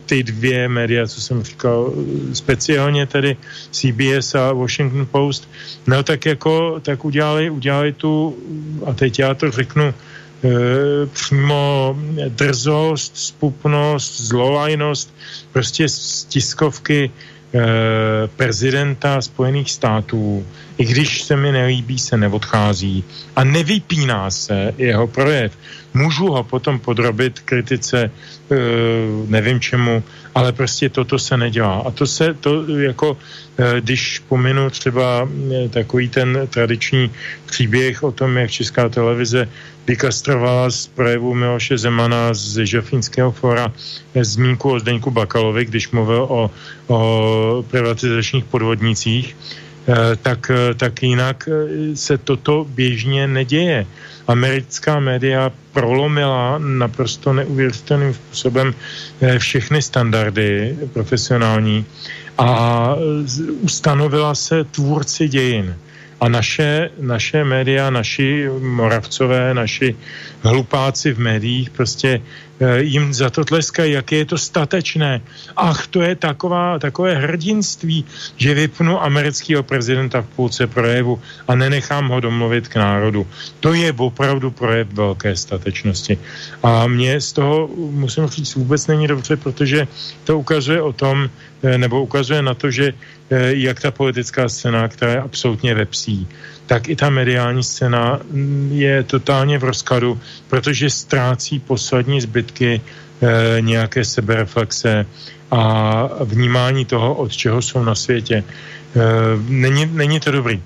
ty 0.05 0.23
dvě 0.23 0.69
média, 0.69 1.07
co 1.07 1.21
jsem 1.21 1.43
říkal, 1.43 1.93
speciálně 2.33 3.05
tedy 3.05 3.37
CBS 3.71 4.35
a 4.35 4.53
Washington 4.53 5.07
Post, 5.11 5.49
no 5.87 6.03
tak 6.03 6.25
jako, 6.25 6.79
tak 6.81 7.05
udělali, 7.05 7.49
udělali 7.49 7.93
tu, 7.93 8.37
a 8.85 8.93
teď 8.93 9.19
já 9.19 9.33
to 9.33 9.51
řeknu, 9.51 9.83
e, 9.83 9.93
přímo 11.13 11.97
drzost, 12.29 13.17
spupnost, 13.17 14.21
zlolajnost, 14.21 15.13
prostě 15.51 15.89
z 15.89 16.23
tiskovky 16.23 17.11
e, 17.53 17.61
prezidenta 18.27 19.21
Spojených 19.21 19.71
států, 19.71 20.45
i 20.77 20.85
když 20.85 21.21
se 21.21 21.35
mi 21.35 21.51
nelíbí, 21.51 21.99
se 21.99 22.17
neodchází 22.17 23.03
a 23.35 23.43
nevypíná 23.43 24.31
se 24.31 24.73
jeho 24.77 25.07
projev. 25.07 25.57
Můžu 25.93 26.27
ho 26.27 26.43
potom 26.43 26.79
podrobit 26.79 27.39
kritice 27.39 28.11
Eh, 28.51 28.55
nevím 29.27 29.59
čemu, 29.59 30.03
ale 30.35 30.51
prostě 30.51 30.89
toto 30.89 31.19
se 31.19 31.37
nedělá. 31.37 31.83
A 31.87 31.91
to 31.91 32.07
se, 32.07 32.33
to 32.33 32.67
jako, 32.67 33.17
eh, 33.57 33.81
když 33.81 34.19
pominu 34.19 34.69
třeba 34.69 35.23
eh, 35.23 35.69
takový 35.69 36.09
ten 36.09 36.47
tradiční 36.49 37.11
příběh 37.45 38.03
o 38.03 38.11
tom, 38.11 38.37
jak 38.37 38.51
Česká 38.51 38.89
televize 38.89 39.47
vykastrovala 39.87 40.69
z 40.69 40.87
projevu 40.87 41.33
Miloše 41.33 41.77
Zemana 41.77 42.33
z 42.33 42.65
Žofínského 42.65 43.31
fora 43.31 43.73
zmínku 44.11 44.71
o 44.71 44.79
Zdeňku 44.79 45.11
Bakalovi, 45.11 45.65
když 45.65 45.91
mluvil 45.91 46.27
o, 46.29 46.51
o 46.87 46.99
privatizačních 47.71 48.43
podvodnicích, 48.43 49.35
tak, 50.21 50.51
tak 50.77 51.03
jinak 51.03 51.49
se 51.93 52.17
toto 52.17 52.65
běžně 52.69 53.27
neděje 53.27 53.85
americká 54.27 54.99
média 54.99 55.51
prolomila 55.71 56.57
naprosto 56.57 57.33
neuvěřitelným 57.33 58.13
způsobem 58.13 58.73
eh, 59.21 59.39
všechny 59.39 59.81
standardy 59.81 60.77
profesionální 60.93 61.85
a 62.37 62.95
ustanovila 63.61 64.35
se 64.35 64.63
tvůrci 64.63 65.27
dějin. 65.27 65.75
A 66.21 66.29
naše, 66.29 66.89
naše 66.99 67.43
média, 67.43 67.89
naši 67.89 68.49
moravcové, 68.59 69.53
naši 69.53 69.95
hlupáci 70.41 71.13
v 71.13 71.19
médiích 71.19 71.69
prostě 71.69 72.21
Eh, 72.52 72.52
jim 72.77 73.13
za 73.13 73.29
to 73.29 73.45
tleskají, 73.45 73.91
jak 73.91 74.11
je 74.11 74.25
to 74.25 74.37
statečné. 74.37 75.21
Ach, 75.55 75.87
to 75.87 76.01
je 76.01 76.15
taková, 76.15 76.79
takové 76.79 77.15
hrdinství, 77.15 78.05
že 78.37 78.53
vypnu 78.53 79.03
amerického 79.03 79.63
prezidenta 79.63 80.21
v 80.21 80.27
půlce 80.35 80.67
projevu 80.67 81.21
a 81.47 81.55
nenechám 81.55 82.07
ho 82.09 82.19
domluvit 82.19 82.67
k 82.67 82.75
národu. 82.75 83.27
To 83.59 83.73
je 83.73 83.93
opravdu 83.93 84.51
projev 84.51 84.87
velké 84.93 85.35
statečnosti. 85.35 86.17
A 86.63 86.87
mně 86.87 87.21
z 87.21 87.33
toho, 87.33 87.69
musím 87.77 88.27
říct, 88.27 88.55
vůbec 88.55 88.87
není 88.87 89.07
dobře, 89.07 89.37
protože 89.37 89.87
to 90.23 90.39
ukazuje 90.39 90.81
o 90.81 90.93
tom, 90.93 91.29
eh, 91.63 91.77
nebo 91.77 92.03
ukazuje 92.03 92.41
na 92.41 92.53
to, 92.53 92.71
že 92.71 92.93
eh, 93.29 93.55
jak 93.55 93.81
ta 93.81 93.91
politická 93.91 94.49
scéna, 94.49 94.87
která 94.87 95.11
je 95.11 95.21
absolutně 95.21 95.75
vepsí, 95.75 96.27
tak 96.67 96.89
i 96.89 96.95
ta 96.95 97.09
mediální 97.09 97.63
scéna 97.63 98.19
mm, 98.31 98.69
je 98.73 99.03
totálně 99.03 99.57
v 99.57 99.63
rozkladu, 99.63 100.19
protože 100.47 100.89
ztrácí 100.89 101.59
poslední 101.59 102.21
zbytky 102.21 102.81
e, 102.81 103.61
nějaké 103.61 104.05
sebereflexe 104.05 105.05
a 105.51 106.09
vnímání 106.23 106.85
toho, 106.85 107.13
od 107.15 107.31
čeho 107.31 107.61
jsou 107.61 107.83
na 107.83 107.95
světě. 107.95 108.35
E, 108.35 108.43
není, 109.47 109.85
není 109.85 110.19
to 110.19 110.31
dobrý. 110.31 110.55
E, 110.61 110.63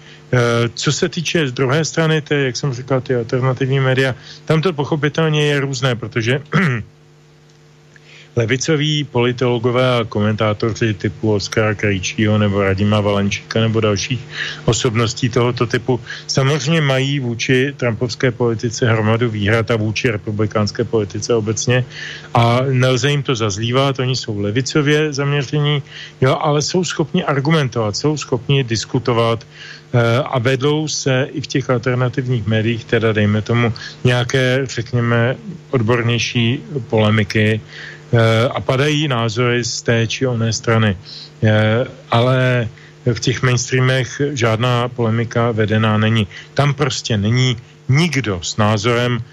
co 0.74 0.92
se 0.92 1.10
týče 1.10 1.48
z 1.48 1.52
druhé 1.52 1.86
strany, 1.86 2.22
ty, 2.22 2.44
jak 2.44 2.56
jsem 2.58 2.74
říkal, 2.74 3.02
ty 3.02 3.16
alternativní 3.16 3.80
média, 3.80 4.16
tam 4.46 4.62
to 4.62 4.74
pochopitelně 4.74 5.46
je 5.46 5.60
různé, 5.60 5.96
protože 5.96 6.42
levicoví 8.38 9.04
politologové 9.04 10.00
a 10.00 10.04
komentátoři 10.04 10.94
typu 10.94 11.34
Oskara 11.34 11.74
Krejčího 11.74 12.38
nebo 12.38 12.64
Radima 12.64 13.02
Valenčíka 13.02 13.62
nebo 13.62 13.82
dalších 13.82 14.22
osobností 14.66 15.30
tohoto 15.30 15.66
typu 15.68 16.00
samozřejmě 16.28 16.82
mají 16.82 17.20
vůči 17.20 17.74
trumpovské 17.78 18.32
politice 18.32 18.86
hromadu 18.86 19.30
výhrad 19.30 19.72
a 19.72 19.76
vůči 19.76 20.12
republikánské 20.12 20.84
politice 20.84 21.34
obecně. 21.34 21.86
A 22.34 22.62
nelze 22.70 23.10
jim 23.10 23.24
to 23.24 23.36
zazlívat, 23.36 24.00
oni 24.00 24.16
jsou 24.16 24.40
levicově 24.40 25.14
zaměření, 25.14 25.84
jo, 26.22 26.38
ale 26.42 26.62
jsou 26.62 26.84
schopni 26.84 27.24
argumentovat, 27.24 27.98
jsou 27.98 28.18
schopni 28.18 28.64
diskutovat 28.64 29.42
eh, 29.94 30.22
a 30.22 30.40
vedou 30.40 30.88
se 30.88 31.28
i 31.34 31.42
v 31.42 31.48
těch 31.48 31.70
alternativních 31.70 32.48
médiích, 32.48 32.86
teda 32.86 33.14
dejme 33.14 33.42
tomu 33.42 33.74
nějaké, 34.04 34.62
řekněme, 34.70 35.36
odbornější 35.72 36.60
polemiky 36.90 37.62
a 38.52 38.60
padají 38.62 39.08
názory 39.08 39.64
z 39.64 39.82
té 39.82 40.08
či 40.08 40.28
oné 40.28 40.54
strany. 40.54 40.98
Eh, 41.44 41.86
ale 42.12 42.68
v 43.14 43.20
těch 43.20 43.42
mainstreamech 43.42 44.22
žádná 44.34 44.88
polemika 44.88 45.52
vedená 45.52 45.98
není. 45.98 46.28
Tam 46.54 46.74
prostě 46.74 47.18
není 47.18 47.58
nikdo 47.90 48.40
s 48.44 48.58
názorem, 48.58 49.24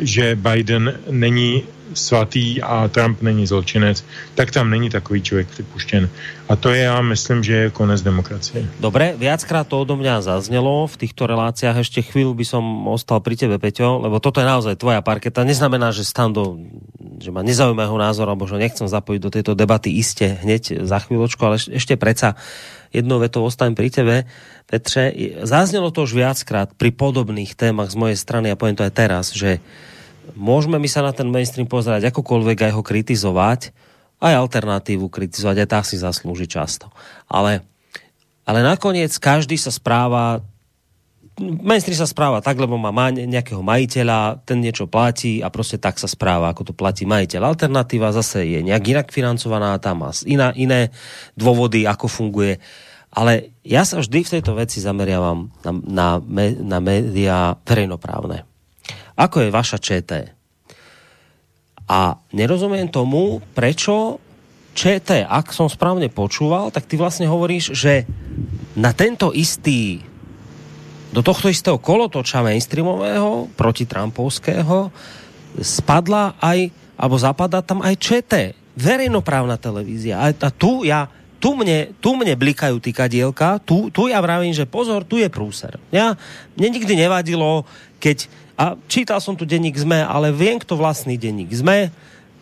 že 0.00 0.36
Biden 0.36 1.00
není 1.10 1.62
svatý 1.94 2.62
a 2.62 2.88
Trump 2.88 3.22
není 3.22 3.46
zločinec, 3.46 4.04
tak 4.34 4.50
tam 4.50 4.70
není 4.70 4.90
takový 4.90 5.22
člověk 5.22 5.48
připuštěn. 5.48 6.08
A 6.48 6.56
to 6.56 6.70
je, 6.70 6.84
já 6.84 7.00
myslím, 7.00 7.40
že 7.44 7.52
je 7.52 7.70
konec 7.70 8.02
demokracie. 8.02 8.68
Dobre, 8.80 9.16
viackrát 9.16 9.64
to 9.64 9.80
odo 9.80 9.96
mňa 9.96 10.20
zaznelo 10.20 10.84
v 10.84 10.96
týchto 11.00 11.24
reláciách. 11.24 11.80
Ešte 11.80 12.04
chvíľu 12.04 12.36
by 12.36 12.44
som 12.44 12.64
ostal 12.84 13.24
pri 13.24 13.32
tebe, 13.40 13.56
Peťo, 13.56 14.04
lebo 14.04 14.20
toto 14.20 14.44
je 14.44 14.46
naozaj 14.46 14.76
tvoja 14.76 15.00
parketa. 15.00 15.40
Neznamená, 15.40 15.88
že 15.96 16.04
stando, 16.04 16.60
že 17.16 17.32
ma 17.32 17.40
nezaujíma 17.40 17.88
názor, 17.88 18.28
alebo 18.28 18.44
že 18.44 18.60
nechcem 18.60 18.84
zapojiť 18.84 19.20
do 19.24 19.32
tejto 19.32 19.52
debaty 19.56 19.88
iste 19.96 20.36
hneď 20.44 20.84
za 20.84 21.00
chvíľočku, 21.00 21.40
ale 21.48 21.56
ešte 21.56 21.96
predsa 21.96 22.36
jednou 22.92 23.24
vetou 23.24 23.40
ostanem 23.40 23.72
pri 23.72 23.88
tebe. 23.88 24.16
Petře, 24.68 25.16
zaznelo 25.48 25.88
to 25.90 26.04
už 26.04 26.12
viackrát 26.12 26.76
pri 26.76 26.92
podobných 26.92 27.56
témach 27.56 27.88
z 27.88 27.96
mojej 27.96 28.18
strany 28.20 28.52
a 28.52 28.58
poviem 28.60 28.76
to 28.76 28.84
aj 28.84 28.92
teraz, 28.92 29.32
že 29.32 29.64
môžeme 30.32 30.80
my 30.80 30.88
sa 30.88 31.04
na 31.04 31.12
ten 31.12 31.28
mainstream 31.28 31.68
pozerať 31.68 32.08
akokoľvek 32.08 32.70
aj 32.70 32.72
ho 32.72 32.82
kritizovať, 32.82 33.60
aj 34.24 34.34
alternatívu 34.40 35.12
kritizovať, 35.12 35.56
aj 35.64 35.68
tá 35.68 35.80
si 35.84 36.00
zaslúži 36.00 36.48
často. 36.48 36.88
Ale, 37.28 37.60
ale 38.48 38.64
nakoniec 38.64 39.12
každý 39.20 39.60
sa 39.60 39.68
správa 39.68 40.40
mainstream 41.40 41.98
sa 41.98 42.06
správa 42.06 42.38
tak, 42.38 42.62
lebo 42.62 42.78
má 42.78 42.94
nejakého 43.10 43.58
majiteľa, 43.58 44.46
ten 44.46 44.62
niečo 44.62 44.86
platí 44.86 45.42
a 45.42 45.50
prostě 45.50 45.78
tak 45.78 45.98
sa 45.98 46.06
správa, 46.06 46.48
ako 46.54 46.70
to 46.70 46.72
platí 46.72 47.02
majiteľ. 47.06 47.42
Alternatíva 47.42 48.14
zase 48.14 48.46
je 48.46 48.62
nejak 48.62 48.84
inak 48.86 49.08
financovaná, 49.10 49.78
tam 49.82 50.06
má 50.06 50.10
iná, 50.30 50.54
iné 50.54 50.94
dôvody, 51.34 51.90
ako 51.90 52.06
funguje. 52.06 52.62
Ale 53.14 53.54
ja 53.66 53.82
sa 53.82 53.98
vždy 53.98 54.26
v 54.26 54.32
tejto 54.38 54.54
veci 54.54 54.78
zameriavam 54.78 55.50
na, 55.66 55.72
na, 55.74 56.08
na 56.62 56.78
médiá 56.78 57.58
verejnoprávne 57.66 58.53
ako 59.14 59.46
je 59.46 59.50
vaša 59.54 59.78
ČT. 59.78 60.10
A 61.84 62.16
nerozumiem 62.32 62.88
tomu, 62.88 63.44
prečo 63.52 64.18
ČT, 64.74 65.22
ak 65.22 65.54
som 65.54 65.70
správne 65.70 66.10
počúval, 66.10 66.74
tak 66.74 66.88
ty 66.90 66.98
vlastne 66.98 67.30
hovoríš, 67.30 67.76
že 67.76 68.08
na 68.74 68.90
tento 68.90 69.30
istý 69.30 70.02
do 71.14 71.22
tohto 71.22 71.46
istého 71.46 71.78
kolotoča 71.78 72.42
mainstreamového 72.42 73.46
proti 73.54 73.86
Trumpovského 73.86 74.90
spadla 75.62 76.34
aj, 76.42 76.74
alebo 76.98 77.14
zapadá 77.14 77.62
tam 77.62 77.86
aj 77.86 77.94
ČT, 78.02 78.32
verejnoprávna 78.74 79.54
televízia. 79.54 80.18
A, 80.18 80.34
a 80.34 80.48
tu 80.50 80.82
ja, 80.82 81.06
tu 81.38 81.54
mne, 81.54 81.94
tu 82.02 82.18
mne 82.18 82.34
blikajú 82.34 82.82
ty 82.82 82.90
kadielka, 82.90 83.62
tu, 83.62 83.94
tu 83.94 84.10
ja 84.10 84.18
vravím, 84.18 84.50
že 84.50 84.66
pozor, 84.66 85.06
tu 85.06 85.22
je 85.22 85.30
prúser. 85.30 85.78
Ja, 85.94 86.18
mne 86.58 86.68
nikdy 86.74 86.98
nevadilo, 86.98 87.62
keď 88.02 88.26
a 88.54 88.78
čítal 88.86 89.18
som 89.18 89.34
tu 89.34 89.42
denník 89.42 89.74
ZME, 89.74 90.06
ale 90.06 90.30
viem, 90.30 90.62
kto 90.62 90.78
vlastný 90.78 91.18
denník 91.18 91.50
ZME, 91.50 91.90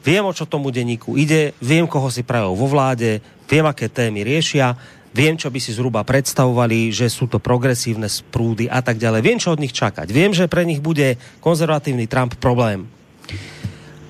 viem, 0.05 0.25
o 0.27 0.33
čo 0.37 0.45
tomu 0.45 0.69
denníku 0.69 1.17
ide, 1.17 1.57
viem, 1.63 1.89
koho 1.89 2.13
si 2.13 2.21
prajú 2.21 2.53
vo 2.53 2.69
vláde, 2.69 3.25
viem, 3.49 3.65
aké 3.65 3.89
témy 3.89 4.21
riešia, 4.21 4.77
viem, 5.17 5.41
čo 5.41 5.49
by 5.49 5.61
si 5.61 5.73
zhruba 5.73 6.05
predstavovali, 6.05 6.93
že 6.93 7.09
sú 7.09 7.29
to 7.29 7.41
progresívne 7.41 8.09
sprúdy 8.09 8.69
a 8.69 8.85
tak 8.85 9.01
ďalej. 9.01 9.21
Viem, 9.25 9.41
čo 9.41 9.57
od 9.57 9.61
nich 9.61 9.73
čakať. 9.73 10.09
Viem, 10.13 10.37
že 10.37 10.49
pre 10.53 10.69
nich 10.69 10.85
bude 10.85 11.17
konzervatívny 11.41 12.05
Trump 12.09 12.37
problém. 12.37 12.89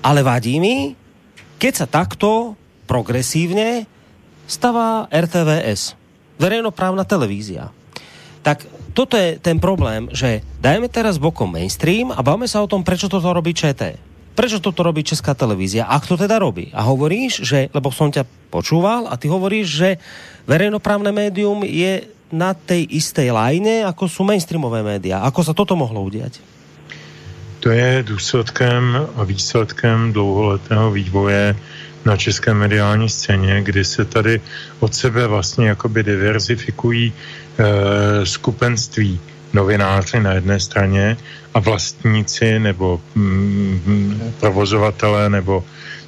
Ale 0.03 0.19
vadí 0.27 0.59
mi, 0.59 0.95
keď 1.55 1.73
sa 1.75 1.87
takto 1.87 2.59
progresívne 2.83 3.87
stavá 4.43 5.07
RTVS, 5.07 5.95
verejnoprávna 6.35 7.07
televízia. 7.07 7.71
Tak 8.43 8.67
toto 8.93 9.17
je 9.17 9.41
ten 9.41 9.57
problém, 9.57 10.07
že 10.13 10.45
dajme 10.61 10.87
teraz 10.87 11.17
bokom 11.17 11.49
mainstream 11.49 12.13
a 12.13 12.21
bavme 12.21 12.45
sa 12.45 12.61
o 12.61 12.69
tom, 12.69 12.85
prečo 12.85 13.09
toto 13.09 13.33
robí 13.33 13.51
ČT. 13.51 13.97
Prečo 14.33 14.57
toto 14.57 14.81
robí 14.81 15.05
Česká 15.05 15.37
televízia? 15.37 15.85
Ak 15.85 16.09
to 16.09 16.17
teda 16.17 16.41
robí. 16.41 16.73
A 16.73 16.81
hovoríš, 16.81 17.45
že, 17.45 17.69
lebo 17.69 17.93
som 17.93 18.09
ťa 18.09 18.25
počúval 18.49 19.05
a 19.05 19.13
ty 19.13 19.29
hovoríš, 19.29 19.67
že 19.69 19.89
verejnoprávne 20.49 21.13
médium 21.13 21.61
je 21.61 22.09
na 22.33 22.57
tej 22.57 22.89
istej 22.89 23.29
lajne, 23.29 23.85
ako 23.85 24.09
sú 24.09 24.25
mainstreamové 24.25 24.81
média. 24.81 25.21
Ako 25.21 25.45
sa 25.45 25.53
toto 25.53 25.77
mohlo 25.77 26.01
udiať? 26.01 26.41
To 27.61 27.69
je 27.69 28.03
důsledkem 28.03 29.07
a 29.15 29.21
výsledkem 29.23 30.13
dlouholetého 30.13 30.91
vývoje 30.91 31.55
na 32.05 32.17
české 32.17 32.53
mediální 32.53 33.09
scéně, 33.09 33.61
kdy 33.61 33.85
se 33.85 34.05
tady 34.05 34.41
od 34.79 34.95
sebe 34.95 35.27
vlastně 35.27 35.67
jakoby 35.67 36.03
diverzifikují 36.03 37.13
skupenství 38.23 39.19
novináři 39.53 40.19
na 40.19 40.33
jedné 40.33 40.59
straně 40.59 41.17
a 41.53 41.59
vlastníci 41.59 42.59
nebo 42.59 43.01
mm, 43.15 44.33
provozovatele 44.39 45.29
nebo, 45.29 45.63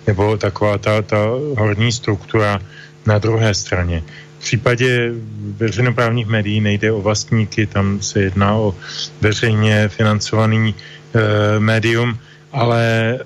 nebo 0.08 0.38
taková 0.38 0.78
ta, 0.78 1.02
ta 1.02 1.18
horní 1.58 1.92
struktura 1.92 2.62
na 3.06 3.18
druhé 3.18 3.54
straně. 3.54 4.04
V 4.38 4.42
případě 4.42 5.12
veřejnoprávních 5.58 6.28
médií 6.28 6.62
nejde 6.62 6.92
o 6.92 7.02
vlastníky, 7.02 7.66
tam 7.66 8.02
se 8.02 8.22
jedná 8.22 8.54
o 8.56 8.76
veřejně 9.22 9.90
financovaný 9.90 10.76
e, 10.76 11.60
médium, 11.60 12.18
ale 12.54 12.84
e, 12.84 13.18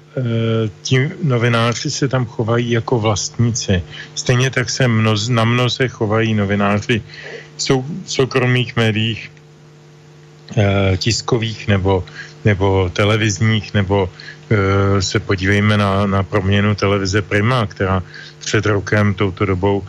ti 0.82 1.12
novináři 1.24 1.92
se 1.92 2.08
tam 2.08 2.26
chovají 2.26 2.72
jako 2.72 3.00
vlastníci. 3.00 3.84
Stejně 4.16 4.50
tak 4.52 4.70
se 4.70 4.88
mnoz, 4.88 5.30
na 5.30 5.44
mnoze 5.44 5.88
chovají 5.88 6.34
novináři 6.34 7.02
sou, 7.62 7.86
soukromých 8.06 8.76
médiích, 8.76 9.32
e, 10.58 10.98
tiskových 10.98 11.68
nebo, 11.68 12.04
nebo 12.46 12.90
televizních, 12.94 13.74
nebo 13.74 14.10
e, 14.10 15.02
se 15.02 15.20
podívejme 15.20 15.78
na, 15.78 16.06
na 16.06 16.24
proměnu 16.24 16.76
televize 16.76 17.22
Prima, 17.22 17.66
která 17.66 18.04
před 18.40 18.66
rokem 18.66 19.14
touto 19.14 19.46
dobou 19.46 19.84
e, 19.84 19.88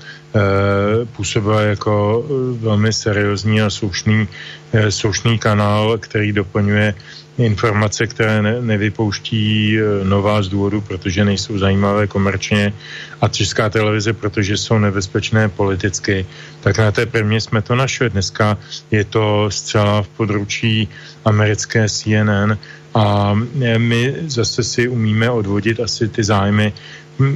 působila 1.07 1.63
jako 1.63 2.25
velmi 2.61 2.93
seriózní 2.93 3.63
a 3.63 3.71
slušný, 3.71 4.29
e, 4.73 4.91
slušný 4.91 5.39
kanál, 5.39 5.99
který 5.99 6.33
doplňuje 6.33 6.95
informace, 7.41 8.07
které 8.07 8.43
ne, 8.43 8.63
nevypouští 8.63 9.79
e, 9.79 10.05
nová 10.05 10.43
z 10.43 10.49
důvodu, 10.49 10.81
protože 10.81 11.25
nejsou 11.25 11.59
zajímavé 11.59 12.07
komerčně 12.07 12.73
a 13.21 13.29
česká 13.29 13.71
televize, 13.71 14.13
protože 14.13 14.57
jsou 14.57 14.79
nebezpečné 14.79 15.49
politicky, 15.49 16.27
tak 16.61 16.79
na 16.79 16.93
té 16.93 17.07
prvně 17.07 17.41
jsme 17.41 17.63
to 17.63 17.75
našli. 17.75 18.11
Dneska 18.11 18.59
je 18.91 19.05
to 19.05 19.51
zcela 19.51 20.03
v 20.03 20.09
područí 20.09 20.89
americké 21.25 21.89
CNN 21.89 22.59
a 22.95 23.35
e, 23.63 23.79
my 23.79 24.15
zase 24.27 24.65
si 24.65 24.89
umíme 24.89 25.31
odvodit 25.31 25.81
asi 25.81 26.09
ty 26.09 26.25
zájmy. 26.25 26.73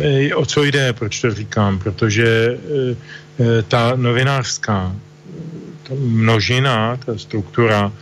E, 0.01 0.35
o 0.35 0.47
co 0.47 0.65
jde, 0.65 0.93
proč 0.93 1.21
to 1.21 1.35
říkám? 1.35 1.79
Protože 1.79 2.59
ta 3.69 3.93
novinářská 3.97 4.95
množina, 5.91 6.97
ta 6.97 7.19
struktura 7.19 7.93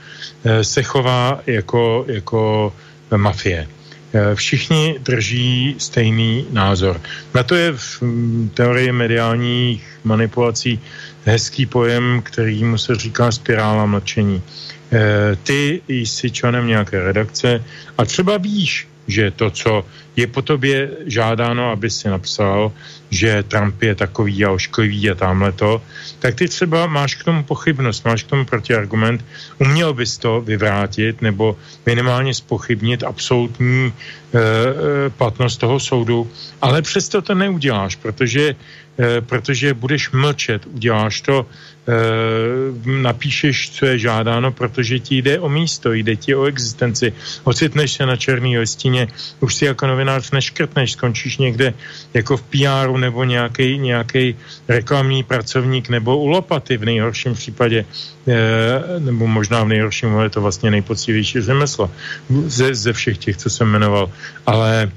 se 0.62 0.82
chová 0.82 1.40
jako, 1.46 2.04
jako 2.08 2.72
mafie. 3.16 3.68
Eh, 4.14 4.34
všichni 4.34 4.98
drží 5.00 5.74
stejný 5.78 6.46
názor. 6.50 7.00
Na 7.34 7.42
to 7.42 7.54
je 7.54 7.72
v 7.72 8.02
mm, 8.02 8.50
teorii 8.54 8.92
mediálních 8.92 10.00
manipulací 10.04 10.80
hezký 11.24 11.66
pojem, 11.66 12.20
který 12.24 12.64
mu 12.64 12.78
se 12.78 12.94
říká 12.94 13.32
spirála 13.32 13.86
mlčení. 13.86 14.42
Eh, 14.92 15.36
ty 15.42 15.80
jsi 15.88 16.30
členem 16.30 16.66
nějaké 16.66 17.00
redakce 17.00 17.64
a 17.98 18.04
třeba 18.04 18.36
víš, 18.36 18.88
že 19.06 19.30
to, 19.30 19.50
co 19.50 19.84
je 20.16 20.26
po 20.26 20.42
tobě 20.42 20.90
žádáno, 21.06 21.70
aby 21.70 21.90
si 21.90 22.08
napsal, 22.08 22.72
že 23.10 23.42
Trump 23.42 23.82
je 23.82 23.94
takový 23.94 24.44
a 24.44 24.50
ošklivý 24.50 25.10
a 25.10 25.14
tamhle 25.14 25.52
to, 25.52 25.82
tak 26.18 26.34
ty 26.34 26.48
třeba 26.48 26.86
máš 26.86 27.14
k 27.14 27.24
tomu 27.24 27.42
pochybnost, 27.42 28.04
máš 28.04 28.22
k 28.22 28.26
tomu 28.26 28.44
protiargument, 28.44 29.24
uměl 29.58 29.94
bys 29.94 30.18
to 30.18 30.40
vyvrátit 30.40 31.22
nebo 31.22 31.56
minimálně 31.86 32.34
spochybnit 32.34 33.04
absolutní 33.04 33.92
e, 33.92 35.10
platnost 35.10 35.56
toho 35.56 35.80
soudu, 35.80 36.30
ale 36.60 36.82
přesto 36.82 37.22
to 37.22 37.34
neuděláš, 37.34 37.96
protože, 37.96 38.54
protože 39.20 39.74
budeš 39.74 40.10
mlčet, 40.10 40.66
uděláš 40.66 41.20
to 41.20 41.46
e, 41.46 41.92
napíšeš, 42.84 43.70
co 43.70 43.86
je 43.86 43.98
žádáno, 43.98 44.52
protože 44.52 44.98
ti 44.98 45.16
jde 45.16 45.40
o 45.40 45.48
místo, 45.48 45.92
jde 45.92 46.16
ti 46.16 46.34
o 46.34 46.44
existenci. 46.44 47.12
Ocitneš 47.44 47.92
se 47.92 48.06
na 48.06 48.16
černý 48.16 48.58
listině, 48.58 49.08
už 49.40 49.54
si 49.54 49.64
jako 49.64 49.86
novinář 49.86 50.30
neškrtneš, 50.30 50.92
skončíš 50.92 51.38
někde 51.38 51.74
jako 52.14 52.36
v 52.36 52.42
PR 52.42 52.90
nebo 52.96 53.24
nějaký 53.24 53.78
nějaký 53.78 54.36
reklamní 54.68 55.22
pracovník 55.24 55.88
nebo 55.88 56.18
u 56.18 56.26
lopaty 56.26 56.76
v 56.76 56.84
nejhorším 56.84 57.34
případě, 57.34 57.84
e, 58.28 59.00
nebo 59.00 59.26
možná 59.26 59.64
v 59.64 59.68
nejhorším, 59.68 60.14
ale 60.14 60.24
je 60.24 60.30
to 60.30 60.40
vlastně 60.40 60.70
nejpoctivější 60.70 61.40
řemeslo 61.40 61.90
ze, 62.46 62.74
ze 62.74 62.92
všech 62.92 63.18
těch, 63.18 63.36
co 63.36 63.50
jsem 63.50 63.68
jmenoval. 63.68 64.12
Ale 64.46 64.92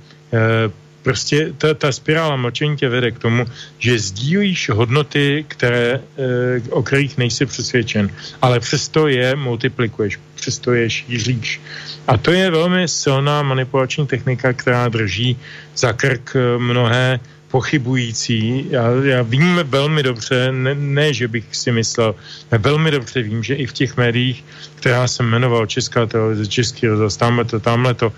prostě 1.06 1.54
ta, 1.58 1.74
ta 1.74 1.92
spirála 1.92 2.36
mlčení 2.36 2.78
tě 2.78 2.90
vede 2.90 3.12
k 3.12 3.22
tomu, 3.22 3.46
že 3.78 4.00
sdílíš 4.00 4.70
hodnoty, 4.70 5.46
které, 5.48 6.02
e, 6.18 6.62
o 6.74 6.82
kterých 6.82 7.18
nejsi 7.18 7.46
přesvědčen, 7.46 8.10
ale 8.42 8.60
přesto 8.60 9.08
je 9.08 9.36
multiplikuješ, 9.38 10.18
přesto 10.36 10.74
je 10.74 10.90
šíříš. 10.90 11.62
A 12.08 12.18
to 12.18 12.32
je 12.32 12.52
velmi 12.52 12.88
silná 12.88 13.46
manipulační 13.46 14.08
technika, 14.08 14.54
která 14.54 14.90
drží 14.90 15.38
za 15.78 15.94
krk 15.94 16.34
eh, 16.36 16.58
mnohé 16.58 17.20
pochybující. 17.48 18.68
Já, 18.70 18.84
já 19.04 19.22
vím 19.22 19.60
velmi 19.64 20.04
dobře, 20.04 20.52
ne, 20.52 20.76
ne, 20.76 21.14
že 21.14 21.28
bych 21.28 21.46
si 21.56 21.72
myslel, 21.72 22.16
ale 22.52 22.60
velmi 22.60 22.92
dobře 22.92 23.22
vím, 23.22 23.44
že 23.44 23.56
i 23.56 23.66
v 23.66 23.74
těch 23.74 23.98
médiích, 23.98 24.44
která 24.76 25.08
jsem 25.08 25.26
jmenoval, 25.26 25.66
Česká 25.66 26.06
televize, 26.06 26.48
Český 26.48 26.88
rozhlas, 26.88 27.18
tamhle 27.18 27.46
to, 27.46 27.60
tamhle 27.60 27.94
to, 27.94 28.12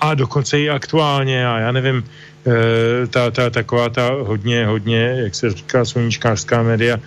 a 0.00 0.14
dokonce 0.14 0.60
i 0.60 0.70
aktuálně, 0.70 1.46
a 1.46 1.58
já 1.58 1.72
nevím, 1.72 2.04
e, 2.46 3.06
ta, 3.06 3.30
ta, 3.30 3.50
taková 3.50 3.88
ta 3.88 4.10
hodně, 4.20 4.66
hodně, 4.66 5.14
jak 5.24 5.34
se 5.34 5.50
říká, 5.50 5.84
sluníčkářská 5.84 6.62
média, 6.62 6.98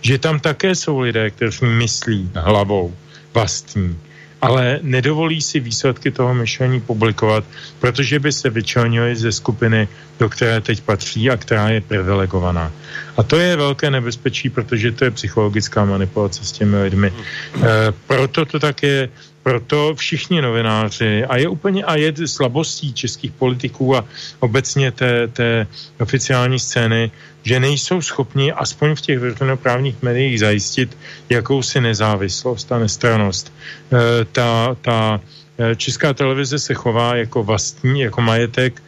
že 0.00 0.18
tam 0.18 0.40
také 0.40 0.74
jsou 0.74 0.98
lidé, 1.00 1.30
kteří 1.30 1.64
myslí 1.64 2.30
hlavou 2.34 2.94
vlastní 3.34 3.96
ale 4.40 4.78
nedovolí 4.82 5.42
si 5.42 5.60
výsledky 5.60 6.10
toho 6.10 6.34
myšlení 6.34 6.80
publikovat, 6.80 7.44
protože 7.78 8.18
by 8.18 8.32
se 8.32 8.50
vyčlenili 8.50 9.16
ze 9.16 9.32
skupiny, 9.32 9.88
do 10.18 10.28
které 10.28 10.60
teď 10.60 10.80
patří 10.80 11.30
a 11.30 11.36
která 11.36 11.68
je 11.68 11.80
privilegovaná. 11.80 12.72
A 13.16 13.22
to 13.22 13.36
je 13.36 13.56
velké 13.56 13.90
nebezpečí, 13.90 14.50
protože 14.50 14.92
to 14.92 15.04
je 15.04 15.10
psychologická 15.10 15.84
manipulace 15.84 16.44
s 16.44 16.52
těmi 16.52 16.82
lidmi. 16.82 17.12
E, 17.12 17.92
proto 18.06 18.44
to 18.44 18.58
tak 18.58 18.82
je 18.82 19.08
proto 19.48 19.94
všichni 19.94 20.42
novináři, 20.42 21.24
a 21.24 21.36
je 21.36 21.48
úplně 21.48 21.84
a 21.84 21.96
je 21.96 22.12
slabostí 22.28 22.92
českých 22.92 23.32
politiků 23.32 23.96
a 23.96 24.04
obecně 24.40 24.92
té, 24.92 25.28
té 25.28 25.66
oficiální 26.00 26.58
scény, 26.58 27.10
že 27.42 27.60
nejsou 27.60 28.02
schopni 28.02 28.52
aspoň 28.52 28.94
v 28.94 29.00
těch 29.00 29.18
veřejnoprávních 29.18 30.02
médiích 30.02 30.40
zajistit 30.40 30.96
jakousi 31.28 31.80
nezávislost 31.80 32.72
a 32.72 32.78
nestranost. 32.78 33.48
E, 33.48 34.24
ta, 34.24 34.76
ta 34.80 35.20
e, 35.58 35.76
česká 35.76 36.12
televize 36.12 36.58
se 36.58 36.74
chová 36.74 37.16
jako 37.16 37.42
vlastní, 37.42 38.00
jako 38.00 38.20
majetek 38.20 38.82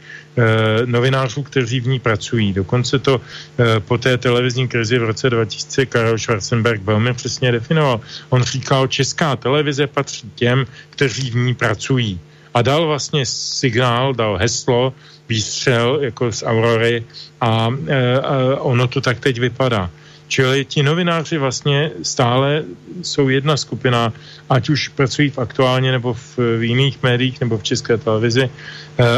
novinářů, 0.87 1.43
kteří 1.43 1.81
v 1.81 1.87
ní 1.87 1.99
pracují. 1.99 2.53
Dokonce 2.53 2.99
to 2.99 3.21
e, 3.21 3.81
po 3.81 3.99
té 3.99 4.19
televizní 4.19 4.69
krizi 4.69 4.99
v 4.99 5.03
roce 5.03 5.31
2000 5.31 5.87
Karel 5.87 6.19
Schwarzenberg 6.19 6.83
velmi 6.83 7.15
přesně 7.15 7.53
definoval. 7.53 8.01
On 8.29 8.43
říkal, 8.43 8.87
česká 8.87 9.37
televize 9.37 9.87
patří 9.87 10.31
těm, 10.35 10.67
kteří 10.91 11.31
v 11.31 11.37
ní 11.37 11.55
pracují. 11.55 12.21
A 12.55 12.63
dal 12.63 12.87
vlastně 12.87 13.27
signál, 13.27 14.15
dal 14.15 14.37
heslo, 14.37 14.95
výstřel 15.29 15.99
jako 16.03 16.33
z 16.33 16.43
Aurory 16.43 17.05
a, 17.41 17.69
e, 17.87 18.21
a 18.21 18.61
ono 18.61 18.87
to 18.89 19.01
tak 19.01 19.21
teď 19.21 19.39
vypadá. 19.41 19.91
Čili 20.31 20.65
ti 20.65 20.83
novináři 20.83 21.39
vlastně 21.39 21.91
stále 22.03 22.63
jsou 23.03 23.29
jedna 23.29 23.57
skupina, 23.57 24.13
ať 24.51 24.71
už 24.71 24.89
pracují 24.89 25.31
v 25.31 25.39
aktuálně 25.39 25.93
nebo 25.93 26.15
v, 26.15 26.39
v 26.39 26.63
jiných 26.63 27.03
médiích 27.03 27.41
nebo 27.41 27.59
v 27.59 27.63
české 27.63 27.99
televizi 27.99 28.47
e, 28.47 28.51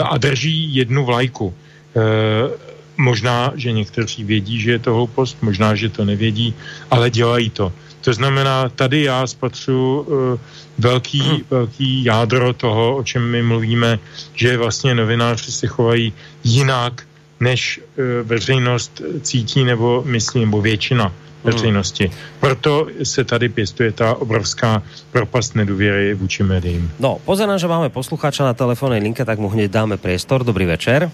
a 0.00 0.16
drží 0.16 0.74
jednu 0.74 1.04
vlajku. 1.04 1.52
E, 1.52 2.00
možná, 2.96 3.52
že 3.54 3.72
někteří 3.72 4.24
vědí, 4.24 4.60
že 4.60 4.70
je 4.70 4.78
to 4.78 4.94
hloupost, 4.94 5.36
možná, 5.42 5.74
že 5.74 5.88
to 5.88 6.04
nevědí, 6.04 6.54
ale 6.90 7.10
dělají 7.10 7.50
to. 7.50 7.72
To 8.00 8.12
znamená, 8.12 8.68
tady 8.68 9.02
já 9.02 9.26
spatřu 9.26 10.00
uh, 10.00 10.40
velký, 10.78 11.44
velký 11.50 12.04
jádro 12.04 12.52
toho, 12.52 12.96
o 12.96 13.02
čem 13.04 13.30
my 13.30 13.42
mluvíme, 13.42 13.98
že 14.34 14.56
vlastně 14.56 14.94
novináři 14.94 15.52
se 15.52 15.66
chovají 15.66 16.12
jinak, 16.44 17.06
než 17.42 17.82
uh, 17.82 18.04
veřejnost 18.22 19.02
cítí 19.20 19.64
nebo 19.64 20.02
myslí, 20.06 20.46
nebo 20.46 20.62
většina 20.62 21.04
hmm. 21.04 21.14
veřejnosti. 21.44 22.10
Proto 22.40 22.86
se 23.02 23.24
tady 23.24 23.48
pěstuje 23.48 23.92
ta 23.92 24.14
obrovská 24.14 24.82
propast 25.12 25.54
nedůvěry 25.54 26.14
vůči 26.14 26.42
médiím. 26.42 26.90
No, 27.00 27.18
pozerám, 27.26 27.58
že 27.58 27.66
máme 27.66 27.90
posluchača 27.90 28.44
na 28.44 28.54
telefónnej 28.54 29.02
linke, 29.02 29.24
tak 29.24 29.38
mu 29.38 29.48
hneď 29.48 29.70
dáme 29.70 29.96
priestor. 29.96 30.44
Dobrý 30.44 30.66
večer. 30.66 31.10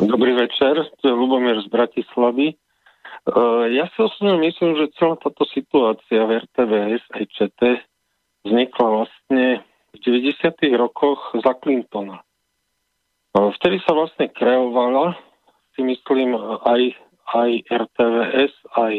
Dobrý 0.00 0.32
večer, 0.32 0.74
to 1.00 1.08
je 1.08 1.14
Lubomír 1.14 1.60
z 1.60 1.68
Bratislavy. 1.68 2.56
Uh, 3.28 3.68
ja 3.68 3.84
si 3.92 4.00
osobne 4.00 4.40
myslím, 4.40 4.80
že 4.80 4.96
celá 4.96 5.12
táto 5.20 5.44
situácia 5.52 6.24
v 6.24 6.40
RTVS 6.40 7.04
aj 7.20 7.24
ČT 7.36 7.60
vznikla 8.48 8.86
vlastne 8.88 9.60
v 9.92 9.96
90. 10.00 10.56
rokoch 10.80 11.36
za 11.36 11.52
Clintona. 11.60 12.24
Uh, 13.36 13.52
vtedy 13.60 13.76
sa 13.84 13.92
vlastne 13.92 14.32
kreovala, 14.32 15.20
si 15.80 15.88
myslím, 15.88 16.36
aj, 16.68 16.92
aj 17.32 17.50
RTVS, 17.72 18.52
aj 18.76 18.94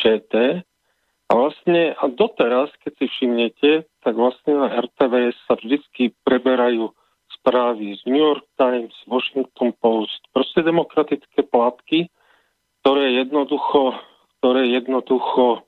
ČT. 0.00 0.32
A 1.28 1.32
vlastne 1.36 1.92
a 2.00 2.04
doteraz, 2.08 2.72
keď 2.80 2.92
si 2.96 3.06
všimnete, 3.12 3.70
tak 4.00 4.16
vlastne 4.16 4.56
na 4.56 4.72
RTVS 4.72 5.36
sa 5.44 5.60
vždycky 5.60 6.16
preberajú 6.24 6.96
správy 7.28 7.92
z 8.00 8.02
New 8.08 8.24
York 8.24 8.48
Times, 8.56 8.96
Washington 9.04 9.76
Post, 9.76 10.24
proste 10.32 10.64
demokratické 10.64 11.44
plátky, 11.44 12.08
ktoré 12.80 13.20
jednoducho, 13.20 14.00
ktoré 14.40 14.72
jednoducho 14.72 15.60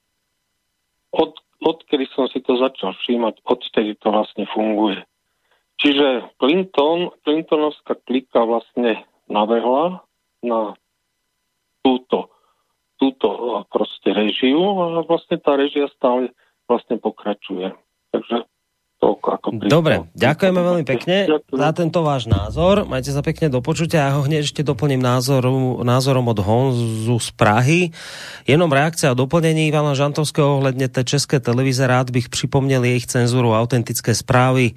od, 1.12 1.32
odkedy 1.60 2.08
som 2.16 2.32
si 2.32 2.40
to 2.40 2.56
začal 2.56 2.96
všímať, 2.96 3.44
odtedy 3.44 3.92
to 4.00 4.08
vlastne 4.08 4.48
funguje. 4.56 5.04
Čiže 5.84 6.32
Clinton, 6.40 7.12
Clintonovská 7.28 8.00
klika 8.08 8.40
vlastne 8.48 9.04
nabehla 9.28 10.05
na 10.42 10.74
túto, 11.84 12.32
túto 12.98 13.28
proste 13.70 14.10
režiu 14.10 14.58
a 14.58 15.04
vlastne 15.06 15.38
tá 15.38 15.54
režia 15.54 15.86
stále 15.94 16.34
vlastne 16.66 16.98
pokračuje. 16.98 17.70
Takže 18.10 18.48
toľko 18.96 19.26
ako 19.28 19.48
príklad. 19.60 19.70
Dobre, 19.70 19.94
ďakujeme 20.16 20.60
veľmi 20.60 20.84
pekne 20.88 21.16
za 21.44 21.70
tento 21.76 22.00
váš 22.00 22.24
názor. 22.26 22.88
Majte 22.88 23.12
sa 23.12 23.20
pekne 23.20 23.52
do 23.52 23.60
počutia. 23.60 24.08
Ja 24.08 24.16
ho 24.16 24.24
hneď 24.24 24.48
ešte 24.48 24.64
doplním 24.64 25.04
názoru, 25.04 25.84
názorom 25.84 26.26
od 26.26 26.38
Honzu 26.40 27.16
z 27.20 27.30
Prahy. 27.36 27.80
Jenom 28.48 28.72
reakcia 28.72 29.12
a 29.12 29.18
doplnení 29.18 29.68
Ivana 29.68 29.92
Žantovského 29.92 30.58
ohledne 30.58 30.88
té 30.88 31.04
české 31.04 31.40
televize. 31.40 31.86
Rád 31.86 32.10
bych 32.10 32.32
připomněl 32.32 32.84
jejich 32.84 33.06
cenzuru 33.06 33.52
autentické 33.52 34.16
správy 34.16 34.72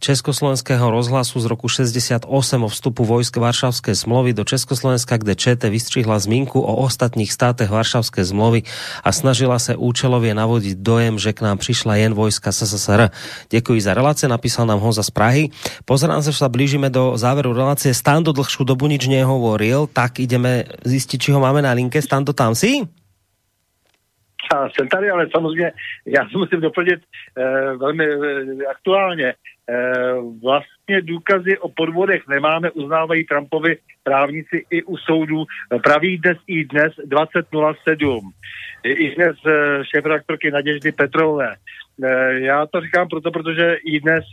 Československého 0.00 0.90
rozhlasu 0.90 1.40
z 1.40 1.46
roku 1.46 1.68
68 1.68 2.26
o 2.64 2.68
vstupu 2.68 3.04
vojsk 3.04 3.36
Varšavské 3.36 3.94
zmluvy 3.94 4.32
do 4.32 4.44
Československa, 4.44 5.16
kde 5.16 5.34
ČT 5.34 5.70
vystřihla 5.70 6.18
zmínku 6.18 6.60
o 6.60 6.76
ostatních 6.76 7.32
státech 7.32 7.70
Varšavské 7.70 8.24
zmluvy 8.24 8.62
a 9.04 9.12
snažila 9.12 9.58
se 9.58 9.76
účelově 9.76 10.34
navodit 10.34 10.78
dojem, 10.78 11.18
že 11.18 11.32
k 11.32 11.40
nám 11.40 11.58
přišla 11.58 11.96
jen 11.96 12.14
vojska 12.14 12.52
SSSR. 12.52 13.10
Děkuji 13.50 13.80
za 13.80 13.94
relace, 13.94 14.28
napísal 14.28 14.66
nám 14.66 14.80
Honza 14.80 15.02
z 15.02 15.10
Prahy. 15.10 15.48
Pozerám 15.84 16.22
se, 16.22 16.32
že 16.32 16.38
sa 16.38 16.48
blížime 16.48 16.90
do 16.90 17.14
záveru 17.14 17.52
relácie. 17.52 17.94
Stando 17.94 18.32
dlhšiu 18.32 18.64
dobu 18.64 18.90
nič 18.90 19.06
nehovoril, 19.06 19.86
tak 19.86 20.18
ideme 20.18 20.66
zistiť, 20.84 21.18
či 21.20 21.32
ho 21.32 21.40
máme 21.40 21.62
na 21.62 21.72
linke. 21.72 22.02
Stando, 22.02 22.34
tam 22.34 22.54
si? 22.58 23.03
Já 24.52 24.68
jsem 24.70 24.88
tady, 24.88 25.10
ale 25.10 25.26
samozřejmě 25.30 25.72
já 26.06 26.28
si 26.28 26.36
musím 26.36 26.60
doplnit 26.60 27.00
eh, 27.38 27.76
velmi 27.76 28.06
eh, 28.06 28.66
aktuálně. 28.70 29.34
Eh, 29.70 30.14
vlastně 30.42 31.00
důkazy 31.00 31.58
o 31.58 31.68
podvodech 31.68 32.28
nemáme, 32.28 32.70
uznávají 32.70 33.24
Trumpovi 33.24 33.76
právníci 34.02 34.64
i 34.70 34.82
u 34.82 34.96
soudů. 34.96 35.44
Praví 35.84 36.18
dnes 36.18 36.38
i 36.46 36.64
dnes 36.64 36.92
20.07. 37.08 38.20
I 38.84 39.14
dnes 39.14 39.36
eh, 39.46 39.84
šéf-redaktorky 39.84 40.50
Naděždy 40.50 40.92
Petrové. 40.92 41.54
Eh, 42.02 42.40
Já 42.40 42.66
to 42.66 42.80
říkám 42.80 43.08
proto, 43.08 43.30
protože 43.30 43.76
i 43.84 44.00
dnes 44.00 44.24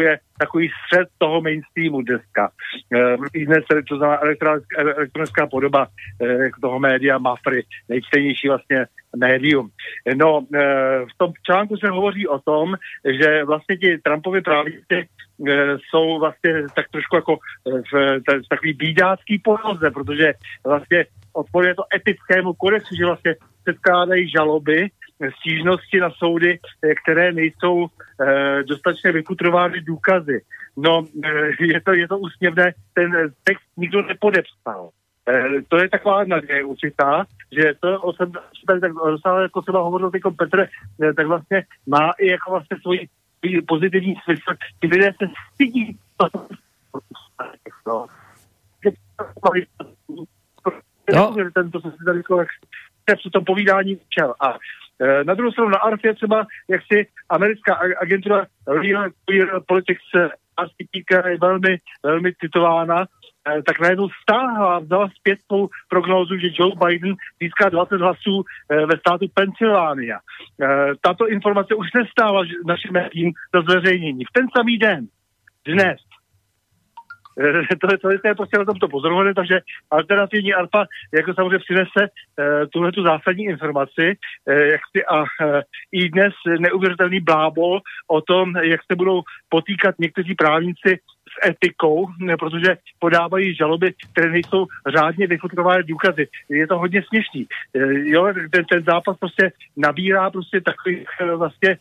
je 0.00 0.18
takový 0.38 0.68
střed 0.68 1.08
toho 1.18 1.40
mainstreamu 1.40 2.02
dneska. 2.02 2.50
Eh, 2.96 3.16
I 3.34 3.46
dnes 3.46 3.64
to 3.88 3.96
znamená 3.96 4.22
elektronická, 4.22 4.76
elektronická 4.80 5.46
podoba 5.46 5.86
eh, 6.22 6.26
jako 6.26 6.60
toho 6.60 6.78
média 6.78 7.18
Mafry, 7.18 7.64
nejčtenější 7.88 8.48
vlastně 8.48 8.86
médium. 9.16 9.70
No, 10.14 10.46
v 11.14 11.18
tom 11.18 11.32
článku 11.46 11.76
se 11.76 11.88
hovoří 11.88 12.28
o 12.28 12.38
tom, 12.38 12.74
že 13.20 13.44
vlastně 13.44 13.76
ti 13.76 13.98
Trumpovi 13.98 14.40
právníci 14.40 15.08
jsou 15.88 16.18
vlastně 16.18 16.52
tak 16.74 16.88
trošku 16.88 17.16
jako 17.16 17.36
v, 17.64 18.20
v 18.44 18.48
takový 18.48 18.72
bídácký 18.72 19.38
poloze, 19.38 19.90
protože 19.90 20.32
vlastně 20.66 21.04
odporuje 21.32 21.74
to 21.74 21.82
etickému 21.94 22.54
kodexu, 22.54 22.94
že 22.96 23.04
vlastně 23.04 23.34
předkládají 23.64 24.30
žaloby, 24.30 24.88
stížnosti 25.40 26.00
na 26.00 26.10
soudy, 26.10 26.58
eh, 26.58 26.94
které 27.02 27.32
nejsou 27.32 27.86
eh, 27.86 28.62
dostatečně 28.62 29.12
vykutrovány 29.12 29.80
důkazy. 29.80 30.40
No, 30.76 31.06
eh, 31.24 31.50
je 31.60 31.80
to, 31.80 31.92
je 31.92 32.08
to 32.08 32.18
úsměvné, 32.18 32.72
ten 32.94 33.32
text 33.44 33.64
nikdo 33.76 34.02
nepodepsal. 34.02 34.90
To 35.68 35.76
je 35.76 35.88
taková 35.88 36.24
naděje 36.24 36.64
určitá, 36.64 37.26
že 37.52 37.74
to 37.80 38.00
o 38.00 38.12
jsem, 38.12 38.32
tak, 38.66 38.80
tak 38.80 38.92
docela 38.92 39.42
jako 39.42 39.62
třeba 39.62 39.82
hovořil 39.82 40.10
teď 40.10 40.22
Petr, 40.38 40.68
tak 41.16 41.26
vlastně 41.26 41.64
má 41.86 42.10
i 42.18 42.26
jako 42.26 42.50
vlastně 42.50 42.76
svůj 42.82 43.08
pozitivní 43.68 44.14
smysl. 44.24 44.54
Ti 44.80 44.86
lidé 44.86 45.12
se 45.18 45.26
stydí. 45.54 45.98
No. 47.86 48.06
No. 51.14 51.34
Ten, 51.54 51.70
to 51.70 51.80
jsem 51.80 51.90
si 51.90 52.04
tady 52.04 52.18
jako, 52.18 52.38
jak 52.40 53.18
tom 53.32 53.44
povídání 53.44 53.96
učil. 53.96 54.34
A 54.40 54.58
na 55.24 55.34
druhou 55.34 55.52
stranu 55.52 55.70
na 55.70 55.78
ARF 55.78 56.04
je 56.04 56.14
třeba, 56.14 56.46
jak 56.70 56.80
si 56.92 57.06
americká 57.28 57.74
ag- 57.82 57.96
agentura 58.00 58.46
Real 58.68 59.10
Clear 59.24 59.60
Politics 59.66 60.02
eh, 60.16 60.28
RCPK 60.64 61.10
je 61.26 61.38
velmi, 61.40 61.78
velmi 62.02 62.32
citována, 62.34 63.00
e, 63.02 63.62
tak 63.62 63.80
najednou 63.80 64.08
stáhla, 64.22 64.78
vzala 64.78 65.08
zpět 65.18 65.38
svou 65.46 65.68
prognózu, 65.88 66.38
že 66.38 66.48
Joe 66.58 66.72
Biden 66.86 67.14
získá 67.42 67.68
20 67.68 68.00
hlasů 68.00 68.44
ve 68.70 68.98
státu 68.98 69.26
Pensylvánia. 69.34 70.18
Tato 71.00 71.28
informace 71.28 71.74
už 71.74 71.86
nestála 71.94 72.42
našim 72.66 72.92
médiím 72.92 73.32
za 73.54 73.60
zveřejnění. 73.60 74.24
V 74.24 74.32
ten 74.32 74.46
samý 74.56 74.78
den, 74.78 75.06
dnes, 75.66 75.96
Eh, 75.96 76.05
to, 77.80 77.86
je, 77.92 77.98
to, 77.98 78.08
to 78.22 78.28
je 78.28 78.34
prostě 78.34 78.58
na 78.58 78.64
tomto 78.64 78.88
pozorované, 78.88 79.34
takže 79.34 79.60
alternativní 79.90 80.54
ARPA 80.54 80.86
jako 81.14 81.34
samozřejmě 81.34 81.58
přinese 81.58 82.02
uh, 82.02 82.66
tuhle 82.72 82.92
tu 82.92 83.02
zásadní 83.02 83.44
informaci, 83.44 84.16
uh, 84.44 84.54
jak 84.54 84.80
si 84.96 85.04
a 85.04 85.24
i 85.92 86.08
dnes 86.08 86.32
neuvěřitelný 86.58 87.20
blábol 87.20 87.80
o 88.08 88.20
tom, 88.20 88.56
jak 88.56 88.80
se 88.90 88.96
budou 88.96 89.22
potýkat 89.48 89.94
někteří 89.98 90.34
právníci 90.34 90.98
s 91.36 91.48
etikou, 91.48 92.06
ne, 92.20 92.36
protože 92.36 92.76
podávají 92.98 93.54
žaloby, 93.54 93.94
které 94.12 94.30
nejsou 94.30 94.66
řádně 94.96 95.26
vyfutrované 95.26 95.82
důkazy. 95.82 96.28
Je 96.48 96.66
to 96.66 96.78
hodně 96.78 97.02
směšný. 97.02 97.46
E, 97.74 97.78
jo, 98.10 98.32
ten, 98.50 98.64
ten 98.64 98.82
zápas 98.84 99.16
prostě 99.18 99.52
nabírá 99.76 100.30
prostě 100.30 100.60
takový 100.60 101.06
e, 101.20 101.36
vlastně, 101.36 101.76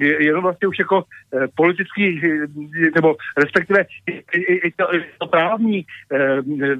je, 0.00 0.24
jenom 0.24 0.42
vlastně 0.42 0.68
už 0.68 0.78
jako 0.78 1.04
e, 1.34 1.48
politický, 1.56 2.20
nebo 2.94 3.16
respektive 3.36 3.84
i, 4.06 4.12
i, 4.32 4.68
i, 4.68 4.70
to, 4.70 4.94
i 4.94 5.04
to 5.18 5.26
právní 5.26 5.86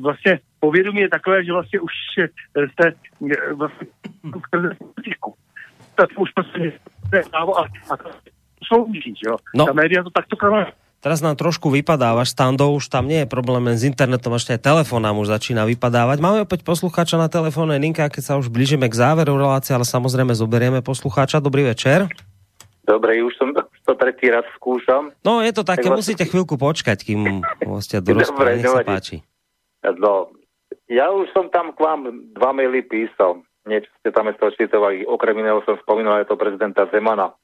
vlastně 0.00 0.40
povědomí 0.60 1.00
je 1.00 1.08
takové, 1.08 1.44
že 1.44 1.52
vlastně 1.52 1.80
už 1.80 1.92
jste 2.72 2.92
vlastně 3.54 3.86
skrze 4.46 4.70
politiku. 4.78 5.34
Tak 5.94 6.08
už 6.16 6.30
prostě 6.30 6.72
je 7.12 7.22
právo 7.30 7.58
a, 7.58 7.68
a 7.90 7.96
to 7.96 8.10
slouží, 8.66 9.14
jo. 9.26 9.36
No. 9.54 9.66
Ta 9.66 9.72
média 9.72 10.02
to 10.02 10.10
takto 10.10 10.36
kameruje. 10.36 10.72
Teraz 11.04 11.20
nám 11.20 11.36
trošku 11.36 11.68
vypadávaš 11.68 12.32
standou, 12.32 12.72
už 12.80 12.88
tam 12.88 13.04
nie 13.04 13.22
je 13.22 13.28
problém 13.28 13.60
len 13.60 13.76
s 13.76 13.84
internetom, 13.84 14.32
ešte 14.40 14.56
aj 14.56 14.64
telefón 14.64 15.04
nám 15.04 15.20
už 15.20 15.36
začína 15.36 15.68
vypadávať. 15.68 16.16
Máme 16.16 16.48
opäť 16.48 16.64
poslucháča 16.64 17.20
na 17.20 17.28
telefónnej 17.28 17.76
linke, 17.76 18.00
a 18.00 18.08
keď 18.08 18.24
sa 18.24 18.34
už 18.40 18.48
blížime 18.48 18.88
k 18.88 18.96
záveru 18.96 19.36
relácie, 19.36 19.76
ale 19.76 19.84
samozrejme 19.84 20.32
zoberieme 20.32 20.80
poslucháča. 20.80 21.44
Dobrý 21.44 21.68
večer. 21.68 22.08
Dobre, 22.88 23.20
už 23.20 23.36
som 23.36 23.52
to 23.52 23.92
tretí 24.00 24.32
raz 24.32 24.48
skúšam. 24.56 25.12
No, 25.20 25.44
je 25.44 25.52
to 25.52 25.60
také, 25.60 25.92
Tak 25.92 25.92
vás- 25.92 26.00
musíte 26.00 26.24
chvíľku 26.24 26.56
počkať, 26.56 27.04
kým 27.04 27.44
ste 27.84 28.00
do 28.04 28.16
Dobre, 28.16 28.24
rozprávy. 28.24 28.64
Nech 28.64 28.72
sa 28.72 28.80
páči. 28.80 29.16
No, 30.00 30.32
ja 30.88 31.12
už 31.12 31.28
som 31.36 31.52
tam 31.52 31.76
k 31.76 31.84
vám 31.84 32.32
dva 32.32 32.56
maily 32.56 32.80
písal. 32.80 33.44
Niečo 33.68 33.92
ste 34.00 34.08
tam 34.08 34.32
z 34.32 34.40
toho 34.40 34.56
citovali. 34.56 35.04
Okrem 35.04 35.36
iného 35.36 35.60
som 35.68 35.76
spomínal 35.84 36.24
aj 36.24 36.32
to 36.32 36.40
prezidenta 36.40 36.88
Zemana. 36.88 37.36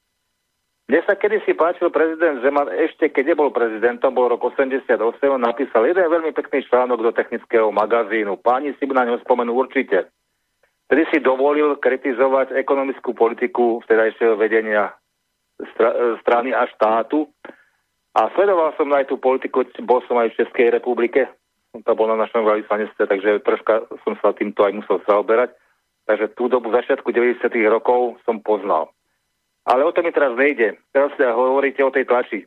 Mne 0.91 1.07
sa 1.07 1.15
kedysi 1.15 1.55
páčil 1.55 1.87
prezident 1.87 2.43
Zeman, 2.43 2.67
ešte 2.67 3.07
keď 3.07 3.31
nebol 3.31 3.47
prezidentom, 3.47 4.11
bol 4.11 4.27
rok 4.27 4.43
88, 4.43 4.99
on 5.31 5.39
napísal 5.39 5.87
jeden 5.87 6.03
veľmi 6.03 6.35
pekný 6.35 6.67
článok 6.67 6.99
do 6.99 7.11
technického 7.15 7.71
magazínu. 7.71 8.35
Páni 8.43 8.75
si 8.75 8.83
na 8.91 9.07
ňom 9.07 9.23
spomenú 9.23 9.55
určite. 9.55 10.11
Tedy 10.91 11.07
si 11.07 11.23
dovolil 11.23 11.79
kritizovať 11.79 12.51
ekonomickú 12.59 13.15
politiku 13.15 13.79
vtedajšieho 13.87 14.35
vedenia 14.35 14.91
e, 14.91 16.19
strany 16.27 16.51
a 16.51 16.67
štátu. 16.67 17.23
A 18.11 18.27
sledoval 18.35 18.75
som 18.75 18.91
aj 18.91 19.07
tú 19.07 19.15
politiku, 19.15 19.63
bol 19.87 20.03
som 20.11 20.19
aj 20.19 20.35
v 20.35 20.43
Českej 20.43 20.75
republike, 20.75 21.31
to 21.71 21.91
bol 21.95 22.11
na 22.11 22.19
našom 22.19 22.43
veľvyslanectve, 22.43 23.07
takže 23.07 23.39
troška 23.47 23.87
som 24.03 24.19
sa 24.19 24.35
týmto 24.35 24.67
aj 24.67 24.75
musel 24.75 24.99
zaoberať. 25.07 25.55
Takže 26.03 26.35
tú 26.35 26.51
dobu 26.51 26.67
začiatku 26.75 27.15
90. 27.15 27.47
rokov 27.71 28.19
som 28.27 28.43
poznal. 28.43 28.91
Ale 29.65 29.85
o 29.85 29.91
to 29.91 30.01
mi 30.01 30.11
teraz 30.11 30.33
nejde. 30.33 30.77
Teraz 30.91 31.13
sa 31.17 31.37
hovoríte 31.37 31.83
o 31.85 31.93
tej 31.93 32.05
tlači. 32.05 32.39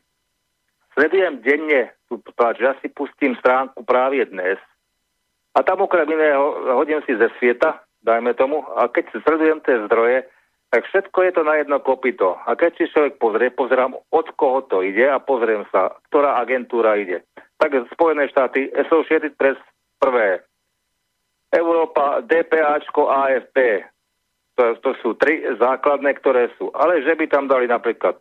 Sledujem 0.95 1.43
denne 1.43 1.95
tú 2.07 2.23
tlač, 2.39 2.63
ja 2.63 2.75
si 2.79 2.89
pustím 2.89 3.35
stránku 3.37 3.83
právě 3.85 4.27
dnes 4.27 4.59
a 5.55 5.63
tam 5.63 5.87
okrem 5.87 6.11
iného 6.11 6.75
hodím 6.75 6.99
si 7.07 7.15
ze 7.15 7.31
svieta, 7.39 7.79
dajme 8.03 8.35
tomu, 8.35 8.67
a 8.75 8.91
keď 8.91 9.05
si 9.11 9.19
sledujem 9.23 9.63
tie 9.63 9.87
zdroje, 9.87 10.27
tak 10.75 10.83
všetko 10.91 11.19
je 11.23 11.33
to 11.33 11.43
na 11.47 11.55
jedno 11.63 11.79
kopito. 11.79 12.35
A 12.35 12.59
keď 12.59 12.75
si 12.75 12.91
človek 12.91 13.23
pozrie, 13.23 13.55
pozerám, 13.55 13.95
od 14.11 14.27
koho 14.35 14.67
to 14.67 14.83
ide 14.83 15.07
a 15.07 15.23
pozriem 15.23 15.63
sa, 15.71 15.95
ktorá 16.11 16.43
agentúra 16.43 16.99
ide. 16.99 17.23
Tak 17.63 17.87
Spojené 17.95 18.27
štáty, 18.27 18.67
Associated 18.75 19.39
Press 19.39 19.55
prvé, 20.03 20.43
Európa, 21.55 22.19
DPAčko, 22.27 23.07
AFP. 23.07 23.87
To, 24.55 24.79
to 24.79 24.91
sú 25.03 25.19
tri 25.19 25.43
základné, 25.59 26.15
ktoré 26.23 26.51
sú. 26.55 26.71
Ale 26.75 27.03
že 27.03 27.19
by 27.19 27.27
tam 27.27 27.51
dali 27.51 27.67
napríklad 27.67 28.15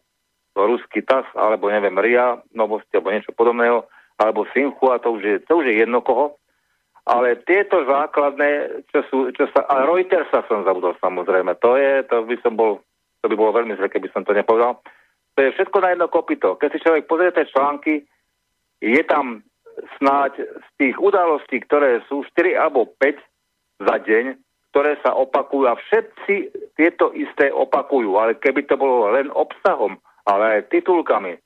ruský 0.57 1.01
TAS, 1.05 1.25
alebo 1.33 1.69
neviem, 1.69 1.93
RIA, 1.97 2.41
novosti, 2.53 2.93
alebo 2.93 3.13
niečo 3.13 3.33
podobného, 3.33 3.85
alebo 4.17 4.45
Sinchu, 4.53 4.93
a 4.93 5.01
to 5.01 5.17
už 5.17 5.21
je, 5.21 5.35
to 5.45 5.61
už 5.61 5.65
je 5.69 5.75
jedno 5.81 6.01
koho. 6.01 6.37
Ale 7.03 7.35
tieto 7.43 7.83
základné, 7.83 8.81
čo 8.93 8.99
sú, 9.11 9.17
čo 9.35 9.49
sa, 9.51 9.67
a 9.67 9.83
Reutersa 9.83 10.45
som 10.47 10.63
zabudol 10.63 10.95
samozrejme, 11.03 11.59
to 11.59 11.75
je, 11.75 12.05
to 12.07 12.23
by 12.23 12.35
som 12.39 12.55
bol, 12.55 12.79
to 13.19 13.25
by 13.27 13.35
bolo 13.35 13.51
veľmi 13.51 13.75
zle, 13.75 13.91
keby 13.91 14.07
som 14.15 14.23
to 14.23 14.31
nepovedal. 14.31 14.79
To 15.35 15.39
je 15.41 15.51
všetko 15.57 15.77
na 15.83 15.97
jedno 15.97 16.07
kopito. 16.07 16.55
Keď 16.55 16.69
si 16.71 16.79
človek 16.85 17.09
pozrie 17.09 17.33
tie 17.33 17.49
články, 17.49 18.05
je 18.79 19.01
tam 19.03 19.41
snáď 19.97 20.45
z 20.45 20.67
tých 20.77 20.95
udalostí, 21.01 21.59
ktoré 21.65 22.05
sú 22.07 22.23
4 22.37 22.55
alebo 22.55 22.87
5 23.01 23.17
za 23.83 23.95
deň, 23.99 24.37
ktoré 24.73 24.97
sa 25.05 25.13
opakujú 25.13 25.69
a 25.69 25.77
všetci 25.77 26.49
tieto 26.73 27.13
isté 27.13 27.53
opakujú, 27.53 28.17
ale 28.17 28.33
keby 28.41 28.65
to 28.65 28.73
bolo 28.73 29.13
len 29.13 29.29
obsahom, 29.29 30.01
ale 30.25 30.57
aj 30.57 30.73
titulkami, 30.73 31.37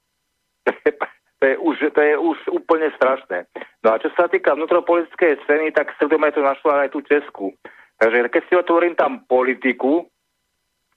to 1.39 1.43
je 1.43 1.55
už, 1.59 1.91
to 1.91 2.01
je 2.01 2.15
už 2.15 2.37
úplne 2.55 2.87
strašné. 2.95 3.43
No 3.83 3.91
a 3.91 3.99
čo 3.99 4.07
sa 4.15 4.31
týka 4.31 4.55
vnútropolitickej 4.55 5.43
scény, 5.43 5.75
tak 5.75 5.91
sledujeme 5.99 6.31
tu 6.31 6.39
našla 6.39 6.87
aj 6.87 6.95
tú 6.95 7.03
Česku. 7.03 7.51
Takže 7.99 8.31
keď 8.31 8.43
si 8.47 8.53
otvorím 8.55 8.95
tam 8.95 9.27
politiku, 9.27 10.07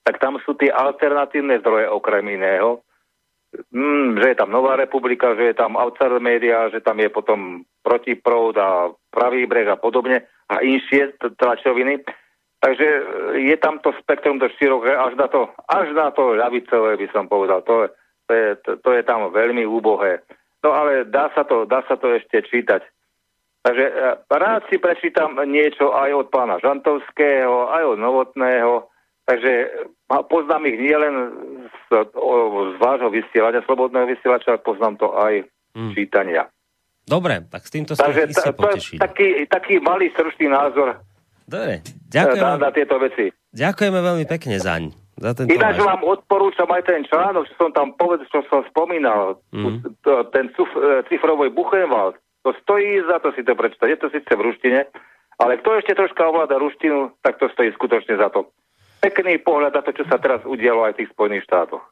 tak 0.07 0.23
tam 0.23 0.39
sú 0.47 0.55
tie 0.55 0.71
alternatívne 0.71 1.59
zdroje 1.59 1.91
okrem 1.91 2.25
iného. 2.31 2.87
Mm, 3.75 4.23
že 4.23 4.27
je 4.31 4.37
tam 4.39 4.55
Nová 4.55 4.79
republika, 4.79 5.35
že 5.35 5.51
je 5.51 5.57
tam 5.59 5.75
outsider 5.75 6.23
media, 6.23 6.71
že 6.71 6.79
tam 6.79 7.03
je 7.03 7.11
potom 7.11 7.67
protiproud 7.83 8.55
a 8.55 8.95
pravý 9.11 9.51
breh 9.51 9.67
a 9.67 9.75
podobne 9.75 10.23
a 10.47 10.63
inšie 10.63 11.19
tlačoviny. 11.19 12.07
Takže 12.61 12.87
e, 12.87 13.03
je 13.49 13.57
tam 13.57 13.81
to 13.81 13.93
spektrum 13.99 14.37
dosť 14.37 14.55
široké, 14.57 14.93
až 14.93 15.17
na 15.17 15.27
to, 15.27 15.49
až 15.65 15.97
na 15.97 16.13
to 16.13 16.37
ľavicové 16.37 16.97
by 16.97 17.09
som 17.09 17.25
povedal. 17.25 17.65
To, 17.65 17.89
je- 17.89 17.93
to, 18.29 18.33
je, 18.33 18.49
to, 18.63 18.71
to 18.85 18.91
je 18.93 19.03
tam 19.03 19.33
veľmi 19.33 19.65
úbohé. 19.65 20.21
No 20.61 20.77
ale 20.77 21.09
dá 21.09 21.33
sa 21.33 21.43
to, 21.43 21.65
dá 21.65 21.81
sa 21.89 21.97
to 21.97 22.13
ešte 22.13 22.45
čítať. 22.45 22.85
Takže 23.61 23.85
e, 23.85 23.93
rád 24.29 24.69
si 24.69 24.77
prečítam 24.77 25.37
niečo 25.45 25.93
aj 25.93 26.11
od 26.15 26.27
pána 26.29 26.61
Žantovského, 26.61 27.73
aj 27.73 27.97
od 27.97 27.99
Novotného, 27.99 28.89
takže 29.25 29.53
a 30.11 30.21
poznám 30.21 30.67
ich 30.67 30.79
nielen 30.81 31.15
z, 31.89 31.89
z 32.11 32.77
vášho 32.77 33.09
vysielania, 33.09 33.63
slobodného 33.63 34.05
vysielača, 34.05 34.53
ale 34.53 34.61
poznám 34.61 34.97
to 34.97 35.09
aj 35.15 35.45
Hmm. 35.71 35.95
čítania. 35.95 36.51
Dobre, 37.07 37.47
tak 37.47 37.63
s 37.63 37.71
týmto 37.71 37.95
sa 37.95 38.11
Takže 38.11 38.27
iste 38.27 38.43
ta, 38.43 38.59
to 38.59 38.69
je 38.75 38.99
taký, 38.99 39.29
taký 39.47 39.79
malý 39.79 40.11
stručný 40.11 40.51
názor 40.51 40.99
Dobre, 41.51 41.75
e, 41.75 41.81
na, 41.83 42.09
ďakujeme, 42.15 42.57
na 42.57 42.71
tieto 42.71 42.95
veci. 42.97 43.25
ďakujeme 43.51 43.99
veľmi 43.99 44.25
pekne 44.25 44.57
zaň. 44.57 44.83
za 45.17 45.35
tento 45.35 45.51
Ináč 45.51 45.77
váš. 45.77 45.85
vám 45.85 46.01
odporúčam 46.07 46.71
aj 46.71 46.83
ten 46.83 47.03
článok, 47.05 47.45
čo 47.45 47.55
som 47.59 47.71
tam 47.71 47.93
povedal, 47.93 48.25
čo 48.25 48.41
som 48.47 48.63
spomínal, 48.65 49.37
Mm. 49.51 49.83
ten 50.31 50.49
cuf, 50.51 50.71
e, 50.73 51.03
cifrový 51.05 51.51
Buchenwald. 51.51 52.15
To 52.41 52.57
stojí 52.57 53.05
za 53.05 53.19
to 53.19 53.35
si 53.35 53.43
to 53.43 53.53
prečítať. 53.53 53.85
Je 53.85 53.99
to 53.99 54.09
síce 54.09 54.31
v 54.31 54.41
ruštine, 54.41 54.89
ale 55.37 55.61
kto 55.61 55.77
ešte 55.77 55.93
troška 55.93 56.25
ovláda 56.25 56.57
ruštinu, 56.57 57.13
tak 57.21 57.37
to 57.37 57.51
stojí 57.51 57.69
skutočne 57.71 58.17
za 58.17 58.31
to. 58.31 58.49
Pekný 59.01 59.37
pohľad 59.39 59.73
na 59.73 59.83
to, 59.83 59.93
čo 59.93 60.09
sa 60.09 60.17
teraz 60.17 60.41
udialo 60.45 60.85
aj 60.85 60.93
v 60.93 60.99
tých 60.99 61.13
Spojených 61.13 61.45
štátoch. 61.45 61.85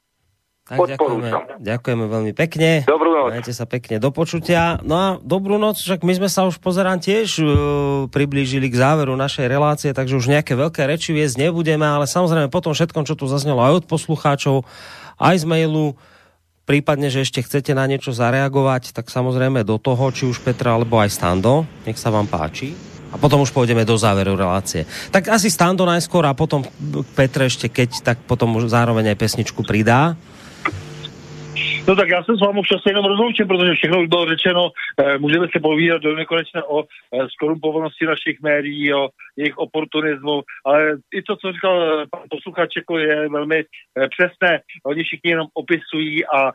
Tak 0.68 0.76
ďakujeme, 0.84 1.28
ďakujeme 1.64 2.04
veľmi 2.12 2.32
pekne. 2.36 2.84
Dobrú 2.84 3.16
noc. 3.16 3.32
Majte 3.32 3.56
sa 3.56 3.64
pekne 3.64 3.96
do 3.96 4.12
počutia. 4.12 4.76
No 4.84 4.94
a 5.00 5.06
dobrú 5.16 5.56
noc, 5.56 5.80
však 5.80 6.04
my 6.04 6.12
sme 6.20 6.28
sa 6.28 6.44
už 6.44 6.60
pozerám 6.60 7.00
tiež 7.00 7.40
uh, 7.40 7.48
priblížili 8.12 8.68
k 8.68 8.76
záveru 8.76 9.16
našej 9.16 9.48
relácie, 9.48 9.96
takže 9.96 10.20
už 10.20 10.28
nejaké 10.28 10.52
veľké 10.52 10.84
reči 10.84 11.16
viesť 11.16 11.40
nebudeme, 11.40 11.88
ale 11.88 12.04
samozrejme 12.04 12.52
potom 12.52 12.76
všetkom, 12.76 13.08
čo 13.08 13.16
tu 13.16 13.24
zaznelo 13.24 13.64
aj 13.64 13.80
od 13.80 13.84
poslucháčov, 13.88 14.68
aj 15.16 15.40
z 15.40 15.44
mailu, 15.48 15.96
prípadne, 16.68 17.08
že 17.08 17.24
ešte 17.24 17.40
chcete 17.40 17.72
na 17.72 17.88
niečo 17.88 18.12
zareagovať, 18.12 18.92
tak 18.92 19.08
samozrejme 19.08 19.64
do 19.64 19.80
toho, 19.80 20.12
či 20.12 20.28
už 20.28 20.44
Petra 20.44 20.76
alebo 20.76 21.00
aj 21.00 21.16
Stando, 21.16 21.64
nech 21.88 21.96
sa 21.96 22.12
vám 22.12 22.28
páči. 22.28 22.76
A 23.08 23.16
potom 23.16 23.40
už 23.40 23.56
pôjdeme 23.56 23.88
do 23.88 23.96
záveru 23.96 24.36
relácie. 24.36 24.84
Tak 25.08 25.32
asi 25.32 25.48
Stando 25.48 25.88
najskôr 25.88 26.28
a 26.28 26.36
potom 26.36 26.60
Petre 27.16 27.48
ešte 27.48 27.72
keď, 27.72 28.04
tak 28.04 28.20
potom 28.28 28.52
už 28.60 28.68
zároveň 28.68 29.16
aj 29.16 29.16
pesničku 29.16 29.64
pridá. 29.64 30.12
No 31.88 31.96
tak 31.96 32.08
já 32.08 32.24
jsem 32.24 32.36
s 32.36 32.40
vámi 32.40 32.60
asi 32.60 32.88
jenom 32.88 33.04
rozloučen, 33.04 33.48
protože 33.48 33.74
všechno 33.74 34.00
už 34.00 34.08
bylo 34.08 34.28
řečeno. 34.28 34.70
Eh, 35.00 35.18
Můžeme 35.18 35.46
se 35.52 35.60
povídat 35.60 36.02
do 36.02 36.16
nekonečna 36.16 36.68
o 36.68 36.82
eh, 36.82 37.28
skorumpovanosti 37.28 38.06
našich 38.06 38.40
médií, 38.42 38.94
o 38.94 39.08
jejich 39.36 39.58
oportunismu, 39.58 40.42
ale 40.64 40.96
i 41.14 41.22
to, 41.22 41.36
co 41.36 41.52
říkal 41.52 41.82
eh, 41.82 42.06
pan 42.10 42.22
posluchač, 42.30 42.76
jako 42.76 42.98
je 42.98 43.28
velmi 43.28 43.64
přesné. 44.10 44.60
Oni 44.86 45.04
všichni 45.04 45.30
jenom 45.30 45.46
opisují 45.54 46.26
a 46.26 46.52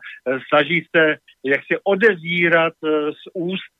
snaží 0.48 0.86
se 0.96 1.16
jak 1.46 1.60
si 1.60 1.78
odezírat 1.84 2.72
z 3.10 3.22
úst 3.34 3.72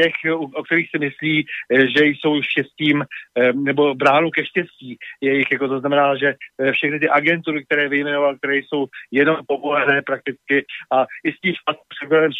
těch, 0.00 0.12
o 0.54 0.62
kterých 0.62 0.90
si 0.90 0.98
myslí, 0.98 1.46
eh, 1.72 1.86
že 1.96 2.06
jsou 2.06 2.42
štěstím 2.42 3.04
eh, 3.04 3.52
nebo 3.52 3.94
bránou 3.94 4.30
ke 4.30 4.46
štěstí 4.46 4.98
jejich, 5.20 5.52
jako 5.52 5.68
to 5.68 5.80
znamená, 5.80 6.16
že 6.16 6.34
eh, 6.34 6.72
všechny 6.72 7.00
ty 7.00 7.08
agentury, 7.08 7.64
které 7.64 7.88
vyjmenoval, 7.88 8.36
které 8.36 8.56
jsou 8.56 8.86
jenom 9.10 9.36
povolené 9.46 10.02
prakticky 10.02 10.64
a 10.92 11.06
i 11.24 11.32
s 11.32 11.40
tím 11.40 11.54
přeběrem 11.88 12.32
z 12.32 12.36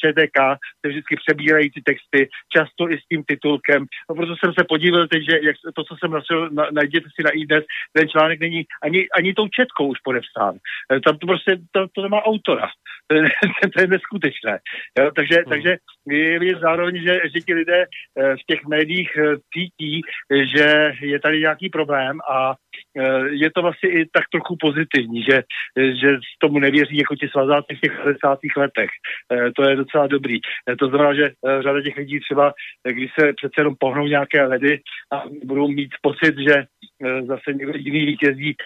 ČTK 0.00 0.38
se 0.80 0.88
vždycky 0.88 1.16
přebírají 1.16 1.70
ty 1.70 1.82
texty, 1.82 2.28
často 2.56 2.90
i 2.90 2.98
s 2.98 3.06
tím 3.08 3.24
titulkem. 3.24 3.86
No, 4.10 4.14
proto 4.14 4.34
jsem 4.36 4.52
se 4.58 4.64
podíval 4.68 5.06
teď, 5.06 5.22
že 5.30 5.38
jak, 5.42 5.56
to, 5.74 5.84
co 5.84 5.96
jsem 5.96 6.10
nasil, 6.10 6.50
na, 6.50 6.66
najděte 6.72 7.08
si 7.14 7.22
na 7.22 7.30
iDnes, 7.30 7.64
ten 7.92 8.08
článek 8.08 8.40
není 8.40 8.64
ani, 8.82 9.08
ani 9.18 9.34
tou 9.34 9.48
četkou 9.48 9.86
už 9.86 9.98
podepsán. 10.00 10.54
Eh, 10.92 11.00
Tam 11.00 11.18
to 11.18 11.26
prostě, 11.26 11.56
to, 11.72 11.88
to 11.94 12.02
nemá 12.02 12.22
autora. 12.22 12.68
To 13.10 13.16
je, 13.16 13.22
to 13.74 13.80
je 13.80 13.86
neskutečné. 13.86 14.58
Jo, 14.98 15.10
takže, 15.16 15.36
Hmm. 15.36 15.50
takže 15.50 15.76
je 16.08 16.38
vidět 16.38 16.58
zároveň, 16.60 17.02
že, 17.02 17.20
že 17.34 17.40
ti 17.40 17.54
lidé 17.54 17.84
eh, 17.84 18.36
v 18.36 18.42
těch 18.46 18.66
médiích 18.66 19.10
eh, 19.16 19.36
cítí, 19.54 20.00
že 20.54 20.92
je 21.00 21.20
tady 21.20 21.40
nějaký 21.40 21.68
problém 21.68 22.18
a 22.30 22.54
eh, 22.98 23.28
je 23.30 23.50
to 23.50 23.62
vlastně 23.62 23.88
i 23.90 24.06
tak 24.12 24.24
trochu 24.32 24.56
pozitivní, 24.60 25.22
že, 25.22 25.42
že 25.76 26.08
tomu 26.38 26.58
nevěří 26.58 26.96
jako 26.96 27.16
ti 27.16 27.28
svazáci 27.28 27.74
v 27.74 27.80
těch 27.80 27.92
50. 28.02 28.38
letech. 28.56 28.90
To 29.56 29.68
je 29.68 29.76
docela 29.76 30.06
dobrý. 30.06 30.38
To 30.78 30.88
znamená, 30.88 31.14
že 31.14 31.30
řada 31.60 31.82
těch 31.82 31.96
lidí 31.96 32.20
třeba, 32.20 32.52
když 32.88 33.10
se 33.20 33.32
přece 33.32 33.54
jenom 33.58 33.74
pohnou 33.78 34.06
nějaké 34.06 34.46
ledy 34.46 34.80
a 35.12 35.24
budou 35.44 35.68
mít 35.68 35.90
pocit, 36.02 36.34
že 36.38 36.64
zase 37.26 37.52
někdo 37.52 37.72
jiný 37.76 38.06
vítězí, 38.06 38.56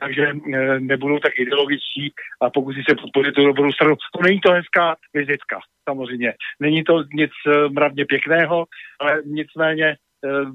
takže 0.00 0.32
nebudou 0.78 1.18
tak 1.18 1.32
ideologičtí 1.38 2.12
a 2.42 2.50
pokusí 2.50 2.82
se 2.88 2.94
podpořit 2.94 3.34
tu 3.34 3.46
dobrou 3.46 3.72
stranu. 3.72 3.93
To 3.96 4.22
není 4.22 4.40
to 4.40 4.52
hezká 4.52 4.96
vizitka, 5.14 5.60
samozřejmě. 5.88 6.34
Není 6.60 6.84
to 6.84 7.02
nic 7.14 7.30
eh, 7.46 7.68
mravně 7.68 8.04
pěkného, 8.04 8.64
ale 9.00 9.22
nicméně 9.24 9.86
eh, 9.86 9.96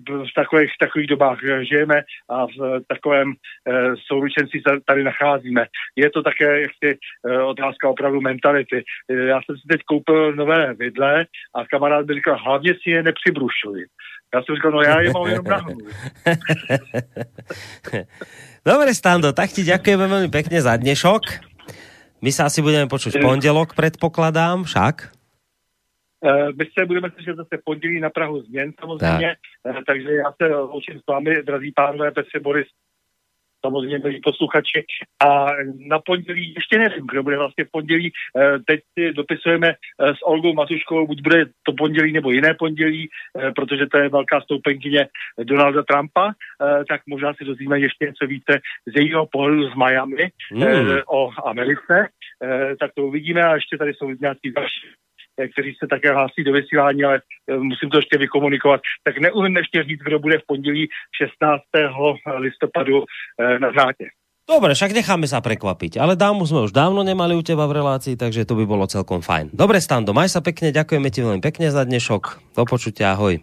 v 0.08 0.34
takových, 0.36 0.72
takových 0.80 1.08
dobách 1.08 1.38
eh, 1.44 1.66
žijeme 1.66 2.04
a 2.30 2.46
v 2.46 2.82
takovém 2.88 3.34
souručenství 4.08 4.62
se 4.68 4.80
tady 4.86 5.04
nacházíme. 5.04 5.66
Je 5.96 6.10
to 6.10 6.24
také 6.24 6.62
jaksi 6.62 6.98
otázka 7.46 7.90
opravdu 7.90 8.22
mentality. 8.22 8.84
Já 9.10 9.40
jsem 9.46 9.58
si 9.58 9.68
teď 9.70 9.82
koupil 9.86 10.36
nové 10.36 10.74
vidle 10.74 11.26
a 11.56 11.66
kamarád 11.66 12.08
mi 12.08 12.14
říkal, 12.14 12.38
hlavně 12.44 12.74
si 12.74 12.90
je 12.90 13.04
nepřibrušuj. 13.04 13.86
Já 14.34 14.44
jsem 14.44 14.56
říkal, 14.56 14.72
no 14.72 14.82
já 14.82 15.02
je 15.02 15.12
mám 15.12 15.28
jenom 15.28 15.46
na. 15.46 15.62
Dobre, 18.66 18.94
Stando, 18.94 19.34
tak 19.34 19.50
ti 19.50 19.66
ďakujeme 19.66 20.06
veľmi 20.06 20.30
pekne 20.30 20.62
za 20.62 20.78
dnešok. 20.78 21.49
My 22.20 22.32
sa 22.36 22.52
asi 22.52 22.60
budeme 22.60 22.92
počuť 22.92 23.16
v 23.16 23.24
pondelok, 23.24 23.76
predpokladám, 23.76 24.68
však. 24.68 24.96
Eh, 26.26 26.52
My 26.52 26.66
se 26.80 26.86
budeme 26.86 27.10
slyšet 27.12 27.36
zase 27.36 27.58
v 27.58 27.64
pondělí 27.64 28.00
na 28.00 28.10
Prahu 28.10 28.42
změn 28.42 28.74
samozřejmě, 28.80 29.36
tak. 29.64 29.86
takže 29.88 30.12
já 30.12 30.34
se 30.42 30.56
loučím 30.56 31.00
s 31.00 31.06
vámi, 31.08 31.44
drazí 31.44 31.72
pánové 31.76 32.12
Petře 32.12 32.40
Boris, 32.40 32.68
samozřejmě 33.66 34.00
milí 34.00 34.22
posluchači. 34.24 34.86
A 35.26 35.48
na 35.88 36.00
pondělí, 36.00 36.54
ještě 36.56 36.78
nevím, 36.78 37.08
kdo 37.12 37.24
bude 37.24 37.38
vlastně 37.38 37.66
v 37.66 37.72
pondělí, 37.72 38.12
eh, 38.12 38.60
teď 38.68 38.80
si 39.00 39.14
dopisujeme 39.14 39.70
eh, 39.70 40.16
s 40.16 40.22
Olgou 40.24 40.54
Matuškovou, 40.54 41.08
buď 41.08 41.22
bude 41.22 41.46
to 41.64 41.72
pondělí 41.74 42.12
nebo 42.12 42.32
jiné 42.32 42.54
pondělí, 42.54 43.10
eh, 43.10 43.52
protože 43.52 43.86
to 43.86 43.98
je 43.98 44.10
velká 44.10 44.42
stoupenkyně 44.42 45.08
Donalda 45.44 45.84
Trumpa, 45.84 46.32
tak 46.90 47.02
možná 47.08 47.34
si 47.34 47.46
dozvíme 47.46 47.80
ještě 47.80 48.06
něco 48.06 48.28
více 48.28 48.60
z 48.86 48.96
jejího 48.96 49.26
pohledu 49.26 49.70
z 49.70 49.76
Miami 49.76 50.30
Mm. 50.52 51.00
o 51.08 51.32
Americe, 51.46 52.08
tak 52.80 52.92
to 52.96 53.06
uvidíme 53.06 53.44
a 53.44 53.56
ještě 53.56 53.78
tady 53.78 53.94
jsou 53.94 54.10
nějaký 54.10 54.52
další 54.52 54.88
kteří 55.48 55.76
se 55.80 55.88
také 55.88 56.14
hlásí 56.14 56.44
do 56.44 56.54
vysílání, 56.54 57.04
ale 57.04 57.22
eh, 57.22 57.58
musím 57.58 57.90
to 57.90 57.98
ještě 57.98 58.18
vykomunikovat. 58.18 58.82
Tak 59.04 59.18
neumím 59.18 59.58
ještě 59.58 59.84
říct, 59.84 60.00
kdo 60.00 60.20
bude 60.20 60.38
v 60.38 60.46
pondělí 60.48 60.88
16. 61.22 61.64
listopadu 62.38 63.04
eh, 63.04 63.60
na 63.60 63.72
drátě. 63.72 64.06
Dobre, 64.50 64.74
však 64.74 64.98
necháme 64.98 65.30
sa 65.30 65.46
prekvapiť. 65.46 66.02
Ale 66.02 66.18
dámu 66.18 66.42
sme 66.42 66.66
už 66.66 66.74
dávno 66.74 67.06
nemali 67.06 67.38
u 67.38 67.46
teba 67.46 67.70
v 67.70 67.86
relácii, 67.86 68.18
takže 68.18 68.50
to 68.50 68.58
by 68.58 68.66
bolo 68.66 68.90
celkom 68.90 69.22
fajn. 69.22 69.54
Dobre, 69.54 69.78
Stando, 69.78 70.10
maj 70.10 70.34
sa 70.34 70.42
pekne, 70.42 70.74
ďakujeme 70.74 71.14
ti 71.14 71.22
veľmi 71.22 71.38
pekne 71.38 71.70
za 71.70 71.86
dnešok. 71.86 72.58
Do 72.58 72.66
počutia, 72.66 73.14
ahoj. 73.14 73.38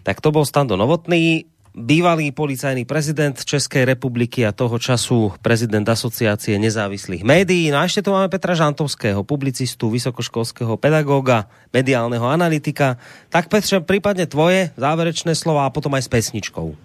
Tak 0.00 0.24
to 0.24 0.32
bol 0.32 0.48
Stando 0.48 0.80
Novotný, 0.80 1.44
bývalý 1.72 2.36
policajný 2.36 2.84
prezident 2.84 3.32
Českej 3.32 3.88
republiky 3.88 4.44
a 4.44 4.52
toho 4.52 4.76
času 4.76 5.32
prezident 5.40 5.88
asociácie 5.88 6.60
nezávislých 6.60 7.24
médií. 7.24 7.72
No 7.72 7.80
a 7.80 7.88
ešte 7.88 8.04
tu 8.04 8.12
máme 8.12 8.28
Petra 8.28 8.52
Žantovského, 8.52 9.24
publicistu, 9.24 9.88
vysokoškolského 9.88 10.76
pedagóga, 10.76 11.48
mediálneho 11.72 12.28
analytika. 12.28 13.00
Tak 13.32 13.48
Petře, 13.48 13.80
prípadne 13.80 14.28
tvoje 14.28 14.70
záverečné 14.76 15.32
slova 15.32 15.64
a 15.64 15.72
potom 15.72 15.96
aj 15.96 16.04
s 16.04 16.12
pesničkou. 16.12 16.76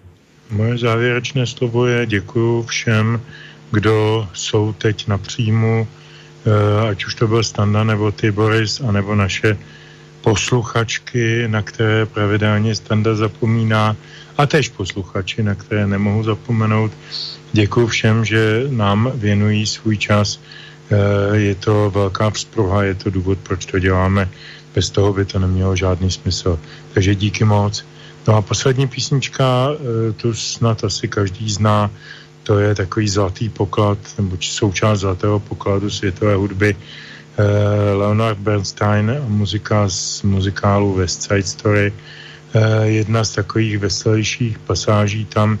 Moje 0.48 0.74
závěrečné 0.80 1.44
slovo 1.46 1.86
je 1.86 2.06
děkuju 2.06 2.62
všem, 2.62 3.20
kdo 3.70 4.28
jsou 4.32 4.72
teď 4.72 5.06
na 5.06 5.18
příjmu, 5.18 5.84
eh, 5.84 6.88
ať 6.88 7.04
už 7.04 7.14
to 7.14 7.28
byl 7.28 7.44
Standa, 7.44 7.84
nebo 7.84 8.12
ty 8.12 8.32
Boris, 8.32 8.80
anebo 8.80 9.14
naše 9.14 9.58
posluchačky, 10.28 11.48
na 11.48 11.62
které 11.62 12.06
pravidelně 12.06 12.74
Standa 12.74 13.14
zapomíná, 13.14 13.96
a 14.38 14.46
tež 14.46 14.68
posluchači, 14.68 15.42
na 15.42 15.54
které 15.54 15.86
nemohu 15.86 16.22
zapomenout. 16.22 16.92
Děkuji 17.52 17.86
všem, 17.86 18.24
že 18.24 18.68
nám 18.68 19.12
věnují 19.14 19.66
svůj 19.66 19.96
čas. 19.96 20.36
Eh, 20.36 21.36
Je 21.36 21.54
to 21.54 21.90
velká 21.90 22.30
vzpruha, 22.30 22.84
je 22.84 22.94
to 22.94 23.10
důvod, 23.10 23.38
proč 23.40 23.64
to 23.72 23.78
děláme. 23.78 24.28
Bez 24.74 24.90
toho 24.92 25.16
by 25.16 25.24
to 25.24 25.38
nemělo 25.40 25.76
žádný 25.76 26.10
smysl. 26.12 26.60
Takže 26.92 27.14
díky 27.14 27.44
moc. 27.44 27.84
No 28.28 28.36
a 28.36 28.44
poslední 28.44 28.84
písnička, 28.84 29.72
eh, 29.72 30.12
tu 30.12 30.34
snad 30.36 30.84
asi 30.84 31.08
každý 31.08 31.48
zná, 31.48 31.88
to 32.44 32.58
je 32.60 32.74
takový 32.76 33.08
zlatý 33.08 33.48
poklad, 33.48 33.98
nebo 34.20 34.36
součást 34.40 35.08
zlatého 35.08 35.40
pokladu 35.40 35.88
světové 35.88 36.36
hudby. 36.36 36.76
Eh, 37.38 37.94
Leonard 37.94 38.38
Bernstein 38.38 39.22
muzika 39.28 39.88
z 39.88 40.22
muzikálu 40.22 40.94
West 40.94 41.22
Side 41.22 41.42
Story. 41.42 41.92
Eh, 42.54 42.86
Jedna 42.86 43.24
z 43.24 43.30
takových 43.30 43.78
veselějších 43.78 44.58
pasáží 44.58 45.24
tam 45.24 45.58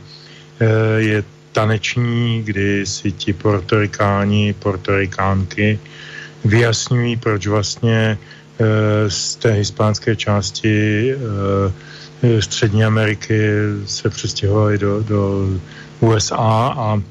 eh, 0.60 0.66
je 0.96 1.24
taneční, 1.52 2.42
kdy 2.42 2.86
si 2.86 3.12
ti 3.12 3.32
portorikáni, 3.32 4.52
portorikánky 4.58 5.78
vyjasňují, 6.44 7.16
proč 7.16 7.46
vlastně 7.46 8.18
z 9.08 9.36
té 9.36 9.52
hispánské 9.52 10.16
části 10.16 11.14
Střední 12.40 12.84
Ameriky 12.84 13.38
se 13.86 14.10
přestěhovali 14.10 14.78
do, 14.78 15.02
do 15.02 15.46
USA 16.00 16.74
a, 16.74 17.02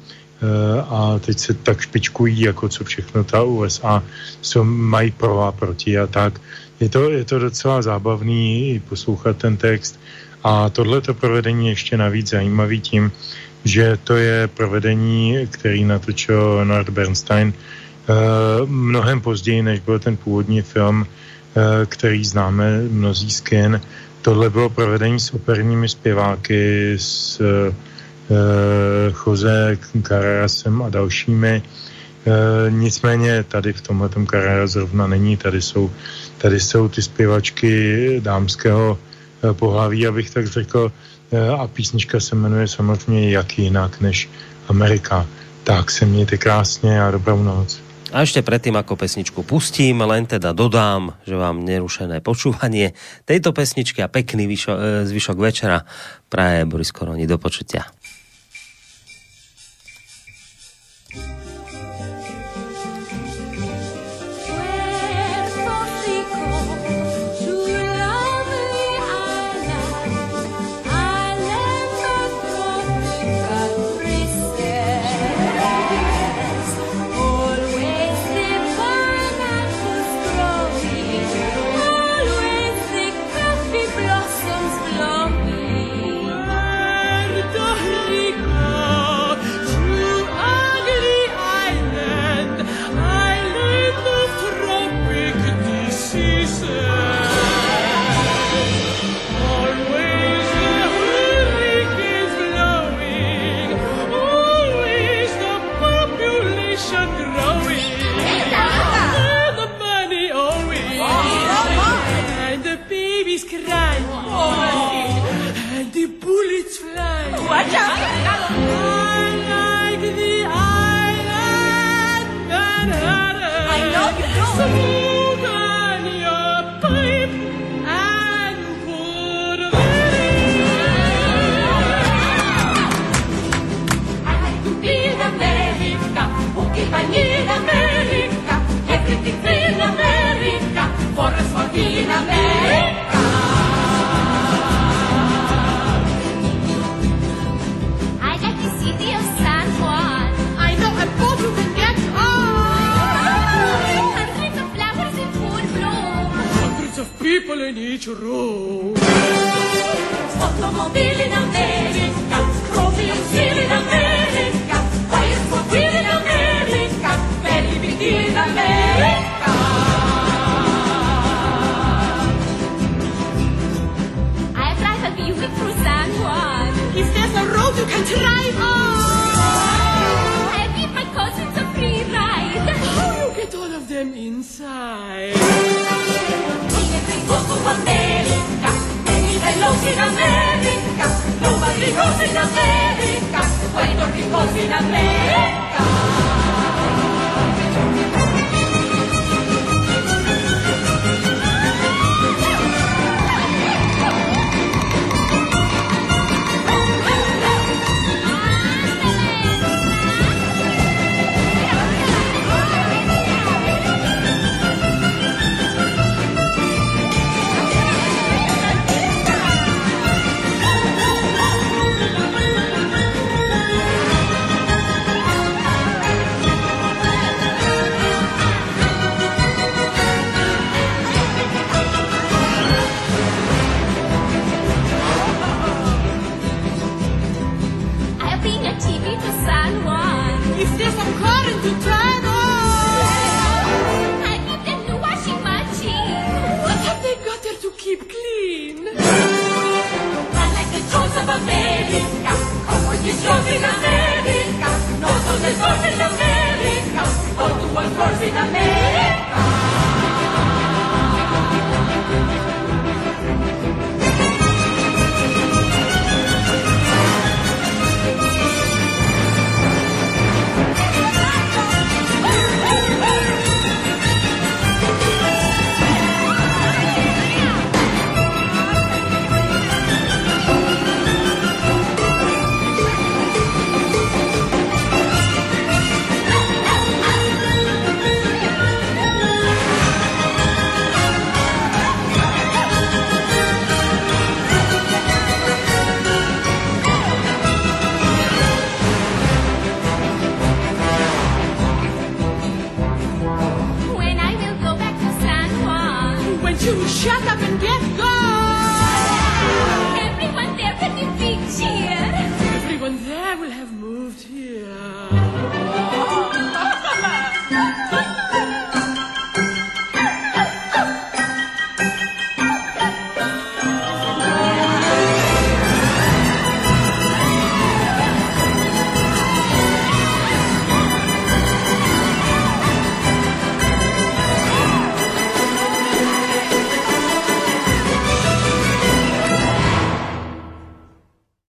a 0.88 1.18
teď 1.18 1.38
se 1.38 1.54
tak 1.54 1.80
špičkují, 1.80 2.40
jako 2.40 2.68
co 2.68 2.84
všechno 2.84 3.24
ta 3.24 3.42
USA 3.42 4.02
jsou, 4.42 4.64
mají 4.64 5.10
pro 5.10 5.42
a 5.42 5.52
proti 5.52 5.98
a 5.98 6.06
tak. 6.06 6.40
Je 6.80 6.88
to, 6.88 7.10
je 7.10 7.24
to 7.24 7.38
docela 7.38 7.82
zábavný 7.82 8.82
poslouchat 8.88 9.36
ten 9.36 9.56
text 9.56 10.00
a 10.44 10.70
tohleto 10.70 11.14
provedení 11.14 11.68
ještě 11.68 11.96
navíc 11.96 12.30
zajímavý 12.30 12.80
tím, 12.80 13.12
že 13.64 13.98
to 14.04 14.16
je 14.16 14.46
provedení, 14.46 15.46
který 15.50 15.84
natočil 15.84 16.64
Nord 16.64 16.88
Bernstein 16.88 17.52
eh, 17.52 18.14
mnohem 18.66 19.20
později, 19.20 19.62
než 19.62 19.80
byl 19.80 19.98
ten 19.98 20.16
původní 20.16 20.62
film, 20.62 21.06
eh, 21.06 21.86
který 21.86 22.24
známe 22.24 22.82
mnozí 22.82 23.30
z 23.30 23.40
kin. 23.40 23.80
Tohle 24.22 24.50
bylo 24.50 24.70
provedení 24.70 25.20
s 25.20 25.34
operními 25.34 25.88
zpěváky, 25.88 26.94
s 26.98 27.40
Jose 29.26 29.78
Carrasem 30.02 30.82
a 30.82 30.88
dalšími. 30.88 31.62
Nicméně 32.68 33.44
tady 33.44 33.72
v 33.72 33.80
tomhle 33.80 34.08
Carrera 34.30 34.66
zrovna 34.66 35.06
není, 35.06 35.36
tady 35.36 35.62
jsou, 35.62 35.90
tady 36.38 36.60
jsou 36.60 36.88
ty 36.88 37.02
zpěvačky 37.02 38.20
dámského 38.24 38.98
pohlaví, 39.52 40.06
abych 40.06 40.30
tak 40.30 40.46
řekl, 40.46 40.92
a 41.58 41.66
písnička 41.66 42.20
se 42.20 42.34
jmenuje 42.34 42.68
samozřejmě 42.68 43.30
Jak 43.30 43.58
jinak 43.58 44.00
než 44.00 44.28
Amerika. 44.68 45.26
Tak 45.64 45.90
se 45.90 46.04
mějte 46.04 46.36
krásně 46.36 47.02
a 47.02 47.10
dobrou 47.10 47.42
noc. 47.42 47.80
A 48.08 48.24
ešte 48.24 48.40
predtým, 48.40 48.72
ako 48.72 48.96
pesničku 48.96 49.44
pustím, 49.44 50.00
len 50.00 50.24
teda 50.24 50.56
dodám, 50.56 51.12
že 51.28 51.36
vám 51.36 51.60
nerušené 51.60 52.24
počúvanie 52.24 52.96
tejto 53.28 53.52
pesničky 53.52 54.00
a 54.00 54.08
pekný 54.08 54.48
vyšo, 54.48 55.04
zvyšok 55.04 55.36
večera 55.36 55.84
praje 56.32 56.64
Boris 56.64 56.88
Koroni. 56.88 57.28
Do 57.28 57.36
počutia. 57.36 57.84